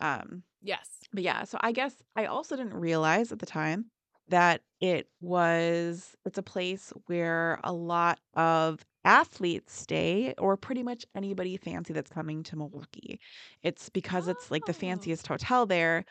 um 0.00 0.44
Yes. 0.62 1.10
but 1.12 1.24
yeah, 1.24 1.44
so 1.44 1.58
I 1.62 1.72
guess 1.72 2.02
I 2.16 2.26
also 2.26 2.56
didn't 2.56 2.74
realize 2.74 3.32
at 3.32 3.40
the 3.40 3.46
time 3.46 3.91
that 4.28 4.62
it 4.80 5.08
was 5.20 6.16
it's 6.24 6.38
a 6.38 6.42
place 6.42 6.92
where 7.06 7.60
a 7.64 7.72
lot 7.72 8.20
of 8.34 8.84
athletes 9.04 9.72
stay 9.74 10.34
or 10.38 10.56
pretty 10.56 10.82
much 10.82 11.04
anybody 11.14 11.56
fancy 11.56 11.92
that's 11.92 12.10
coming 12.10 12.42
to 12.44 12.56
Milwaukee. 12.56 13.20
It's 13.62 13.88
because 13.90 14.28
it's 14.28 14.50
like 14.50 14.64
the 14.66 14.72
Oh. 14.74 14.74
fanciest 14.74 15.26
hotel 15.26 15.66
there. 15.66 16.04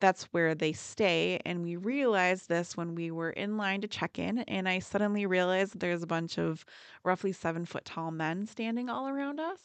That's 0.00 0.24
where 0.32 0.54
they 0.54 0.72
stay. 0.74 1.40
And 1.46 1.62
we 1.62 1.76
realized 1.76 2.48
this 2.48 2.76
when 2.76 2.94
we 2.94 3.10
were 3.10 3.30
in 3.30 3.56
line 3.56 3.80
to 3.82 3.88
check 3.88 4.18
in. 4.18 4.40
And 4.40 4.68
I 4.68 4.80
suddenly 4.80 5.26
realized 5.26 5.80
there's 5.80 6.02
a 6.02 6.06
bunch 6.06 6.38
of 6.38 6.64
roughly 7.04 7.32
seven 7.32 7.64
foot 7.66 7.84
tall 7.86 8.10
men 8.10 8.46
standing 8.46 8.90
all 8.90 9.08
around 9.08 9.40
us. 9.40 9.60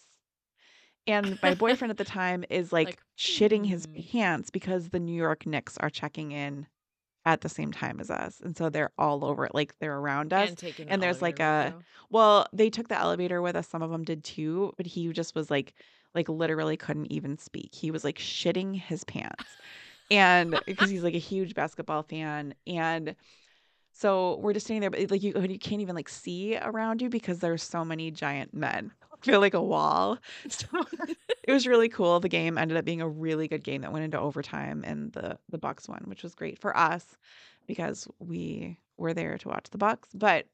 And 1.08 1.39
my 1.41 1.52
boyfriend 1.52 1.91
at 1.91 1.97
the 1.97 2.04
time 2.06 2.45
is 2.50 2.72
like, 2.72 2.97
Like, 2.97 3.02
shitting 3.18 3.66
his 3.66 3.86
hmm. 3.86 4.02
pants 4.12 4.50
because 4.50 4.89
the 4.89 5.00
New 5.00 5.16
York 5.16 5.45
Knicks 5.45 5.78
are 5.78 5.89
checking 5.89 6.32
in 6.32 6.68
at 7.34 7.42
the 7.42 7.50
same 7.50 7.72
time 7.72 8.00
as 8.00 8.10
us. 8.10 8.42
And 8.44 8.58
so 8.58 8.70
they're 8.70 8.92
all 8.98 9.24
over 9.24 9.46
it, 9.46 9.54
like 9.54 9.78
they're 9.80 9.98
around 9.98 10.34
us. 10.34 10.50
and 10.50 10.60
and 10.90 11.02
there's, 11.04 11.22
like, 11.22 11.40
a-. 11.40 11.74
Well, 12.10 12.48
they 12.52 12.70
took 12.70 12.88
the 12.88 12.98
elevator 12.98 13.42
with 13.42 13.56
us. 13.56 13.68
Some 13.68 13.82
of 13.82 13.92
them 13.92 14.04
did 14.04 14.24
too, 14.24 14.74
but 14.78 14.88
he 14.88 15.12
just 15.14 15.36
was 15.36 15.52
like, 15.52 15.74
like 16.16 16.28
literally 16.28 16.76
couldn't 16.76 17.12
even 17.12 17.38
speak. 17.38 17.76
He 17.76 17.92
was 17.92 18.04
like 18.04 18.18
shitting 18.18 18.76
his 18.76 19.04
pants. 19.04 19.46
And 20.12 20.60
because 20.66 20.90
he's 20.90 21.04
like 21.04 21.14
a 21.14 21.20
huge 21.20 21.54
basketball 21.54 22.02
fan. 22.02 22.56
And 22.66 23.16
so 23.92 24.38
we're 24.42 24.54
just 24.54 24.66
standing 24.66 24.82
there, 24.82 24.90
but 24.90 25.12
like 25.12 25.22
you, 25.22 25.34
you 25.40 25.60
can't 25.60 25.82
even 25.82 25.96
like 25.96 26.10
see 26.10 26.58
around 26.58 27.02
you 27.02 27.10
because 27.10 27.40
there's 27.40 27.62
so 27.62 27.86
many 27.86 28.10
giant 28.10 28.54
men. 28.54 28.92
Feel 29.24 29.40
like 29.40 29.54
a 29.54 29.62
wall. 29.62 30.18
So 30.50 30.68
it 31.44 31.52
was 31.52 31.68
really 31.68 31.90
cool. 31.90 32.20
The 32.20 32.30
game 32.30 32.58
ended 32.58 32.78
up 32.78 32.86
being 32.86 33.02
a 33.02 33.08
really 33.08 33.48
good 33.48 33.64
game 33.64 33.82
that 33.82 33.92
went 33.92 34.06
into 34.06 34.20
overtime, 34.20 34.84
and 34.86 35.12
the 35.14 35.38
the 35.50 35.58
Bucks 35.58 35.88
won, 35.88 36.04
which 36.06 36.24
was 36.24 36.36
great 36.36 36.60
for 36.60 36.76
us 36.78 37.18
because 37.68 38.08
we 38.20 38.78
were 38.98 39.14
there 39.14 39.38
to 39.38 39.48
watch 39.48 39.70
the 39.72 39.78
Bucks. 39.78 40.10
But 40.14 40.46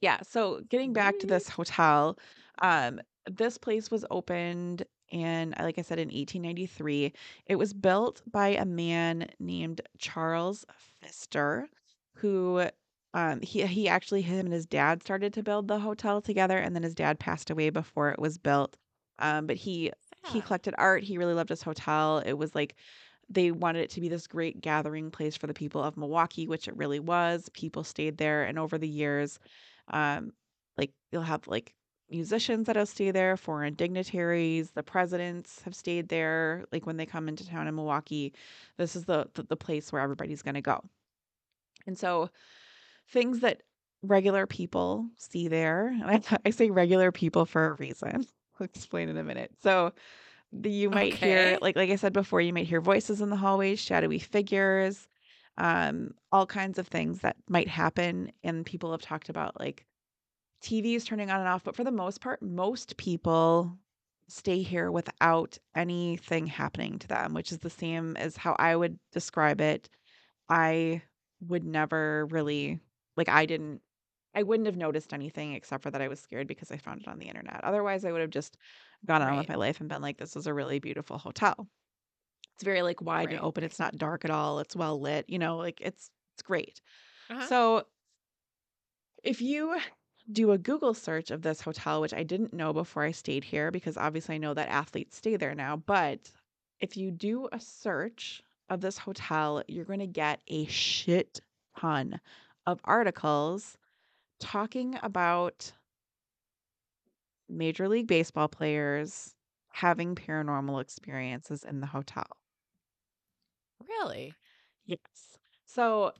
yeah, 0.00 0.18
so 0.22 0.60
getting 0.68 0.92
back 0.92 1.18
to 1.20 1.26
this 1.26 1.48
hotel, 1.48 2.18
um, 2.60 3.00
this 3.30 3.56
place 3.58 3.90
was 3.90 4.04
opened 4.10 4.84
and 5.12 5.54
like 5.58 5.78
I 5.78 5.82
said 5.82 5.98
in 5.98 6.08
1893. 6.08 7.12
It 7.46 7.56
was 7.56 7.74
built 7.74 8.22
by 8.30 8.48
a 8.48 8.64
man 8.64 9.28
named 9.38 9.82
Charles 9.98 10.64
Pfister, 11.02 11.68
who 12.14 12.66
um 13.14 13.40
he 13.40 13.66
he 13.66 13.88
actually 13.88 14.22
him 14.22 14.46
and 14.46 14.52
his 14.52 14.66
dad 14.66 15.02
started 15.02 15.32
to 15.34 15.42
build 15.42 15.68
the 15.68 15.78
hotel 15.80 16.20
together 16.20 16.58
and 16.58 16.74
then 16.74 16.82
his 16.82 16.94
dad 16.94 17.18
passed 17.20 17.50
away 17.50 17.70
before 17.70 18.10
it 18.10 18.18
was 18.20 18.38
built. 18.38 18.76
Um, 19.18 19.46
but 19.46 19.56
he 19.56 19.92
he 20.24 20.40
collected 20.40 20.74
art. 20.78 21.02
He 21.02 21.18
really 21.18 21.34
loved 21.34 21.50
his 21.50 21.62
hotel. 21.62 22.18
It 22.24 22.34
was 22.34 22.54
like 22.54 22.76
they 23.28 23.50
wanted 23.50 23.80
it 23.82 23.90
to 23.90 24.00
be 24.00 24.08
this 24.08 24.26
great 24.26 24.60
gathering 24.60 25.10
place 25.10 25.36
for 25.36 25.46
the 25.46 25.54
people 25.54 25.82
of 25.82 25.96
Milwaukee, 25.96 26.46
which 26.46 26.68
it 26.68 26.76
really 26.76 27.00
was. 27.00 27.48
People 27.50 27.84
stayed 27.84 28.18
there, 28.18 28.44
and 28.44 28.58
over 28.58 28.78
the 28.78 28.88
years, 28.88 29.38
um, 29.88 30.32
like 30.76 30.92
you'll 31.10 31.22
have 31.22 31.46
like 31.48 31.74
musicians 32.10 32.66
that'll 32.66 32.86
stay 32.86 33.10
there, 33.10 33.36
foreign 33.36 33.74
dignitaries, 33.74 34.72
the 34.72 34.82
presidents 34.82 35.62
have 35.62 35.74
stayed 35.74 36.08
there. 36.08 36.64
Like 36.72 36.86
when 36.86 36.96
they 36.98 37.06
come 37.06 37.28
into 37.28 37.46
town 37.46 37.68
in 37.68 37.74
Milwaukee, 37.74 38.34
this 38.76 38.94
is 38.96 39.04
the 39.06 39.28
the, 39.34 39.44
the 39.44 39.56
place 39.56 39.92
where 39.92 40.02
everybody's 40.02 40.42
going 40.42 40.54
to 40.54 40.60
go. 40.62 40.82
And 41.86 41.98
so, 41.98 42.30
things 43.08 43.40
that 43.40 43.62
regular 44.02 44.46
people 44.46 45.08
see 45.16 45.48
there, 45.48 45.88
and 45.88 46.04
I, 46.04 46.38
I 46.44 46.50
say 46.50 46.70
regular 46.70 47.12
people 47.12 47.46
for 47.46 47.66
a 47.66 47.72
reason. 47.74 48.26
I'll 48.60 48.64
explain 48.64 49.08
in 49.08 49.16
a 49.16 49.24
minute. 49.24 49.52
So, 49.62 49.92
the, 50.52 50.70
you 50.70 50.90
might 50.90 51.14
hear 51.14 51.58
like 51.62 51.76
like 51.76 51.90
I 51.90 51.96
said 51.96 52.12
before, 52.12 52.40
you 52.40 52.52
might 52.52 52.66
hear 52.66 52.80
voices 52.80 53.20
in 53.20 53.30
the 53.30 53.36
hallways, 53.36 53.80
shadowy 53.80 54.18
figures, 54.18 55.08
um, 55.56 56.12
all 56.30 56.46
kinds 56.46 56.78
of 56.78 56.88
things 56.88 57.20
that 57.20 57.36
might 57.48 57.68
happen. 57.68 58.32
And 58.44 58.66
people 58.66 58.90
have 58.92 59.00
talked 59.00 59.30
about 59.30 59.58
like 59.58 59.86
TVs 60.62 61.04
turning 61.04 61.30
on 61.30 61.40
and 61.40 61.48
off, 61.48 61.64
but 61.64 61.74
for 61.74 61.84
the 61.84 61.90
most 61.90 62.20
part, 62.20 62.42
most 62.42 62.96
people 62.96 63.78
stay 64.28 64.62
here 64.62 64.90
without 64.90 65.58
anything 65.74 66.46
happening 66.46 66.98
to 66.98 67.08
them, 67.08 67.34
which 67.34 67.52
is 67.52 67.58
the 67.58 67.70
same 67.70 68.16
as 68.16 68.36
how 68.36 68.56
I 68.58 68.76
would 68.76 68.98
describe 69.12 69.60
it. 69.60 69.88
I 70.48 71.02
would 71.46 71.64
never 71.64 72.26
really 72.26 72.80
like 73.16 73.28
I 73.28 73.46
didn't 73.46 73.82
I 74.34 74.42
wouldn't 74.44 74.66
have 74.66 74.76
noticed 74.76 75.12
anything 75.12 75.54
except 75.54 75.82
for 75.82 75.90
that 75.90 76.00
I 76.02 76.08
was 76.08 76.20
scared 76.20 76.48
because 76.48 76.70
I 76.72 76.78
found 76.78 77.02
it 77.02 77.08
on 77.08 77.18
the 77.18 77.28
internet. 77.28 77.62
Otherwise, 77.64 78.04
I 78.04 78.12
would 78.12 78.22
have 78.22 78.30
just 78.30 78.56
gone 79.06 79.22
on 79.22 79.36
with 79.36 79.46
Right. 79.46 79.50
my 79.50 79.56
life 79.56 79.80
and 79.80 79.88
been 79.90 80.02
like, 80.02 80.18
this 80.18 80.36
is 80.36 80.46
a 80.46 80.54
really 80.54 80.78
beautiful 80.80 81.18
hotel. 81.18 81.68
It's 82.54 82.64
very 82.64 82.82
like 82.82 83.00
wide 83.02 83.32
and 83.32 83.40
Right. 83.40 83.42
open. 83.42 83.64
It's 83.64 83.78
not 83.78 83.98
dark 83.98 84.24
at 84.24 84.30
all. 84.30 84.58
It's 84.60 84.76
well 84.76 85.00
lit. 85.00 85.26
You 85.28 85.38
know, 85.38 85.56
like 85.58 85.80
it's 85.80 86.10
it's 86.34 86.42
great. 86.42 86.80
Uh-huh. 87.30 87.48
So 87.48 87.86
if 89.22 89.40
you 89.40 89.78
do 90.30 90.52
a 90.52 90.58
Google 90.58 90.94
search 90.94 91.30
of 91.30 91.42
this 91.42 91.60
hotel, 91.60 92.00
which 92.00 92.14
I 92.14 92.22
didn't 92.22 92.52
know 92.54 92.72
before 92.72 93.02
I 93.02 93.10
stayed 93.10 93.44
here 93.44 93.70
because 93.70 93.96
obviously 93.96 94.36
I 94.36 94.38
know 94.38 94.54
that 94.54 94.68
athletes 94.68 95.16
stay 95.16 95.36
there 95.36 95.54
now, 95.54 95.76
but 95.76 96.30
if 96.80 96.96
you 96.96 97.10
do 97.10 97.48
a 97.52 97.60
search 97.60 98.42
of 98.68 98.80
this 98.80 98.98
hotel, 98.98 99.62
you're 99.68 99.84
going 99.84 99.98
to 100.00 100.06
get 100.06 100.42
a 100.48 100.66
shit 100.66 101.40
ton 101.78 102.20
of 102.66 102.80
articles 102.84 103.76
talking 104.40 104.98
about 105.02 105.72
Major 107.48 107.88
League 107.88 108.06
Baseball 108.08 108.48
players 108.48 109.36
having 109.68 110.14
paranormal 110.16 110.80
experiences 110.82 111.62
in 111.64 111.80
the 111.80 111.86
hotel. 111.86 112.26
really? 113.88 114.36
Yes. 114.84 115.38
So 115.66 116.12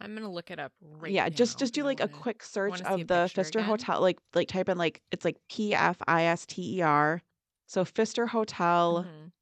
I'm 0.00 0.14
gonna 0.14 0.30
look 0.32 0.50
it 0.50 0.58
up 0.60 0.72
right 0.80 1.14
yeah, 1.14 1.28
just 1.28 1.58
now, 1.58 1.58
just 1.58 1.74
do 1.74 1.84
like 1.84 2.00
a 2.00 2.08
quick 2.08 2.42
search 2.42 2.80
wanna 2.80 2.84
see 2.84 3.00
a 3.00 3.04
of 3.04 3.08
the 3.08 3.28
Pfister 3.28 3.62
again. 3.62 3.62
Hotel. 3.62 4.00
Like 4.00 4.18
like 4.34 4.48
type 4.48 4.68
in 4.68 4.78
like 4.78 5.02
it's 5.10 5.24
like 5.24 5.36
P 5.48 5.74
F 5.74 5.96
I 6.06 6.24
S 6.24 6.46
T 6.46 6.78
E 6.78 6.82
R. 6.82 7.22
So 7.66 7.84
Pfister 7.84 8.26
Hotel 8.26 9.08
Mhm. 9.08 9.32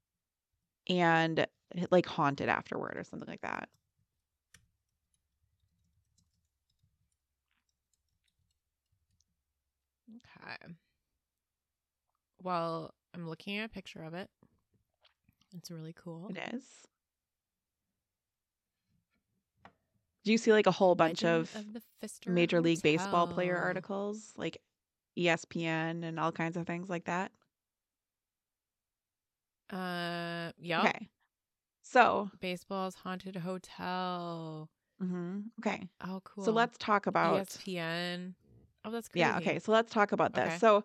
and 0.89 1.47
like 1.91 2.07
haunted 2.07 2.49
afterward 2.49 2.97
or 2.97 3.05
something 3.05 3.29
like 3.29 3.41
that. 3.43 3.69
Well, 12.43 12.95
I'm 13.15 13.29
looking 13.29 13.59
at 13.59 13.65
a 13.67 13.69
picture 13.69 14.03
of 14.03 14.15
it. 14.15 14.31
It's 15.57 15.71
really 15.71 15.93
cool. 15.95 16.29
It 16.31 16.55
is. 16.55 16.87
Do 20.25 20.33
you 20.33 20.39
see 20.39 20.53
like 20.53 20.67
a 20.67 20.73
whole 20.73 20.95
bunch 20.95 21.23
Legend 21.23 21.49
of 21.57 21.67
Major 22.27 22.61
League 22.61 22.83
Baseball 22.83 23.27
player 23.27 23.57
articles, 23.57 24.33
like 24.37 24.61
ESPN 25.17 26.03
and 26.05 26.19
all 26.19 26.33
kinds 26.33 26.57
of 26.57 26.67
things 26.67 26.89
like 26.89 27.05
that? 27.05 27.31
Uh, 29.71 30.53
yeah. 30.59 30.83
Okay. 30.83 31.09
So, 31.83 32.31
Baseball's 32.41 32.97
haunted 32.97 33.37
hotel. 33.37 34.69
mhm, 35.01 35.45
okay. 35.61 35.89
Oh, 36.01 36.21
cool. 36.25 36.45
So 36.45 36.53
let's 36.53 36.77
talk 36.79 37.07
about 37.07 37.37
ESPN. 37.37 38.35
Oh, 38.87 38.93
that's 38.93 39.09
crazy. 39.11 39.21
Yeah, 39.21 39.37
okay. 39.39 39.59
So 39.61 39.73
let's 39.73 39.93
talk 39.93 40.13
about 40.13 40.35
this. 40.35 40.55
Okay. 40.55 40.57
So 40.57 40.85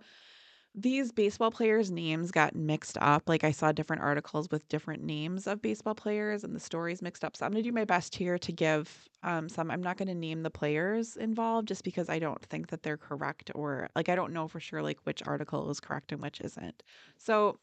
these 0.75 1.11
baseball 1.11 1.51
players' 1.51 1.91
names 1.91 2.31
got 2.31 2.55
mixed 2.55 2.97
up. 2.99 3.29
Like 3.29 3.43
I 3.43 3.51
saw 3.51 3.71
different 3.71 4.03
articles 4.03 4.49
with 4.51 4.67
different 4.69 5.03
names 5.03 5.47
of 5.47 5.61
baseball 5.61 5.95
players 5.95 6.43
and 6.43 6.55
the 6.55 6.61
stories 6.61 7.01
mixed 7.01 7.25
up. 7.25 7.37
So 7.37 7.45
I'm 7.45 7.53
going 7.53 7.63
to 7.63 7.69
do 7.69 7.73
my 7.73 7.85
best 7.85 8.15
here 8.15 8.39
to 8.39 8.53
give 8.53 9.09
um, 9.23 9.49
some. 9.49 9.71
I'm 9.71 9.83
not 9.83 9.97
going 9.97 10.09
to 10.09 10.15
name 10.15 10.43
the 10.43 10.51
players 10.51 11.17
involved 11.17 11.69
just 11.69 11.83
because 11.83 12.09
I 12.09 12.19
don't 12.19 12.43
think 12.45 12.69
that 12.69 12.83
they're 12.83 12.97
correct 12.97 13.51
or 13.55 13.89
like 13.95 14.09
I 14.09 14.15
don't 14.15 14.33
know 14.33 14.47
for 14.47 14.61
sure 14.61 14.83
like 14.83 14.99
which 15.05 15.23
article 15.25 15.69
is 15.71 15.81
correct 15.81 16.11
and 16.13 16.21
which 16.21 16.41
isn't. 16.41 16.83
So 17.17 17.59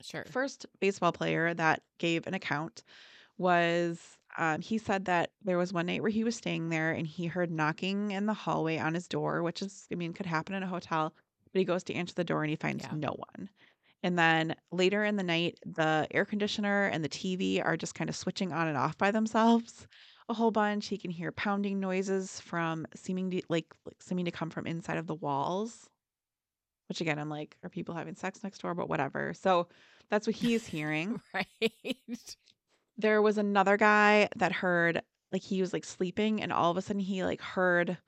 Sure. 0.00 0.28
first 0.30 0.66
baseball 0.80 1.12
player 1.12 1.54
that 1.54 1.82
gave 1.98 2.26
an 2.26 2.34
account 2.34 2.84
was 3.38 4.18
um, 4.36 4.60
he 4.60 4.78
said 4.78 5.06
that 5.06 5.32
there 5.42 5.58
was 5.58 5.72
one 5.72 5.86
night 5.86 6.02
where 6.02 6.10
he 6.10 6.24
was 6.24 6.36
staying 6.36 6.68
there 6.68 6.92
and 6.92 7.06
he 7.06 7.26
heard 7.26 7.50
knocking 7.50 8.10
in 8.10 8.26
the 8.26 8.34
hallway 8.34 8.78
on 8.78 8.94
his 8.94 9.08
door, 9.08 9.42
which 9.42 9.62
is, 9.62 9.86
I 9.92 9.94
mean, 9.96 10.12
could 10.12 10.26
happen 10.26 10.54
in 10.54 10.62
a 10.62 10.66
hotel, 10.68 11.14
but 11.52 11.58
he 11.58 11.64
goes 11.64 11.82
to 11.84 11.94
answer 11.94 12.14
the 12.14 12.24
door 12.24 12.42
and 12.42 12.50
he 12.50 12.56
finds 12.56 12.84
Yeah. 12.84 12.92
no 12.92 13.10
one. 13.34 13.50
And 14.02 14.18
then 14.18 14.54
later 14.70 15.04
in 15.04 15.16
the 15.16 15.22
night, 15.22 15.58
the 15.64 16.06
air 16.10 16.24
conditioner 16.24 16.86
and 16.86 17.02
the 17.04 17.08
TV 17.08 17.60
are 17.60 17.76
just 17.76 17.94
kind 17.94 18.10
of 18.10 18.16
switching 18.16 18.52
on 18.52 18.68
and 18.68 18.76
off 18.76 18.96
by 18.98 19.10
themselves 19.10 19.86
a 20.28 20.34
whole 20.34 20.50
bunch. 20.50 20.88
He 20.88 20.98
can 20.98 21.10
hear 21.10 21.32
pounding 21.32 21.80
noises 21.80 22.40
from 22.40 22.86
seeming 22.94 23.30
to, 23.30 23.42
like, 23.48 23.66
like 23.84 24.02
seeming 24.02 24.24
to 24.26 24.30
come 24.30 24.50
from 24.50 24.66
inside 24.66 24.98
of 24.98 25.06
the 25.06 25.14
walls. 25.14 25.88
Which 26.88 27.00
again, 27.00 27.18
I'm 27.18 27.28
like, 27.28 27.56
are 27.62 27.68
people 27.68 27.94
having 27.94 28.14
sex 28.14 28.42
next 28.44 28.60
door? 28.62 28.74
But 28.74 28.88
whatever. 28.88 29.34
So 29.34 29.68
that's 30.08 30.26
what 30.26 30.36
he's 30.36 30.66
hearing 30.68 31.20
right. 31.34 31.98
There 32.98 33.22
was 33.22 33.38
another 33.38 33.76
guy 33.76 34.28
that 34.36 34.52
heard 34.52 35.02
like 35.32 35.42
he 35.42 35.60
was 35.60 35.72
like 35.72 35.84
sleeping 35.84 36.42
and 36.42 36.52
all 36.52 36.70
of 36.70 36.76
a 36.76 36.82
sudden 36.82 37.00
he 37.00 37.24
like 37.24 37.40
heard 37.40 37.98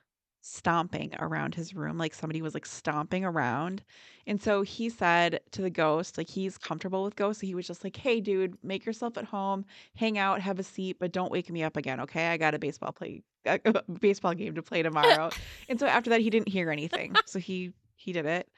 stomping 0.41 1.15
around 1.19 1.55
his 1.55 1.75
room 1.75 1.99
like 1.99 2.15
somebody 2.15 2.41
was 2.41 2.55
like 2.55 2.65
stomping 2.65 3.25
around. 3.25 3.83
And 4.27 4.41
so 4.41 4.63
he 4.63 4.89
said 4.89 5.41
to 5.53 5.63
the 5.63 5.71
ghost 5.71 6.17
like 6.17 6.29
he's 6.29 6.57
comfortable 6.57 7.05
with 7.05 7.17
ghosts 7.17 7.41
so 7.41 7.47
he 7.47 7.55
was 7.55 7.67
just 7.67 7.85
like 7.85 7.97
hey 7.97 8.21
dude 8.21 8.57
make 8.63 8.87
yourself 8.87 9.19
at 9.19 9.25
home 9.25 9.65
hang 9.97 10.17
out 10.17 10.41
have 10.41 10.59
a 10.59 10.63
seat 10.63 10.99
but 10.99 11.13
don't 11.13 11.33
wake 11.33 11.51
me 11.51 11.63
up 11.63 11.77
again 11.77 12.01
okay? 12.01 12.29
I 12.29 12.37
got 12.37 12.55
a 12.55 12.59
baseball 12.59 12.93
play 12.93 13.23
a 13.45 13.83
baseball 14.01 14.35
game 14.35 14.55
to 14.55 14.63
play 14.63 14.83
tomorrow. 14.83 15.31
And 15.69 15.79
so 15.79 15.87
after 15.87 16.11
that 16.11 16.21
he 16.21 16.31
didn't 16.31 16.49
hear 16.49 16.71
anything 16.71 17.15
so 17.27 17.39
he 17.39 17.73
he 17.97 18.13
did 18.13 18.27
it. 18.27 18.49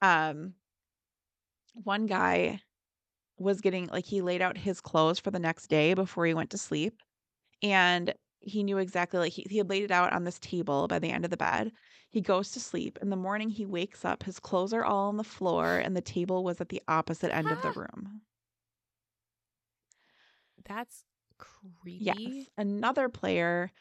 Um 0.00 0.54
one 1.82 2.06
guy 2.06 2.60
was 3.38 3.60
getting 3.60 3.86
like 3.88 4.04
he 4.04 4.20
laid 4.22 4.42
out 4.42 4.56
his 4.56 4.80
clothes 4.80 5.18
for 5.18 5.30
the 5.30 5.38
next 5.38 5.66
day 5.66 5.94
before 5.94 6.26
he 6.26 6.34
went 6.34 6.50
to 6.50 6.58
sleep 6.58 7.00
and 7.62 8.14
he 8.40 8.62
knew 8.62 8.78
exactly 8.78 9.18
like 9.18 9.32
he, 9.32 9.46
he 9.48 9.58
had 9.58 9.70
laid 9.70 9.84
it 9.84 9.90
out 9.90 10.12
on 10.12 10.24
this 10.24 10.38
table 10.38 10.86
by 10.86 10.98
the 10.98 11.10
end 11.10 11.24
of 11.24 11.30
the 11.30 11.36
bed. 11.36 11.72
He 12.10 12.20
goes 12.20 12.50
to 12.52 12.60
sleep. 12.60 12.98
In 13.02 13.10
the 13.10 13.16
morning 13.16 13.48
he 13.48 13.66
wakes 13.66 14.04
up. 14.04 14.22
His 14.22 14.38
clothes 14.38 14.72
are 14.72 14.84
all 14.84 15.08
on 15.08 15.16
the 15.16 15.24
floor 15.24 15.78
and 15.78 15.96
the 15.96 16.00
table 16.00 16.44
was 16.44 16.60
at 16.60 16.68
the 16.68 16.82
opposite 16.86 17.34
end 17.34 17.50
of 17.50 17.60
the 17.62 17.72
room. 17.76 18.20
That's 20.64 21.04
creepy. 21.38 22.04
yes. 22.04 22.46
Another 22.56 23.08
player 23.08 23.72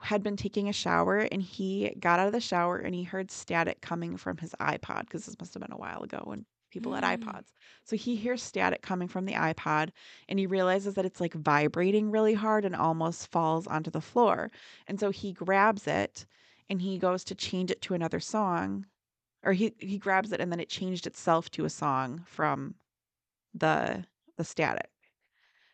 had 0.00 0.22
been 0.22 0.36
taking 0.36 0.68
a 0.68 0.72
shower 0.72 1.18
and 1.18 1.42
he 1.42 1.94
got 1.98 2.20
out 2.20 2.26
of 2.26 2.32
the 2.32 2.40
shower 2.40 2.78
and 2.78 2.94
he 2.94 3.04
heard 3.04 3.30
static 3.30 3.80
coming 3.80 4.16
from 4.16 4.36
his 4.36 4.54
ipod 4.60 5.00
because 5.00 5.26
this 5.26 5.38
must 5.38 5.54
have 5.54 5.62
been 5.62 5.72
a 5.72 5.78
while 5.78 6.02
ago 6.02 6.20
when 6.24 6.44
people 6.74 6.94
had 6.94 7.04
Mm. 7.04 7.20
ipods 7.20 7.52
so 7.84 7.96
he 7.96 8.16
hears 8.16 8.42
static 8.42 8.82
coming 8.82 9.08
from 9.08 9.26
the 9.26 9.34
ipod 9.34 9.90
and 10.28 10.38
he 10.40 10.46
realizes 10.46 10.94
that 10.94 11.06
it's 11.06 11.20
like 11.20 11.34
vibrating 11.34 12.10
really 12.10 12.34
hard 12.34 12.64
and 12.66 12.76
almost 12.76 13.30
falls 13.32 13.66
onto 13.68 13.90
the 13.90 14.02
floor 14.02 14.50
and 14.88 15.00
so 15.00 15.10
he 15.10 15.32
grabs 15.32 15.86
it 15.88 16.26
and 16.70 16.82
he 16.82 16.98
goes 16.98 17.24
to 17.24 17.34
change 17.34 17.70
it 17.70 17.82
to 17.82 17.94
another 17.94 18.20
song 18.20 18.86
or 19.44 19.52
he 19.52 19.74
he 19.80 19.98
grabs 19.98 20.32
it 20.32 20.40
and 20.40 20.52
then 20.52 20.60
it 20.60 20.68
changed 20.70 21.06
itself 21.06 21.50
to 21.50 21.64
a 21.66 21.70
song 21.70 22.24
from 22.26 22.76
the 23.54 24.04
the 24.38 24.44
static 24.44 24.90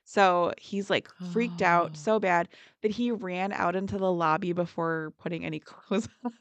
so 0.04 0.52
he's 0.58 0.90
like 0.90 1.08
freaked 1.16 1.62
Oh. 1.62 1.62
out 1.62 1.96
so 1.96 2.20
bad 2.20 2.48
that 2.82 2.92
he 2.92 3.10
ran 3.12 3.52
out 3.52 3.76
into 3.76 3.98
the 3.98 4.12
lobby 4.12 4.52
before 4.52 5.12
putting 5.18 5.44
any 5.44 5.60
clothes 5.60 6.08
on. 6.24 6.32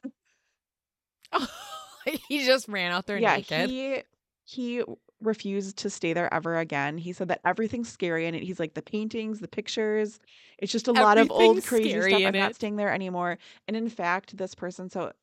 he 2.28 2.46
just 2.46 2.68
ran 2.68 2.92
out 2.92 3.08
there 3.08 3.20
yeah, 3.20 3.38
naked. 3.38 3.74
he 3.78 4.04
he 4.50 4.84
refused 5.22 5.78
to 5.78 5.90
stay 5.90 6.14
there 6.14 6.34
ever 6.34 6.58
again. 6.58 6.98
He 6.98 7.14
said 7.14 7.28
that 7.28 7.42
everything's 7.46 7.90
scary 7.90 8.26
in 8.26 8.34
it. 8.34 8.42
He's 8.44 8.60
like 8.60 8.74
the 8.74 8.82
paintings, 8.82 9.40
the 9.40 9.48
pictures, 9.48 10.20
it's 10.58 10.72
just 10.72 10.88
a 10.88 10.94
lot 10.94 11.18
of 11.18 11.30
old 11.30 11.64
crazy 11.64 12.02
stuff. 12.02 12.22
I'm 12.26 12.34
not 12.34 12.52
it. 12.52 12.56
staying 12.56 12.78
there 12.78 12.92
anymore. 12.92 13.38
And 13.68 13.78
in 13.78 13.90
fact, 13.90 14.38
this 14.38 14.56
person, 14.56 14.90
so 14.90 15.14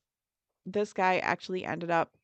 this 0.64 0.92
guy 0.92 1.18
actually 1.18 1.64
ended 1.64 1.90
up 1.90 2.16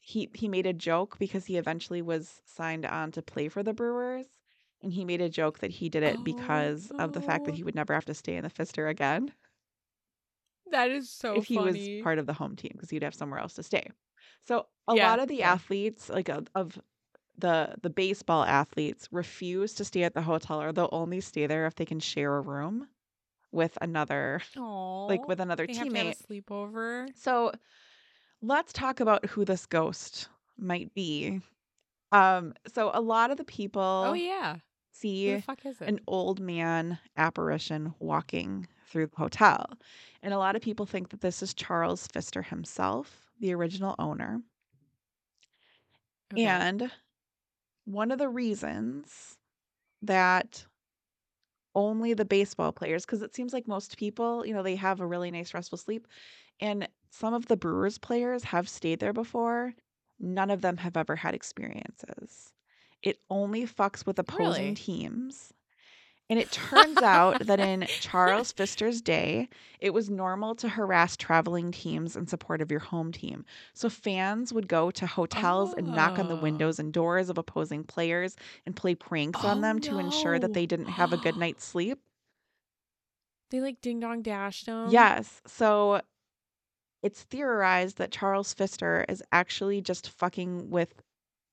he 0.00 0.28
he 0.34 0.48
made 0.48 0.66
a 0.66 0.72
joke 0.72 1.18
because 1.18 1.46
he 1.46 1.56
eventually 1.56 2.02
was 2.02 2.42
signed 2.44 2.84
on 2.84 3.12
to 3.12 3.22
play 3.22 3.48
for 3.48 3.62
the 3.62 3.72
Brewers. 3.72 4.26
And 4.82 4.92
he 4.92 5.04
made 5.04 5.22
a 5.22 5.30
joke 5.30 5.60
that 5.60 5.70
he 5.70 5.88
did 5.88 6.02
it 6.02 6.16
Oh, 6.18 6.22
because 6.22 6.92
of 6.98 7.12
the 7.12 7.22
fact 7.22 7.46
that 7.46 7.54
he 7.54 7.62
would 7.62 7.74
never 7.74 7.94
have 7.94 8.04
to 8.06 8.14
stay 8.14 8.36
in 8.36 8.42
the 8.44 8.50
Pfister 8.50 8.88
again 8.88 9.32
That 10.70 10.90
is 10.90 11.10
so 11.10 11.36
if 11.36 11.44
he 11.46 11.58
was 11.58 11.76
part 12.02 12.18
of 12.18 12.26
the 12.26 12.32
home 12.32 12.56
team 12.56 12.72
because 12.74 12.90
he'd 12.90 13.02
have 13.02 13.14
somewhere 13.14 13.40
else 13.40 13.54
to 13.54 13.62
stay. 13.62 13.90
So 14.44 14.68
a 14.86 14.94
Yeah, 14.94 14.96
lot 14.96 15.18
of 15.20 15.28
the 15.28 15.42
yeah. 15.42 15.56
athletes, 15.56 16.08
like 16.08 16.28
of, 16.28 16.48
of 16.54 16.80
the 17.38 17.76
the 17.82 17.90
baseball 17.90 18.44
athletes, 18.44 19.08
refuse 19.12 19.74
to 19.74 19.84
stay 19.84 20.04
at 20.04 20.14
the 20.14 20.22
hotel, 20.22 20.62
or 20.62 20.72
they'll 20.72 20.88
only 20.92 21.20
stay 21.20 21.46
there 21.46 21.66
if 21.66 21.74
they 21.76 21.86
can 21.86 22.00
share 22.00 22.36
a 22.36 22.40
room 22.40 22.88
with 23.52 23.78
another, 23.82 24.42
like 25.08 25.28
with 25.28 25.40
another 25.40 25.66
they 25.66 25.74
have 25.74 25.88
to 25.90 25.98
have 25.98 26.06
teammate. 26.06 26.16
a 26.18 26.26
sleepover. 26.26 27.12
So 27.14 27.52
let's 28.42 28.72
talk 28.72 29.00
about 29.00 29.26
who 29.26 29.44
this 29.44 29.66
ghost 29.66 30.28
might 30.56 30.94
be. 30.94 31.40
Um, 32.12 32.54
so 32.66 32.90
a 32.94 33.00
lot 33.00 33.30
of 33.30 33.38
the 33.38 33.44
people 33.44 34.12
Oh 34.12 34.12
yeah. 34.14 34.60
Who 35.24 35.30
see 35.30 35.32
the 35.32 35.38
fuck 35.40 35.66
is 35.66 35.80
it? 35.80 35.86
an 35.86 36.00
old 36.06 36.40
man 36.40 36.98
apparition 37.16 37.94
walking 37.98 38.68
through 38.86 39.08
the 39.08 39.16
hotel. 39.16 39.66
And 40.22 40.34
a 40.34 40.38
lot 40.38 40.56
of 40.56 40.62
people 40.62 40.86
think 40.86 41.10
that 41.10 41.20
this 41.20 41.42
is 41.42 41.54
Charles 41.54 42.06
Pfister 42.06 42.42
himself, 42.42 43.23
the 43.40 43.54
original 43.54 43.94
owner. 43.98 44.42
Okay. 46.34 46.44
And 46.44 46.92
one 47.84 48.10
of 48.12 48.18
the 48.18 48.28
reasons 48.28 49.38
that 50.02 50.66
only 51.74 52.14
the 52.14 52.24
baseball 52.26 52.72
players, 52.72 53.06
because 53.06 53.22
it 53.22 53.34
seems 53.34 53.52
like 53.52 53.66
most 53.68 53.98
people, 53.98 54.46
you 54.46 54.54
know, 54.54 54.62
they 54.62 54.76
have 54.76 55.00
a 55.00 55.06
really 55.06 55.30
nice 55.30 55.54
restful 55.54 55.78
sleep. 55.78 56.06
And 56.60 56.88
some 57.10 57.34
of 57.34 57.46
the 57.46 57.56
Brewers 57.56 57.98
players 57.98 58.44
have 58.44 58.68
stayed 58.68 59.00
there 59.00 59.14
before. 59.14 59.74
None 60.20 60.50
of 60.50 60.62
them 60.62 60.76
have 60.78 60.96
ever 60.96 61.16
had 61.16 61.34
experiences. 61.34 62.52
It 63.02 63.20
only 63.30 63.66
fucks 63.66 64.06
with 64.06 64.18
opposing 64.18 64.74
Really? 64.74 64.74
teams. 64.74 65.53
And 66.30 66.38
it 66.38 66.50
turns 66.50 67.02
out 67.02 67.46
that 67.46 67.60
in 67.60 67.86
Charles 68.00 68.50
Pfister's 68.50 69.02
day, 69.02 69.48
it 69.78 69.92
was 69.92 70.08
normal 70.08 70.54
to 70.56 70.68
harass 70.70 71.16
traveling 71.16 71.70
teams 71.70 72.16
in 72.16 72.26
support 72.26 72.62
of 72.62 72.70
your 72.70 72.80
home 72.80 73.12
team. 73.12 73.44
So 73.74 73.90
fans 73.90 74.52
would 74.52 74.66
go 74.66 74.90
to 74.90 75.06
hotels 75.06 75.74
and 75.74 75.94
knock 75.94 76.18
on 76.18 76.28
the 76.28 76.36
Oh. 76.36 76.40
windows 76.40 76.78
and 76.78 76.92
doors 76.92 77.28
of 77.28 77.36
opposing 77.36 77.84
players 77.84 78.36
and 78.64 78.74
play 78.74 78.94
pranks 78.94 79.44
on 79.44 79.58
Oh, 79.58 79.60
them 79.60 79.80
to 79.80 79.98
ensure 79.98 80.38
that 80.38 80.54
they 80.54 80.64
didn't 80.66 80.86
have 80.86 81.12
a 81.12 81.18
good 81.18 81.36
night's 81.36 81.68
oh, 81.68 81.72
sleep. 81.72 81.98
They 83.50 83.60
like 83.60 83.80
ding 83.80 84.00
dong 84.00 84.22
dashed 84.22 84.66
him. 84.66 84.88
Yes. 84.90 85.42
So 85.46 86.00
it's 87.02 87.22
theorized 87.24 87.98
that 87.98 88.10
Charles 88.10 88.52
Pfister 88.54 89.04
is 89.08 89.22
actually 89.30 89.82
just 89.82 90.08
fucking 90.08 90.70
with 90.70 90.94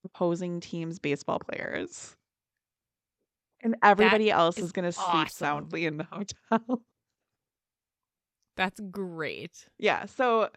opposing 0.06 0.60
teams' 0.62 0.98
baseball 0.98 1.40
players. 1.40 2.16
And 3.64 3.76
everybody 3.84 4.32
else 4.32 4.58
is 4.58 4.66
is 4.66 4.72
going 4.72 4.86
to 4.86 4.92
sleep 4.92 5.30
soundly 5.30 5.86
in 5.86 5.98
the 5.98 6.04
hotel. 6.12 6.82
That's 8.58 8.80
great. 8.92 9.68
yeah. 9.80 10.06
So 10.06 10.50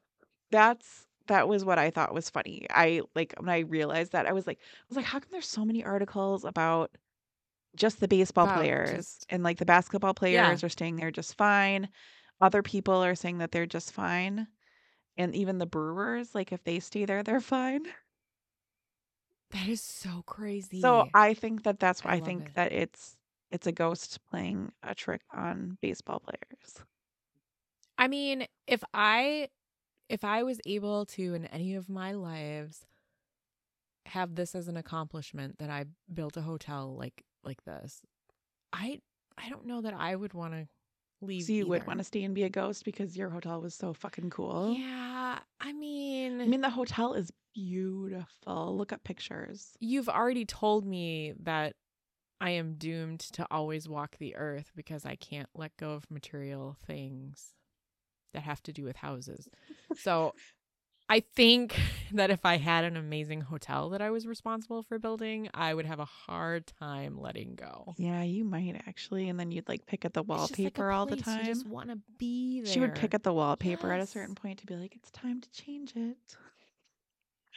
that's 0.51 1.07
that 1.27 1.49
was 1.49 1.65
what 1.65 1.79
I 1.79 1.91
thought 1.91 2.13
was 2.15 2.29
funny. 2.29 2.67
I 2.71 3.01
like 3.15 3.35
when 3.39 3.49
I 3.49 3.61
realized 3.61 4.13
that 4.13 4.27
I 4.27 4.33
was 4.33 4.47
like 4.47 4.59
I 4.61 4.85
was 4.89 4.97
like 4.97 5.07
how 5.07 5.19
come 5.21 5.29
there's 5.33 5.49
so 5.49 5.65
many 5.65 5.83
articles 5.85 6.45
about 6.45 6.91
just 7.77 7.99
the 8.01 8.09
baseball 8.09 8.45
About 8.45 8.59
players 8.59 8.91
just- 8.91 9.27
and 9.31 9.43
like 9.43 9.59
the 9.59 9.65
basketball 9.65 10.11
Yeah. 10.23 10.45
players 10.47 10.63
are 10.65 10.69
staying 10.69 10.97
there 10.97 11.11
just 11.11 11.37
fine. 11.37 11.89
Other 12.41 12.63
people 12.63 13.03
are 13.05 13.15
saying 13.15 13.39
that 13.39 13.53
they're 13.53 13.67
just 13.67 13.93
fine. 13.93 14.47
And 15.17 15.35
even 15.35 15.59
the 15.59 15.67
Brewers, 15.67 16.35
like 16.35 16.53
if 16.53 16.63
they 16.65 16.81
stay 16.81 17.05
there, 17.05 17.23
they're 17.23 17.41
fine. 17.41 17.83
That 19.55 19.69
is 19.69 19.81
so 19.83 20.23
crazy. 20.27 20.81
So 20.81 21.09
I 21.15 21.35
think 21.35 21.65
that 21.65 21.81
that's 21.81 22.05
why 22.05 22.13
I 22.13 22.17
I, 22.17 22.21
think 22.21 22.47
it. 22.49 22.55
that 22.55 22.73
it's 22.73 23.17
it's 23.51 23.67
a 23.67 23.73
ghost 23.73 24.21
playing 24.31 24.73
a 24.83 24.95
trick 24.95 25.23
on 25.33 25.79
baseball 25.81 26.21
players. 26.21 26.85
I 27.99 28.09
mean, 28.09 28.47
if 28.67 28.83
I 28.95 29.49
if 30.09 30.25
I 30.25 30.43
was 30.43 30.61
able 30.67 31.07
to 31.07 31.35
in 31.35 31.47
any 31.47 31.75
of 31.75 31.89
my 31.89 32.13
lives 32.13 32.87
have 34.07 34.35
this 34.35 34.55
as 34.55 34.69
an 34.69 34.77
accomplishment 34.77 35.59
that 35.59 35.71
I 35.71 35.87
built 36.13 36.37
a 36.37 36.43
hotel 36.43 36.95
like 36.97 37.25
like 37.45 37.65
this, 37.65 38.03
I 38.73 39.01
I 39.39 39.49
don't 39.49 39.67
know 39.67 39.83
that 39.83 39.95
I 39.95 40.17
would 40.17 40.35
want 40.35 40.55
to 40.55 40.69
leave. 41.23 41.43
So 41.45 41.53
you 41.53 41.67
would 41.69 41.87
want 41.87 41.99
to 42.01 42.05
stay 42.05 42.25
and 42.25 42.35
be 42.35 42.45
a 42.45 42.51
ghost 42.51 42.85
because 42.85 43.17
your 43.17 43.31
hotel 43.31 43.61
was 43.61 43.75
so 43.75 43.93
fucking 43.93 44.31
cool. 44.31 44.75
Yeah, 44.77 45.24
I 45.61 45.73
mean, 45.73 46.41
I 46.41 46.47
mean, 46.47 46.61
the 46.61 46.71
hotel 46.71 47.15
is 47.15 47.31
beautiful. 47.55 48.77
Look 48.77 48.93
up 48.93 49.05
pictures. 49.05 49.77
you've 49.81 50.09
already 50.09 50.45
told 50.45 50.85
me 50.85 51.35
that 51.43 51.75
I 52.41 52.51
am 52.51 52.75
doomed 52.75 53.21
to 53.21 53.47
always 53.51 53.89
walk 53.89 54.17
the 54.19 54.37
earth 54.37 54.73
because 54.77 55.07
I 55.07 55.17
can't 55.17 55.49
let 55.55 55.77
go 55.77 55.93
of 55.93 56.11
material 56.11 56.77
things 56.87 57.55
that 58.35 58.43
have 58.43 58.63
to 58.65 58.73
do 58.73 58.85
with 58.85 58.97
houses. 58.97 59.49
So 59.97 60.35
I 61.09 61.21
think 61.21 61.79
that 62.13 62.31
if 62.31 62.45
I 62.45 62.57
had 62.57 62.85
an 62.85 62.97
amazing 62.97 63.43
hotel 63.43 63.91
that 63.91 64.01
I 64.01 64.11
was 64.11 64.27
responsible 64.27 64.83
for 64.83 64.99
building, 64.99 65.49
I 65.53 65.75
would 65.75 65.87
have 65.87 66.01
a 66.01 66.05
hard 66.05 66.67
time 66.79 67.21
letting 67.21 67.55
go. 67.55 67.95
Yeah, 67.99 68.23
you 68.23 68.45
might 68.45 68.83
actually. 68.87 69.29
And 69.29 69.39
then 69.39 69.51
you'd 69.51 69.69
like 69.69 69.87
pick 69.87 70.05
at 70.05 70.15
the 70.15 70.21
It's 70.21 70.29
just 70.29 70.59
like 70.59 70.59
wallpaper 70.59 70.91
all 70.91 71.07
the 71.07 71.17
time. 71.17 71.41
You 71.41 71.53
just 71.53 71.67
want 71.67 71.91
to 71.91 71.99
be 72.19 72.61
there. 72.61 72.73
She 72.73 72.81
would 72.81 72.95
pick 72.95 73.15
at 73.15 73.23
the 73.23 73.33
wallpaper 73.33 73.93
at 73.93 74.01
a 74.01 74.07
certain 74.07 74.35
point 74.35 74.61
to 74.61 74.67
be 74.67 74.77
like, 74.77 74.95
"It's 74.97 75.11
time 75.11 75.41
to 75.41 75.51
change 75.51 75.93
it." 75.97 76.17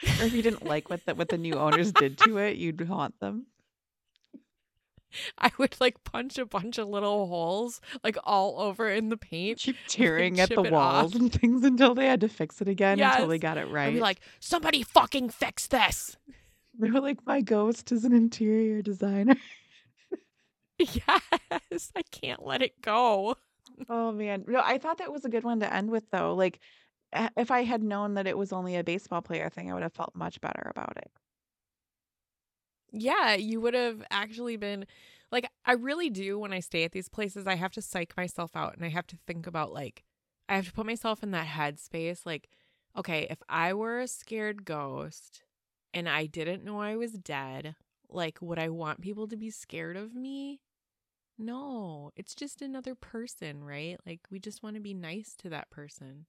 or 0.20 0.26
if 0.26 0.34
you 0.34 0.42
didn't 0.42 0.66
like 0.66 0.90
what 0.90 1.06
the 1.06 1.16
what 1.16 1.30
the 1.30 1.38
new 1.38 1.56
owners 1.56 1.92
did 1.92 2.18
to 2.20 2.38
it, 2.38 2.58
you'd 2.58 2.80
haunt 2.82 3.20
them. 3.20 3.48
I 5.38 5.52
would 5.58 5.76
like 5.80 6.04
punch 6.04 6.38
a 6.38 6.46
bunch 6.46 6.78
of 6.78 6.88
little 6.88 7.28
holes 7.28 7.80
like 8.04 8.18
all 8.24 8.60
over 8.60 8.90
in 8.90 9.10
the 9.10 9.18
paint. 9.18 9.60
Keep 9.60 9.76
tearing 9.88 10.40
at 10.40 10.50
the 10.50 10.62
walls 10.64 11.16
off. 11.16 11.22
and 11.22 11.32
things 11.32 11.64
until 11.64 11.94
they 11.96 12.06
had 12.08 12.22
to 12.22 12.30
fix 12.30 12.62
it 12.62 12.68
again 12.68 13.00
until 13.00 13.28
they 13.28 13.36
Yes. 13.36 13.42
got 13.42 13.58
it 13.58 13.68
I'd 13.68 13.74
right. 13.74 13.94
be 13.94 14.00
like, 14.00 14.20
somebody 14.40 14.84
fucking 14.84 15.30
fix 15.30 15.68
this. 15.68 16.18
they 16.80 16.92
were 16.92 17.02
like, 17.02 17.26
"My 17.26 17.42
ghost 17.42 17.92
is 17.92 18.04
an 18.06 18.14
interior 18.14 18.82
designer." 18.82 19.36
Yes, 20.80 21.92
I 21.96 22.04
can't 22.12 22.46
let 22.46 22.62
it 22.62 22.80
go. 22.82 23.36
Oh 23.90 24.12
man, 24.12 24.46
no, 24.48 24.62
I 24.64 24.78
thought 24.78 25.00
that 25.00 25.12
was 25.12 25.26
a 25.26 25.30
good 25.30 25.44
one 25.44 25.60
to 25.62 25.74
end 25.74 25.90
with 25.90 26.04
though. 26.12 26.36
Like, 26.36 26.60
if 27.36 27.50
I 27.50 27.64
had 27.64 27.82
known 27.82 28.14
that 28.14 28.28
it 28.28 28.38
was 28.38 28.54
only 28.54 28.76
a 28.76 28.84
baseball 28.84 29.22
player 29.24 29.50
thing, 29.50 29.72
I 29.72 29.74
would 29.74 29.82
have 29.84 29.94
felt 29.94 30.16
much 30.16 30.40
better 30.40 30.72
about 30.76 30.96
it. 30.98 31.10
Yeah, 32.92 33.34
you 33.36 33.62
would 33.62 33.74
have 33.74 34.04
actually 34.10 34.58
been 34.58 34.86
like, 35.32 35.50
I 35.66 35.74
really 35.74 36.10
do 36.10 36.40
when 36.40 36.54
I 36.54 36.60
stay 36.62 36.84
at 36.84 36.92
these 36.92 37.10
places, 37.10 37.48
I 37.48 37.56
have 37.56 37.72
to 37.74 37.82
psych 37.82 38.16
myself 38.16 38.56
out 38.56 38.76
and 38.76 38.86
I 38.86 38.90
have 38.90 39.08
to 39.08 39.18
think 39.28 39.46
about 39.48 39.74
like, 39.74 40.04
I 40.50 40.56
have 40.56 40.66
to 40.68 40.74
put 40.74 40.86
myself 40.86 41.24
in 41.24 41.32
that 41.32 41.48
headspace. 41.48 42.26
Like, 42.26 42.48
okay, 42.98 43.28
if 43.30 43.40
I 43.50 43.74
were 43.74 44.00
a 44.00 44.08
scared 44.08 44.64
ghost 44.66 45.44
and 45.94 46.08
I 46.08 46.26
didn't 46.28 46.64
know 46.64 46.80
I 46.82 46.96
was 46.96 47.14
dead, 47.14 47.76
like, 48.10 48.42
would 48.42 48.60
I 48.60 48.70
want 48.70 49.02
people 49.02 49.28
to 49.28 49.36
be 49.38 49.50
scared 49.52 49.98
of 49.98 50.16
me? 50.16 50.62
No, 51.38 52.12
it's 52.16 52.36
just 52.36 52.62
another 52.62 52.96
person, 52.96 53.64
right? 53.64 53.98
Like, 54.06 54.22
we 54.32 54.40
just 54.40 54.64
want 54.64 54.76
to 54.76 54.82
be 54.82 54.94
nice 54.94 55.36
to 55.40 55.50
that 55.50 55.70
person. 55.72 56.28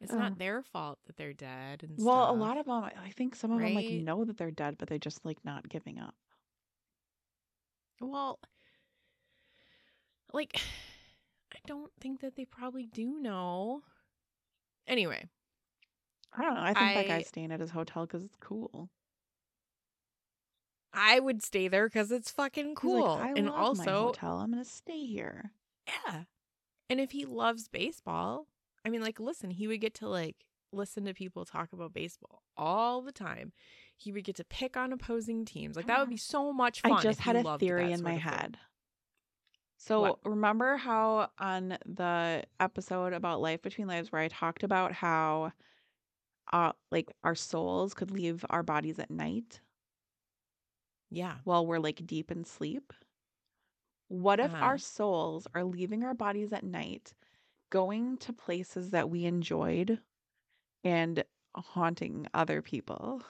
It's 0.00 0.12
Oh. 0.12 0.18
not 0.18 0.38
their 0.38 0.62
fault 0.62 0.98
that 1.06 1.16
they're 1.16 1.34
dead 1.34 1.82
and 1.82 1.98
Well, 1.98 2.30
a 2.30 2.32
lot 2.32 2.56
of 2.56 2.66
them, 2.66 2.84
I 2.84 3.10
think 3.10 3.34
some 3.34 3.52
of 3.52 3.60
them 3.60 3.74
like 3.74 3.90
know 3.90 4.24
that 4.24 4.38
they're 4.38 4.50
dead, 4.50 4.76
but 4.78 4.88
they 4.88 4.98
just 4.98 5.24
like 5.24 5.44
not 5.44 5.68
giving 5.68 5.98
up. 5.98 6.14
Well, 8.00 8.38
like, 10.32 10.54
I 11.52 11.58
don't 11.66 11.92
think 12.00 12.20
that 12.20 12.36
they 12.36 12.44
probably 12.46 12.86
do 12.86 13.20
know. 13.20 13.82
Anyway, 14.86 15.28
I 16.32 16.42
don't 16.42 16.54
know. 16.54 16.60
I 16.62 16.72
think 16.74 16.94
that 16.94 17.06
guy's 17.08 17.26
staying 17.28 17.52
at 17.52 17.60
his 17.60 17.70
hotel 17.70 18.06
because 18.06 18.24
it's 18.24 18.36
cool. 18.40 18.88
I 20.92 21.20
would 21.20 21.42
stay 21.42 21.68
there 21.68 21.86
because 21.88 22.10
it's 22.10 22.30
fucking 22.30 22.74
cool. 22.74 23.02
like, 23.16 23.20
I 23.28 23.32
and 23.38 23.48
also, 23.48 24.06
hotel. 24.06 24.38
I'm 24.38 24.50
gonna 24.50 24.64
stay 24.64 25.04
here. 25.06 25.52
yeah. 25.86 26.24
And 26.88 26.98
if 27.00 27.12
he 27.12 27.24
loves 27.24 27.68
baseball, 27.68 28.46
I 28.84 28.88
mean, 28.90 29.02
like, 29.02 29.20
listen, 29.20 29.50
he 29.50 29.66
would 29.66 29.80
get 29.80 29.94
to 29.96 30.08
like 30.08 30.36
listen 30.72 31.04
to 31.04 31.12
people 31.14 31.44
talk 31.44 31.72
about 31.72 31.92
baseball 31.92 32.42
all 32.56 33.02
the 33.02 33.12
time. 33.12 33.52
He 33.96 34.12
would 34.12 34.24
get 34.24 34.36
to 34.36 34.44
pick 34.44 34.76
on 34.76 34.92
opposing 34.92 35.44
teams. 35.44 35.76
Like, 35.76 35.86
that 35.86 35.98
would 36.00 36.08
be 36.10 36.16
so 36.16 36.52
much 36.52 36.80
fun. 36.80 36.92
I 36.92 37.02
just 37.02 37.20
had 37.20 37.36
a 37.36 37.58
theory 37.58 37.92
in 37.92 38.02
my 38.02 38.16
head. 38.16 38.58
So 39.78 40.00
What? 40.02 40.18
remember 40.24 40.76
how 40.76 41.30
on 41.38 41.78
the 41.86 42.44
episode 42.60 43.12
about 43.14 43.40
life 43.40 43.62
between 43.62 43.88
lives 43.88 44.12
where 44.12 44.20
I 44.22 44.28
talked 44.28 44.62
about 44.62 44.92
how 44.92 45.52
uh 46.52 46.72
like 46.90 47.10
our 47.24 47.34
souls 47.34 47.94
could 47.94 48.10
leave 48.10 48.44
our 48.50 48.62
bodies 48.62 48.98
at 48.98 49.10
night 49.10 49.60
Yeah. 51.10 51.36
while 51.44 51.66
we're 51.66 51.78
like 51.78 52.06
deep 52.06 52.30
in 52.30 52.44
sleep? 52.44 52.92
What 54.08 54.38
if 54.40 54.52
Uh-huh. 54.52 54.64
our 54.64 54.78
souls 54.78 55.46
are 55.54 55.64
leaving 55.64 56.04
our 56.04 56.14
bodies 56.14 56.52
at 56.52 56.64
night, 56.64 57.14
going 57.70 58.18
to 58.18 58.32
places 58.32 58.90
that 58.90 59.10
we 59.10 59.24
enjoyed 59.24 60.00
and 60.84 61.24
haunting 61.56 62.26
other 62.34 62.62
people 62.62 63.22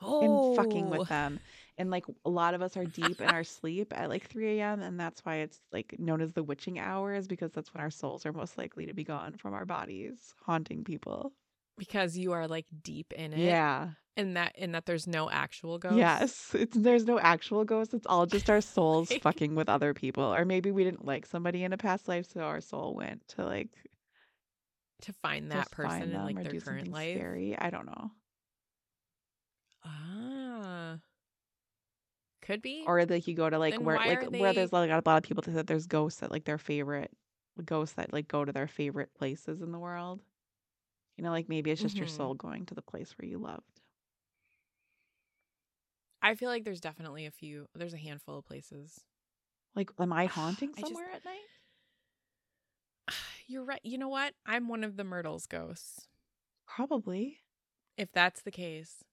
Oh, 0.00 0.20
and 0.20 0.56
fucking 0.56 0.88
with 0.90 1.02
oh. 1.02 1.04
them? 1.04 1.40
And 1.78 1.90
like 1.90 2.04
a 2.24 2.30
lot 2.30 2.54
of 2.54 2.62
us 2.62 2.76
are 2.76 2.86
deep 2.86 3.20
in 3.20 3.30
our 3.30 3.44
sleep 3.44 3.92
at 3.96 4.08
like 4.08 4.26
3 4.28 4.60
a.m. 4.60 4.80
And 4.82 4.98
that's 5.00 5.24
why 5.24 5.36
it's 5.36 5.60
like 5.72 5.96
known 5.98 6.20
as 6.20 6.32
the 6.34 6.42
witching 6.44 6.78
hours 6.78 7.26
because 7.26 7.52
that's 7.52 7.72
when 7.72 7.82
our 7.82 7.90
souls 7.90 8.26
are 8.26 8.32
most 8.32 8.58
likely 8.58 8.86
to 8.86 8.94
be 8.94 9.04
gone 9.04 9.34
from 9.34 9.54
our 9.54 9.64
bodies, 9.64 10.34
haunting 10.44 10.84
people. 10.84 11.32
because 11.78 12.16
you 12.16 12.32
are 12.32 12.48
like 12.48 12.66
deep 12.82 13.12
in 13.12 13.32
it. 13.32 13.38
Yeah. 13.40 13.90
And 14.16 14.36
that 14.36 14.52
and 14.56 14.74
that 14.74 14.86
there's 14.86 15.06
no 15.06 15.30
actual 15.30 15.78
ghosts. 15.78 16.24
Yes. 16.24 16.54
It's 16.54 16.76
there's 16.76 17.04
no 17.06 17.18
actual 17.18 17.64
ghosts. 17.64 17.94
It's 17.94 18.06
all 18.06 18.26
just 18.26 18.50
our 18.50 18.60
souls 18.60 19.16
fucking 19.22 19.54
with 19.54 19.68
other 19.68 19.94
people. 19.94 20.24
Or 20.24 20.44
maybe 20.44 20.72
we 20.72 20.84
didn't 20.84 21.04
like 21.04 21.26
somebody 21.26 21.62
in 21.64 21.72
a 21.72 21.76
past 21.78 22.08
life, 22.08 22.26
so 22.26 22.40
our 22.40 22.60
soul 22.60 22.94
went 22.94 23.26
to 23.28 23.44
like 23.44 23.70
to 25.02 25.12
find 25.12 25.50
that 25.52 25.70
person 25.70 26.02
find 26.02 26.12
in 26.12 26.24
like 26.24 26.42
their 26.42 26.54
current 26.54 26.92
life. 26.92 27.12
scary. 27.12 27.56
I 27.58 27.70
don't 27.70 27.86
know. 27.86 28.10
Ah, 29.82 30.98
could 32.42 32.62
be. 32.62 32.84
Or 32.86 33.04
like 33.04 33.26
you 33.26 33.34
go 33.34 33.50
to 33.50 33.58
like 33.58 33.74
Then 33.74 33.84
where 33.84 33.96
like 34.04 34.22
are 34.22 34.30
where 34.30 34.52
there's 34.52 34.72
like 34.72 34.90
a 34.90 35.02
lot 35.04 35.16
of 35.18 35.22
people 35.22 35.42
that 35.52 35.66
there's 35.66 35.86
ghosts 35.86 36.20
that 36.20 36.30
like 36.30 36.44
their 36.44 36.58
favorite 36.58 37.10
ghosts 37.64 37.94
that 37.96 38.12
like 38.12 38.28
go 38.28 38.44
to 38.44 38.52
their 38.52 38.68
favorite 38.68 39.14
places 39.14 39.62
in 39.62 39.72
the 39.72 39.78
world. 39.78 40.20
You 41.16 41.24
know, 41.24 41.30
like 41.30 41.48
maybe 41.48 41.70
it's 41.70 41.82
just 41.82 42.00
your 42.00 42.06
Mhm. 42.06 42.08
soul 42.08 42.34
going 42.34 42.66
to 42.66 42.74
the 42.74 42.82
place 42.82 43.14
where 43.18 43.28
you 43.28 43.38
loved. 43.38 43.75
I 46.30 46.34
feel 46.34 46.48
like 46.48 46.64
there's 46.64 46.80
definitely 46.80 47.26
a 47.26 47.30
few. 47.30 47.68
There's 47.74 47.94
a 47.94 47.98
handful 47.98 48.38
of 48.38 48.44
places. 48.44 49.00
Like, 49.74 49.90
am 49.98 50.12
I 50.12 50.26
haunting 50.38 50.70
I 50.76 50.80
just- 50.80 50.92
somewhere 50.92 51.10
at 51.14 51.24
night? 51.24 51.38
You're 53.46 53.64
right. 53.64 53.80
You 53.84 53.98
know 53.98 54.08
what? 54.08 54.34
I'm 54.44 54.68
one 54.68 54.82
of 54.84 54.96
the 54.96 55.04
Myrtle's 55.04 55.46
ghosts. 55.46 56.08
Probably. 56.66 57.38
If 57.96 58.10
that's 58.12 58.42
the 58.42 58.50
case, 58.50 59.04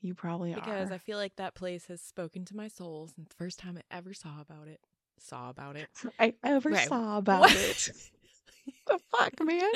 You 0.00 0.14
probably 0.14 0.52
because 0.52 0.68
are. 0.68 0.74
Because 0.74 0.90
I 0.92 0.98
feel 0.98 1.16
like 1.18 1.36
that 1.36 1.54
place 1.54 1.86
has 1.86 2.02
spoken 2.02 2.44
to 2.46 2.56
my 2.56 2.68
soul 2.68 3.08
since 3.14 3.28
the 3.28 3.34
first 3.36 3.58
time 3.58 3.78
I 3.78 3.96
ever 3.96 4.12
saw 4.12 4.40
about 4.40 4.68
it. 4.68 4.80
Saw 5.18 5.48
about 5.50 5.76
it. 5.76 5.88
I 6.18 6.34
ever 6.42 6.68
Right. 6.70 6.88
saw 6.88 7.16
about 7.18 7.42
What? 7.42 7.52
it. 7.56 7.90
the 8.86 8.98
fuck, 9.16 9.32
man? 9.42 9.70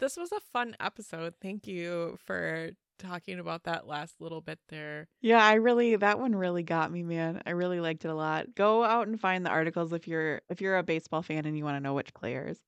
This 0.00 0.16
was 0.16 0.32
a 0.32 0.40
fun 0.40 0.74
episode. 0.80 1.34
Thank 1.42 1.66
you 1.66 2.16
for 2.24 2.70
talking 2.98 3.38
about 3.38 3.64
that 3.64 3.86
last 3.86 4.14
little 4.18 4.40
bit 4.40 4.58
there. 4.68 5.08
Yeah, 5.20 5.44
I 5.44 5.54
really 5.54 5.96
that 5.96 6.18
one 6.18 6.34
really 6.34 6.62
got 6.62 6.90
me, 6.90 7.02
man. 7.02 7.42
I 7.46 7.50
really 7.50 7.80
liked 7.80 8.04
it 8.06 8.08
a 8.08 8.14
lot. 8.14 8.54
Go 8.54 8.82
out 8.82 9.08
and 9.08 9.20
find 9.20 9.44
the 9.44 9.50
articles 9.50 9.92
if 9.92 10.08
you're 10.08 10.40
if 10.48 10.60
you're 10.62 10.78
a 10.78 10.82
baseball 10.82 11.22
fan 11.22 11.44
and 11.44 11.56
you 11.56 11.64
want 11.64 11.76
to 11.76 11.80
know 11.80 11.94
which 11.94 12.14
players. 12.14 12.58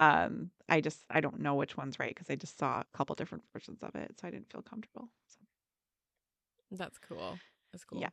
Um, 0.00 0.50
I 0.68 0.80
just 0.80 1.04
I 1.10 1.20
don't 1.20 1.40
know 1.40 1.54
which 1.54 1.76
one's 1.76 1.98
right 2.00 2.14
because 2.14 2.28
I 2.28 2.34
just 2.34 2.58
saw 2.58 2.80
a 2.80 2.96
couple 2.96 3.14
different 3.14 3.44
versions 3.52 3.82
of 3.82 3.94
it, 3.94 4.16
so 4.20 4.26
I 4.26 4.30
didn't 4.30 4.50
feel 4.50 4.62
comfortable. 4.62 5.08
So 5.28 6.76
That's 6.76 6.98
cool. 6.98 7.38
That's 7.72 7.84
cool. 7.84 8.00
Yeah. 8.00 8.10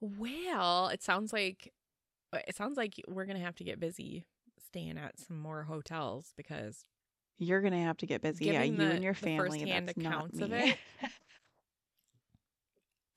Well, 0.00 0.88
it 0.88 1.02
sounds 1.02 1.32
like 1.32 1.72
it 2.32 2.54
sounds 2.54 2.76
like 2.76 2.94
we're 3.08 3.24
gonna 3.24 3.40
have 3.40 3.56
to 3.56 3.64
get 3.64 3.80
busy 3.80 4.24
staying 4.68 4.98
at 4.98 5.18
some 5.18 5.38
more 5.38 5.64
hotels 5.64 6.32
because 6.36 6.84
you're 7.38 7.60
gonna 7.60 7.82
have 7.82 7.96
to 7.98 8.06
get 8.06 8.22
busy. 8.22 8.46
yeah, 8.46 8.62
you 8.62 8.76
the- 8.76 8.84
and 8.92 9.04
your 9.04 9.14
family. 9.14 9.64
That's 9.64 9.96
not 9.96 10.12
accounts 10.14 10.40
of 10.40 10.50
me. 10.50 10.76
it. 11.02 11.10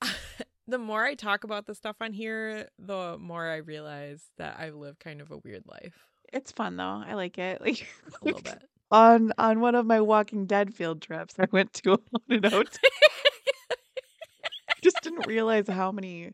the 0.68 0.78
more 0.78 1.04
I 1.06 1.16
talk 1.16 1.44
about 1.44 1.66
the 1.66 1.76
stuff 1.76 1.98
on 2.02 2.14
here, 2.14 2.68
the 2.78 3.18
more 3.20 3.48
I 3.48 3.58
realize 3.58 4.24
that 4.38 4.58
I 4.60 4.70
live 4.70 5.00
kind 5.00 5.22
of 5.22 5.32
a 5.32 5.38
weird 5.38 5.64
life. 5.68 5.96
it's 6.32 6.52
fun 6.52 6.78
though. 6.78 7.04
I 7.06 7.14
like 7.16 7.38
it. 7.38 7.62
Like 7.66 7.88
A 8.22 8.26
little 8.26 8.42
bit. 8.42 8.62
on 8.92 9.32
on 9.38 9.60
one 9.60 9.76
of 9.76 9.86
my 9.86 10.00
Walking 10.02 10.46
Dead 10.46 10.74
field 10.74 11.02
trips, 11.02 11.36
I 11.40 11.48
went 11.52 11.74
to 11.74 11.94
a 11.94 11.98
haunted 12.12 12.46
hotel. 12.52 12.80
just 14.84 15.02
didn't 15.02 15.28
realize 15.28 15.68
how 15.68 15.92
many 15.92 16.32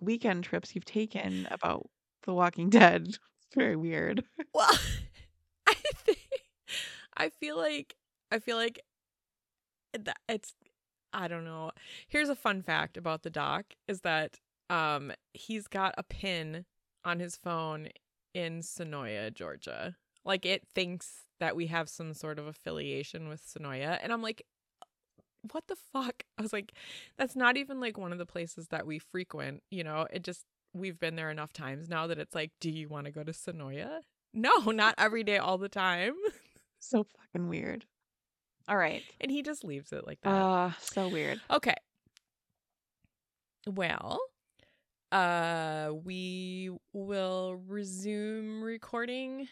weekend 0.00 0.44
trips 0.44 0.74
you've 0.74 0.84
taken 0.84 1.48
about 1.50 1.88
The 2.24 2.34
Walking 2.34 2.70
Dead. 2.70 3.06
It's 3.08 3.54
very 3.56 3.76
weird. 3.76 4.22
Well, 4.54 4.70
I 5.68 5.74
think 6.04 6.18
I 7.16 7.28
feel 7.28 7.56
like 7.56 7.96
I 8.30 8.38
feel 8.38 8.56
like 8.56 8.80
it's 10.28 10.54
I 11.12 11.28
don't 11.28 11.44
know. 11.44 11.72
Here's 12.08 12.30
a 12.30 12.34
fun 12.34 12.62
fact 12.62 12.96
about 12.96 13.22
the 13.22 13.30
doc 13.30 13.64
is 13.86 14.00
that 14.00 14.40
um 14.70 15.12
he's 15.34 15.66
got 15.66 15.94
a 15.98 16.02
pin 16.02 16.64
on 17.04 17.20
his 17.20 17.36
phone 17.36 17.88
in 18.34 18.60
Senoia, 18.60 19.32
Georgia. 19.32 19.96
Like 20.24 20.46
it 20.46 20.66
thinks 20.74 21.24
that 21.40 21.56
we 21.56 21.66
have 21.66 21.88
some 21.88 22.14
sort 22.14 22.38
of 22.38 22.46
affiliation 22.46 23.28
with 23.28 23.42
Senoia 23.44 23.98
and 24.02 24.12
I'm 24.12 24.22
like 24.22 24.42
what 25.50 25.64
the 25.66 25.76
fuck? 25.92 26.22
I 26.38 26.42
was 26.42 26.52
like 26.52 26.72
that's 27.18 27.36
not 27.36 27.56
even 27.56 27.80
like 27.80 27.98
one 27.98 28.12
of 28.12 28.18
the 28.18 28.26
places 28.26 28.68
that 28.68 28.86
we 28.86 28.98
frequent, 28.98 29.62
you 29.70 29.84
know. 29.84 30.06
It 30.10 30.22
just 30.22 30.44
we've 30.72 30.98
been 30.98 31.16
there 31.16 31.30
enough 31.30 31.52
times 31.52 31.88
now 31.88 32.06
that 32.06 32.18
it's 32.18 32.34
like 32.34 32.52
do 32.60 32.70
you 32.70 32.88
want 32.88 33.06
to 33.06 33.12
go 33.12 33.24
to 33.24 33.32
Senoia? 33.32 34.00
No, 34.32 34.70
not 34.70 34.94
every 34.96 35.24
day 35.24 35.36
all 35.36 35.58
the 35.58 35.68
time. 35.68 36.14
So 36.82 37.06
fucking 37.16 37.48
weird. 37.48 37.86
All 38.68 38.76
right. 38.76 39.02
And 39.20 39.30
he 39.30 39.42
just 39.42 39.64
leaves 39.64 39.92
it 39.92 40.06
like 40.06 40.20
that. 40.22 40.30
Uh, 40.30 40.72
so 40.80 41.08
weird. 41.08 41.40
Okay. 41.50 41.74
Well, 43.66 44.20
uh 45.12 45.92
we 46.04 46.70
will 46.94 47.60
resume 47.68 48.62
recording 48.62 49.46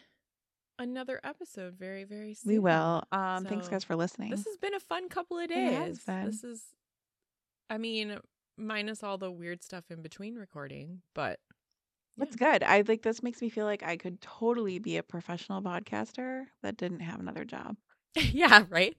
another 0.79 1.21
episode 1.23 1.75
very 1.77 2.03
very 2.03 2.33
soon. 2.33 2.53
We 2.53 2.59
will. 2.59 3.03
Um, 3.11 3.45
thanks 3.45 3.69
guys 3.69 3.83
for 3.83 3.95
listening. 3.95 4.31
This 4.31 4.45
has 4.45 4.57
been 4.57 4.73
a 4.73 4.79
fun 4.79 5.07
couple 5.07 5.37
of 5.37 5.47
days. 5.47 6.03
This 6.05 6.43
is 6.43 6.63
I 7.69 7.77
mean, 7.77 8.17
minus 8.57 9.03
all 9.03 9.17
the 9.17 9.31
weird 9.31 9.63
stuff 9.63 9.85
in 9.89 10.01
between 10.01 10.35
recording, 10.35 11.01
but 11.15 11.39
That's 12.17 12.35
good. 12.35 12.63
I 12.63 12.83
like 12.87 13.01
this 13.01 13.23
makes 13.23 13.41
me 13.41 13.49
feel 13.49 13.65
like 13.65 13.83
I 13.83 13.97
could 13.97 14.21
totally 14.21 14.79
be 14.79 14.97
a 14.97 15.03
professional 15.03 15.61
podcaster 15.61 16.43
that 16.61 16.77
didn't 16.77 16.99
have 17.01 17.19
another 17.19 17.45
job. 17.45 17.77
yeah, 18.15 18.65
right? 18.69 18.95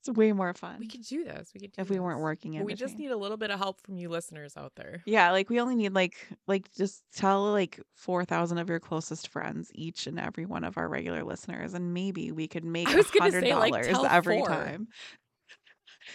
It's 0.00 0.16
way 0.16 0.32
more 0.32 0.52
fun 0.52 0.76
We 0.80 0.86
could 0.86 1.02
do 1.02 1.24
this. 1.24 1.50
We 1.54 1.60
could 1.60 1.72
do 1.72 1.80
if 1.82 1.88
we 1.88 1.98
weren't 1.98 2.20
working 2.20 2.54
in 2.54 2.64
we 2.64 2.74
just 2.74 2.98
need 2.98 3.10
a 3.10 3.16
little 3.16 3.38
bit 3.38 3.50
of 3.50 3.58
help 3.58 3.80
from 3.80 3.96
you 3.96 4.10
listeners 4.10 4.54
out 4.56 4.72
there. 4.76 5.02
Yeah, 5.06 5.30
like 5.30 5.48
we 5.48 5.60
only 5.60 5.74
need 5.76 5.94
like 5.94 6.28
like 6.46 6.70
just 6.74 7.02
tell 7.14 7.50
like 7.52 7.80
4,000 7.94 8.58
of 8.58 8.68
your 8.68 8.80
closest 8.80 9.28
friends 9.28 9.70
each 9.74 10.06
and 10.06 10.20
every 10.20 10.44
one 10.44 10.62
of 10.64 10.76
our 10.76 10.88
regular 10.88 11.24
listeners 11.24 11.72
and 11.72 11.94
maybe 11.94 12.32
we 12.32 12.48
could 12.48 12.64
make 12.64 12.88
I 12.88 12.94
$100 12.96 13.98
like, 13.98 14.12
every 14.12 14.36
four. 14.38 14.48
time. 14.48 14.88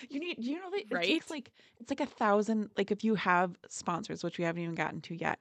You 0.09 0.19
need 0.19 0.37
you 0.39 0.59
know 0.59 0.69
that 0.71 0.81
it 0.91 0.91
Right? 0.93 1.07
takes 1.07 1.29
like 1.31 1.51
it's 1.79 1.89
like 1.89 1.99
a 1.99 2.05
thousand 2.05 2.69
like 2.77 2.91
if 2.91 3.03
you 3.03 3.15
have 3.15 3.55
sponsors 3.69 4.23
which 4.23 4.37
we 4.37 4.43
haven't 4.43 4.61
even 4.61 4.75
gotten 4.75 5.01
to 5.01 5.15
yet 5.15 5.39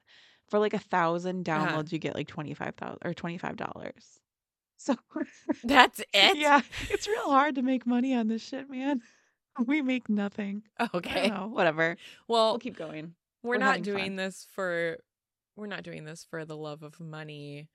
for 0.49 0.59
like 0.59 0.73
a 0.73 0.79
thousand 0.79 1.47
Uh-huh. 1.47 1.65
downloads 1.67 1.91
you 1.91 1.99
get 1.99 2.15
like 2.15 2.27
25,000 2.27 2.97
or 3.03 3.13
$25. 3.13 3.91
So 4.77 4.95
That's 5.63 5.99
it? 6.13 6.37
yeah, 6.37 6.61
it's 6.89 7.07
real 7.07 7.29
hard 7.29 7.55
to 7.55 7.61
make 7.61 7.85
money 7.85 8.13
on 8.15 8.27
this 8.27 8.41
shit, 8.41 8.69
man. 8.69 9.01
We 9.65 9.81
make 9.81 10.07
nothing. 10.07 10.63
Okay. 10.93 11.27
know, 11.27 11.47
whatever. 11.51 11.97
Well, 12.29 12.51
We'll 12.51 12.59
keep 12.59 12.77
going. 12.77 13.15
we're, 13.43 13.55
we're 13.55 13.57
not 13.57 13.81
doing 13.81 14.11
fun. 14.11 14.15
this 14.15 14.47
for 14.55 14.97
we're 15.57 15.67
not 15.67 15.83
doing 15.83 16.05
this 16.05 16.23
for 16.23 16.45
the 16.45 16.55
love 16.55 16.81
of 16.81 16.97
money. 17.01 17.67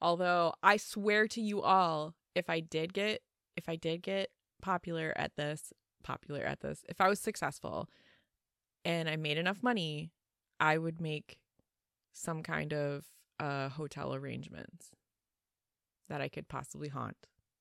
Although 0.00 0.54
I 0.62 0.78
swear 0.78 1.28
to 1.28 1.42
you 1.42 1.60
all, 1.60 2.14
if 2.34 2.48
I 2.48 2.60
did 2.60 2.94
get 2.94 3.20
if 3.54 3.68
I 3.68 3.76
did 3.76 4.00
get 4.02 4.30
popular 4.62 5.12
at 5.16 5.32
this, 5.36 5.74
popular 6.02 6.42
at 6.42 6.60
this, 6.60 6.84
if 6.88 7.02
I 7.02 7.08
was 7.08 7.20
successful 7.20 7.86
and 8.84 9.06
I 9.08 9.16
made 9.16 9.36
enough 9.36 9.62
money, 9.62 10.12
I 10.58 10.78
would 10.78 11.02
make 11.02 11.38
some 12.16 12.42
kind 12.42 12.72
of 12.72 13.04
uh 13.38 13.68
hotel 13.68 14.14
arrangements 14.14 14.90
that 16.08 16.20
I 16.20 16.28
could 16.28 16.48
possibly 16.48 16.88
haunt 16.88 17.16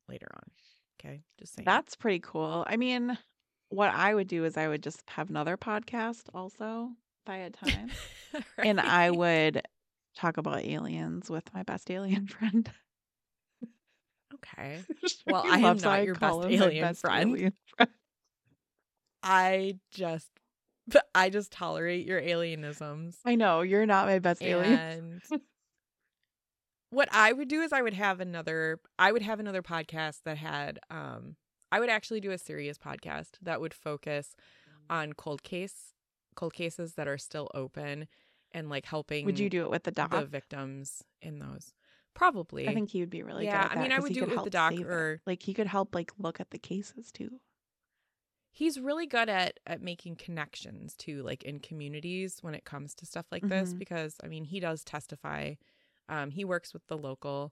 later 0.08 0.28
on. 0.34 0.52
Okay? 1.00 1.22
Just 1.40 1.56
saying. 1.56 1.66
That's 1.66 1.96
pretty 1.96 2.20
cool. 2.20 2.64
I 2.68 2.78
mean, 2.78 3.18
what 3.70 3.92
I 3.94 4.14
would 4.14 4.28
do 4.28 4.46
is 4.46 4.56
I 4.56 4.68
would 4.68 4.84
just 4.84 5.02
have 5.10 5.30
another 5.30 5.58
podcast 5.58 6.24
also 6.34 6.92
if 7.26 7.30
I 7.30 7.38
had 7.38 7.54
time. 7.54 7.92
And 8.58 8.80
I 8.82 9.12
would 9.12 9.62
talk 10.16 10.36
about 10.38 10.64
aliens 10.66 11.30
with 11.30 11.54
my 11.54 11.64
best 11.64 11.90
alien 11.90 12.28
friend. 12.36 12.70
Okay. 14.34 14.82
Well, 15.28 15.44
I 15.46 15.60
am 15.60 15.78
not 15.78 16.04
your 16.04 16.16
best 16.16 16.40
alien 16.46 16.94
friend. 16.96 17.30
alien 17.32 17.54
friend. 17.76 17.90
I 19.24 19.80
just 19.92 20.30
I 21.14 21.30
just 21.30 21.52
tolerate 21.52 22.06
your 22.06 22.22
alienisms. 22.22 23.16
I 23.26 23.36
know 23.36 23.62
you're 23.62 23.86
not 23.86 24.08
my 24.08 24.20
best 24.20 24.42
alien. 24.44 25.22
What 26.92 27.10
I 27.12 27.34
would 27.34 27.48
do 27.50 27.62
is 27.62 27.74
I 27.74 27.82
would 27.82 27.94
have 27.96 28.20
another 28.20 28.80
I 28.98 29.12
would 29.12 29.22
have 29.24 29.40
another 29.40 29.62
podcast 29.62 30.20
that 30.24 30.38
had 30.38 30.80
um 30.90 31.36
I 31.72 31.80
would 31.80 31.90
actually 31.90 32.22
do 32.22 32.32
a 32.32 32.38
serious 32.38 32.78
podcast 32.78 33.32
that 33.42 33.60
would 33.60 33.74
focus 33.74 34.36
on 34.90 35.14
cold 35.14 35.44
case 35.44 35.94
cold 36.36 36.54
cases 36.54 36.94
that 36.94 37.08
are 37.08 37.18
still 37.18 37.50
open 37.54 38.08
and 38.54 38.70
like 38.70 38.86
helping 38.86 39.26
Would 39.26 39.40
you 39.40 39.50
do 39.50 39.64
it 39.64 39.72
with 39.72 39.84
the 39.84 39.92
doc? 39.92 40.12
the 40.12 40.26
victims 40.26 41.04
in 41.22 41.40
those. 41.40 41.74
Probably. 42.14 42.68
I 42.70 42.74
think 42.74 42.92
he 42.92 43.02
would 43.02 43.10
be 43.10 43.24
really 43.24 43.44
Yeah, 43.46 43.64
good 43.64 43.72
at 43.72 43.78
I 43.78 43.82
mean, 43.82 43.92
I 43.92 44.00
would 44.00 44.14
do 44.14 44.24
it 44.24 44.30
with 44.30 44.44
the 44.46 44.50
doc 44.50 44.72
save 44.72 44.82
it. 44.82 44.88
or- 44.88 45.22
like 45.26 45.44
he 45.44 45.54
could 45.54 45.68
help 45.68 45.94
like 45.94 46.12
look 46.18 46.40
at 46.40 46.52
the 46.52 46.60
cases 46.60 47.12
too. 47.12 47.42
He's 48.56 48.80
really 48.80 49.06
good 49.06 49.28
at 49.30 49.60
at 49.68 49.82
making 49.82 50.16
connections 50.16 50.96
too 50.96 51.22
like 51.24 51.44
in 51.44 51.60
communities 51.60 52.38
when 52.42 52.56
it 52.56 52.64
comes 52.64 52.96
to 52.96 53.06
stuff 53.06 53.26
like 53.32 53.48
this 53.50 53.74
Mhm. 53.74 53.80
because 53.80 54.16
i 54.24 54.28
mean 54.28 54.46
he 54.46 54.60
does 54.60 54.84
testify. 54.84 55.54
Um 56.10 56.32
he 56.32 56.44
works 56.46 56.74
with 56.74 56.86
the 56.88 56.98
local 56.98 57.52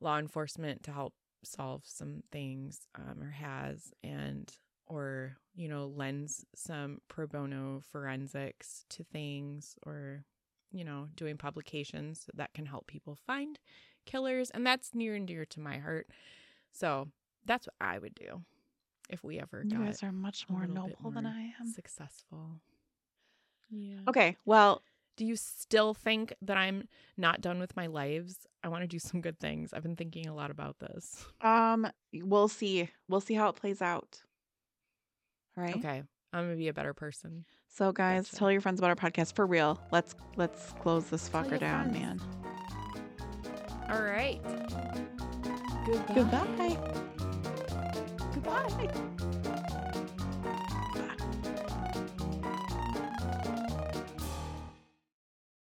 law 0.00 0.18
enforcement 0.18 0.82
to 0.82 0.92
help 0.92 1.14
solve 1.44 1.82
some 1.86 2.22
things 2.32 2.88
um 2.94 3.22
or 3.22 3.30
has 3.30 3.92
and 4.02 4.52
or 4.86 5.36
you 5.54 5.68
know 5.68 5.86
lends 5.86 6.44
some 6.54 7.00
pro 7.08 7.26
bono 7.26 7.80
forensics 7.92 8.84
to 8.88 9.04
things 9.04 9.76
or 9.86 10.24
you 10.72 10.84
know 10.84 11.08
doing 11.14 11.36
publications 11.38 12.26
that 12.34 12.52
can 12.54 12.66
help 12.66 12.86
people 12.86 13.14
find 13.26 13.58
killers 14.06 14.50
and 14.50 14.66
that's 14.66 14.94
near 14.94 15.14
and 15.14 15.26
dear 15.28 15.44
to 15.44 15.60
my 15.60 15.78
heart. 15.78 16.08
So 16.72 17.08
that's 17.44 17.66
what 17.66 17.74
i 17.80 17.98
would 17.98 18.14
do 18.14 18.42
if 19.12 19.22
we 19.22 19.38
ever 19.38 19.62
You 19.66 19.78
guys 19.84 20.02
are 20.02 20.12
much 20.12 20.48
more 20.48 20.66
little 20.66 20.86
bit 20.86 20.96
noble 21.00 21.10
than 21.12 21.26
I 21.26 21.52
am. 21.60 21.66
Successful. 21.74 22.60
Yeah. 23.70 23.98
Okay, 24.08 24.36
well, 24.44 24.82
Do 25.16 25.26
you 25.26 25.36
still 25.36 25.92
think 25.94 26.32
that 26.42 26.56
I'm 26.56 26.88
not 27.18 27.40
done 27.42 27.58
with 27.60 27.76
my 27.76 27.86
lives? 27.86 28.46
I 28.64 28.68
want 28.68 28.82
to 28.82 28.88
do 28.88 28.98
some 28.98 29.20
good 29.20 29.38
things. 29.38 29.72
I've 29.74 29.82
been 29.82 29.96
thinking 29.96 30.26
a 30.26 30.34
lot 30.34 30.50
about 30.50 30.78
this. 30.78 31.24
um, 31.42 31.86
we'll 32.14 32.48
see. 32.48 32.88
We'll 33.08 33.20
see 33.20 33.34
how 33.34 33.48
it 33.50 33.56
plays 33.56 33.82
out. 33.82 34.20
All 35.56 35.64
right. 35.64 35.76
Okay. 35.76 36.02
I'm 36.32 36.44
gonna 36.44 36.56
be 36.56 36.68
a 36.68 36.72
better 36.72 36.94
person. 36.94 37.44
So 37.68 37.92
guys, 37.92 38.24
Gotcha. 38.24 38.36
tell 38.36 38.50
your 38.52 38.62
friends 38.62 38.80
about 38.80 38.88
our 38.88 38.96
podcast 38.96 39.34
for 39.36 39.44
real. 39.46 39.78
Let's 39.92 40.14
let's 40.36 40.72
close 40.80 41.10
this 41.10 41.28
Tell 41.28 41.44
fucker 41.44 41.60
down, 41.60 41.90
friends. 41.92 42.22
man. 42.22 43.90
All 43.90 44.02
right. 44.02 44.40
Goodbye. 45.84 46.14
Goodbye. 46.14 47.18
Goodbye. 48.44 49.41